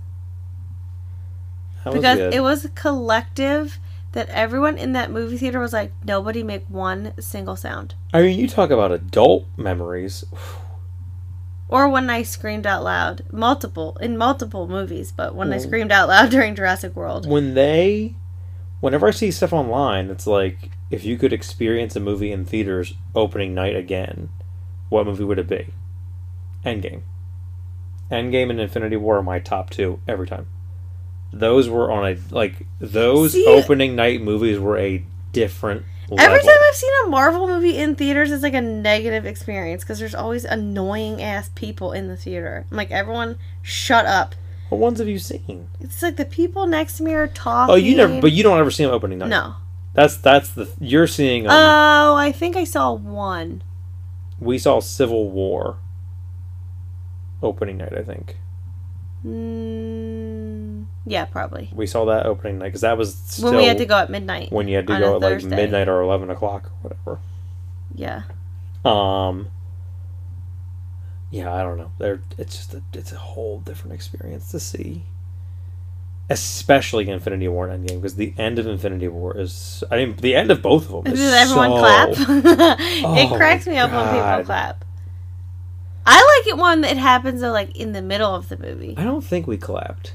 That 1.84 1.94
was 1.94 2.02
because 2.02 2.18
good. 2.18 2.34
it 2.34 2.42
was 2.42 2.66
a 2.66 2.70
collective 2.70 3.80
that 4.14 4.30
everyone 4.30 4.78
in 4.78 4.94
that 4.94 5.12
movie 5.12 5.38
theater 5.38 5.60
was 5.60 5.74
like, 5.74 5.92
nobody 6.04 6.42
make 6.44 6.66
one 6.68 7.14
single 7.20 7.56
sound. 7.56 7.96
I 8.14 8.22
mean, 8.22 8.40
you 8.40 8.48
talk 8.48 8.70
about 8.72 8.92
adult 8.92 9.46
memories. 9.58 10.24
Or 11.76 11.90
when 11.90 12.10
I 12.10 12.24
screamed 12.24 12.66
out 12.66 12.86
loud, 12.86 13.24
multiple 13.34 13.98
in 14.00 14.18
multiple 14.18 14.66
movies, 14.66 15.12
but 15.12 15.36
when 15.36 15.52
I 15.52 15.58
hmm. 15.58 15.64
screamed 15.64 15.92
out 15.92 16.08
loud 16.08 16.30
during 16.32 16.56
Jurassic 16.56 16.96
World. 16.96 17.28
When 17.28 17.54
they, 17.54 18.16
whenever 18.80 19.10
I 19.10 19.12
see 19.12 19.30
stuff 19.30 19.52
online, 19.52 20.10
it's 20.10 20.26
like 20.26 20.72
if 20.90 21.04
you 21.04 21.18
could 21.18 21.34
experience 21.34 21.94
a 21.98 22.00
movie 22.00 22.32
in 22.32 22.46
theaters 22.46 22.94
opening 23.14 23.54
night 23.54 23.76
again, 23.76 24.30
what 24.88 25.06
movie 25.06 25.26
would 25.26 25.38
it 25.38 25.50
be? 25.50 25.74
Endgame. 26.66 27.02
Endgame 28.10 28.52
and 28.52 28.62
Infinity 28.62 28.96
War 28.96 29.18
are 29.18 29.24
my 29.24 29.40
top 29.40 29.70
two 29.70 30.00
every 30.08 30.28
time. 30.28 30.48
Those 31.34 31.68
were 31.68 31.92
on 31.92 32.08
a 32.08 32.18
like 32.32 32.66
those 32.80 33.34
See- 33.34 33.46
opening 33.48 33.98
night 33.98 34.22
movies 34.22 34.60
were 34.60 34.78
a 34.78 35.04
different 35.34 35.84
level. 36.10 36.20
Every 36.26 36.40
time 36.40 36.58
I've 36.70 36.76
seen 36.76 36.92
a 37.06 37.10
Marvel 37.10 37.48
movie 37.48 37.78
in 37.78 37.96
theaters, 37.96 38.32
it's 38.32 38.44
like 38.44 38.54
a 38.54 38.62
negative 38.62 39.26
experience 39.26 39.84
because 39.84 40.00
there's 40.00 40.16
always 40.16 40.46
annoying 40.46 41.22
ass 41.22 41.50
people 41.56 41.92
in 41.92 42.08
the 42.08 42.18
theater. 42.18 42.66
I'm 42.70 42.78
like, 42.78 42.92
everyone, 42.92 43.38
shut 43.62 44.06
up. 44.06 44.36
what 44.70 44.80
ones 44.80 45.00
have 45.00 45.08
you 45.08 45.20
seen? 45.20 45.68
It's 45.80 46.02
like 46.02 46.16
the 46.18 46.26
people 46.26 46.68
next 46.68 46.98
to 46.98 47.04
me 47.04 47.14
are 47.14 47.28
talking. 47.28 47.74
Oh, 47.74 47.76
you 47.78 47.96
never, 47.96 48.20
but 48.22 48.32
you 48.32 48.44
don't 48.44 48.58
ever 48.60 48.72
see 48.72 48.84
them 48.84 48.94
opening 48.94 49.20
night. 49.20 49.30
no. 49.30 49.56
That's 49.94 50.18
that's 50.18 50.50
the 50.50 50.70
you're 50.80 51.08
seeing. 51.08 51.48
Um, 51.48 51.54
Oh, 51.54 52.16
I 52.16 52.34
think 52.34 52.58
I 52.58 52.66
saw 52.66 52.92
one. 52.92 53.64
we 54.40 54.58
saw 54.58 54.82
Civil 54.82 55.30
War 55.30 55.78
opening 57.42 57.78
night. 57.78 57.94
I 57.98 58.04
think 58.04 58.36
Mm, 59.26 60.25
yeah, 61.06 61.26
probably. 61.26 61.70
we 61.74 61.86
saw 61.88 62.06
that 62.06 62.26
opening 62.26 62.60
night 62.60 62.66
because 62.68 62.82
that 62.82 62.98
was 62.98 63.16
still 63.16 63.50
when 63.52 63.58
we 63.58 63.66
had 63.66 63.78
to 63.78 63.86
go 63.86 63.98
at 63.98 64.10
midnight. 64.10 64.52
when 64.52 64.68
you 64.68 64.76
had 64.76 64.88
to 64.88 64.98
go 64.98 65.16
at 65.16 65.22
like 65.22 65.44
midnight 65.44 65.88
or 65.88 66.02
eleven 66.02 66.30
o'clock 66.30 66.66
or 66.66 66.90
whatever. 66.90 67.20
Yeah. 67.94 68.24
Um. 68.84 69.48
Yeah, 71.32 71.54
I 71.54 71.64
don't 71.64 71.78
know. 71.78 71.92
There, 71.98 72.22
it's 72.38 72.56
just 72.56 72.74
a, 72.74 72.82
it's 72.94 73.12
a 73.12 73.18
whole 73.18 73.60
different 73.60 73.94
experience 73.94 74.52
to 74.52 74.60
see, 74.60 75.04
especially 76.30 77.10
Infinity 77.10 77.48
War 77.48 77.68
and 77.68 77.88
Endgame 77.88 77.96
because 77.96 78.16
the 78.16 78.34
end 78.38 78.60
of 78.60 78.68
Infinity 78.68 79.08
War 79.08 79.38
is. 79.38 79.84
I 79.92 79.98
mean, 79.98 80.16
the 80.18 80.36
end 80.36 80.52
of 80.52 80.62
both 80.62 80.86
of 80.86 81.04
them. 81.04 81.14
Does 81.14 81.20
Is 81.20 81.34
everyone 81.52 81.72
so- 81.72 81.78
clap? 81.80 82.80
Oh 83.04 83.16
it 83.18 83.36
cracks 83.36 83.68
me 83.68 83.78
up 83.78 83.92
when 83.92 84.06
people 84.08 84.46
clap. 84.46 84.86
I 86.08 86.40
like 86.44 86.48
it 86.48 86.58
when 86.58 86.84
it 86.84 86.98
happens 86.98 87.42
though, 87.42 87.52
like 87.52 87.76
in 87.76 87.92
the 87.94 88.02
middle 88.02 88.34
of 88.34 88.48
the 88.50 88.58
movie. 88.58 88.94
I 88.98 89.04
don't 89.04 89.24
think 89.24 89.48
we 89.48 89.58
clapped. 89.58 90.14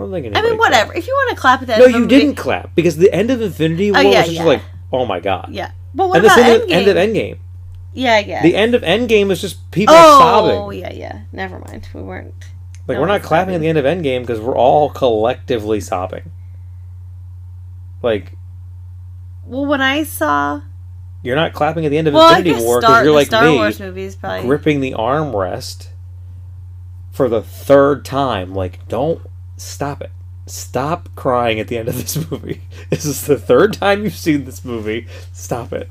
I 0.00 0.04
don't 0.04 0.12
think 0.22 0.36
I 0.36 0.42
mean, 0.42 0.56
whatever. 0.58 0.84
clapped. 0.92 0.98
If 0.98 1.06
you 1.06 1.12
want 1.14 1.36
to 1.36 1.40
clap 1.40 1.60
at 1.62 1.68
that, 1.68 1.78
No, 1.78 1.84
end 1.84 1.94
of 1.94 2.00
you 2.00 2.06
the 2.06 2.14
movie- 2.14 2.26
didn't 2.26 2.36
clap 2.36 2.74
because 2.74 2.96
the 2.96 3.12
end 3.12 3.30
of 3.30 3.40
Infinity 3.42 3.90
oh, 3.90 3.92
War 3.94 4.00
Oh, 4.02 4.10
yeah, 4.10 4.18
was 4.18 4.26
just 4.26 4.38
yeah. 4.38 4.44
like, 4.44 4.62
oh 4.92 5.06
my 5.06 5.20
god. 5.20 5.48
Yeah, 5.52 5.70
but 5.94 6.08
what 6.08 6.16
and 6.16 6.24
the 6.24 6.28
about 6.28 6.36
same 6.38 6.60
Endgame? 6.60 6.72
end 6.72 6.88
of 6.88 6.96
Endgame. 6.96 7.38
yeah, 7.92 8.18
yeah. 8.18 8.42
The 8.42 8.54
end 8.56 8.74
of 8.74 8.82
Endgame 8.82 9.30
is 9.30 9.40
just 9.40 9.70
people 9.70 9.94
oh, 9.96 10.18
sobbing. 10.18 10.56
Oh 10.56 10.70
yeah, 10.70 10.92
yeah. 10.92 11.20
Never 11.32 11.58
mind. 11.58 11.88
We 11.94 12.02
weren't. 12.02 12.34
Like 12.88 12.96
no 12.96 13.02
we're 13.02 13.08
not 13.08 13.22
clapping 13.22 13.54
at 13.54 13.60
the 13.60 13.68
end 13.68 13.78
of 13.78 13.84
Endgame 13.84 14.20
because 14.22 14.40
we're 14.40 14.56
all 14.56 14.90
collectively 14.90 15.80
sobbing. 15.80 16.32
Like 18.02 18.32
Well, 19.44 19.66
when 19.66 19.80
I 19.82 20.02
saw, 20.04 20.62
you're 21.22 21.36
not 21.36 21.52
clapping 21.52 21.84
at 21.84 21.90
the 21.90 21.98
end 21.98 22.08
of 22.08 22.14
well, 22.14 22.34
Infinity 22.34 22.64
War 22.64 22.80
because 22.80 23.04
you're 23.04 23.12
like 23.14 23.26
Star 23.26 23.44
me, 23.44 23.56
Wars 23.56 23.78
movies 23.78 24.16
probably. 24.16 24.46
gripping 24.46 24.80
the 24.80 24.92
armrest 24.92 25.88
for 27.10 27.28
the 27.28 27.42
third 27.42 28.04
time. 28.04 28.54
Like, 28.54 28.88
don't 28.88 29.20
stop 29.60 30.00
it. 30.02 30.10
Stop 30.46 31.14
crying 31.14 31.60
at 31.60 31.68
the 31.68 31.78
end 31.78 31.88
of 31.88 31.94
this 31.96 32.16
movie. 32.30 32.62
This 32.88 33.04
is 33.04 33.26
the 33.26 33.38
third 33.38 33.72
time 33.74 34.02
you've 34.02 34.14
seen 34.14 34.44
this 34.44 34.64
movie. 34.64 35.06
Stop 35.32 35.72
it. 35.72 35.90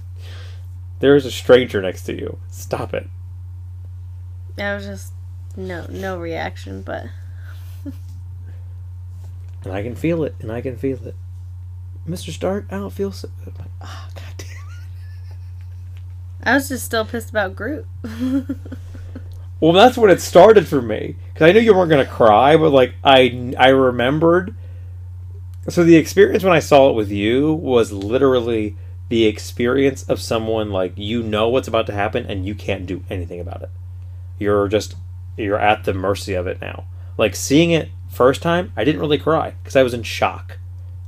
There 1.00 1.16
is 1.16 1.26
a 1.26 1.32
stranger 1.32 1.82
next 1.82 2.04
to 2.04 2.14
you. 2.14 2.40
Stop 2.50 2.94
it. 2.94 3.08
I 4.58 4.76
was 4.76 4.86
just 4.86 5.14
no, 5.56 5.86
no 5.90 6.20
reaction, 6.20 6.82
but 6.82 7.06
And 9.64 9.74
I 9.74 9.84
can 9.84 9.96
feel 9.96 10.24
it, 10.24 10.36
and 10.40 10.52
I 10.52 10.62
can 10.62 10.78
feel 10.78 11.06
it. 11.06 11.16
Mr. 12.08 12.32
Stark, 12.32 12.66
I 12.72 12.78
don't 12.78 12.92
feel 12.94 13.12
so 13.12 13.30
good. 13.44 13.54
I'm 13.56 13.62
like, 13.62 13.72
ah, 13.82 14.10
god 14.16 14.34
damn 14.38 14.48
it. 14.48 14.56
I 16.44 16.54
was 16.56 16.70
just 16.70 16.86
still 16.86 17.06
pissed 17.06 17.30
about 17.30 17.56
Groot. 17.56 17.86
Well, 19.62 19.74
that's 19.74 19.98
when 19.98 20.10
it 20.10 20.22
started 20.22 20.68
for 20.68 20.82
me. 20.82 21.18
Because 21.40 21.52
I 21.52 21.54
knew 21.54 21.62
you 21.62 21.74
weren't 21.74 21.90
to 21.90 22.06
cry, 22.06 22.58
but, 22.58 22.72
like, 22.72 22.96
I, 23.02 23.54
I 23.58 23.70
remembered. 23.70 24.54
So 25.70 25.86
the 25.86 25.96
experience 25.96 26.44
when 26.44 26.52
I 26.52 26.60
saw 26.60 26.90
it 26.90 26.96
with 26.96 27.10
you 27.10 27.54
was 27.54 27.94
literally 27.94 28.76
the 29.08 29.26
experience 29.26 30.04
of 30.04 30.20
someone, 30.20 30.70
like, 30.70 30.92
you 30.98 31.24
know 31.24 31.48
what's 31.48 31.70
about 31.70 31.88
to 31.88 31.94
happen, 31.94 32.26
and 32.26 32.46
you 32.46 32.54
can't 32.54 32.86
do 32.86 33.06
anything 33.10 33.40
about 33.40 33.62
it. 33.62 33.70
You're 34.38 34.68
just, 34.68 34.98
you're 35.38 35.58
at 35.58 35.86
the 35.86 35.94
mercy 35.94 36.34
of 36.34 36.46
it 36.46 36.60
now. 36.60 36.84
Like, 37.18 37.38
seeing 37.38 37.72
it 37.72 37.88
first 38.10 38.42
time, 38.42 38.74
I 38.76 38.84
didn't 38.84 39.00
really 39.00 39.18
cry, 39.18 39.52
because 39.64 39.78
I 39.78 39.84
was 39.84 39.94
in 39.94 40.04
shock. 40.04 40.58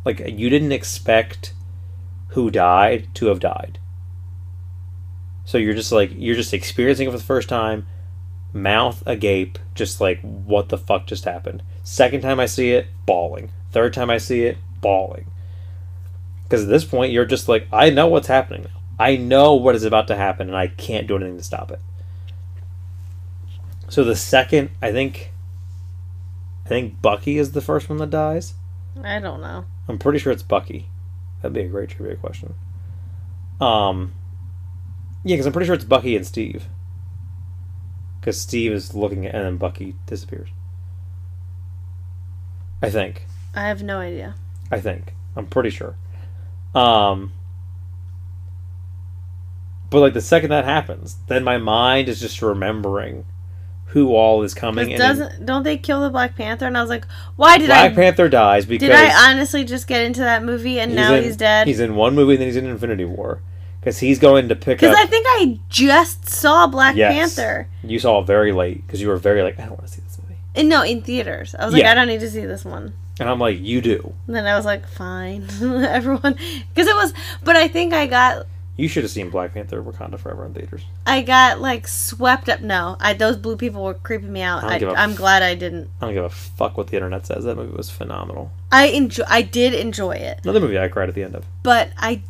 Like, 0.05 0.19
you 0.19 0.49
didn't 0.49 0.71
expect 0.71 1.53
who 2.29 2.49
died 2.49 3.09
to 3.15 3.25
have 3.25 3.41
died. 3.41 3.79
So 5.43 5.57
you're 5.57 5.73
just 5.73 5.91
like 5.91 6.11
you're 6.15 6.37
just 6.37 6.53
experiencing 6.53 7.09
it 7.09 7.11
for 7.11 7.17
the 7.17 7.23
first 7.23 7.49
time, 7.49 7.85
mouth 8.53 9.03
agape, 9.05 9.59
just 9.75 10.01
like 10.01 10.21
what 10.21 10.69
the 10.69 10.77
fuck 10.77 11.07
just 11.07 11.25
happened. 11.25 11.63
Second 11.83 12.21
time 12.21 12.39
I 12.39 12.45
see 12.45 12.71
it, 12.71 12.87
bawling. 13.05 13.51
Third 13.71 13.93
time 13.93 14.09
I 14.09 14.17
see 14.17 14.43
it, 14.43 14.57
bawling. 14.81 15.25
Because 16.43 16.63
at 16.63 16.69
this 16.69 16.85
point, 16.85 17.11
you're 17.11 17.25
just 17.25 17.47
like, 17.47 17.67
I 17.71 17.89
know 17.89 18.07
what's 18.07 18.27
happening. 18.27 18.67
I 18.99 19.15
know 19.15 19.55
what 19.55 19.75
is 19.75 19.83
about 19.83 20.07
to 20.07 20.15
happen, 20.15 20.47
and 20.47 20.57
I 20.57 20.67
can't 20.67 21.07
do 21.07 21.15
anything 21.15 21.37
to 21.37 21.43
stop 21.43 21.71
it. 21.71 21.79
So 23.89 24.03
the 24.03 24.15
second, 24.15 24.71
I 24.81 24.91
think, 24.91 25.31
I 26.65 26.69
think 26.69 27.01
Bucky 27.01 27.37
is 27.37 27.53
the 27.53 27.61
first 27.61 27.89
one 27.89 27.97
that 27.99 28.09
dies. 28.09 28.53
I 29.01 29.19
don't 29.19 29.41
know. 29.41 29.65
I'm 29.87 29.97
pretty 29.97 30.19
sure 30.19 30.31
it's 30.31 30.43
Bucky. 30.43 30.87
That'd 31.41 31.53
be 31.53 31.61
a 31.61 31.67
great 31.67 31.89
trivia 31.89 32.15
question. 32.15 32.53
Um, 33.59 34.13
yeah, 35.23 35.35
because 35.35 35.45
I'm 35.45 35.53
pretty 35.53 35.65
sure 35.65 35.75
it's 35.75 35.83
Bucky 35.83 36.15
and 36.15 36.25
Steve. 36.25 36.65
Because 38.21 38.39
Steve 38.39 38.71
is 38.71 38.93
looking 38.93 39.25
at, 39.25 39.35
and 39.35 39.43
then 39.43 39.57
Bucky 39.57 39.95
disappears. 40.05 40.49
I 42.81 42.89
think. 42.89 43.25
I 43.53 43.67
have 43.67 43.83
no 43.83 43.99
idea. 43.99 44.35
I 44.71 44.79
think. 44.79 45.15
I'm 45.35 45.47
pretty 45.47 45.71
sure. 45.71 45.95
Um, 46.73 47.33
but 49.89 49.99
like 49.99 50.13
the 50.13 50.21
second 50.21 50.51
that 50.51 50.65
happens, 50.65 51.17
then 51.27 51.43
my 51.43 51.57
mind 51.57 52.07
is 52.09 52.19
just 52.19 52.41
remembering 52.41 53.25
who 53.87 54.15
all 54.15 54.41
is 54.43 54.53
coming. 54.53 54.97
Doesn't 54.97 55.45
don't 55.45 55.63
they 55.63 55.77
kill 55.77 56.01
the 56.01 56.09
Black 56.09 56.35
Panther? 56.35 56.65
And 56.65 56.77
I 56.77 56.81
was 56.81 56.89
like, 56.89 57.05
why 57.35 57.57
did 57.57 57.69
I 57.69 57.89
Black 57.89 57.91
I 57.91 57.95
Panther 57.95 58.29
dies 58.29 58.65
because 58.65 58.87
did 58.87 58.95
I 58.95 59.31
honestly 59.31 59.65
just 59.65 59.87
get 59.87 60.05
into 60.05 60.21
that 60.21 60.43
movie 60.43 60.79
and 60.79 60.95
now 60.95 61.13
in, 61.13 61.23
he's 61.23 61.35
dead? 61.35 61.67
He's 61.67 61.81
in 61.81 61.95
one 61.95 62.15
movie 62.15 62.33
and 62.33 62.41
then 62.41 62.47
he's 62.47 62.55
in 62.55 62.65
Infinity 62.67 63.05
War 63.05 63.41
because 63.81 63.97
he's 63.99 64.19
going 64.19 64.47
to 64.49 64.55
pick 64.55 64.77
up 64.77 64.79
Because 64.81 64.95
up. 64.95 65.01
I 65.03 65.05
think 65.07 65.25
I 65.27 65.59
just 65.69 66.29
saw 66.29 66.67
Black 66.67 66.95
Yes. 66.95 67.35
Panther. 67.35 67.67
You 67.83 67.99
saw 67.99 68.19
it 68.21 68.27
very 68.27 68.51
late 68.53 68.85
because 68.87 69.01
you 69.01 69.07
were 69.09 69.17
very 69.17 69.41
like, 69.43 69.59
I 69.59 69.63
don't 69.63 69.71
want 69.71 69.87
to 69.87 69.91
see 69.93 70.01
this 70.01 70.17
movie, 70.21 70.39
And 70.55 70.69
no, 70.69 70.83
in 70.83 71.01
theaters. 71.01 71.53
I 71.57 71.65
was 71.65 71.73
like, 71.73 71.83
I 71.85 71.93
don't 71.93 72.07
need 72.07 72.19
to 72.21 72.29
see 72.29 72.45
this 72.45 72.63
one. 72.63 72.93
and 73.19 73.29
I'm 73.29 73.39
like, 73.39 73.59
you 73.59 73.81
do. 73.81 74.13
And 74.27 74.35
then 74.35 74.45
I 74.47 74.55
was 74.55 74.65
like, 74.65 74.87
fine, 74.87 75.45
everyone, 75.61 76.35
because 76.73 76.87
it 76.87 76.95
was. 76.95 77.13
But 77.43 77.55
I 77.55 77.67
think 77.67 77.93
I 77.93 78.07
got 78.07 78.45
You 78.77 78.87
should 78.87 79.03
have 79.03 79.11
seen 79.11 79.29
Black 79.29 79.53
Panther: 79.53 79.81
Wakanda 79.83 80.17
Forever 80.17 80.45
in 80.45 80.53
theaters. 80.53 80.83
I 81.05 81.21
got 81.21 81.59
like 81.59 81.87
swept 81.87 82.49
up. 82.49 82.61
No, 82.61 82.95
I 82.99 83.13
those 83.13 83.35
blue 83.37 83.57
people 83.57 83.83
were 83.83 83.93
creeping 83.95 84.31
me 84.31 84.41
out. 84.41 84.63
I 84.63 84.67
don't 84.67 84.71
I, 84.71 84.79
give 84.79 84.89
a 84.89 84.93
I'm 84.97 85.13
glad 85.15 85.43
I 85.43 85.55
didn't. 85.55 85.89
I 86.01 86.05
don't 86.05 86.13
give 86.15 86.23
a 86.23 86.29
fuck 86.29 86.77
what 86.77 86.87
the 86.87 86.95
internet 86.97 87.25
says. 87.27 87.43
That 87.43 87.57
movie 87.57 87.75
was 87.75 87.89
phenomenal. 87.89 88.51
I 88.71 88.87
enjoy. 88.87 89.23
I 89.27 89.41
did 89.41 89.73
enjoy 89.73 90.13
it, 90.13 90.39
Another 90.43 90.59
movie 90.61 90.79
I 90.79 90.87
cried 90.87 91.09
at 91.09 91.15
the 91.15 91.23
end 91.23 91.35
of. 91.35 91.45
but 91.63 91.89
I 91.97 92.21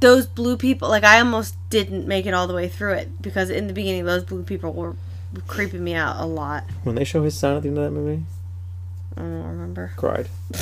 those 0.00 0.26
blue 0.26 0.56
people 0.56 0.88
like 0.88 1.04
I 1.04 1.18
almost 1.18 1.56
didn't 1.70 2.06
make 2.06 2.26
it 2.26 2.34
all 2.34 2.46
the 2.46 2.54
way 2.54 2.68
through 2.68 2.92
it 2.94 3.20
because 3.20 3.50
in 3.50 3.66
the 3.66 3.72
beginning 3.72 4.04
those 4.04 4.24
blue 4.24 4.42
people 4.42 4.72
were 4.72 4.94
creeping 5.46 5.82
me 5.84 5.94
out 5.94 6.16
a 6.18 6.26
lot. 6.26 6.64
When 6.84 6.94
they 6.94 7.04
show 7.04 7.22
his 7.22 7.36
son 7.36 7.56
at 7.56 7.62
the 7.62 7.68
end 7.68 7.78
of 7.78 7.84
that 7.84 7.90
movie, 7.90 8.24
I 9.16 9.20
don't 9.22 9.44
remember. 9.44 9.92
cried. 9.96 10.28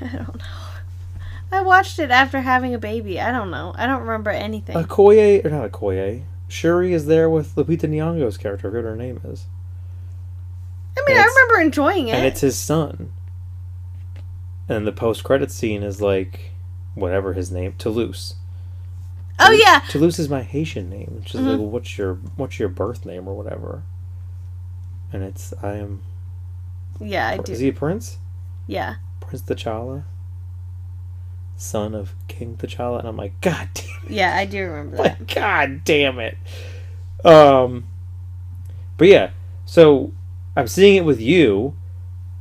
I 0.00 0.06
don't 0.08 0.38
know. 0.38 0.44
I 1.50 1.62
watched 1.62 1.98
it 1.98 2.10
after 2.10 2.40
having 2.40 2.74
a 2.74 2.78
baby. 2.78 3.20
I 3.20 3.32
don't 3.32 3.50
know. 3.50 3.72
I 3.76 3.86
don't 3.86 4.02
remember 4.02 4.30
anything. 4.30 4.76
Okoye, 4.76 5.44
or 5.44 5.50
not 5.50 5.70
Okoye, 5.72 6.22
Shuri 6.46 6.92
is 6.92 7.06
there 7.06 7.30
with 7.30 7.54
Lupita 7.54 7.88
Nyong'o's 7.88 8.36
character, 8.36 8.68
whatever 8.68 8.90
her 8.90 8.96
name 8.96 9.20
is. 9.24 9.46
I 10.96 11.02
mean, 11.06 11.16
and 11.16 11.24
I 11.24 11.26
remember 11.26 11.60
enjoying 11.60 12.08
it 12.08 12.14
And 12.14 12.26
it's 12.26 12.40
his 12.40 12.58
son. 12.58 13.12
And 14.68 14.86
the 14.86 14.92
post 14.92 15.24
credit 15.24 15.50
scene 15.50 15.82
is 15.82 16.00
like, 16.02 16.50
whatever 16.94 17.32
his 17.32 17.50
name, 17.50 17.74
Toulouse. 17.78 18.34
Oh 19.40 19.52
yeah, 19.52 19.80
Toulouse 19.88 20.18
is 20.18 20.28
my 20.28 20.42
Haitian 20.42 20.90
name. 20.90 21.14
Which 21.20 21.34
is 21.34 21.40
Mhm. 21.40 21.46
like, 21.46 21.58
well, 21.58 21.68
what's 21.70 21.96
your 21.96 22.14
what's 22.36 22.58
your 22.58 22.68
birth 22.68 23.06
name 23.06 23.28
or 23.28 23.34
whatever? 23.36 23.82
And 25.12 25.22
it's 25.22 25.54
I 25.62 25.74
am. 25.76 26.02
yeah, 27.00 27.28
I 27.28 27.34
Is 27.36 27.42
do. 27.44 27.52
he 27.54 27.68
a 27.68 27.72
prince? 27.72 28.18
Yeah, 28.66 28.96
Prince 29.20 29.42
T'Challa, 29.42 30.02
son 31.56 31.94
of 31.94 32.14
King 32.26 32.56
T'Challa, 32.56 32.98
and 32.98 33.08
I'm 33.08 33.16
like, 33.16 33.40
God 33.40 33.68
damn 33.74 33.86
yeah, 34.12 34.36
I 34.36 34.44
do 34.44 34.62
remember 34.64 34.96
it! 34.98 35.02
that. 35.04 35.18
Like, 35.20 35.34
God 35.34 35.84
damn 35.84 36.18
it! 36.18 36.36
Um, 37.24 37.84
but 38.96 39.08
yeah, 39.08 39.30
so 39.64 40.12
I'm 40.56 40.66
seeing 40.68 40.96
it 40.96 41.04
with 41.04 41.20
you. 41.20 41.74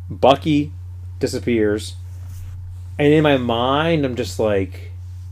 Bucky 0.09 0.71
disappears, 1.19 1.95
and 2.99 3.13
in 3.13 3.23
my 3.23 3.37
mind, 3.37 4.05
I'm 4.05 4.15
just 4.15 4.39
like 4.39 4.91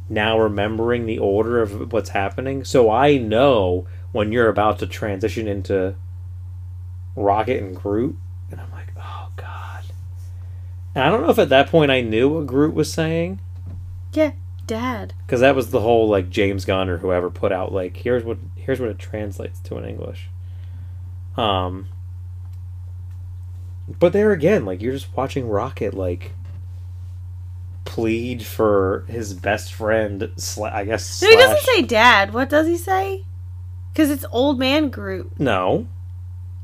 now 0.09 0.37
remembering 0.39 1.05
the 1.05 1.17
order 1.19 1.61
of 1.61 1.91
what's 1.91 2.09
happening, 2.09 2.63
so 2.63 2.89
I 2.91 3.17
know 3.17 3.87
when 4.11 4.31
you're 4.31 4.49
about 4.49 4.79
to 4.79 4.87
transition 4.87 5.47
into 5.47 5.95
Rocket 7.15 7.61
and 7.61 7.75
Groot, 7.75 8.15
and 8.51 8.59
I'm 8.61 8.71
like, 8.71 8.87
oh 8.97 9.29
god. 9.35 9.83
And 10.93 11.03
I 11.03 11.09
don't 11.09 11.21
know 11.21 11.29
if 11.29 11.39
at 11.39 11.49
that 11.49 11.69
point 11.69 11.91
I 11.91 12.01
knew 12.01 12.29
what 12.29 12.45
Groot 12.47 12.73
was 12.73 12.93
saying 12.93 13.39
Yeah, 14.13 14.31
Dad. 14.67 15.13
because 15.25 15.41
that 15.41 15.55
was 15.55 15.71
the 15.71 15.81
whole 15.81 16.07
like 16.07 16.29
James 16.29 16.65
Gunn 16.65 16.87
or 16.89 16.97
whoever 16.97 17.29
put 17.29 17.51
out 17.51 17.73
like 17.73 17.97
here's 17.97 18.23
what 18.23 18.37
here's 18.55 18.79
what 18.79 18.89
it 18.89 18.99
translates 18.99 19.59
to 19.61 19.77
in 19.77 19.85
English. 19.85 20.29
Um, 21.35 21.87
but 23.99 24.13
there 24.13 24.31
again, 24.31 24.65
like 24.65 24.81
you're 24.81 24.93
just 24.93 25.15
watching 25.15 25.47
Rocket 25.49 25.93
like 25.93 26.31
plead 27.85 28.45
for 28.45 29.05
his 29.07 29.33
best 29.33 29.71
friend. 29.73 30.21
Sla- 30.37 30.73
I 30.73 30.83
guess. 30.85 31.21
No, 31.21 31.29
he 31.29 31.35
doesn't 31.35 31.61
say 31.61 31.81
dad. 31.83 32.33
What 32.33 32.49
does 32.49 32.67
he 32.67 32.77
say? 32.77 33.23
Because 33.93 34.09
it's 34.09 34.25
old 34.31 34.59
man 34.59 34.89
Groot. 34.89 35.31
No, 35.39 35.87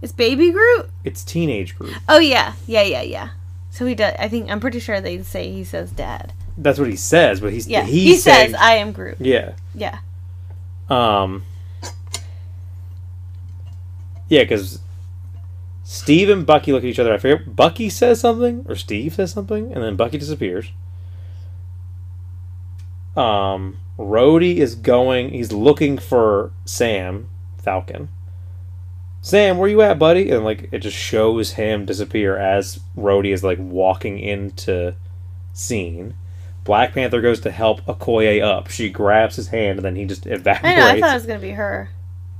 It's 0.01 0.11
baby 0.11 0.51
Groot. 0.51 0.89
it's 1.03 1.23
teenage 1.23 1.77
Groot. 1.77 1.93
Oh 2.09 2.19
yeah, 2.19 2.53
yeah, 2.67 2.81
yeah, 2.83 3.01
yeah. 3.03 3.29
So 3.69 3.85
he 3.85 3.95
does. 3.95 4.13
I 4.19 4.27
think 4.27 4.49
I'm 4.51 4.59
pretty 4.59 4.79
sure 4.79 4.99
they 4.99 5.21
say 5.23 5.49
he 5.51 5.63
says 5.63 5.91
dad. 5.91 6.33
That's 6.57 6.77
what 6.77 6.89
he 6.89 6.97
says, 6.97 7.39
but 7.39 7.53
he's 7.53 7.67
Yeah, 7.67 7.83
he's 7.83 7.93
he 8.03 8.17
saying, 8.17 8.51
says 8.51 8.59
I 8.61 8.73
am 8.75 8.91
Groot. 8.91 9.17
yeah. 9.21 9.53
Yeah. 9.73 9.99
Um. 10.89 11.43
Yeah, 14.27 14.43
because 14.43 14.79
Steve 15.83 16.29
and 16.29 16.45
Bucky 16.45 16.71
look 16.71 16.83
at 16.83 16.89
each 16.89 16.99
other. 16.99 17.13
I 17.13 17.17
forget. 17.17 17.55
Bucky 17.55 17.89
says 17.89 18.19
something, 18.19 18.65
or 18.67 18.75
Steve 18.75 19.13
says 19.13 19.31
something, 19.31 19.73
and 19.73 19.83
then 19.83 19.95
Bucky 19.95 20.17
disappears. 20.17 20.71
Um, 23.15 23.77
Rhodey 23.97 24.57
is 24.57 24.75
going. 24.75 25.29
He's 25.29 25.51
looking 25.51 25.97
for 25.97 26.51
Sam 26.65 27.29
Falcon. 27.57 28.09
Sam, 29.21 29.57
where 29.57 29.69
you 29.69 29.81
at, 29.81 29.99
buddy? 29.99 30.31
And 30.31 30.43
like 30.43 30.69
it 30.71 30.79
just 30.79 30.97
shows 30.97 31.53
him 31.53 31.85
disappear 31.85 32.37
as 32.37 32.79
Rhodey 32.97 33.33
is 33.33 33.43
like 33.43 33.59
walking 33.59 34.19
into 34.19 34.95
scene. 35.53 36.15
Black 36.63 36.93
Panther 36.93 37.21
goes 37.21 37.39
to 37.41 37.51
help 37.51 37.85
Okoye 37.85 38.41
up. 38.41 38.69
She 38.69 38.89
grabs 38.89 39.35
his 39.35 39.47
hand, 39.47 39.79
and 39.79 39.85
then 39.85 39.95
he 39.95 40.05
just 40.05 40.25
evaporates. 40.25 40.63
I 40.63 40.75
know. 40.75 40.87
I 40.87 40.99
thought 40.99 41.11
it 41.11 41.15
was 41.15 41.25
gonna 41.25 41.39
be 41.39 41.51
her. 41.51 41.89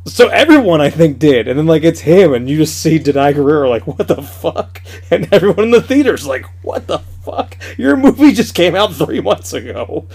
So 0.06 0.30
everyone, 0.30 0.82
I 0.82 0.90
think, 0.90 1.20
did, 1.20 1.48
and 1.48 1.60
then 1.60 1.68
like 1.68 1.84
it's 1.84 2.00
him, 2.02 2.34
and 2.34 2.50
you 2.50 2.58
just 2.58 2.82
see 2.82 2.98
Danai 2.98 3.36
Gurira 3.36 3.70
like, 3.70 3.86
"What 3.86 4.08
the 4.08 4.22
fuck?" 4.22 4.82
And 5.12 5.32
everyone 5.32 5.66
in 5.66 5.72
the 5.72 5.82
theaters 5.82 6.26
like, 6.26 6.46
"What 6.64 6.88
the 6.88 7.00
fuck? 7.00 7.58
Your 7.78 7.96
movie 7.96 8.32
just 8.32 8.56
came 8.56 8.76
out 8.76 8.94
three 8.96 9.22
months 9.22 9.54
ago." 9.54 10.08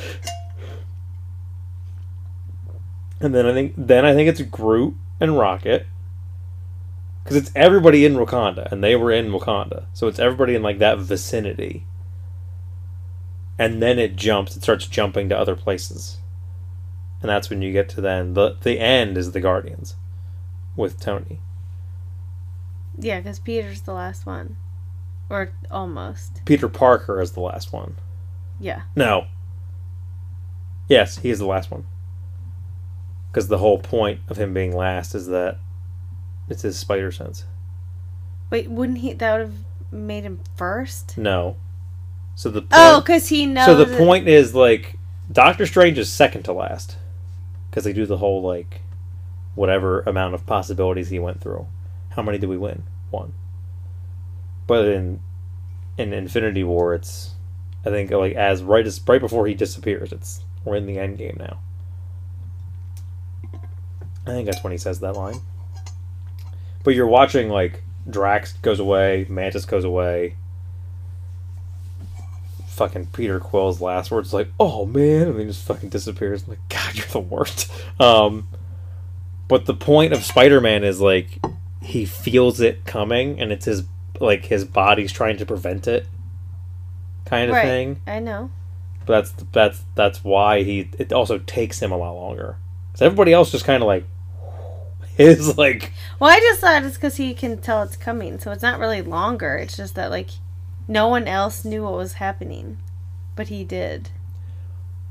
And 3.20 3.34
then 3.34 3.46
I 3.46 3.52
think, 3.52 3.74
then 3.76 4.04
I 4.04 4.14
think 4.14 4.28
it's 4.28 4.42
Groot 4.42 4.94
and 5.20 5.38
Rocket, 5.38 5.86
because 7.22 7.36
it's 7.36 7.50
everybody 7.54 8.04
in 8.04 8.14
Wakanda, 8.14 8.70
and 8.70 8.84
they 8.84 8.94
were 8.94 9.10
in 9.10 9.30
Wakanda, 9.30 9.86
so 9.94 10.06
it's 10.06 10.18
everybody 10.18 10.54
in 10.54 10.62
like 10.62 10.78
that 10.78 10.98
vicinity. 10.98 11.86
And 13.58 13.82
then 13.82 13.98
it 13.98 14.16
jumps; 14.16 14.54
it 14.54 14.62
starts 14.62 14.86
jumping 14.86 15.30
to 15.30 15.38
other 15.38 15.56
places 15.56 16.18
and 17.20 17.30
that's 17.30 17.50
when 17.50 17.62
you 17.62 17.72
get 17.72 17.88
to 17.88 18.00
then 18.00 18.34
the 18.34 18.56
the 18.62 18.78
end 18.78 19.16
is 19.16 19.32
the 19.32 19.40
Guardians 19.40 19.96
with 20.76 21.00
Tony. 21.00 21.40
Yeah, 22.98 23.20
because 23.20 23.38
Peter's 23.38 23.82
the 23.82 23.92
last 23.92 24.26
one, 24.26 24.56
or 25.28 25.50
almost. 25.70 26.44
Peter 26.44 26.68
Parker 26.68 27.20
is 27.20 27.32
the 27.32 27.40
last 27.40 27.72
one. 27.72 27.96
Yeah. 28.60 28.82
No. 28.94 29.26
Yes, 30.88 31.18
he 31.18 31.30
is 31.30 31.38
the 31.38 31.46
last 31.46 31.70
one. 31.70 31.86
Because 33.36 33.48
the 33.48 33.58
whole 33.58 33.78
point 33.78 34.20
of 34.30 34.38
him 34.38 34.54
being 34.54 34.74
last 34.74 35.14
is 35.14 35.26
that 35.26 35.58
it's 36.48 36.62
his 36.62 36.78
spider 36.78 37.12
sense. 37.12 37.44
Wait, 38.48 38.70
wouldn't 38.70 39.00
he? 39.00 39.12
That 39.12 39.32
would 39.32 39.40
have 39.42 39.92
made 39.92 40.24
him 40.24 40.40
first. 40.56 41.18
No. 41.18 41.58
So 42.34 42.48
the 42.48 42.60
oh, 42.60 42.62
point, 42.62 42.72
Oh, 42.72 43.00
because 43.02 43.28
he 43.28 43.44
knows. 43.44 43.66
so 43.66 43.74
the 43.74 43.92
it- 43.92 43.98
point 43.98 44.26
is 44.26 44.54
like 44.54 44.98
Doctor 45.30 45.66
Strange 45.66 45.98
is 45.98 46.10
second 46.10 46.44
to 46.44 46.54
last 46.54 46.96
because 47.68 47.84
they 47.84 47.92
do 47.92 48.06
the 48.06 48.16
whole 48.16 48.40
like 48.40 48.80
whatever 49.54 50.00
amount 50.06 50.32
of 50.32 50.46
possibilities 50.46 51.10
he 51.10 51.18
went 51.18 51.42
through. 51.42 51.66
How 52.12 52.22
many 52.22 52.38
did 52.38 52.48
we 52.48 52.56
win? 52.56 52.84
One. 53.10 53.34
But 54.66 54.86
in 54.86 55.20
in 55.98 56.14
Infinity 56.14 56.64
War, 56.64 56.94
it's 56.94 57.34
I 57.84 57.90
think 57.90 58.10
like 58.12 58.32
as 58.32 58.62
right 58.62 58.86
as 58.86 58.98
right 59.06 59.20
before 59.20 59.46
he 59.46 59.52
disappears, 59.52 60.10
it's 60.10 60.42
we're 60.64 60.76
in 60.76 60.86
the 60.86 60.98
end 60.98 61.18
game 61.18 61.36
now. 61.38 61.58
I 64.26 64.30
think 64.30 64.46
that's 64.46 64.62
when 64.64 64.72
he 64.72 64.78
says 64.78 65.00
that 65.00 65.14
line. 65.14 65.40
But 66.84 66.94
you're 66.94 67.06
watching 67.06 67.48
like 67.48 67.82
Drax 68.08 68.52
goes 68.54 68.78
away, 68.80 69.26
Mantis 69.28 69.64
goes 69.64 69.84
away, 69.84 70.36
fucking 72.68 73.06
Peter 73.06 73.40
Quill's 73.40 73.80
last 73.80 74.10
words 74.10 74.32
like, 74.32 74.48
"Oh 74.60 74.86
man," 74.86 75.22
and 75.28 75.34
then 75.34 75.40
he 75.40 75.46
just 75.46 75.64
fucking 75.66 75.88
disappears. 75.88 76.42
I'm 76.44 76.50
like, 76.50 76.68
God, 76.68 76.94
you're 76.94 77.06
the 77.06 77.20
worst. 77.20 77.70
Um, 78.00 78.48
but 79.48 79.66
the 79.66 79.74
point 79.74 80.12
of 80.12 80.24
Spider-Man 80.24 80.84
is 80.84 81.00
like 81.00 81.40
he 81.82 82.04
feels 82.04 82.60
it 82.60 82.84
coming, 82.84 83.40
and 83.40 83.52
it's 83.52 83.64
his 83.64 83.84
like 84.20 84.46
his 84.46 84.64
body's 84.64 85.12
trying 85.12 85.36
to 85.38 85.46
prevent 85.46 85.86
it, 85.86 86.06
kind 87.24 87.50
of 87.50 87.56
Right. 87.56 87.64
thing. 87.64 88.00
I 88.06 88.18
know. 88.20 88.50
But 89.04 89.22
that's 89.22 89.44
that's 89.52 89.84
that's 89.94 90.24
why 90.24 90.62
he. 90.62 90.90
It 90.98 91.12
also 91.12 91.38
takes 91.38 91.80
him 91.80 91.92
a 91.92 91.96
lot 91.96 92.12
longer. 92.14 92.56
Because 92.92 93.02
everybody 93.02 93.32
else 93.32 93.50
just 93.52 93.64
kind 93.64 93.82
of 93.82 93.86
like 93.86 94.04
is 95.38 95.56
like 95.58 95.92
Well, 96.20 96.30
I 96.30 96.38
just 96.40 96.60
thought 96.60 96.82
it's 96.84 96.96
because 96.96 97.16
he 97.16 97.34
can 97.34 97.58
tell 97.58 97.82
it's 97.82 97.96
coming, 97.96 98.38
so 98.38 98.52
it's 98.52 98.62
not 98.62 98.78
really 98.78 99.02
longer. 99.02 99.56
It's 99.56 99.76
just 99.76 99.94
that 99.94 100.10
like 100.10 100.30
no 100.88 101.08
one 101.08 101.26
else 101.26 101.64
knew 101.64 101.82
what 101.84 101.94
was 101.94 102.14
happening, 102.14 102.78
but 103.34 103.48
he 103.48 103.64
did, 103.64 104.10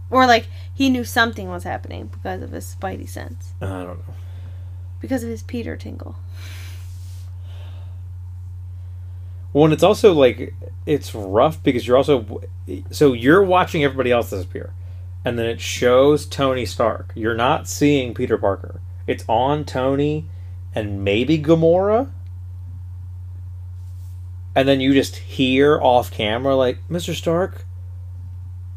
or 0.10 0.26
like 0.26 0.48
he 0.74 0.90
knew 0.90 1.04
something 1.04 1.50
was 1.50 1.64
happening 1.64 2.08
because 2.08 2.42
of 2.42 2.52
his 2.52 2.76
spidey 2.80 3.08
sense, 3.10 3.54
I 3.62 3.66
don't 3.66 4.00
know. 4.08 4.14
because 5.02 5.24
of 5.24 5.30
his 5.30 5.44
Peter 5.44 5.76
tingle. 5.76 6.16
Well, 9.54 9.66
and 9.66 9.74
it's 9.74 9.84
also 9.84 10.14
like 10.14 10.54
it's 10.86 11.16
rough 11.16 11.64
because 11.64 11.88
you're 11.88 11.98
also 11.98 12.42
so 12.92 13.14
you're 13.14 13.44
watching 13.44 13.84
everybody 13.84 14.12
else 14.12 14.30
disappear, 14.30 14.74
and 15.24 15.40
then 15.40 15.46
it 15.46 15.62
shows 15.62 16.26
Tony 16.26 16.66
Stark. 16.66 17.12
You're 17.16 17.36
not 17.36 17.68
seeing 17.68 18.14
Peter 18.14 18.38
Parker. 18.38 18.82
It's 19.08 19.24
on 19.28 19.66
Tony 19.66 20.30
and 20.74 21.04
maybe 21.04 21.40
Gamora, 21.40 22.12
and 24.56 24.68
then 24.68 24.80
you 24.80 24.94
just 24.94 25.16
hear 25.16 25.80
off 25.80 26.12
camera 26.12 26.56
like 26.56 26.80
Mr. 26.90 27.14
Stark, 27.14 27.66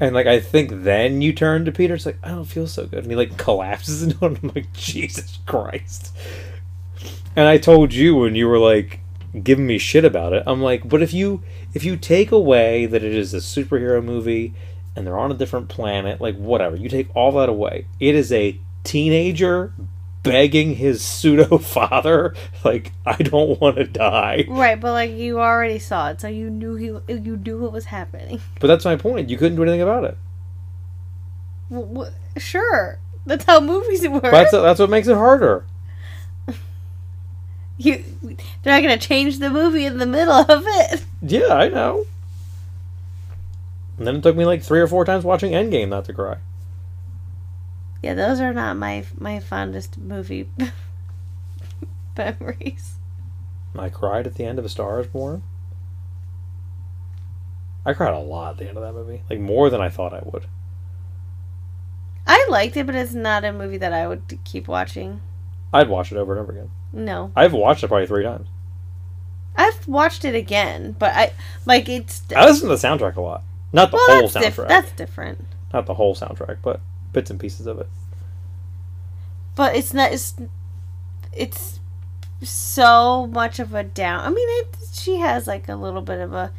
and 0.00 0.14
like 0.14 0.26
I 0.26 0.40
think 0.40 0.84
then 0.84 1.22
you 1.22 1.32
turn 1.32 1.64
to 1.64 1.72
Peter. 1.72 1.94
It's 1.94 2.06
like 2.06 2.18
I 2.22 2.28
don't 2.28 2.44
feel 2.44 2.66
so 2.66 2.86
good, 2.86 3.00
and 3.00 3.10
he 3.10 3.16
like 3.16 3.36
collapses 3.36 4.02
into 4.04 4.24
it. 4.24 4.38
I'm 4.42 4.52
like 4.54 4.72
Jesus 4.72 5.38
Christ. 5.46 6.16
And 7.36 7.46
I 7.46 7.58
told 7.58 7.94
you 7.94 8.16
when 8.16 8.34
you 8.34 8.48
were 8.48 8.58
like 8.58 9.00
giving 9.42 9.66
me 9.66 9.78
shit 9.78 10.04
about 10.04 10.32
it. 10.32 10.42
I'm 10.46 10.62
like, 10.62 10.88
but 10.88 11.02
if 11.02 11.12
you 11.12 11.42
if 11.74 11.84
you 11.84 11.96
take 11.96 12.32
away 12.32 12.86
that 12.86 13.04
it 13.04 13.14
is 13.14 13.34
a 13.34 13.38
superhero 13.38 14.02
movie 14.02 14.54
and 14.96 15.06
they're 15.06 15.18
on 15.18 15.30
a 15.30 15.34
different 15.34 15.68
planet, 15.68 16.20
like 16.20 16.36
whatever, 16.36 16.76
you 16.76 16.88
take 16.88 17.14
all 17.14 17.32
that 17.32 17.48
away. 17.48 17.86
It 18.00 18.14
is 18.14 18.32
a 18.32 18.58
teenager 18.84 19.72
begging 20.22 20.74
his 20.76 21.02
pseudo 21.02 21.58
father, 21.58 22.34
like, 22.64 22.92
I 23.06 23.16
don't 23.16 23.60
want 23.60 23.76
to 23.76 23.84
die. 23.84 24.44
Right, 24.48 24.78
but 24.78 24.92
like 24.92 25.12
you 25.12 25.40
already 25.40 25.78
saw 25.78 26.10
it, 26.10 26.20
so 26.20 26.28
you 26.28 26.50
knew 26.50 26.74
he 26.74 26.86
you 26.86 27.36
knew 27.36 27.58
what 27.58 27.72
was 27.72 27.86
happening. 27.86 28.40
But 28.60 28.66
that's 28.68 28.84
my 28.84 28.96
point. 28.96 29.30
You 29.30 29.38
couldn't 29.38 29.56
do 29.56 29.62
anything 29.62 29.82
about 29.82 30.04
it. 30.04 30.18
W- 31.70 31.88
w- 31.88 32.12
sure, 32.36 32.98
that's 33.26 33.44
how 33.44 33.60
movies 33.60 34.06
work. 34.08 34.22
That's 34.22 34.52
that's 34.52 34.80
what 34.80 34.90
makes 34.90 35.08
it 35.08 35.16
harder. 35.16 35.64
you, 37.78 38.04
they're 38.62 38.74
not 38.74 38.82
gonna 38.82 38.98
change 38.98 39.38
the 39.38 39.50
movie 39.50 39.84
in 39.86 39.98
the 39.98 40.06
middle 40.06 40.34
of 40.34 40.64
it. 40.66 41.04
Yeah, 41.22 41.48
I 41.54 41.68
know. 41.68 42.06
And 43.98 44.06
then 44.06 44.16
it 44.16 44.22
took 44.22 44.36
me 44.36 44.44
like 44.44 44.62
three 44.62 44.80
or 44.80 44.86
four 44.86 45.04
times 45.04 45.24
watching 45.24 45.52
Endgame 45.52 45.88
not 45.88 46.04
to 46.04 46.12
cry. 46.12 46.38
Yeah, 48.02 48.14
those 48.14 48.40
are 48.40 48.52
not 48.54 48.76
my 48.76 49.04
my 49.18 49.40
fondest 49.40 49.98
movie 49.98 50.48
memories. 52.16 52.94
I 53.76 53.88
cried 53.90 54.26
at 54.26 54.34
the 54.34 54.44
end 54.44 54.58
of 54.58 54.64
A 54.64 54.68
Star 54.68 55.00
Is 55.00 55.06
Born. 55.06 55.42
I 57.84 57.92
cried 57.94 58.14
a 58.14 58.18
lot 58.18 58.52
at 58.52 58.58
the 58.58 58.68
end 58.68 58.76
of 58.76 58.82
that 58.84 58.92
movie, 58.92 59.22
like 59.30 59.40
more 59.40 59.70
than 59.70 59.80
I 59.80 59.88
thought 59.88 60.12
I 60.12 60.20
would. 60.24 60.46
I 62.26 62.46
liked 62.50 62.76
it, 62.76 62.86
but 62.86 62.94
it's 62.94 63.14
not 63.14 63.44
a 63.44 63.52
movie 63.52 63.78
that 63.78 63.92
I 63.92 64.06
would 64.06 64.38
keep 64.44 64.68
watching. 64.68 65.20
I'd 65.72 65.88
watch 65.88 66.12
it 66.12 66.18
over 66.18 66.32
and 66.32 66.42
over 66.42 66.52
again. 66.52 66.70
No, 66.92 67.32
I've 67.34 67.52
watched 67.52 67.82
it 67.84 67.88
probably 67.88 68.06
three 68.06 68.24
times. 68.24 68.48
I've 69.56 69.88
watched 69.88 70.24
it 70.24 70.34
again, 70.34 70.94
but 70.98 71.12
I 71.14 71.32
like 71.66 71.88
it's. 71.88 72.22
I 72.34 72.44
listen 72.46 72.68
to 72.68 72.76
the 72.76 72.86
soundtrack 72.88 73.16
a 73.16 73.20
lot, 73.20 73.42
not 73.72 73.90
the 73.90 73.96
well, 73.96 74.06
whole 74.20 74.28
that's 74.28 74.36
soundtrack, 74.36 74.56
diff- 74.56 74.68
that's 74.68 74.92
different. 74.92 75.44
not 75.72 75.86
the 75.86 75.94
whole 75.94 76.14
soundtrack, 76.14 76.58
but 76.62 76.80
bits 77.12 77.30
and 77.30 77.38
pieces 77.40 77.66
of 77.66 77.78
it. 77.80 77.88
But 79.54 79.74
it's 79.76 79.92
not. 79.92 80.12
It's 80.12 80.34
it's 81.32 81.80
so 82.42 83.26
much 83.26 83.58
of 83.58 83.74
a 83.74 83.82
down. 83.82 84.20
I 84.24 84.30
mean, 84.30 84.48
it, 84.62 84.76
she 84.92 85.16
has 85.18 85.46
like 85.46 85.68
a 85.68 85.74
little 85.76 86.02
bit 86.02 86.20
of 86.20 86.32
a 86.32 86.52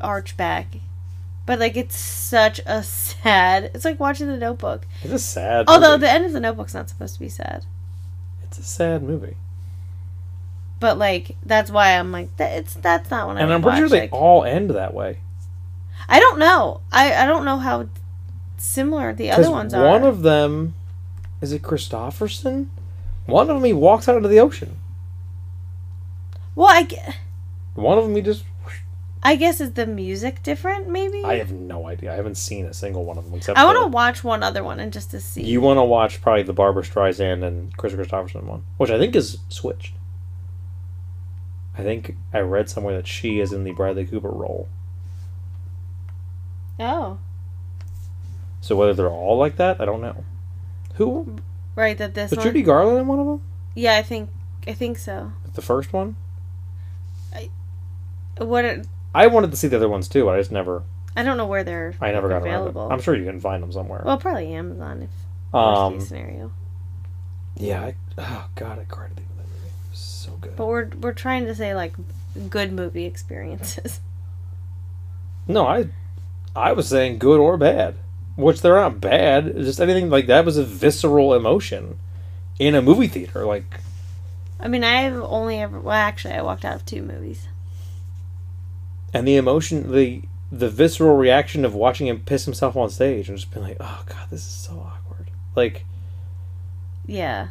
arch 0.00 0.36
back, 0.36 0.66
but 1.46 1.58
like 1.58 1.76
it's 1.76 1.96
such 1.96 2.60
a 2.66 2.82
sad. 2.82 3.70
It's 3.74 3.84
like 3.84 4.00
watching 4.00 4.28
The 4.28 4.36
Notebook. 4.38 4.86
It's 5.02 5.12
a 5.12 5.18
sad. 5.18 5.66
Although 5.68 5.92
movie. 5.92 6.00
the 6.06 6.10
end 6.12 6.24
of 6.24 6.32
The 6.32 6.40
Notebook's 6.40 6.74
not 6.74 6.88
supposed 6.88 7.14
to 7.14 7.20
be 7.20 7.28
sad. 7.28 7.64
it's 8.44 8.58
a 8.58 8.62
sad 8.62 9.02
movie, 9.02 9.36
But 10.80 10.96
like 10.98 11.36
that's 11.44 11.70
why 11.70 11.98
I'm 11.98 12.12
like 12.12 12.34
that. 12.38 12.56
It's 12.58 12.74
that's 12.74 13.10
not 13.10 13.26
what 13.28 13.36
I. 13.36 13.40
and 13.40 13.52
I'm 13.52 13.60
pretty 13.62 13.78
sure 13.78 13.88
they 13.90 14.00
like- 14.02 14.12
all 14.14 14.44
end 14.44 14.70
that 14.70 14.94
way. 14.94 15.18
I 16.08 16.18
don't 16.18 16.38
know. 16.38 16.80
I 16.90 17.12
I 17.14 17.26
don't 17.26 17.44
know 17.44 17.58
how 17.58 17.88
similar 18.62 19.12
the 19.12 19.30
other 19.30 19.50
ones 19.50 19.74
are. 19.74 19.84
one 19.86 20.04
of 20.04 20.22
them 20.22 20.74
is 21.40 21.52
it 21.52 21.62
Kristofferson. 21.62 22.68
One 23.26 23.50
of 23.50 23.56
them 23.56 23.64
he 23.64 23.72
walks 23.72 24.08
out 24.08 24.16
into 24.16 24.28
the 24.28 24.40
ocean. 24.40 24.76
well, 26.54 26.68
I, 26.68 26.82
gue- 26.84 26.98
One 27.74 27.98
of 27.98 28.04
them 28.04 28.14
he 28.16 28.22
just. 28.22 28.44
I 29.24 29.36
guess 29.36 29.60
is 29.60 29.72
the 29.74 29.86
music 29.86 30.42
different? 30.42 30.88
Maybe. 30.88 31.22
I 31.22 31.36
have 31.36 31.52
no 31.52 31.86
idea. 31.86 32.12
I 32.12 32.16
haven't 32.16 32.34
seen 32.36 32.66
a 32.66 32.74
single 32.74 33.04
one 33.04 33.18
of 33.18 33.24
them 33.24 33.34
except. 33.34 33.56
I 33.56 33.64
want 33.64 33.78
to 33.80 33.86
watch 33.86 34.24
one 34.24 34.42
other 34.42 34.64
one 34.64 34.80
and 34.80 34.92
just 34.92 35.12
to 35.12 35.20
see. 35.20 35.42
You 35.44 35.60
want 35.60 35.78
to 35.78 35.84
watch 35.84 36.20
probably 36.20 36.42
the 36.42 36.52
Barbra 36.52 36.82
Streisand 36.82 37.44
and 37.44 37.76
Kris 37.76 37.92
Kristofferson 37.92 38.44
one, 38.44 38.64
which 38.78 38.90
I 38.90 38.98
think 38.98 39.14
is 39.14 39.38
switched. 39.48 39.94
I 41.78 41.82
think 41.82 42.16
I 42.34 42.40
read 42.40 42.68
somewhere 42.68 42.96
that 42.96 43.06
she 43.06 43.38
is 43.40 43.52
in 43.52 43.62
the 43.64 43.72
Bradley 43.72 44.04
Cooper 44.06 44.28
role. 44.28 44.68
oh, 46.80 47.18
So 48.62 48.76
whether 48.76 48.94
they're 48.94 49.10
all 49.10 49.36
like 49.36 49.56
that, 49.56 49.80
I 49.80 49.84
don't 49.84 50.00
know. 50.00 50.24
Who 50.94 51.36
right. 51.76 51.98
That 51.98 52.14
this 52.14 52.30
was 52.30 52.38
one. 52.38 52.46
Judy 52.46 52.62
Garland 52.62 52.98
in 52.98 53.06
one 53.06 53.18
of 53.18 53.26
them? 53.26 53.42
Yeah, 53.74 53.96
I 53.96 54.02
think 54.02 54.30
I 54.66 54.72
think 54.72 54.96
so. 54.96 55.32
The 55.54 55.62
first 55.62 55.92
one. 55.92 56.16
I. 57.34 57.50
What? 58.38 58.64
Are, 58.64 58.82
I 59.14 59.26
wanted 59.26 59.50
to 59.50 59.56
see 59.56 59.68
the 59.68 59.76
other 59.76 59.88
ones 59.88 60.08
too, 60.08 60.24
but 60.24 60.36
I 60.36 60.38
just 60.38 60.52
never. 60.52 60.84
I 61.16 61.22
don't 61.24 61.36
know 61.36 61.46
where 61.46 61.64
they're. 61.64 61.94
I 62.00 62.12
never 62.12 62.28
got 62.28 62.38
available. 62.38 62.88
I'm 62.90 63.00
sure 63.02 63.14
you 63.16 63.24
can 63.24 63.40
find 63.40 63.62
them 63.62 63.72
somewhere. 63.72 64.02
Well, 64.06 64.16
probably 64.16 64.54
Amazon 64.54 65.02
if 65.02 65.10
worst 65.52 65.78
um, 65.78 65.98
case 65.98 66.08
scenario. 66.08 66.52
yeah. 67.56 67.82
I, 67.82 67.94
oh 68.16 68.48
God, 68.54 68.78
I 68.78 68.84
cried 68.84 69.10
at 69.10 69.16
the 69.16 69.22
end 69.22 69.30
of 69.32 69.36
that 69.38 69.48
movie. 69.48 69.66
It 69.66 69.90
was 69.90 69.98
so 69.98 70.32
good. 70.40 70.56
But 70.56 70.66
we're 70.66 70.88
we're 71.00 71.12
trying 71.12 71.46
to 71.46 71.54
say 71.54 71.74
like 71.74 71.94
good 72.48 72.72
movie 72.72 73.06
experiences. 73.06 74.00
No, 75.48 75.66
I, 75.66 75.88
I 76.54 76.72
was 76.72 76.88
saying 76.88 77.18
good 77.18 77.40
or 77.40 77.56
bad, 77.56 77.96
which 78.36 78.60
they're 78.62 78.76
not 78.76 79.00
bad. 79.00 79.54
Just 79.56 79.80
anything 79.80 80.10
like 80.10 80.26
that 80.26 80.44
was 80.44 80.56
a 80.56 80.64
visceral 80.64 81.34
emotion 81.34 81.98
in 82.58 82.74
a 82.74 82.82
movie 82.82 83.08
theater. 83.08 83.44
Like 83.44 83.80
I 84.60 84.68
mean, 84.68 84.84
I've 84.84 85.20
only 85.20 85.58
ever. 85.58 85.80
Well, 85.80 85.94
actually, 85.94 86.34
I 86.34 86.42
walked 86.42 86.64
out 86.64 86.76
of 86.76 86.86
two 86.86 87.02
movies. 87.02 87.48
and 89.14 89.26
the 89.26 89.36
emotion 89.36 89.92
the 89.92 90.22
the 90.50 90.68
visceral 90.68 91.16
reaction 91.16 91.64
of 91.64 91.74
watching 91.74 92.06
him 92.06 92.20
piss 92.20 92.44
himself 92.44 92.76
on 92.76 92.90
stage 92.90 93.28
and 93.28 93.38
just 93.38 93.50
being 93.52 93.64
like 93.64 93.76
oh 93.80 94.02
god 94.06 94.26
this 94.30 94.40
is 94.40 94.52
so 94.52 94.72
awkward 94.74 95.30
like 95.56 95.84
Yeah. 97.06 97.48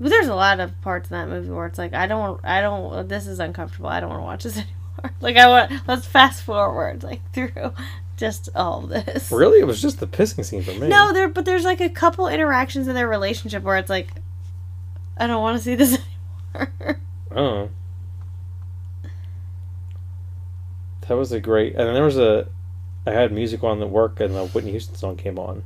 But 0.00 0.08
there's 0.10 0.26
a 0.28 0.34
lot 0.34 0.58
of 0.60 0.80
parts 0.80 1.10
in 1.10 1.14
that 1.14 1.28
movie 1.28 1.50
where 1.50 1.66
it's 1.66 1.78
like 1.78 1.94
I 1.94 2.06
don't 2.06 2.40
I 2.44 2.60
don't 2.60 3.08
this 3.08 3.26
is 3.26 3.38
uncomfortable. 3.40 3.88
I 3.88 4.00
don't 4.00 4.10
want 4.10 4.20
to 4.20 4.24
watch 4.24 4.44
this 4.44 4.56
anymore. 4.58 5.14
Like 5.20 5.36
I 5.36 5.48
want 5.48 5.72
let's 5.88 6.06
fast 6.06 6.42
forward 6.42 7.02
like 7.02 7.20
through 7.32 7.72
just 8.16 8.48
all 8.54 8.80
this. 8.82 9.30
really? 9.30 9.60
It 9.60 9.66
was 9.66 9.82
just 9.82 10.00
the 10.00 10.06
pissing 10.06 10.44
scene 10.44 10.62
for 10.62 10.72
me. 10.72 10.88
No, 10.88 11.12
there 11.12 11.28
but 11.28 11.44
there's 11.44 11.64
like 11.64 11.80
a 11.80 11.88
couple 11.88 12.26
interactions 12.28 12.88
in 12.88 12.94
their 12.94 13.08
relationship 13.08 13.62
where 13.62 13.76
it's 13.76 13.90
like 13.90 14.08
I 15.16 15.26
don't 15.26 15.42
want 15.42 15.56
to 15.58 15.62
see 15.62 15.74
this 15.74 15.98
anymore. 16.54 17.00
oh. 17.34 17.68
That 21.08 21.14
was 21.14 21.32
a 21.32 21.40
great 21.40 21.74
and 21.74 21.86
then 21.86 21.94
there 21.94 22.04
was 22.04 22.18
a 22.18 22.48
i 23.06 23.10
had 23.10 23.30
music 23.30 23.62
on 23.62 23.82
at 23.82 23.90
work 23.90 24.20
and 24.20 24.34
the 24.34 24.46
whitney 24.46 24.70
houston 24.70 24.94
song 24.96 25.16
came 25.16 25.38
on. 25.38 25.62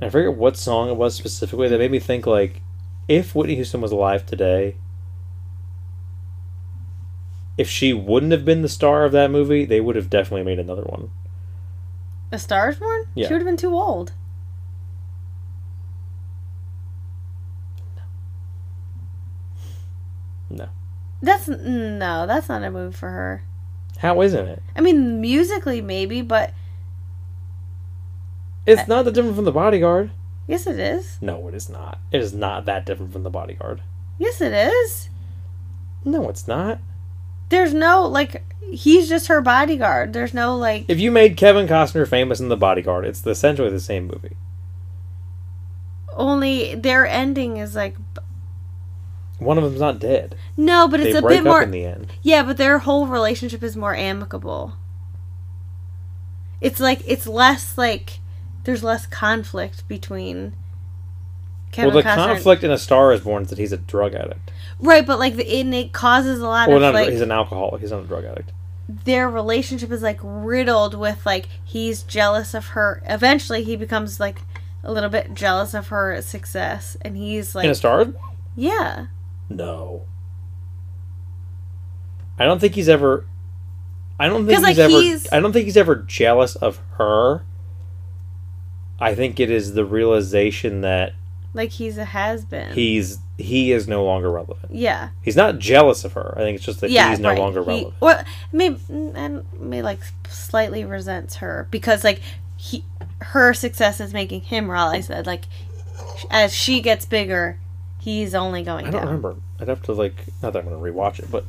And 0.00 0.06
i 0.06 0.10
forget 0.10 0.34
what 0.34 0.56
song 0.56 0.88
it 0.88 0.96
was 0.96 1.14
specifically. 1.14 1.68
That 1.68 1.78
made 1.78 1.90
me 1.90 1.98
think 1.98 2.26
like 2.26 2.62
if 3.08 3.34
whitney 3.34 3.56
houston 3.56 3.80
was 3.80 3.90
alive 3.92 4.24
today 4.26 4.76
if 7.56 7.68
she 7.68 7.92
wouldn't 7.92 8.30
have 8.30 8.44
been 8.44 8.62
the 8.62 8.68
star 8.68 9.04
of 9.04 9.10
that 9.12 9.30
movie 9.32 9.64
they 9.64 9.80
would 9.80 9.96
have 9.96 10.08
definitely 10.08 10.44
made 10.44 10.60
another 10.60 10.82
one 10.84 11.10
A 12.30 12.38
Star 12.38 12.68
is 12.70 12.76
Born? 12.76 13.04
Yeah. 13.14 13.26
She 13.26 13.34
would 13.34 13.40
have 13.40 13.46
been 13.46 13.56
too 13.56 13.74
old. 13.74 14.12
No. 20.50 20.68
That's 21.22 21.48
no, 21.48 22.26
that's 22.26 22.48
not 22.48 22.62
a 22.62 22.70
move 22.70 22.96
for 22.96 23.10
her. 23.10 23.42
How 23.98 24.20
isn't 24.22 24.46
it? 24.48 24.62
I 24.76 24.80
mean, 24.80 25.20
musically 25.20 25.80
maybe, 25.80 26.22
but 26.22 26.52
It's 28.66 28.86
not 28.88 29.04
that 29.04 29.12
different 29.14 29.36
from 29.36 29.44
the 29.44 29.52
bodyguard. 29.52 30.10
yes, 30.46 30.66
it 30.66 30.78
is. 30.78 31.18
No, 31.20 31.48
it 31.48 31.54
is 31.54 31.68
not. 31.68 31.98
It 32.12 32.20
is 32.20 32.32
not 32.32 32.64
that 32.66 32.86
different 32.86 33.12
from 33.12 33.22
the 33.24 33.30
bodyguard. 33.30 33.82
Yes, 34.18 34.40
it 34.40 34.52
is. 34.52 35.08
No, 36.04 36.28
it's 36.28 36.46
not. 36.48 36.78
There's 37.50 37.72
no 37.74 38.06
like 38.06 38.44
he's 38.70 39.08
just 39.08 39.28
her 39.28 39.40
bodyguard. 39.40 40.12
There's 40.12 40.34
no 40.34 40.56
like 40.56 40.84
If 40.88 41.00
you 41.00 41.10
made 41.10 41.36
Kevin 41.36 41.66
Costner 41.66 42.06
famous 42.06 42.40
in 42.40 42.48
the 42.48 42.56
bodyguard, 42.56 43.04
it's 43.06 43.26
essentially 43.26 43.70
the 43.70 43.80
same 43.80 44.06
movie. 44.06 44.36
only 46.14 46.74
their 46.74 47.06
ending 47.06 47.56
is 47.58 47.74
like 47.74 47.96
One 49.38 49.56
of 49.58 49.64
them's 49.64 49.80
not 49.80 49.98
dead. 49.98 50.34
no, 50.56 50.88
but 50.88 51.00
it's 51.00 51.12
they 51.12 51.18
a 51.18 51.22
break 51.22 51.38
bit 51.38 51.44
more 51.48 51.62
in 51.62 51.70
the 51.70 51.84
end. 51.84 52.12
Yeah, 52.22 52.42
but 52.42 52.56
their 52.56 52.80
whole 52.80 53.06
relationship 53.06 53.62
is 53.62 53.76
more 53.76 53.94
amicable. 53.94 54.74
It's 56.60 56.80
like 56.80 57.02
it's 57.06 57.26
less 57.26 57.78
like 57.78 58.18
there's 58.64 58.82
less 58.82 59.06
conflict 59.06 59.86
between 59.88 60.54
Kevin 61.70 61.94
well, 61.94 62.02
the 62.02 62.08
Costner. 62.08 62.12
and- 62.24 62.32
conflict 62.32 62.64
in 62.64 62.70
A 62.72 62.78
Star 62.78 63.12
Is 63.12 63.20
Born 63.20 63.44
is 63.44 63.50
that 63.50 63.58
he's 63.58 63.72
a 63.72 63.76
drug 63.76 64.14
addict. 64.14 64.50
Right? 64.80 65.06
But 65.06 65.18
like 65.18 65.36
the 65.36 65.60
and 65.60 65.74
it 65.74 65.92
causes 65.92 66.40
a 66.40 66.46
lot 66.46 66.68
Well, 66.68 66.76
of 66.78 66.82
not 66.82 66.94
like 66.94 67.10
he's 67.10 67.20
an 67.20 67.30
alcoholic. 67.32 67.80
He's 67.80 67.90
not 67.90 68.02
a 68.04 68.06
drug 68.06 68.24
addict. 68.24 68.52
their 68.88 69.28
relationship 69.28 69.90
is 69.90 70.02
like 70.02 70.18
riddled 70.22 70.94
with 70.94 71.24
like 71.26 71.46
he's 71.64 72.02
jealous 72.02 72.54
of 72.54 72.68
her. 72.68 73.02
Eventually, 73.06 73.62
he 73.64 73.76
becomes 73.76 74.18
like 74.20 74.40
a 74.84 74.92
little 74.92 75.10
bit 75.10 75.34
jealous 75.34 75.74
of 75.74 75.88
her 75.88 76.20
success, 76.22 76.96
and 77.02 77.16
he's 77.16 77.54
like. 77.54 77.64
in 77.64 77.70
A 77.70 77.74
Star? 77.74 78.06
Yeah, 78.56 79.06
No. 79.48 80.02
I 82.38 82.44
don't 82.44 82.60
think 82.60 82.74
he's 82.74 82.88
ever. 82.88 83.26
I 84.20 84.28
don't 84.28 84.46
think 84.46 84.58
he's 84.58 84.62
like, 84.62 84.78
ever. 84.78 84.90
he's- 85.00 85.26
I 85.32 85.40
don't 85.40 85.52
think 85.52 85.64
he's 85.64 85.76
ever 85.76 85.96
jealous 85.96 86.56
of 86.56 86.80
her. 86.98 87.44
I 89.00 89.14
think 89.14 89.38
it 89.38 89.50
is 89.50 89.74
the 89.74 89.84
realization 89.84 90.80
that 90.82 91.12
like 91.54 91.70
he's 91.70 91.98
a 91.98 92.04
has 92.04 92.44
been. 92.44 92.72
he's 92.74 93.18
he 93.38 93.70
is 93.72 93.86
no 93.88 94.04
longer 94.04 94.30
relevant. 94.30 94.70
yeah, 94.70 95.10
He's 95.22 95.36
not 95.36 95.58
jealous 95.60 96.04
of 96.04 96.12
her. 96.14 96.34
I 96.36 96.40
think 96.40 96.56
it's 96.56 96.64
just 96.66 96.80
that 96.80 96.90
yeah, 96.90 97.10
he's 97.10 97.20
no 97.20 97.28
right. 97.30 97.38
longer 97.38 97.62
He- 97.62 97.68
relevant. 97.68 97.94
Well, 98.00 98.24
maybe 98.52 98.78
and 98.90 99.44
may 99.58 99.80
like 99.80 100.00
slightly 100.28 100.84
resents 100.84 101.36
her 101.36 101.68
because 101.70 102.02
like 102.04 102.20
he 102.56 102.84
her 103.20 103.54
success 103.54 104.00
is 104.00 104.12
making 104.12 104.40
him 104.42 104.70
realize 104.70 105.06
that 105.08 105.24
like 105.26 105.44
as 106.30 106.52
she 106.52 106.80
gets 106.80 107.06
bigger, 107.06 107.58
he's 108.00 108.34
only 108.34 108.62
going 108.62 108.86
I 108.86 108.90
don't 108.90 109.00
down. 109.02 109.06
remember. 109.06 109.36
I'd 109.60 109.68
have 109.68 109.82
to 109.82 109.92
like. 109.92 110.14
Not 110.42 110.52
that 110.52 110.60
I'm 110.64 110.68
going 110.68 110.82
to 110.84 110.92
rewatch 110.92 111.18
it, 111.20 111.30
but 111.30 111.44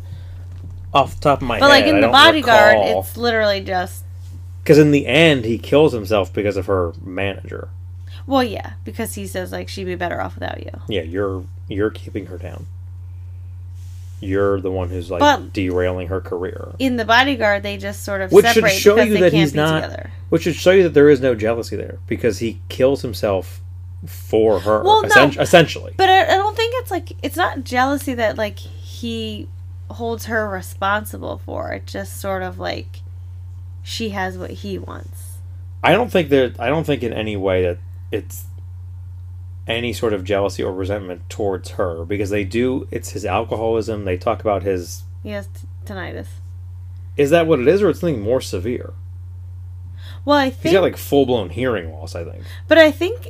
off 0.93 1.15
the 1.15 1.21
top 1.21 1.41
of 1.41 1.47
my 1.47 1.59
But 1.59 1.69
like 1.69 1.85
in 1.85 1.97
I 1.97 2.01
the 2.01 2.07
bodyguard, 2.07 2.73
recall. 2.75 2.99
it's 3.01 3.17
literally 3.17 3.61
just 3.61 4.03
Because 4.63 4.77
in 4.79 4.91
the 4.91 5.05
end, 5.07 5.45
he 5.45 5.57
kills 5.57 5.93
himself 5.93 6.31
because 6.33 6.57
of 6.57 6.65
her 6.67 6.93
manager. 7.03 7.69
well, 8.25 8.43
yeah, 8.43 8.73
because 8.83 9.13
he 9.15 9.25
says 9.27 9.51
like 9.51 9.69
she'd 9.69 9.83
be 9.85 9.95
better 9.95 10.19
off 10.21 10.35
without 10.35 10.63
you. 10.63 10.71
Yeah, 10.87 11.01
you're 11.03 11.43
you're 11.69 11.89
keeping 11.89 12.25
her 12.25 12.37
down. 12.37 12.65
You're 14.21 14.59
the 14.59 14.71
one 14.71 14.89
who's 14.89 15.09
like 15.09 15.21
But- 15.21 15.53
derailing 15.53 16.07
her 16.09 16.19
career, 16.19 16.73
In 16.77 16.97
the 16.97 17.05
bodyguard, 17.05 17.63
they 17.63 17.77
just 17.77 18.03
sort 18.03 18.19
of 18.21 18.31
Which 18.33 18.45
should 18.47 18.69
show 18.69 18.99
you 19.01 19.17
that 19.19 19.31
he's 19.31 19.53
not- 19.55 19.81
together. 19.83 20.11
which 20.27 20.43
should 20.43 20.55
show 20.55 20.71
you 20.71 20.83
that 20.83 20.93
there 20.93 21.09
is 21.09 21.21
no 21.21 21.35
jealousy 21.35 21.77
there 21.77 21.99
because 22.05 22.39
he 22.39 22.59
kills 22.67 23.01
himself 23.01 23.61
for 24.05 24.59
her, 24.61 24.83
Well, 24.83 25.03
no. 25.03 25.31
essentially. 25.39 25.93
But 25.95 26.09
I, 26.09 26.23
I 26.33 26.35
don't 26.37 26.55
think 26.55 26.73
it's 26.77 26.91
like 26.91 27.13
it's 27.23 27.37
not 27.37 27.63
jealousy 27.63 28.13
that 28.15 28.37
like 28.37 28.59
he 28.59 29.47
holds 29.89 30.25
her 30.25 30.49
responsible 30.49 31.37
for. 31.45 31.71
It 31.71 31.85
just 31.87 32.19
sort 32.19 32.43
of 32.43 32.59
like 32.59 32.99
she 33.83 34.09
has 34.09 34.37
what 34.37 34.51
he 34.51 34.77
wants. 34.77 35.37
I 35.81 35.93
don't 35.93 36.11
think 36.11 36.27
that 36.29 36.59
I 36.59 36.67
don't 36.67 36.83
think 36.85 37.03
in 37.03 37.13
any 37.13 37.37
way 37.37 37.63
that 37.63 37.77
it's 38.11 38.43
any 39.69 39.93
sort 39.93 40.11
of 40.13 40.23
jealousy 40.23 40.63
or 40.63 40.73
resentment 40.73 41.29
towards 41.29 41.71
her 41.71 42.03
because 42.03 42.31
they 42.31 42.43
do. 42.43 42.87
It's 42.91 43.11
his 43.11 43.23
alcoholism. 43.23 44.03
They 44.03 44.17
talk 44.17 44.41
about 44.41 44.63
his. 44.63 45.03
He 45.23 45.29
has 45.29 45.47
t- 45.47 45.67
tinnitus. 45.85 46.27
Is 47.15 47.29
that 47.29 47.47
what 47.47 47.59
it 47.59 47.67
is, 47.67 47.81
or 47.81 47.89
it's 47.89 47.99
something 47.99 48.21
more 48.21 48.41
severe? 48.41 48.93
Well, 50.25 50.37
I 50.37 50.45
He's 50.49 50.55
think, 50.57 50.73
got 50.73 50.81
like 50.81 50.97
full 50.97 51.25
blown 51.25 51.49
hearing 51.49 51.91
loss. 51.93 52.15
I 52.15 52.23
think 52.23 52.43
but 52.67 52.77
I 52.77 52.91
think 52.91 53.29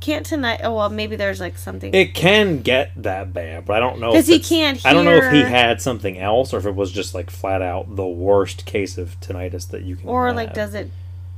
can't 0.00 0.24
tonight. 0.24 0.60
Oh 0.62 0.74
well, 0.74 0.88
maybe 0.90 1.16
there's 1.16 1.40
like 1.40 1.58
something. 1.58 1.92
it 1.94 2.14
can 2.14 2.62
get 2.62 2.90
that 2.96 3.32
bad, 3.32 3.66
but 3.66 3.76
I 3.76 3.80
don't 3.80 4.00
know 4.00 4.12
because 4.12 4.26
he 4.26 4.38
can't 4.40 4.84
I 4.84 4.92
don't 4.92 5.04
know 5.04 5.16
if 5.16 5.32
he 5.32 5.42
had 5.42 5.80
something 5.80 6.18
else 6.18 6.54
or 6.54 6.58
if 6.58 6.66
it 6.66 6.74
was 6.74 6.92
just 6.92 7.14
like 7.14 7.30
flat 7.30 7.62
out 7.62 7.96
the 7.96 8.06
worst 8.06 8.64
case 8.66 8.98
of 8.98 9.18
tinnitus 9.20 9.68
that 9.70 9.82
you 9.82 9.96
can. 9.96 10.08
or 10.08 10.32
like 10.32 10.54
does 10.54 10.74
it? 10.74 10.90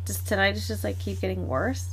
Does 0.05 0.19
tinnitus 0.19 0.66
just 0.66 0.85
like 0.85 0.98
keep 0.98 1.20
getting 1.20 1.48
worse? 1.48 1.90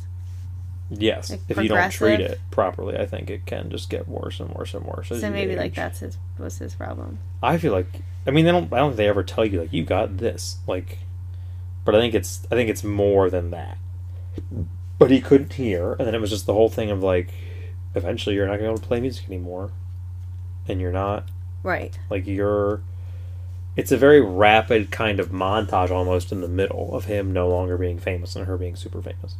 Yes, 0.90 1.30
like, 1.32 1.42
if 1.48 1.58
you 1.58 1.70
don't 1.70 1.92
treat 1.92 2.20
it 2.20 2.40
properly, 2.52 2.98
I 2.98 3.06
think 3.06 3.30
it 3.30 3.46
can 3.46 3.70
just 3.70 3.90
get 3.90 4.08
worse 4.08 4.40
and 4.40 4.50
worse 4.52 4.74
and 4.74 4.86
worse. 4.86 5.10
So 5.10 5.30
maybe 5.30 5.56
like 5.56 5.76
that's 5.76 6.00
his 6.00 6.18
was 6.38 6.58
his 6.58 6.76
problem. 6.76 7.20
I 7.44 7.58
feel 7.58 7.74
like 7.74 7.88
I 8.28 8.32
mean 8.32 8.46
they 8.46 8.52
don't 8.52 8.72
I 8.74 8.78
don't 8.78 8.90
think 8.92 8.98
they 8.98 9.08
ever 9.08 9.24
tell 9.24 9.46
you 9.46 9.62
like 9.62 9.74
you 9.74 9.84
got 9.84 10.18
this 10.18 10.58
like 10.68 11.00
but 11.86 11.96
I 11.96 12.00
think 12.00 12.14
it's 12.14 12.46
I 12.52 12.56
think 12.56 12.70
it's 12.70 12.84
more 12.84 13.30
than 13.30 13.52
that. 13.52 13.78
But 14.98 15.12
he 15.12 15.22
couldn't 15.22 15.54
hear 15.54 15.94
and 15.94 16.06
then 16.08 16.16
it 16.16 16.22
was 16.22 16.30
just 16.30 16.46
the 16.46 16.54
whole 16.54 16.70
thing 16.70 16.92
of 16.92 17.02
like 17.02 17.30
eventually 17.96 18.36
you're 18.36 18.46
not 18.46 18.60
going 18.60 18.64
to 18.64 18.68
be 18.68 18.72
able 18.72 18.82
to 18.82 18.88
play 18.88 19.00
music 19.00 19.26
anymore 19.28 19.72
and 20.68 20.80
you're 20.82 20.92
not 20.92 21.26
Right. 21.64 21.98
like 22.10 22.26
you're 22.28 22.82
it's 23.76 23.92
a 23.92 23.98
very 23.98 24.22
rapid 24.22 24.92
kind 24.92 25.20
of 25.20 25.30
montage 25.30 25.90
almost 25.90 26.32
in 26.32 26.42
the 26.42 26.48
middle 26.48 26.94
of 26.94 27.06
him 27.06 27.32
no 27.32 27.48
longer 27.48 27.78
being 27.78 27.98
famous 27.98 28.36
and 28.36 28.46
her 28.46 28.58
being 28.58 28.76
super 28.76 29.02
famous. 29.02 29.36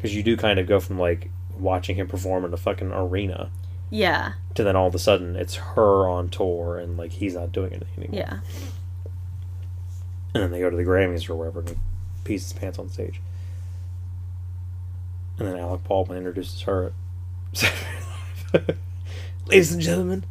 Cuz 0.00 0.14
you 0.14 0.22
do 0.22 0.36
kind 0.36 0.58
of 0.58 0.66
go 0.66 0.80
from 0.80 0.98
like 0.98 1.30
watching 1.58 1.96
him 1.96 2.06
perform 2.08 2.44
in 2.44 2.52
a 2.52 2.56
fucking 2.56 2.92
arena 2.92 3.50
Yeah. 3.90 4.32
to 4.54 4.62
then 4.62 4.76
all 4.76 4.86
of 4.86 4.94
a 4.94 4.98
sudden 4.98 5.34
it's 5.36 5.56
her 5.56 6.08
on 6.08 6.28
tour 6.28 6.78
and 6.78 6.96
like 6.96 7.12
he's 7.12 7.34
not 7.34 7.50
doing 7.52 7.72
anything 7.72 8.04
anymore. 8.04 8.20
Yeah. 8.20 8.38
And 10.34 10.42
then 10.44 10.50
they 10.52 10.60
go 10.60 10.70
to 10.70 10.76
the 10.76 10.84
Grammys 10.84 11.28
or 11.28 11.34
wherever 11.34 11.60
and 11.60 11.70
he 11.70 11.74
pees 12.24 12.44
his 12.44 12.52
pants 12.52 12.78
on 12.78 12.88
stage. 12.90 13.20
And 15.38 15.48
then 15.48 15.56
Alec 15.58 15.84
Baldwin 15.84 16.18
introduces 16.18 16.62
her 16.62 16.86
at 16.86 16.92
Saturday 17.52 17.84
Night 18.54 18.76
Ladies 19.46 19.72
and 19.72 19.80
gentlemen, 19.80 20.24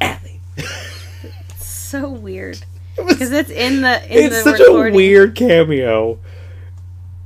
Allie. 0.00 0.40
So 1.58 2.08
weird 2.10 2.64
because 2.96 3.30
it's 3.32 3.50
in 3.50 3.80
the 3.82 4.04
in 4.12 4.26
it's 4.26 4.36
the 4.44 4.50
such 4.50 4.60
recording. 4.60 4.94
a 4.94 4.96
weird 4.96 5.34
cameo 5.34 6.18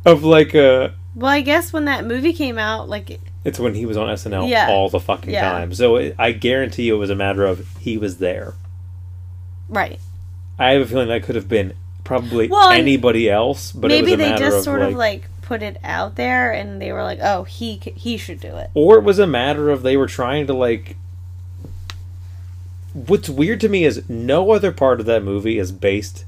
of 0.04 0.22
like 0.24 0.54
a. 0.54 0.94
Well, 1.14 1.30
I 1.30 1.40
guess 1.42 1.72
when 1.72 1.84
that 1.86 2.06
movie 2.06 2.32
came 2.32 2.58
out, 2.58 2.88
like 2.88 3.20
It's 3.44 3.58
when 3.58 3.74
he 3.74 3.84
was 3.86 3.96
on 3.96 4.08
SNL 4.08 4.48
Yeah. 4.48 4.68
all 4.70 4.88
the 4.88 5.00
fucking 5.00 5.32
Yeah. 5.32 5.50
time. 5.50 5.74
So 5.74 5.96
it, 5.96 6.14
I 6.18 6.32
guarantee 6.32 6.84
you 6.84 6.94
it 6.94 6.98
was 6.98 7.10
a 7.10 7.14
matter 7.16 7.44
of 7.44 7.66
he 7.80 7.96
was 7.98 8.18
there. 8.18 8.54
right. 9.68 9.98
I 10.58 10.72
have 10.72 10.82
a 10.82 10.86
feeling 10.86 11.08
that 11.08 11.22
could 11.22 11.34
have 11.34 11.48
been 11.48 11.72
probably 12.04 12.46
Well, 12.48 12.70
anybody 12.70 13.28
else, 13.28 13.72
but 13.72 13.90
it 13.90 13.94
Maybe 14.04 14.12
was 14.12 14.14
a 14.14 14.16
they 14.32 14.38
just 14.38 14.56
of 14.58 14.62
sort 14.64 14.80
like, 14.80 14.90
of 14.90 14.96
like 14.96 15.22
put 15.42 15.62
it 15.62 15.76
out 15.82 16.14
there, 16.16 16.52
and 16.52 16.80
they 16.80 16.92
were 16.92 17.02
like, 17.02 17.18
"Oh, 17.22 17.44
he 17.44 17.80
he 17.96 18.16
should 18.16 18.38
do 18.40 18.56
it." 18.56 18.70
or 18.74 18.96
it 18.98 19.02
was 19.02 19.18
a 19.18 19.26
matter 19.26 19.70
of 19.70 19.82
they 19.82 19.96
were 19.96 20.06
trying 20.06 20.46
to 20.46 20.52
like 20.54 20.96
what's 22.92 23.28
weird 23.28 23.60
to 23.62 23.68
me 23.68 23.84
is 23.84 24.08
no 24.08 24.50
other 24.52 24.70
part 24.72 25.00
of 25.00 25.06
that 25.06 25.22
movie 25.24 25.58
is 25.58 25.72
based 25.72 26.24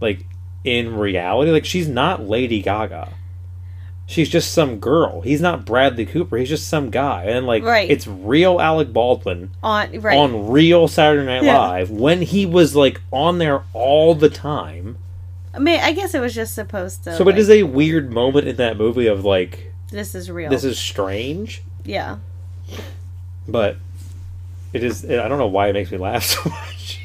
like 0.00 0.24
in 0.64 0.96
reality 0.96 1.50
like 1.52 1.64
she's 1.64 1.88
not 1.88 2.26
lady 2.26 2.60
gaga 2.60 3.08
she's 4.10 4.28
just 4.30 4.52
some 4.52 4.78
girl 4.80 5.20
he's 5.20 5.40
not 5.40 5.66
bradley 5.66 6.06
cooper 6.06 6.38
he's 6.38 6.48
just 6.48 6.66
some 6.66 6.88
guy 6.90 7.24
and 7.24 7.46
like 7.46 7.62
Right. 7.62 7.90
it's 7.90 8.06
real 8.06 8.58
alec 8.58 8.90
baldwin 8.92 9.50
On 9.62 10.00
right. 10.00 10.16
on 10.16 10.48
real 10.48 10.88
saturday 10.88 11.26
night 11.26 11.44
Yeah. 11.44 11.58
live 11.58 11.90
when 11.90 12.22
he 12.22 12.46
was 12.46 12.74
like 12.74 13.02
on 13.12 13.36
there 13.38 13.62
all 13.74 14.14
the 14.14 14.30
time 14.30 14.96
I 15.54 15.60
mean, 15.60 15.80
I 15.80 15.92
guess 15.92 16.14
it 16.14 16.20
was 16.20 16.34
just 16.34 16.54
supposed 16.54 17.02
to. 17.04 17.16
so 17.16 17.24
like, 17.24 17.34
it 17.34 17.38
is 17.38 17.50
a 17.50 17.64
weird 17.64 18.12
moment 18.12 18.46
in 18.48 18.56
that 18.56 18.76
movie 18.76 19.08
of 19.08 19.24
like 19.26 19.72
This 19.90 20.14
is 20.14 20.30
real. 20.30 20.48
this 20.50 20.64
is 20.64 20.78
strange 20.78 21.62
yeah. 21.84 22.16
but 23.46 23.76
it 24.72 24.82
is 24.84 25.04
i 25.04 25.28
don't 25.28 25.38
know 25.38 25.46
why 25.46 25.68
it 25.68 25.72
makes 25.74 25.90
me 25.90 25.98
laugh 25.98 26.22
so 26.34 26.48
much 26.48 26.97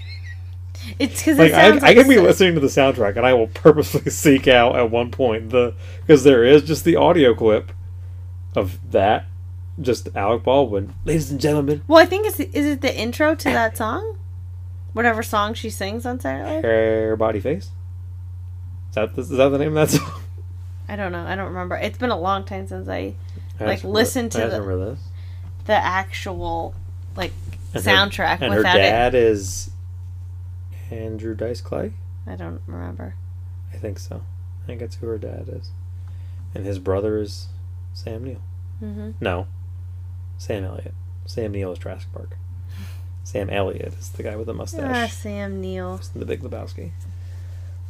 It's 0.99 1.19
because 1.21 1.37
like 1.37 1.51
it 1.51 1.55
I, 1.55 1.69
sounds 1.69 1.83
I 1.83 1.93
can 1.93 2.07
be 2.07 2.15
so- 2.15 2.23
listening 2.23 2.53
to 2.55 2.59
the 2.59 2.67
soundtrack 2.67 3.15
and 3.17 3.25
i 3.25 3.33
will 3.33 3.47
purposely 3.53 4.09
seek 4.11 4.47
out 4.47 4.75
at 4.75 4.89
one 4.91 5.11
point 5.11 5.49
the 5.49 5.73
because 6.01 6.23
there 6.23 6.43
is 6.43 6.63
just 6.63 6.83
the 6.85 6.95
audio 6.95 7.33
clip 7.33 7.71
of 8.55 8.79
that 8.91 9.25
just 9.81 10.15
alec 10.15 10.43
baldwin. 10.43 10.93
Ladies 11.03 11.31
and 11.31 11.41
gentlemen. 11.41 11.81
Well, 11.87 11.97
I 11.99 12.05
think 12.05 12.27
it's 12.27 12.39
is 12.39 12.65
it 12.67 12.81
the 12.81 12.95
intro 12.95 13.33
to 13.33 13.43
that 13.49 13.75
song, 13.83 14.19
whatever 14.93 15.23
song 15.23 15.55
she 15.55 15.69
sings 15.71 16.05
on 16.05 16.19
Saturday? 16.19 16.55
Night 16.57 16.63
hair 16.63 17.15
body 17.15 17.39
face? 17.39 17.71
Is 18.89 18.95
that, 18.95 19.15
the, 19.15 19.21
is 19.21 19.29
that 19.29 19.49
the 19.49 19.57
name 19.57 19.75
of 19.75 19.89
that 19.89 19.97
song? 19.99 20.21
I 20.87 20.95
don't 20.95 21.11
know. 21.11 21.25
I 21.25 21.35
don't 21.35 21.47
remember. 21.47 21.75
It's 21.75 21.97
been 21.97 22.11
a 22.11 22.19
long 22.19 22.43
time 22.45 22.67
since 22.67 22.87
I 22.87 23.15
I 23.59 23.65
Like, 23.65 23.75
just 23.81 23.85
listen 23.85 24.29
remember- 24.29 24.37
to 24.37 24.45
I 24.45 24.49
the- 24.49 24.61
remember 24.61 24.91
this. 24.91 24.99
the 25.65 25.73
actual 25.73 26.75
like 27.15 27.31
And 27.73 27.83
her- 27.83 27.89
soundtrack 27.91 28.41
and 28.41 28.53
her 28.53 28.59
without 28.59 28.75
it. 28.75 28.81
dad 28.83 29.15
andrew 30.93 31.35
dice 31.35 31.61
clay 31.61 31.93
I 32.25 32.35
don't 32.37 32.61
remember. 32.67 33.15
I 33.73 33.77
think 33.77 33.99
so. 33.99 34.21
I 34.63 34.65
think 34.65 34.79
that's 34.79 34.95
who 34.95 35.07
her 35.07 35.17
dad 35.17 35.49
is. 35.51 35.71
And 36.55 36.65
his 36.65 36.79
brother 36.79 37.17
is 37.19 37.47
Sam 37.93 38.23
Neill. 38.23 38.41
Mm-hmm. 38.81 39.11
No. 39.19 39.47
Sam 40.37 40.63
Elliott. 40.63 40.93
Sam 41.25 41.51
Neill 41.51 41.73
is 41.73 41.79
Jurassic 41.79 42.13
Park. 42.13 42.37
Sam 43.25 43.49
Elliott 43.49 43.93
is 43.99 44.09
the 44.11 44.23
guy 44.23 44.37
with 44.37 44.45
the 44.45 44.53
Ah, 44.53 44.57
mustache. 44.57 45.11
Sam 45.13 45.59
Neill. 45.59 45.99
the 46.15 46.25
Big 46.25 46.41
Lebowski. 46.41 46.91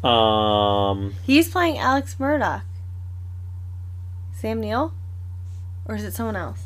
Um, 0.03 1.13
He's 1.25 1.47
playing 1.49 1.77
Alex 1.77 2.15
Murdaugh. 2.19 2.63
Sam 4.33 4.59
Neill? 4.61 4.93
Or 5.85 5.95
is 5.95 6.03
it 6.03 6.13
someone 6.13 6.35
else? 6.35 6.63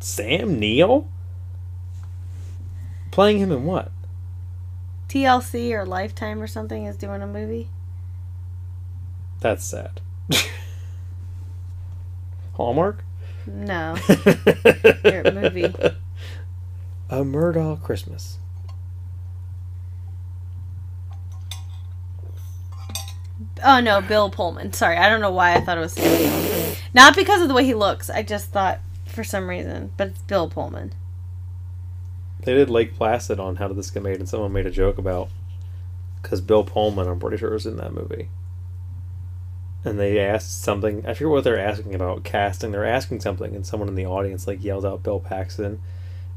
Sam 0.00 0.58
Neill? 0.58 1.08
Playing 3.14 3.38
him 3.38 3.52
in 3.52 3.64
what? 3.64 3.92
TLC 5.08 5.70
or 5.70 5.86
Lifetime 5.86 6.42
or 6.42 6.48
something 6.48 6.84
is 6.84 6.96
doing 6.96 7.22
a 7.22 7.28
movie? 7.28 7.68
That's 9.38 9.64
sad. 9.64 10.00
Hallmark? 12.54 13.04
No. 13.46 13.96
Your 15.04 15.30
movie. 15.30 15.72
A 17.08 17.22
Murdaugh 17.22 17.80
Christmas. 17.80 18.38
Oh 23.64 23.78
no, 23.78 24.00
Bill 24.00 24.28
Pullman. 24.28 24.72
Sorry, 24.72 24.96
I 24.96 25.08
don't 25.08 25.20
know 25.20 25.30
why 25.30 25.54
I 25.54 25.60
thought 25.60 25.78
it 25.78 25.82
was 25.82 26.76
Not 26.92 27.14
because 27.14 27.42
of 27.42 27.46
the 27.46 27.54
way 27.54 27.64
he 27.64 27.74
looks. 27.74 28.10
I 28.10 28.24
just 28.24 28.50
thought 28.50 28.80
for 29.06 29.22
some 29.22 29.48
reason, 29.48 29.92
but 29.96 30.08
it's 30.08 30.22
Bill 30.22 30.48
Pullman. 30.48 30.94
They 32.44 32.54
did 32.54 32.70
Lake 32.70 32.94
Placid 32.94 33.40
on 33.40 33.56
How 33.56 33.68
Did 33.68 33.78
This 33.78 33.90
Get 33.90 34.02
Made, 34.02 34.18
and 34.18 34.28
someone 34.28 34.52
made 34.52 34.66
a 34.66 34.70
joke 34.70 34.98
about 34.98 35.28
because 36.22 36.40
Bill 36.40 36.64
Pullman, 36.64 37.06
I'm 37.06 37.20
pretty 37.20 37.36
sure, 37.36 37.50
was 37.50 37.66
in 37.66 37.76
that 37.76 37.92
movie. 37.92 38.28
And 39.84 39.98
they 39.98 40.18
asked 40.18 40.62
something. 40.62 41.06
I 41.06 41.12
forget 41.12 41.28
what 41.28 41.44
they're 41.44 41.58
asking 41.58 41.94
about 41.94 42.24
casting. 42.24 42.72
They're 42.72 42.86
asking 42.86 43.20
something, 43.20 43.54
and 43.54 43.66
someone 43.66 43.88
in 43.88 43.94
the 43.94 44.06
audience 44.06 44.46
like 44.46 44.64
yells 44.64 44.84
out 44.84 45.02
Bill 45.02 45.20
Paxton. 45.20 45.82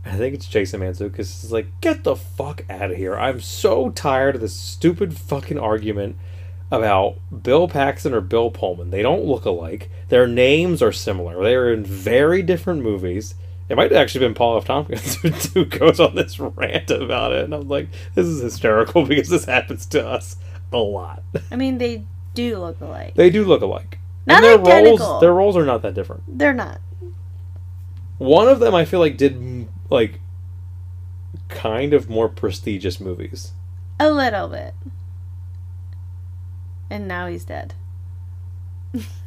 I 0.05 0.15
think 0.15 0.33
it's 0.35 0.47
Jason 0.47 0.81
Mantzoukas. 0.81 1.41
He's 1.41 1.51
like, 1.51 1.67
"Get 1.81 2.03
the 2.03 2.15
fuck 2.15 2.63
out 2.69 2.91
of 2.91 2.97
here! 2.97 3.15
I'm 3.17 3.41
so 3.41 3.89
tired 3.89 4.35
of 4.35 4.41
this 4.41 4.55
stupid 4.55 5.17
fucking 5.17 5.59
argument 5.59 6.17
about 6.69 7.17
Bill 7.43 7.69
Paxton 7.69 8.13
or 8.13 8.21
Bill 8.21 8.51
Pullman. 8.51 8.91
They 8.91 9.01
don't 9.01 9.25
look 9.25 9.45
alike. 9.45 9.89
Their 10.09 10.27
names 10.27 10.81
are 10.81 10.91
similar. 10.91 11.41
They 11.41 11.55
are 11.55 11.73
in 11.73 11.85
very 11.85 12.41
different 12.41 12.81
movies." 12.81 13.35
It 13.69 13.75
might 13.75 13.91
have 13.91 14.01
actually 14.01 14.25
been 14.25 14.33
Paul 14.33 14.57
F. 14.57 14.65
Tompkins 14.65 15.15
who, 15.53 15.65
goes 15.65 15.99
on 15.99 16.15
this 16.15 16.39
rant 16.39 16.89
about 16.89 17.33
it, 17.33 17.45
and 17.45 17.53
I'm 17.53 17.67
like, 17.67 17.89
"This 18.15 18.25
is 18.25 18.41
hysterical 18.41 19.05
because 19.07 19.29
this 19.29 19.45
happens 19.45 19.85
to 19.87 20.07
us 20.07 20.37
a 20.71 20.77
lot." 20.77 21.23
I 21.51 21.55
mean, 21.55 21.77
they 21.77 22.05
do 22.33 22.59
look 22.59 22.79
alike. 22.79 23.15
They 23.15 23.29
do 23.29 23.43
look 23.43 23.61
alike. 23.61 23.99
Not 24.25 24.37
and 24.37 24.45
their 24.45 24.59
identical. 24.59 25.07
roles 25.07 25.21
their 25.21 25.33
roles 25.33 25.57
are 25.57 25.65
not 25.65 25.81
that 25.81 25.93
different. 25.93 26.23
They're 26.27 26.53
not. 26.53 26.79
One 28.17 28.47
of 28.47 28.59
them 28.59 28.73
I 28.73 28.85
feel 28.85 28.99
like 28.99 29.17
did 29.17 29.67
like 29.89 30.19
kind 31.49 31.93
of 31.93 32.09
more 32.09 32.29
prestigious 32.29 32.99
movies. 32.99 33.51
A 33.99 34.11
little 34.11 34.47
bit. 34.47 34.73
And 36.89 37.07
now 37.07 37.27
he's 37.27 37.43
dead. 37.43 37.73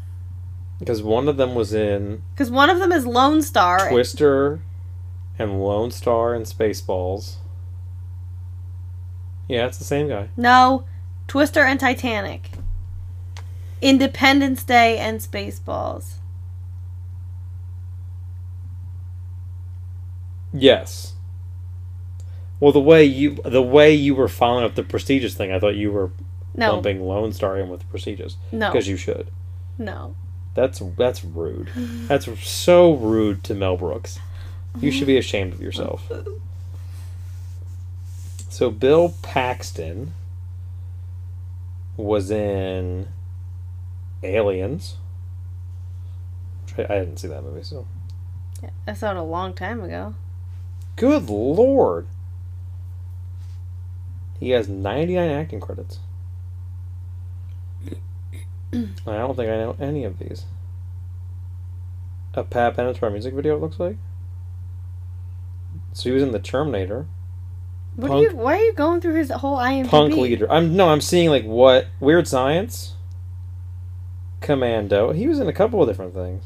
Because 0.81 1.03
one 1.03 1.29
of 1.29 1.37
them 1.37 1.55
was 1.55 1.73
in 1.73 2.23
Because 2.35 2.51
one 2.51 2.69
of 2.71 2.81
them 2.81 2.91
is 2.91 3.07
Lone 3.07 3.43
Star. 3.43 3.91
Twister 3.91 4.61
and 5.39 5.63
Lone 5.63 5.91
Star 5.93 6.35
and 6.35 6.45
Spaceballs. 6.47 7.35
Yeah, 9.47 9.67
it's 9.67 9.79
the 9.79 9.85
same 9.85 10.09
guy. 10.09 10.31
No, 10.37 10.85
Twister 11.29 11.61
and 11.61 11.79
Titanic. 11.79 12.51
Independence 13.83 14.65
Day 14.65 14.99
and 14.99 15.21
Spaceballs. 15.21 16.15
Yes. 20.53 21.15
Well, 22.59 22.73
the 22.73 22.81
way 22.81 23.05
you 23.05 23.37
the 23.45 23.63
way 23.63 23.95
you 23.95 24.15
were 24.15 24.29
following 24.29 24.65
up 24.65 24.75
the 24.75 24.83
prestigious 24.83 25.35
thing, 25.35 25.53
I 25.53 25.59
thought 25.59 25.77
you 25.77 25.93
were 25.93 26.11
No, 26.55 26.75
lumping 26.75 27.03
Lone 27.03 27.33
Star 27.33 27.59
in 27.59 27.69
with 27.69 27.89
prestigious 27.91 28.37
no, 28.53 28.71
because 28.73 28.89
you 28.89 28.97
should. 28.97 29.31
no. 29.79 30.15
That's 30.55 30.81
that's 30.97 31.25
rude. 31.25 31.71
That's 32.09 32.29
so 32.41 32.95
rude 32.95 33.45
to 33.45 33.55
Mel 33.55 33.77
Brooks. 33.77 34.19
You 34.79 34.91
should 34.91 35.07
be 35.07 35.17
ashamed 35.17 35.53
of 35.53 35.61
yourself. 35.61 36.11
So 38.49 38.71
Bill 38.71 39.15
Paxton 39.23 40.13
was 41.97 42.31
in 42.31 43.09
Aliens. 44.23 44.97
I, 46.77 46.83
I 46.83 46.99
didn't 47.01 47.19
see 47.19 47.29
that 47.29 47.43
movie, 47.43 47.63
so 47.63 47.87
I 48.87 48.93
saw 48.93 49.13
it 49.13 49.17
a 49.17 49.23
long 49.23 49.55
time 49.55 49.83
ago. 49.83 50.15
good 50.97 51.29
lord. 51.29 52.07
He 54.39 54.51
has 54.51 54.69
99 54.69 55.31
acting 55.31 55.61
credits. 55.61 55.99
I 59.07 59.17
don't 59.17 59.37
think 59.37 59.51
I 59.51 59.57
know 59.57 59.77
any 59.81 60.05
of 60.05 60.19
these. 60.19 60.45
A 62.35 62.45
Pat 62.45 62.77
Benatar 62.77 63.11
music 63.11 63.35
video, 63.35 63.57
it 63.57 63.61
looks 63.61 63.81
like. 63.81 63.97
So 65.93 66.05
he 66.09 66.13
was 66.13 66.23
in 66.23 66.33
the 66.33 66.39
Terminator. 66.39 67.07
What 67.97 68.09
Punk- 68.09 68.21
are 68.21 68.31
you? 68.31 68.37
Why 68.37 68.55
are 68.55 68.65
you 68.65 68.73
going 68.73 69.01
through 69.01 69.15
his 69.15 69.31
whole 69.31 69.57
IMDb? 69.57 69.89
Punk 69.89 70.15
leader. 70.17 70.51
I'm 70.51 70.77
no, 70.77 70.89
I'm 70.89 71.01
seeing 71.01 71.29
like 71.29 71.45
what 71.45 71.87
Weird 71.99 72.29
Science. 72.29 72.95
Commando. 74.41 75.13
He 75.13 75.27
was 75.27 75.39
in 75.39 75.49
a 75.49 75.53
couple 75.53 75.83
of 75.83 75.89
different 75.89 76.15
things. 76.15 76.45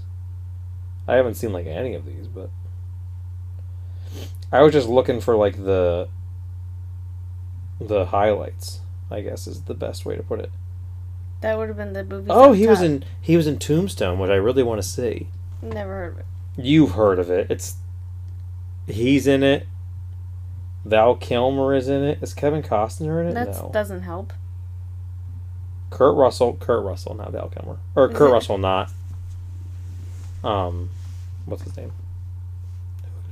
I 1.06 1.14
haven't 1.14 1.34
seen 1.34 1.52
like 1.52 1.66
any 1.66 1.94
of 1.94 2.06
these, 2.06 2.26
but 2.26 2.50
I 4.50 4.62
was 4.62 4.72
just 4.72 4.88
looking 4.88 5.20
for 5.20 5.36
like 5.36 5.62
the 5.64 6.08
the 7.80 8.06
highlights. 8.06 8.80
I 9.10 9.20
guess 9.20 9.46
is 9.46 9.62
the 9.62 9.74
best 9.74 10.06
way 10.06 10.16
to 10.16 10.22
put 10.22 10.40
it. 10.40 10.50
That 11.44 11.58
would 11.58 11.68
have 11.68 11.76
been 11.76 11.92
the 11.92 12.02
movie. 12.04 12.30
Oh, 12.30 12.52
he 12.52 12.66
was 12.66 12.80
in 12.80 13.04
he 13.20 13.36
was 13.36 13.46
in 13.46 13.58
Tombstone, 13.58 14.18
which 14.18 14.30
I 14.30 14.36
really 14.36 14.62
want 14.62 14.80
to 14.80 14.88
see. 14.88 15.28
Never 15.60 15.92
heard 15.92 16.12
of 16.14 16.18
it. 16.20 16.26
You've 16.56 16.92
heard 16.92 17.18
of 17.18 17.30
it. 17.30 17.50
It's 17.50 17.76
he's 18.86 19.26
in 19.26 19.42
it. 19.42 19.66
Val 20.86 21.16
Kilmer 21.16 21.74
is 21.74 21.86
in 21.86 22.02
it. 22.02 22.18
Is 22.22 22.32
Kevin 22.32 22.62
Costner 22.62 23.20
in 23.20 23.26
it? 23.26 23.34
That 23.34 23.48
no. 23.48 23.70
doesn't 23.74 24.00
help. 24.00 24.32
Kurt 25.90 26.16
Russell, 26.16 26.56
Kurt 26.58 26.82
Russell, 26.82 27.14
not 27.14 27.32
Val 27.32 27.50
Kilmer, 27.50 27.78
or 27.94 28.08
Kurt? 28.08 28.32
Russell, 28.32 28.56
not. 28.56 28.90
Um, 30.42 30.88
what's 31.44 31.64
his 31.64 31.76
name? 31.76 31.92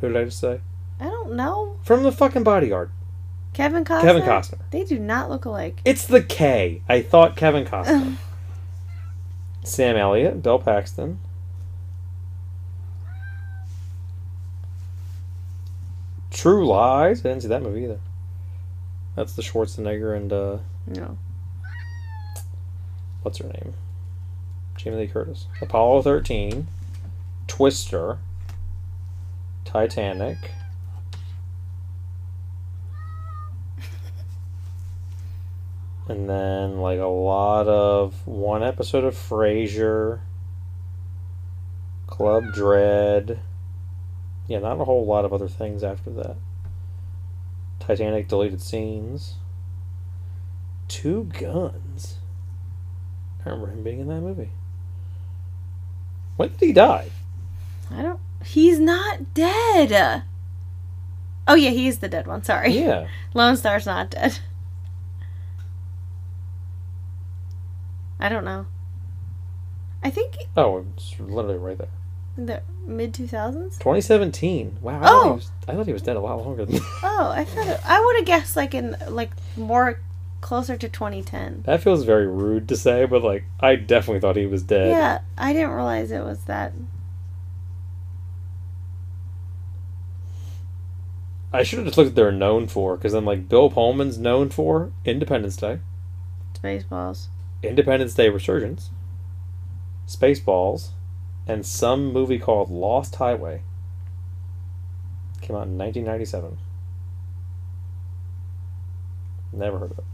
Who 0.02 0.08
did 0.08 0.18
I 0.18 0.24
just 0.24 0.38
say? 0.38 0.60
I 1.00 1.04
don't 1.04 1.32
know. 1.32 1.78
From 1.82 2.02
the 2.02 2.12
fucking 2.12 2.42
Bodyguard, 2.42 2.90
Kevin 3.52 3.84
Costner. 3.84 4.00
Kevin 4.02 4.22
Costner. 4.22 4.58
They 4.70 4.84
do 4.84 4.98
not 4.98 5.28
look 5.28 5.44
alike. 5.44 5.80
It's 5.84 6.06
the 6.06 6.22
K. 6.22 6.82
I 6.88 7.02
thought 7.02 7.36
Kevin 7.36 7.64
Costner. 7.66 8.16
Sam 9.64 9.96
Elliott, 9.96 10.42
Bill 10.42 10.58
Paxton. 10.58 11.18
True 16.30 16.66
Lies. 16.66 17.20
I 17.20 17.28
didn't 17.28 17.42
see 17.42 17.48
that 17.48 17.62
movie 17.62 17.84
either. 17.84 18.00
That's 19.14 19.34
the 19.34 19.42
Schwarzenegger 19.42 20.16
and 20.16 20.32
uh, 20.32 20.58
No. 20.86 21.18
what's 23.22 23.38
her 23.38 23.44
name? 23.48 23.74
Jamie 24.76 24.96
Lee 24.96 25.06
Curtis. 25.06 25.46
Apollo 25.60 26.02
13, 26.02 26.66
Twister, 27.46 28.18
Titanic. 29.66 30.38
And 36.08 36.28
then 36.28 36.78
like 36.78 36.98
a 36.98 37.06
lot 37.06 37.68
of 37.68 38.26
one 38.26 38.62
episode 38.62 39.04
of 39.04 39.14
Frasier, 39.14 40.20
Club 42.06 42.44
Dread. 42.54 43.38
Yeah, 44.48 44.58
not 44.58 44.80
a 44.80 44.84
whole 44.84 45.06
lot 45.06 45.24
of 45.24 45.32
other 45.32 45.48
things 45.48 45.84
after 45.84 46.10
that. 46.10 46.36
Titanic 47.78 48.28
deleted 48.28 48.60
scenes. 48.60 49.34
Two 50.88 51.24
Guns. 51.24 52.18
I 53.44 53.50
remember 53.50 53.72
him 53.72 53.82
being 53.82 54.00
in 54.00 54.08
that 54.08 54.20
movie. 54.20 54.50
When 56.36 56.50
did 56.50 56.60
he 56.60 56.72
die? 56.72 57.10
I 57.90 58.02
don't. 58.02 58.20
He's 58.44 58.78
not 58.78 59.34
dead. 59.34 60.24
Oh 61.46 61.54
yeah, 61.54 61.70
he 61.70 61.88
is 61.88 61.98
the 61.98 62.08
dead 62.08 62.26
one. 62.26 62.42
Sorry. 62.42 62.70
Yeah. 62.70 63.08
Lone 63.34 63.56
Star's 63.56 63.86
not 63.86 64.10
dead. 64.10 64.38
I 68.22 68.28
don't 68.28 68.44
know. 68.44 68.66
I 70.04 70.10
think 70.10 70.36
Oh, 70.56 70.84
it's 70.96 71.18
literally 71.18 71.58
right 71.58 71.76
there. 71.76 71.88
The 72.36 72.62
mid 72.86 73.12
2000s? 73.12 73.78
2017. 73.78 74.78
Wow. 74.80 75.00
I, 75.00 75.00
thought 75.06 75.22
he 75.24 75.28
Oh. 75.30 75.32
was, 75.34 75.50
I 75.68 75.72
thought 75.74 75.86
he 75.86 75.92
was 75.92 76.02
dead 76.02 76.16
a 76.16 76.20
lot 76.20 76.38
longer 76.38 76.64
than 76.64 76.76
that. 76.76 76.82
Oh, 77.02 77.32
I 77.34 77.44
thought 77.44 77.66
it, 77.66 77.80
I 77.84 78.00
would 78.00 78.16
have 78.16 78.24
guessed 78.24 78.54
like 78.56 78.74
in 78.74 78.96
like 79.08 79.32
more 79.56 79.98
closer 80.40 80.76
to 80.76 80.88
2010. 80.88 81.62
That 81.66 81.82
feels 81.82 82.04
very 82.04 82.28
rude 82.28 82.68
to 82.68 82.76
say, 82.76 83.04
but 83.06 83.22
like 83.24 83.42
I 83.58 83.74
definitely 83.74 84.20
thought 84.20 84.36
he 84.36 84.46
was 84.46 84.62
dead. 84.62 84.90
Yeah, 84.90 85.20
I 85.36 85.52
didn't 85.52 85.70
realize 85.70 86.12
it 86.12 86.22
was 86.24 86.44
that. 86.44 86.72
I 91.52 91.64
should 91.64 91.80
have 91.80 91.86
just 91.86 91.98
looked 91.98 92.10
at 92.10 92.14
they're 92.14 92.32
known 92.32 92.66
for, 92.66 92.96
because 92.96 93.12
then 93.12 93.24
like 93.24 93.48
Bill 93.48 93.68
Pullman's 93.68 94.16
known 94.16 94.48
for 94.48 94.90
Independence 95.04 95.56
Day, 95.56 95.80
Spaceballs. 96.54 97.26
Independence 97.62 98.14
Day 98.14 98.28
Resurgence, 98.28 98.90
Spaceballs, 100.06 100.90
and 101.46 101.64
some 101.64 102.12
movie 102.12 102.38
called 102.38 102.70
Lost 102.70 103.16
Highway. 103.16 103.62
Came 105.40 105.56
out 105.56 105.66
in 105.66 105.78
1997. 105.78 106.58
Never 109.52 109.78
heard 109.78 109.90
of 109.92 109.98
it. 109.98 110.04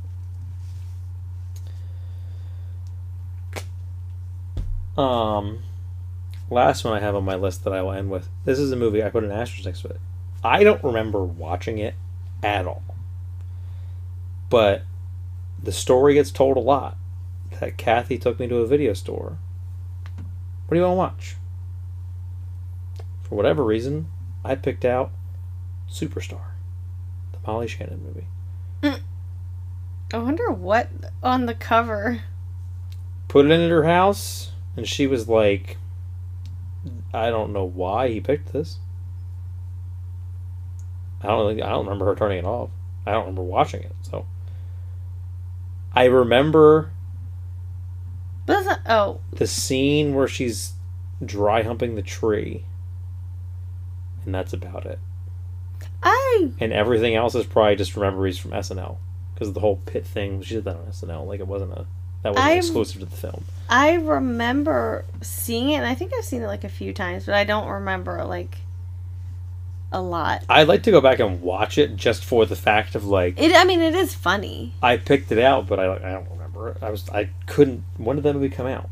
Um, 4.98 5.60
last 6.50 6.84
one 6.84 6.92
I 6.94 7.00
have 7.00 7.14
on 7.14 7.24
my 7.24 7.36
list 7.36 7.62
that 7.64 7.72
I 7.72 7.82
will 7.82 7.92
end 7.92 8.10
with. 8.10 8.28
This 8.44 8.58
is 8.58 8.72
a 8.72 8.76
movie 8.76 9.02
I 9.02 9.10
put 9.10 9.22
an 9.22 9.30
asterisk 9.30 9.64
next 9.64 9.82
to 9.82 9.88
it. 9.88 10.00
I 10.42 10.64
don't 10.64 10.82
remember 10.82 11.22
watching 11.22 11.78
it 11.78 11.94
at 12.42 12.66
all, 12.66 12.82
but 14.50 14.82
the 15.62 15.72
story 15.72 16.14
gets 16.14 16.30
told 16.30 16.56
a 16.56 16.60
lot. 16.60 16.96
That 17.60 17.76
Kathy 17.76 18.18
took 18.18 18.38
me 18.38 18.46
to 18.48 18.56
a 18.56 18.66
video 18.66 18.92
store. 18.92 19.38
What 20.66 20.74
do 20.74 20.76
you 20.76 20.82
want 20.82 20.92
to 20.92 20.96
watch? 20.96 21.36
For 23.22 23.34
whatever 23.34 23.64
reason, 23.64 24.08
I 24.44 24.54
picked 24.54 24.84
out 24.84 25.10
Superstar, 25.90 26.52
the 27.32 27.38
Molly 27.46 27.66
Shannon 27.66 28.02
movie. 28.04 28.26
Mm. 28.82 29.00
I 30.12 30.18
wonder 30.18 30.50
what 30.50 30.88
on 31.22 31.46
the 31.46 31.54
cover. 31.54 32.22
Put 33.28 33.46
it 33.46 33.50
in 33.50 33.60
at 33.60 33.70
her 33.70 33.84
house, 33.84 34.52
and 34.76 34.86
she 34.86 35.06
was 35.06 35.28
like, 35.28 35.76
I 37.12 37.30
don't 37.30 37.52
know 37.52 37.64
why 37.64 38.08
he 38.08 38.20
picked 38.20 38.52
this. 38.52 38.78
I 41.20 41.26
don't 41.26 41.50
think 41.50 41.62
I 41.62 41.70
don't 41.70 41.84
remember 41.84 42.06
her 42.06 42.14
turning 42.14 42.38
it 42.38 42.44
off. 42.44 42.70
I 43.04 43.12
don't 43.12 43.22
remember 43.22 43.42
watching 43.42 43.82
it. 43.82 43.94
So 44.02 44.26
I 45.94 46.04
remember 46.04 46.90
But 48.48 48.64
that's 48.64 48.66
not, 48.66 48.80
oh, 48.88 49.20
the 49.32 49.46
scene 49.46 50.14
where 50.14 50.26
she's 50.26 50.72
dry 51.22 51.62
humping 51.62 51.96
the 51.96 52.02
tree, 52.02 52.64
and 54.24 54.34
that's 54.34 54.54
about 54.54 54.86
it. 54.86 54.98
I 56.02 56.50
And 56.58 56.72
everything 56.72 57.14
else 57.14 57.34
is 57.34 57.44
probably 57.44 57.76
just 57.76 57.94
memories 57.94 58.38
from 58.38 58.52
SNL 58.52 58.96
because 59.34 59.52
the 59.52 59.60
whole 59.60 59.76
pit 59.84 60.06
thing 60.06 60.40
she 60.40 60.54
did 60.54 60.64
that 60.64 60.76
on 60.76 60.86
SNL. 60.86 61.26
Like 61.26 61.40
it 61.40 61.46
wasn't 61.46 61.72
a 61.72 61.86
that 62.22 62.30
wasn't 62.30 62.46
I'm- 62.46 62.56
exclusive 62.56 63.00
to 63.00 63.04
the 63.06 63.14
film. 63.16 63.44
I 63.68 63.92
remember 63.96 65.04
seeing 65.20 65.68
it, 65.68 65.74
and 65.74 65.86
I 65.86 65.94
think 65.94 66.12
I've 66.16 66.24
seen 66.24 66.40
it 66.40 66.46
like 66.46 66.64
a 66.64 66.70
few 66.70 66.94
times, 66.94 67.26
but 67.26 67.34
I 67.34 67.44
don't 67.44 67.68
remember 67.68 68.24
like 68.24 68.56
a 69.92 70.00
lot. 70.00 70.42
I'd 70.48 70.68
like 70.68 70.84
to 70.84 70.90
go 70.90 71.02
back 71.02 71.18
and 71.18 71.42
watch 71.42 71.76
it 71.76 71.96
just 71.96 72.24
for 72.24 72.46
the 72.46 72.56
fact 72.56 72.94
of 72.94 73.04
like 73.04 73.38
It. 73.38 73.54
I 73.54 73.64
mean, 73.64 73.82
it 73.82 73.94
is 73.94 74.14
funny. 74.14 74.72
I 74.82 74.96
picked 74.96 75.30
it 75.32 75.38
out, 75.38 75.66
but 75.66 75.78
I 75.78 75.92
I 75.96 76.12
don't. 76.12 76.37
I 76.80 76.90
was 76.90 77.08
I 77.10 77.30
couldn't. 77.46 77.84
When 77.96 78.16
did 78.16 78.24
that 78.24 78.34
movie 78.34 78.48
come 78.48 78.66
out? 78.66 78.88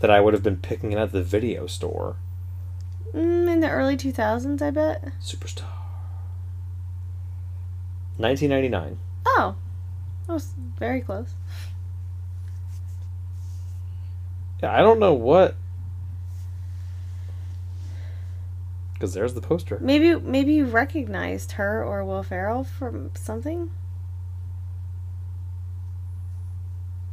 That 0.00 0.10
I 0.10 0.20
would 0.20 0.34
have 0.34 0.42
been 0.42 0.56
picking 0.56 0.92
it 0.92 0.98
at 0.98 1.12
the 1.12 1.22
video 1.22 1.66
store. 1.66 2.16
Mm, 3.12 3.50
in 3.50 3.60
the 3.60 3.70
early 3.70 3.96
2000s, 3.96 4.60
I 4.60 4.70
bet. 4.70 5.04
Superstar. 5.22 5.68
1999. 8.16 8.98
Oh, 9.26 9.56
that 10.26 10.32
was 10.32 10.52
very 10.78 11.00
close. 11.00 11.34
Yeah, 14.62 14.72
I 14.72 14.78
don't 14.78 14.98
know 14.98 15.14
what. 15.14 15.56
Because 18.94 19.12
there's 19.12 19.34
the 19.34 19.40
poster. 19.40 19.78
Maybe 19.80 20.14
maybe 20.14 20.54
you 20.54 20.66
recognized 20.66 21.52
her 21.52 21.84
or 21.84 22.04
Will 22.04 22.22
Ferrell 22.22 22.64
from 22.64 23.10
something. 23.14 23.70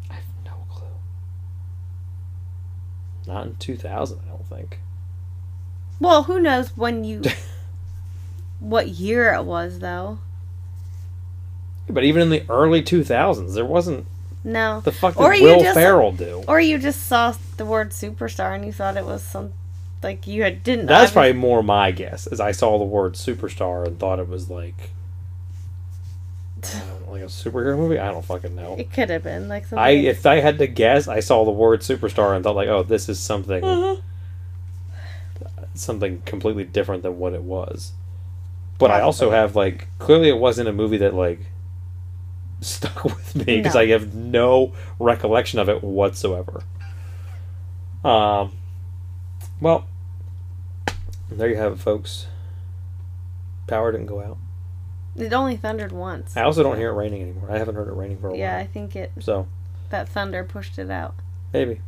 I 0.09 0.13
have 0.13 0.23
no 0.45 0.65
clue. 0.69 0.87
Not 3.31 3.45
in 3.47 3.55
2000, 3.55 4.19
I 4.25 4.29
don't 4.29 4.45
think. 4.45 4.79
Well, 6.01 6.23
who 6.23 6.41
knows 6.41 6.75
when 6.75 7.05
you 7.05 7.21
what 8.59 8.89
year 8.89 9.33
it 9.33 9.43
was 9.43 9.79
though. 9.79 10.19
But 11.87 12.03
even 12.03 12.21
in 12.23 12.29
the 12.29 12.43
early 12.49 12.81
2000s, 12.83 13.53
there 13.53 13.63
wasn't. 13.65 14.05
No. 14.43 14.81
The 14.81 14.91
fuck 14.91 15.13
did 15.13 15.21
Or 15.23 15.29
Will 15.31 15.61
just- 15.61 15.75
Ferrell 15.75 16.11
do? 16.11 16.43
Or 16.47 16.59
you 16.59 16.77
just 16.77 17.03
saw 17.07 17.33
the 17.55 17.65
word 17.65 17.91
superstar 17.91 18.53
and 18.53 18.65
you 18.65 18.73
thought 18.73 18.97
it 18.97 19.05
was 19.05 19.23
some 19.23 19.53
like 20.03 20.27
you 20.27 20.43
had 20.43 20.61
didn't 20.63 20.87
That's 20.87 21.11
probably 21.11 21.33
more 21.33 21.63
my 21.63 21.91
guess. 21.91 22.27
As 22.27 22.41
I 22.41 22.51
saw 22.51 22.77
the 22.79 22.83
word 22.83 23.13
superstar 23.13 23.85
and 23.87 23.97
thought 23.97 24.19
it 24.19 24.27
was 24.27 24.49
like, 24.49 24.89
I 26.63 26.67
don't 26.79 27.00
know, 27.00 27.00
like 27.11 27.21
a 27.21 27.25
superhero 27.25 27.77
movie. 27.77 27.99
I 27.99 28.11
don't 28.11 28.23
fucking 28.25 28.55
know. 28.55 28.75
it 28.77 28.91
could 28.91 29.09
have 29.09 29.23
been 29.23 29.47
like 29.47 29.63
something. 29.65 29.79
I 29.79 29.89
if 29.91 30.25
I 30.25 30.35
had 30.41 30.57
to 30.59 30.67
guess, 30.67 31.07
I 31.07 31.19
saw 31.19 31.45
the 31.45 31.51
word 31.51 31.81
superstar 31.81 32.35
and 32.35 32.43
thought 32.43 32.55
like, 32.55 32.67
oh, 32.69 32.83
this 32.83 33.07
is 33.09 33.19
something 33.19 33.61
Mhm. 33.63 34.01
something 35.73 36.21
completely 36.25 36.63
different 36.63 37.03
than 37.03 37.17
what 37.19 37.33
it 37.33 37.43
was. 37.43 37.93
But 38.77 38.91
I 38.91 39.01
also 39.01 39.29
have 39.31 39.55
like 39.55 39.87
clearly 39.99 40.29
it 40.29 40.37
wasn't 40.37 40.67
a 40.69 40.73
movie 40.73 40.97
that 40.97 41.13
like 41.13 41.39
stuck 42.61 43.03
with 43.03 43.35
me 43.35 43.57
because 43.57 43.75
No. 43.75 43.79
I 43.81 43.87
have 43.87 44.13
no 44.15 44.73
recollection 44.99 45.59
of 45.59 45.69
it 45.69 45.83
whatsoever. 45.83 46.63
Um, 48.03 48.53
well, 49.59 49.85
there 51.29 51.47
you 51.49 51.55
have 51.57 51.73
it, 51.73 51.79
folks. 51.79 52.25
Power 53.67 53.91
didn't 53.91 54.07
go 54.07 54.19
out. 54.21 54.37
It 55.15 55.33
only 55.33 55.57
thundered 55.57 55.91
once. 55.91 56.35
I 56.37 56.43
also 56.43 56.63
don't 56.63 56.77
hear 56.77 56.89
it 56.89 56.93
raining 56.93 57.21
anymore. 57.21 57.51
I 57.51 57.57
haven't 57.57 57.75
heard 57.75 57.87
it 57.89 57.93
raining 57.93 58.17
for 58.17 58.27
a 58.27 58.31
while. 58.31 58.39
Yeah, 58.39 58.57
I 58.57 58.65
think 58.65 58.95
it 58.95 59.11
So 59.19 59.47
that 59.89 60.07
thunder 60.07 60.43
pushed 60.43 60.77
it 60.79 60.89
out. 60.89 61.15
maybe 61.53 61.81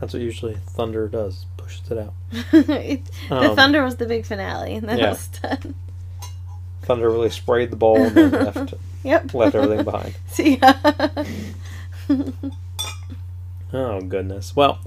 that's 0.00 0.12
what 0.12 0.22
usually 0.22 0.54
thunder 0.54 1.08
does. 1.08 1.46
Pushes 1.56 1.90
it 1.90 1.98
out. 1.98 2.14
it, 2.52 3.00
the 3.28 3.34
Um, 3.50 3.56
thunder 3.56 3.82
was 3.84 3.96
the 3.96 4.06
big 4.06 4.24
finale, 4.26 4.74
and 4.76 4.88
then 4.88 4.98
yeah. 4.98 5.06
it 5.06 5.10
was 5.10 5.26
done. 5.28 5.74
Thunder 6.82 7.10
really 7.10 7.30
sprayed 7.30 7.70
the 7.70 7.76
ball 7.76 7.96
and 8.00 8.14
then 8.16 8.30
left 8.54 8.74
Yep. 9.04 9.34
left 9.34 9.54
everything 9.54 9.84
behind. 9.84 10.14
See 10.28 10.56
ya. 10.56 10.72
Oh, 13.72 14.00
goodness. 14.00 14.56
Well, 14.56 14.78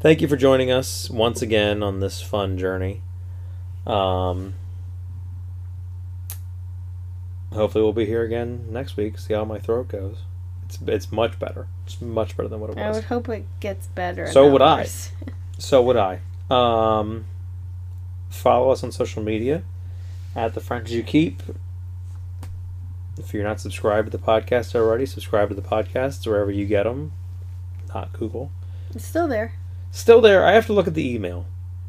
thank 0.00 0.20
you 0.20 0.28
for 0.28 0.36
joining 0.36 0.70
us 0.70 1.08
once 1.08 1.40
again 1.40 1.82
on 1.82 2.00
this 2.00 2.20
fun 2.20 2.58
journey. 2.58 3.00
Um, 3.86 4.54
hopefully, 7.52 7.82
we'll 7.82 7.92
be 7.92 8.06
here 8.06 8.22
again 8.22 8.66
next 8.70 8.96
week, 8.96 9.18
see 9.18 9.34
how 9.34 9.44
my 9.44 9.58
throat 9.58 9.88
goes. 9.88 10.18
It's, 10.66 10.78
it's 10.86 11.12
much 11.12 11.38
better. 11.38 11.68
It's 11.86 12.00
much 12.00 12.36
better 12.36 12.48
than 12.48 12.60
what 12.60 12.70
it 12.70 12.76
was. 12.76 12.84
I 12.84 12.90
would 12.90 13.04
hope 13.04 13.28
it 13.28 13.44
gets 13.60 13.86
better. 13.88 14.30
So 14.30 14.50
would 14.50 14.62
I. 14.62 14.88
So 15.58 15.80
would 15.82 15.96
I. 15.96 16.18
Um, 16.50 17.26
follow 18.30 18.70
us 18.70 18.82
on 18.82 18.90
social 18.90 19.22
media 19.22 19.62
at 20.34 20.54
The 20.54 20.60
Friends 20.60 20.92
You 20.92 21.04
Keep. 21.04 21.40
If 23.16 23.32
you're 23.32 23.44
not 23.44 23.60
subscribed 23.60 24.10
to 24.10 24.16
the 24.16 24.22
podcast 24.24 24.74
already, 24.74 25.06
subscribe 25.06 25.50
to 25.50 25.54
the 25.54 25.62
podcast 25.62 26.26
wherever 26.26 26.50
you 26.50 26.66
get 26.66 26.82
them, 26.84 27.12
not 27.94 28.12
Google. 28.12 28.50
It's 28.94 29.04
still 29.04 29.28
there. 29.28 29.52
Still 29.92 30.20
there. 30.20 30.44
I 30.44 30.52
have 30.52 30.66
to 30.66 30.72
look 30.72 30.88
at 30.88 30.94
the 30.94 31.08
email 31.14 31.46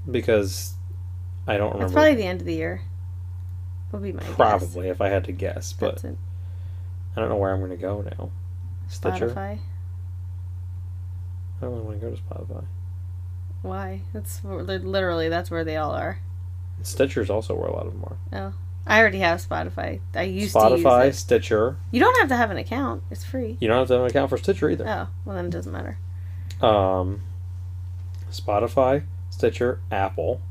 because 0.09 0.73
I 1.47 1.57
don't 1.57 1.67
It's 1.69 1.73
remember. 1.75 1.93
probably 1.93 2.15
the 2.15 2.25
end 2.25 2.41
of 2.41 2.45
the 2.45 2.53
year. 2.53 2.81
Would 3.93 4.01
be 4.01 4.11
my 4.11 4.23
guess. 4.23 4.35
Probably, 4.35 4.89
if 4.89 5.01
I 5.01 5.09
had 5.09 5.23
to 5.25 5.31
guess, 5.31 5.71
but 5.71 5.91
That's 5.91 6.03
it. 6.03 6.17
I 7.15 7.19
don't 7.19 7.29
know 7.29 7.35
where 7.35 7.53
I'm 7.53 7.59
going 7.59 7.71
to 7.71 7.77
go 7.77 8.01
now. 8.01 8.31
Stitcher. 8.87 9.29
Spotify. 9.29 9.57
I 9.57 9.59
don't 11.61 11.71
really 11.71 11.83
want 11.83 12.01
to 12.01 12.07
go 12.07 12.15
to 12.15 12.21
Spotify. 12.21 12.65
Why? 13.61 14.01
That's 14.11 14.43
literally 14.43 15.29
that's 15.29 15.51
where 15.51 15.63
they 15.63 15.77
all 15.77 15.91
are. 15.91 16.19
Stitcher's 16.81 17.29
also 17.29 17.55
where 17.55 17.67
a 17.67 17.71
lot 17.71 17.85
of 17.85 17.93
them 17.93 18.03
are. 18.03 18.17
Oh, 18.33 18.53
I 18.87 18.99
already 18.99 19.19
have 19.19 19.47
Spotify. 19.47 19.99
I 20.15 20.23
used 20.23 20.55
Spotify, 20.55 21.01
to 21.01 21.05
use 21.07 21.15
it. 21.15 21.19
Stitcher. 21.19 21.77
You 21.91 21.99
don't 21.99 22.17
have 22.19 22.29
to 22.29 22.35
have 22.35 22.49
an 22.49 22.57
account. 22.57 23.03
It's 23.11 23.23
free. 23.23 23.57
You 23.61 23.67
don't 23.67 23.77
have 23.77 23.87
to 23.89 23.93
have 23.93 24.03
an 24.03 24.09
account 24.09 24.31
for 24.31 24.37
Stitcher 24.37 24.71
either. 24.71 24.85
Oh, 24.87 25.07
well 25.23 25.35
then 25.35 25.45
it 25.45 25.51
doesn't 25.51 25.71
matter. 25.71 25.99
Um, 26.61 27.21
Spotify, 28.31 29.03
Stitcher, 29.29 29.81
Apple. 29.91 30.41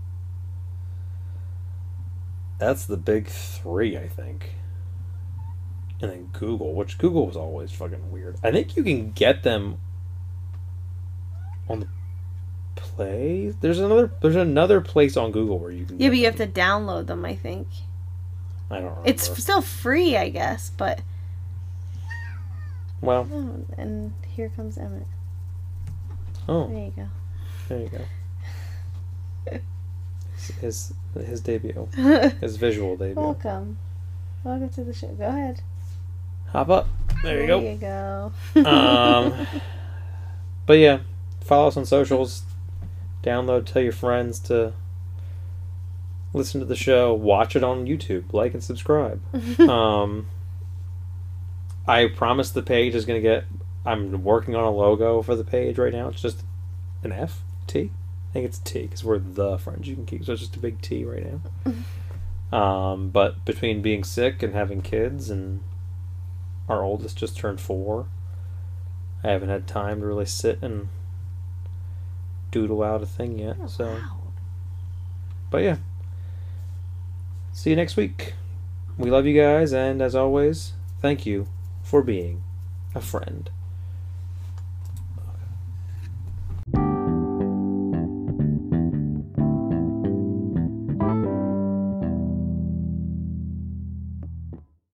That's 2.62 2.86
the 2.86 2.96
big 2.96 3.26
three, 3.26 3.96
I 3.96 4.06
think. 4.06 4.54
And 6.00 6.12
then 6.12 6.28
Google, 6.32 6.74
which 6.74 6.96
Google 6.96 7.26
was 7.26 7.36
always 7.36 7.72
fucking 7.72 8.12
weird. 8.12 8.36
I 8.44 8.52
think 8.52 8.76
you 8.76 8.84
can 8.84 9.10
get 9.10 9.42
them 9.42 9.78
on 11.68 11.80
the 11.80 11.88
Play. 12.76 13.52
There's 13.60 13.80
another. 13.80 14.12
There's 14.20 14.36
another 14.36 14.80
place 14.80 15.16
on 15.16 15.32
Google 15.32 15.58
where 15.58 15.72
you 15.72 15.84
can. 15.86 15.98
Yeah, 16.00 16.08
but 16.08 16.18
you 16.18 16.24
have 16.26 16.36
to 16.36 16.46
download 16.46 17.06
them. 17.06 17.24
I 17.24 17.34
think 17.34 17.66
I 18.70 18.76
don't. 18.76 18.84
Remember. 18.84 19.08
it's 19.08 19.42
still 19.42 19.60
free, 19.60 20.16
I 20.16 20.28
guess. 20.28 20.70
But 20.70 21.02
well. 23.00 23.28
oh, 23.32 23.64
and 23.76 24.14
here 24.28 24.50
comes 24.54 24.78
Emmett. 24.78 25.06
Oh, 26.48 26.68
There 26.68 26.84
you 26.84 26.92
go. 26.96 27.08
there 27.68 27.80
you 27.80 27.88
go. 29.50 29.58
His 30.60 30.92
his, 31.14 31.40
debut, 31.40 31.88
his 32.40 32.56
visual 32.56 32.96
debut. 32.96 33.22
Welcome. 33.22 33.78
Welcome 34.42 34.70
to 34.70 34.84
the 34.84 34.92
show. 34.92 35.08
Go 35.08 35.28
ahead. 35.28 35.62
Hop 36.48 36.68
up. 36.68 36.88
There 37.22 37.40
you 37.40 37.46
go. 37.46 37.60
There 37.60 37.72
you 37.72 37.78
go. 37.78 38.68
um, 38.68 39.46
but 40.66 40.74
yeah, 40.74 41.00
follow 41.40 41.68
us 41.68 41.76
on 41.76 41.86
socials. 41.86 42.42
Download, 43.22 43.64
tell 43.64 43.82
your 43.82 43.92
friends 43.92 44.40
to 44.40 44.72
listen 46.32 46.60
to 46.60 46.66
the 46.66 46.76
show. 46.76 47.14
Watch 47.14 47.54
it 47.54 47.62
on 47.62 47.86
YouTube. 47.86 48.32
Like 48.32 48.52
and 48.54 48.62
subscribe. 48.62 49.20
um, 49.60 50.26
I 51.86 52.06
promise 52.06 52.50
the 52.50 52.62
page 52.62 52.94
is 52.94 53.04
going 53.04 53.22
to 53.22 53.28
get. 53.28 53.44
I'm 53.84 54.24
working 54.24 54.54
on 54.54 54.64
a 54.64 54.70
logo 54.70 55.22
for 55.22 55.36
the 55.36 55.44
page 55.44 55.78
right 55.78 55.92
now. 55.92 56.08
It's 56.08 56.22
just 56.22 56.42
an 57.02 57.12
F. 57.12 57.42
I 58.32 58.34
think 58.34 58.46
it's 58.46 58.58
T 58.58 58.82
because 58.82 59.04
we're 59.04 59.18
the 59.18 59.58
friends 59.58 59.86
you 59.86 59.94
can 59.94 60.06
keep. 60.06 60.24
So 60.24 60.32
it's 60.32 60.40
just 60.40 60.56
a 60.56 60.58
big 60.58 60.80
T 60.80 61.04
right 61.04 61.24
now. 61.64 61.72
Um, 62.52 63.08
but 63.08 63.46
between 63.46 63.80
being 63.80 64.04
sick 64.04 64.42
and 64.42 64.52
having 64.52 64.82
kids 64.82 65.30
and 65.30 65.60
our 66.68 66.82
oldest 66.82 67.16
just 67.16 67.34
turned 67.34 67.62
four, 67.62 68.08
I 69.24 69.28
haven't 69.30 69.48
had 69.48 69.66
time 69.66 70.00
to 70.00 70.06
really 70.06 70.26
sit 70.26 70.62
and 70.62 70.88
doodle 72.50 72.82
out 72.82 73.00
a 73.02 73.06
thing 73.06 73.38
yet. 73.38 73.56
so, 73.70 73.84
Oh, 73.86 73.88
Wow. 73.94 74.16
but 75.48 75.62
yeah. 75.62 75.76
See 77.52 77.70
you 77.70 77.76
next 77.76 77.96
week. 77.96 78.34
We 78.98 79.08
love 79.10 79.24
you 79.24 79.40
guys, 79.40 79.72
and 79.72 80.02
as 80.02 80.14
always, 80.14 80.74
thank 81.00 81.24
you 81.24 81.48
for 81.82 82.02
being 82.02 82.42
a 82.94 83.00
friend. 83.00 83.48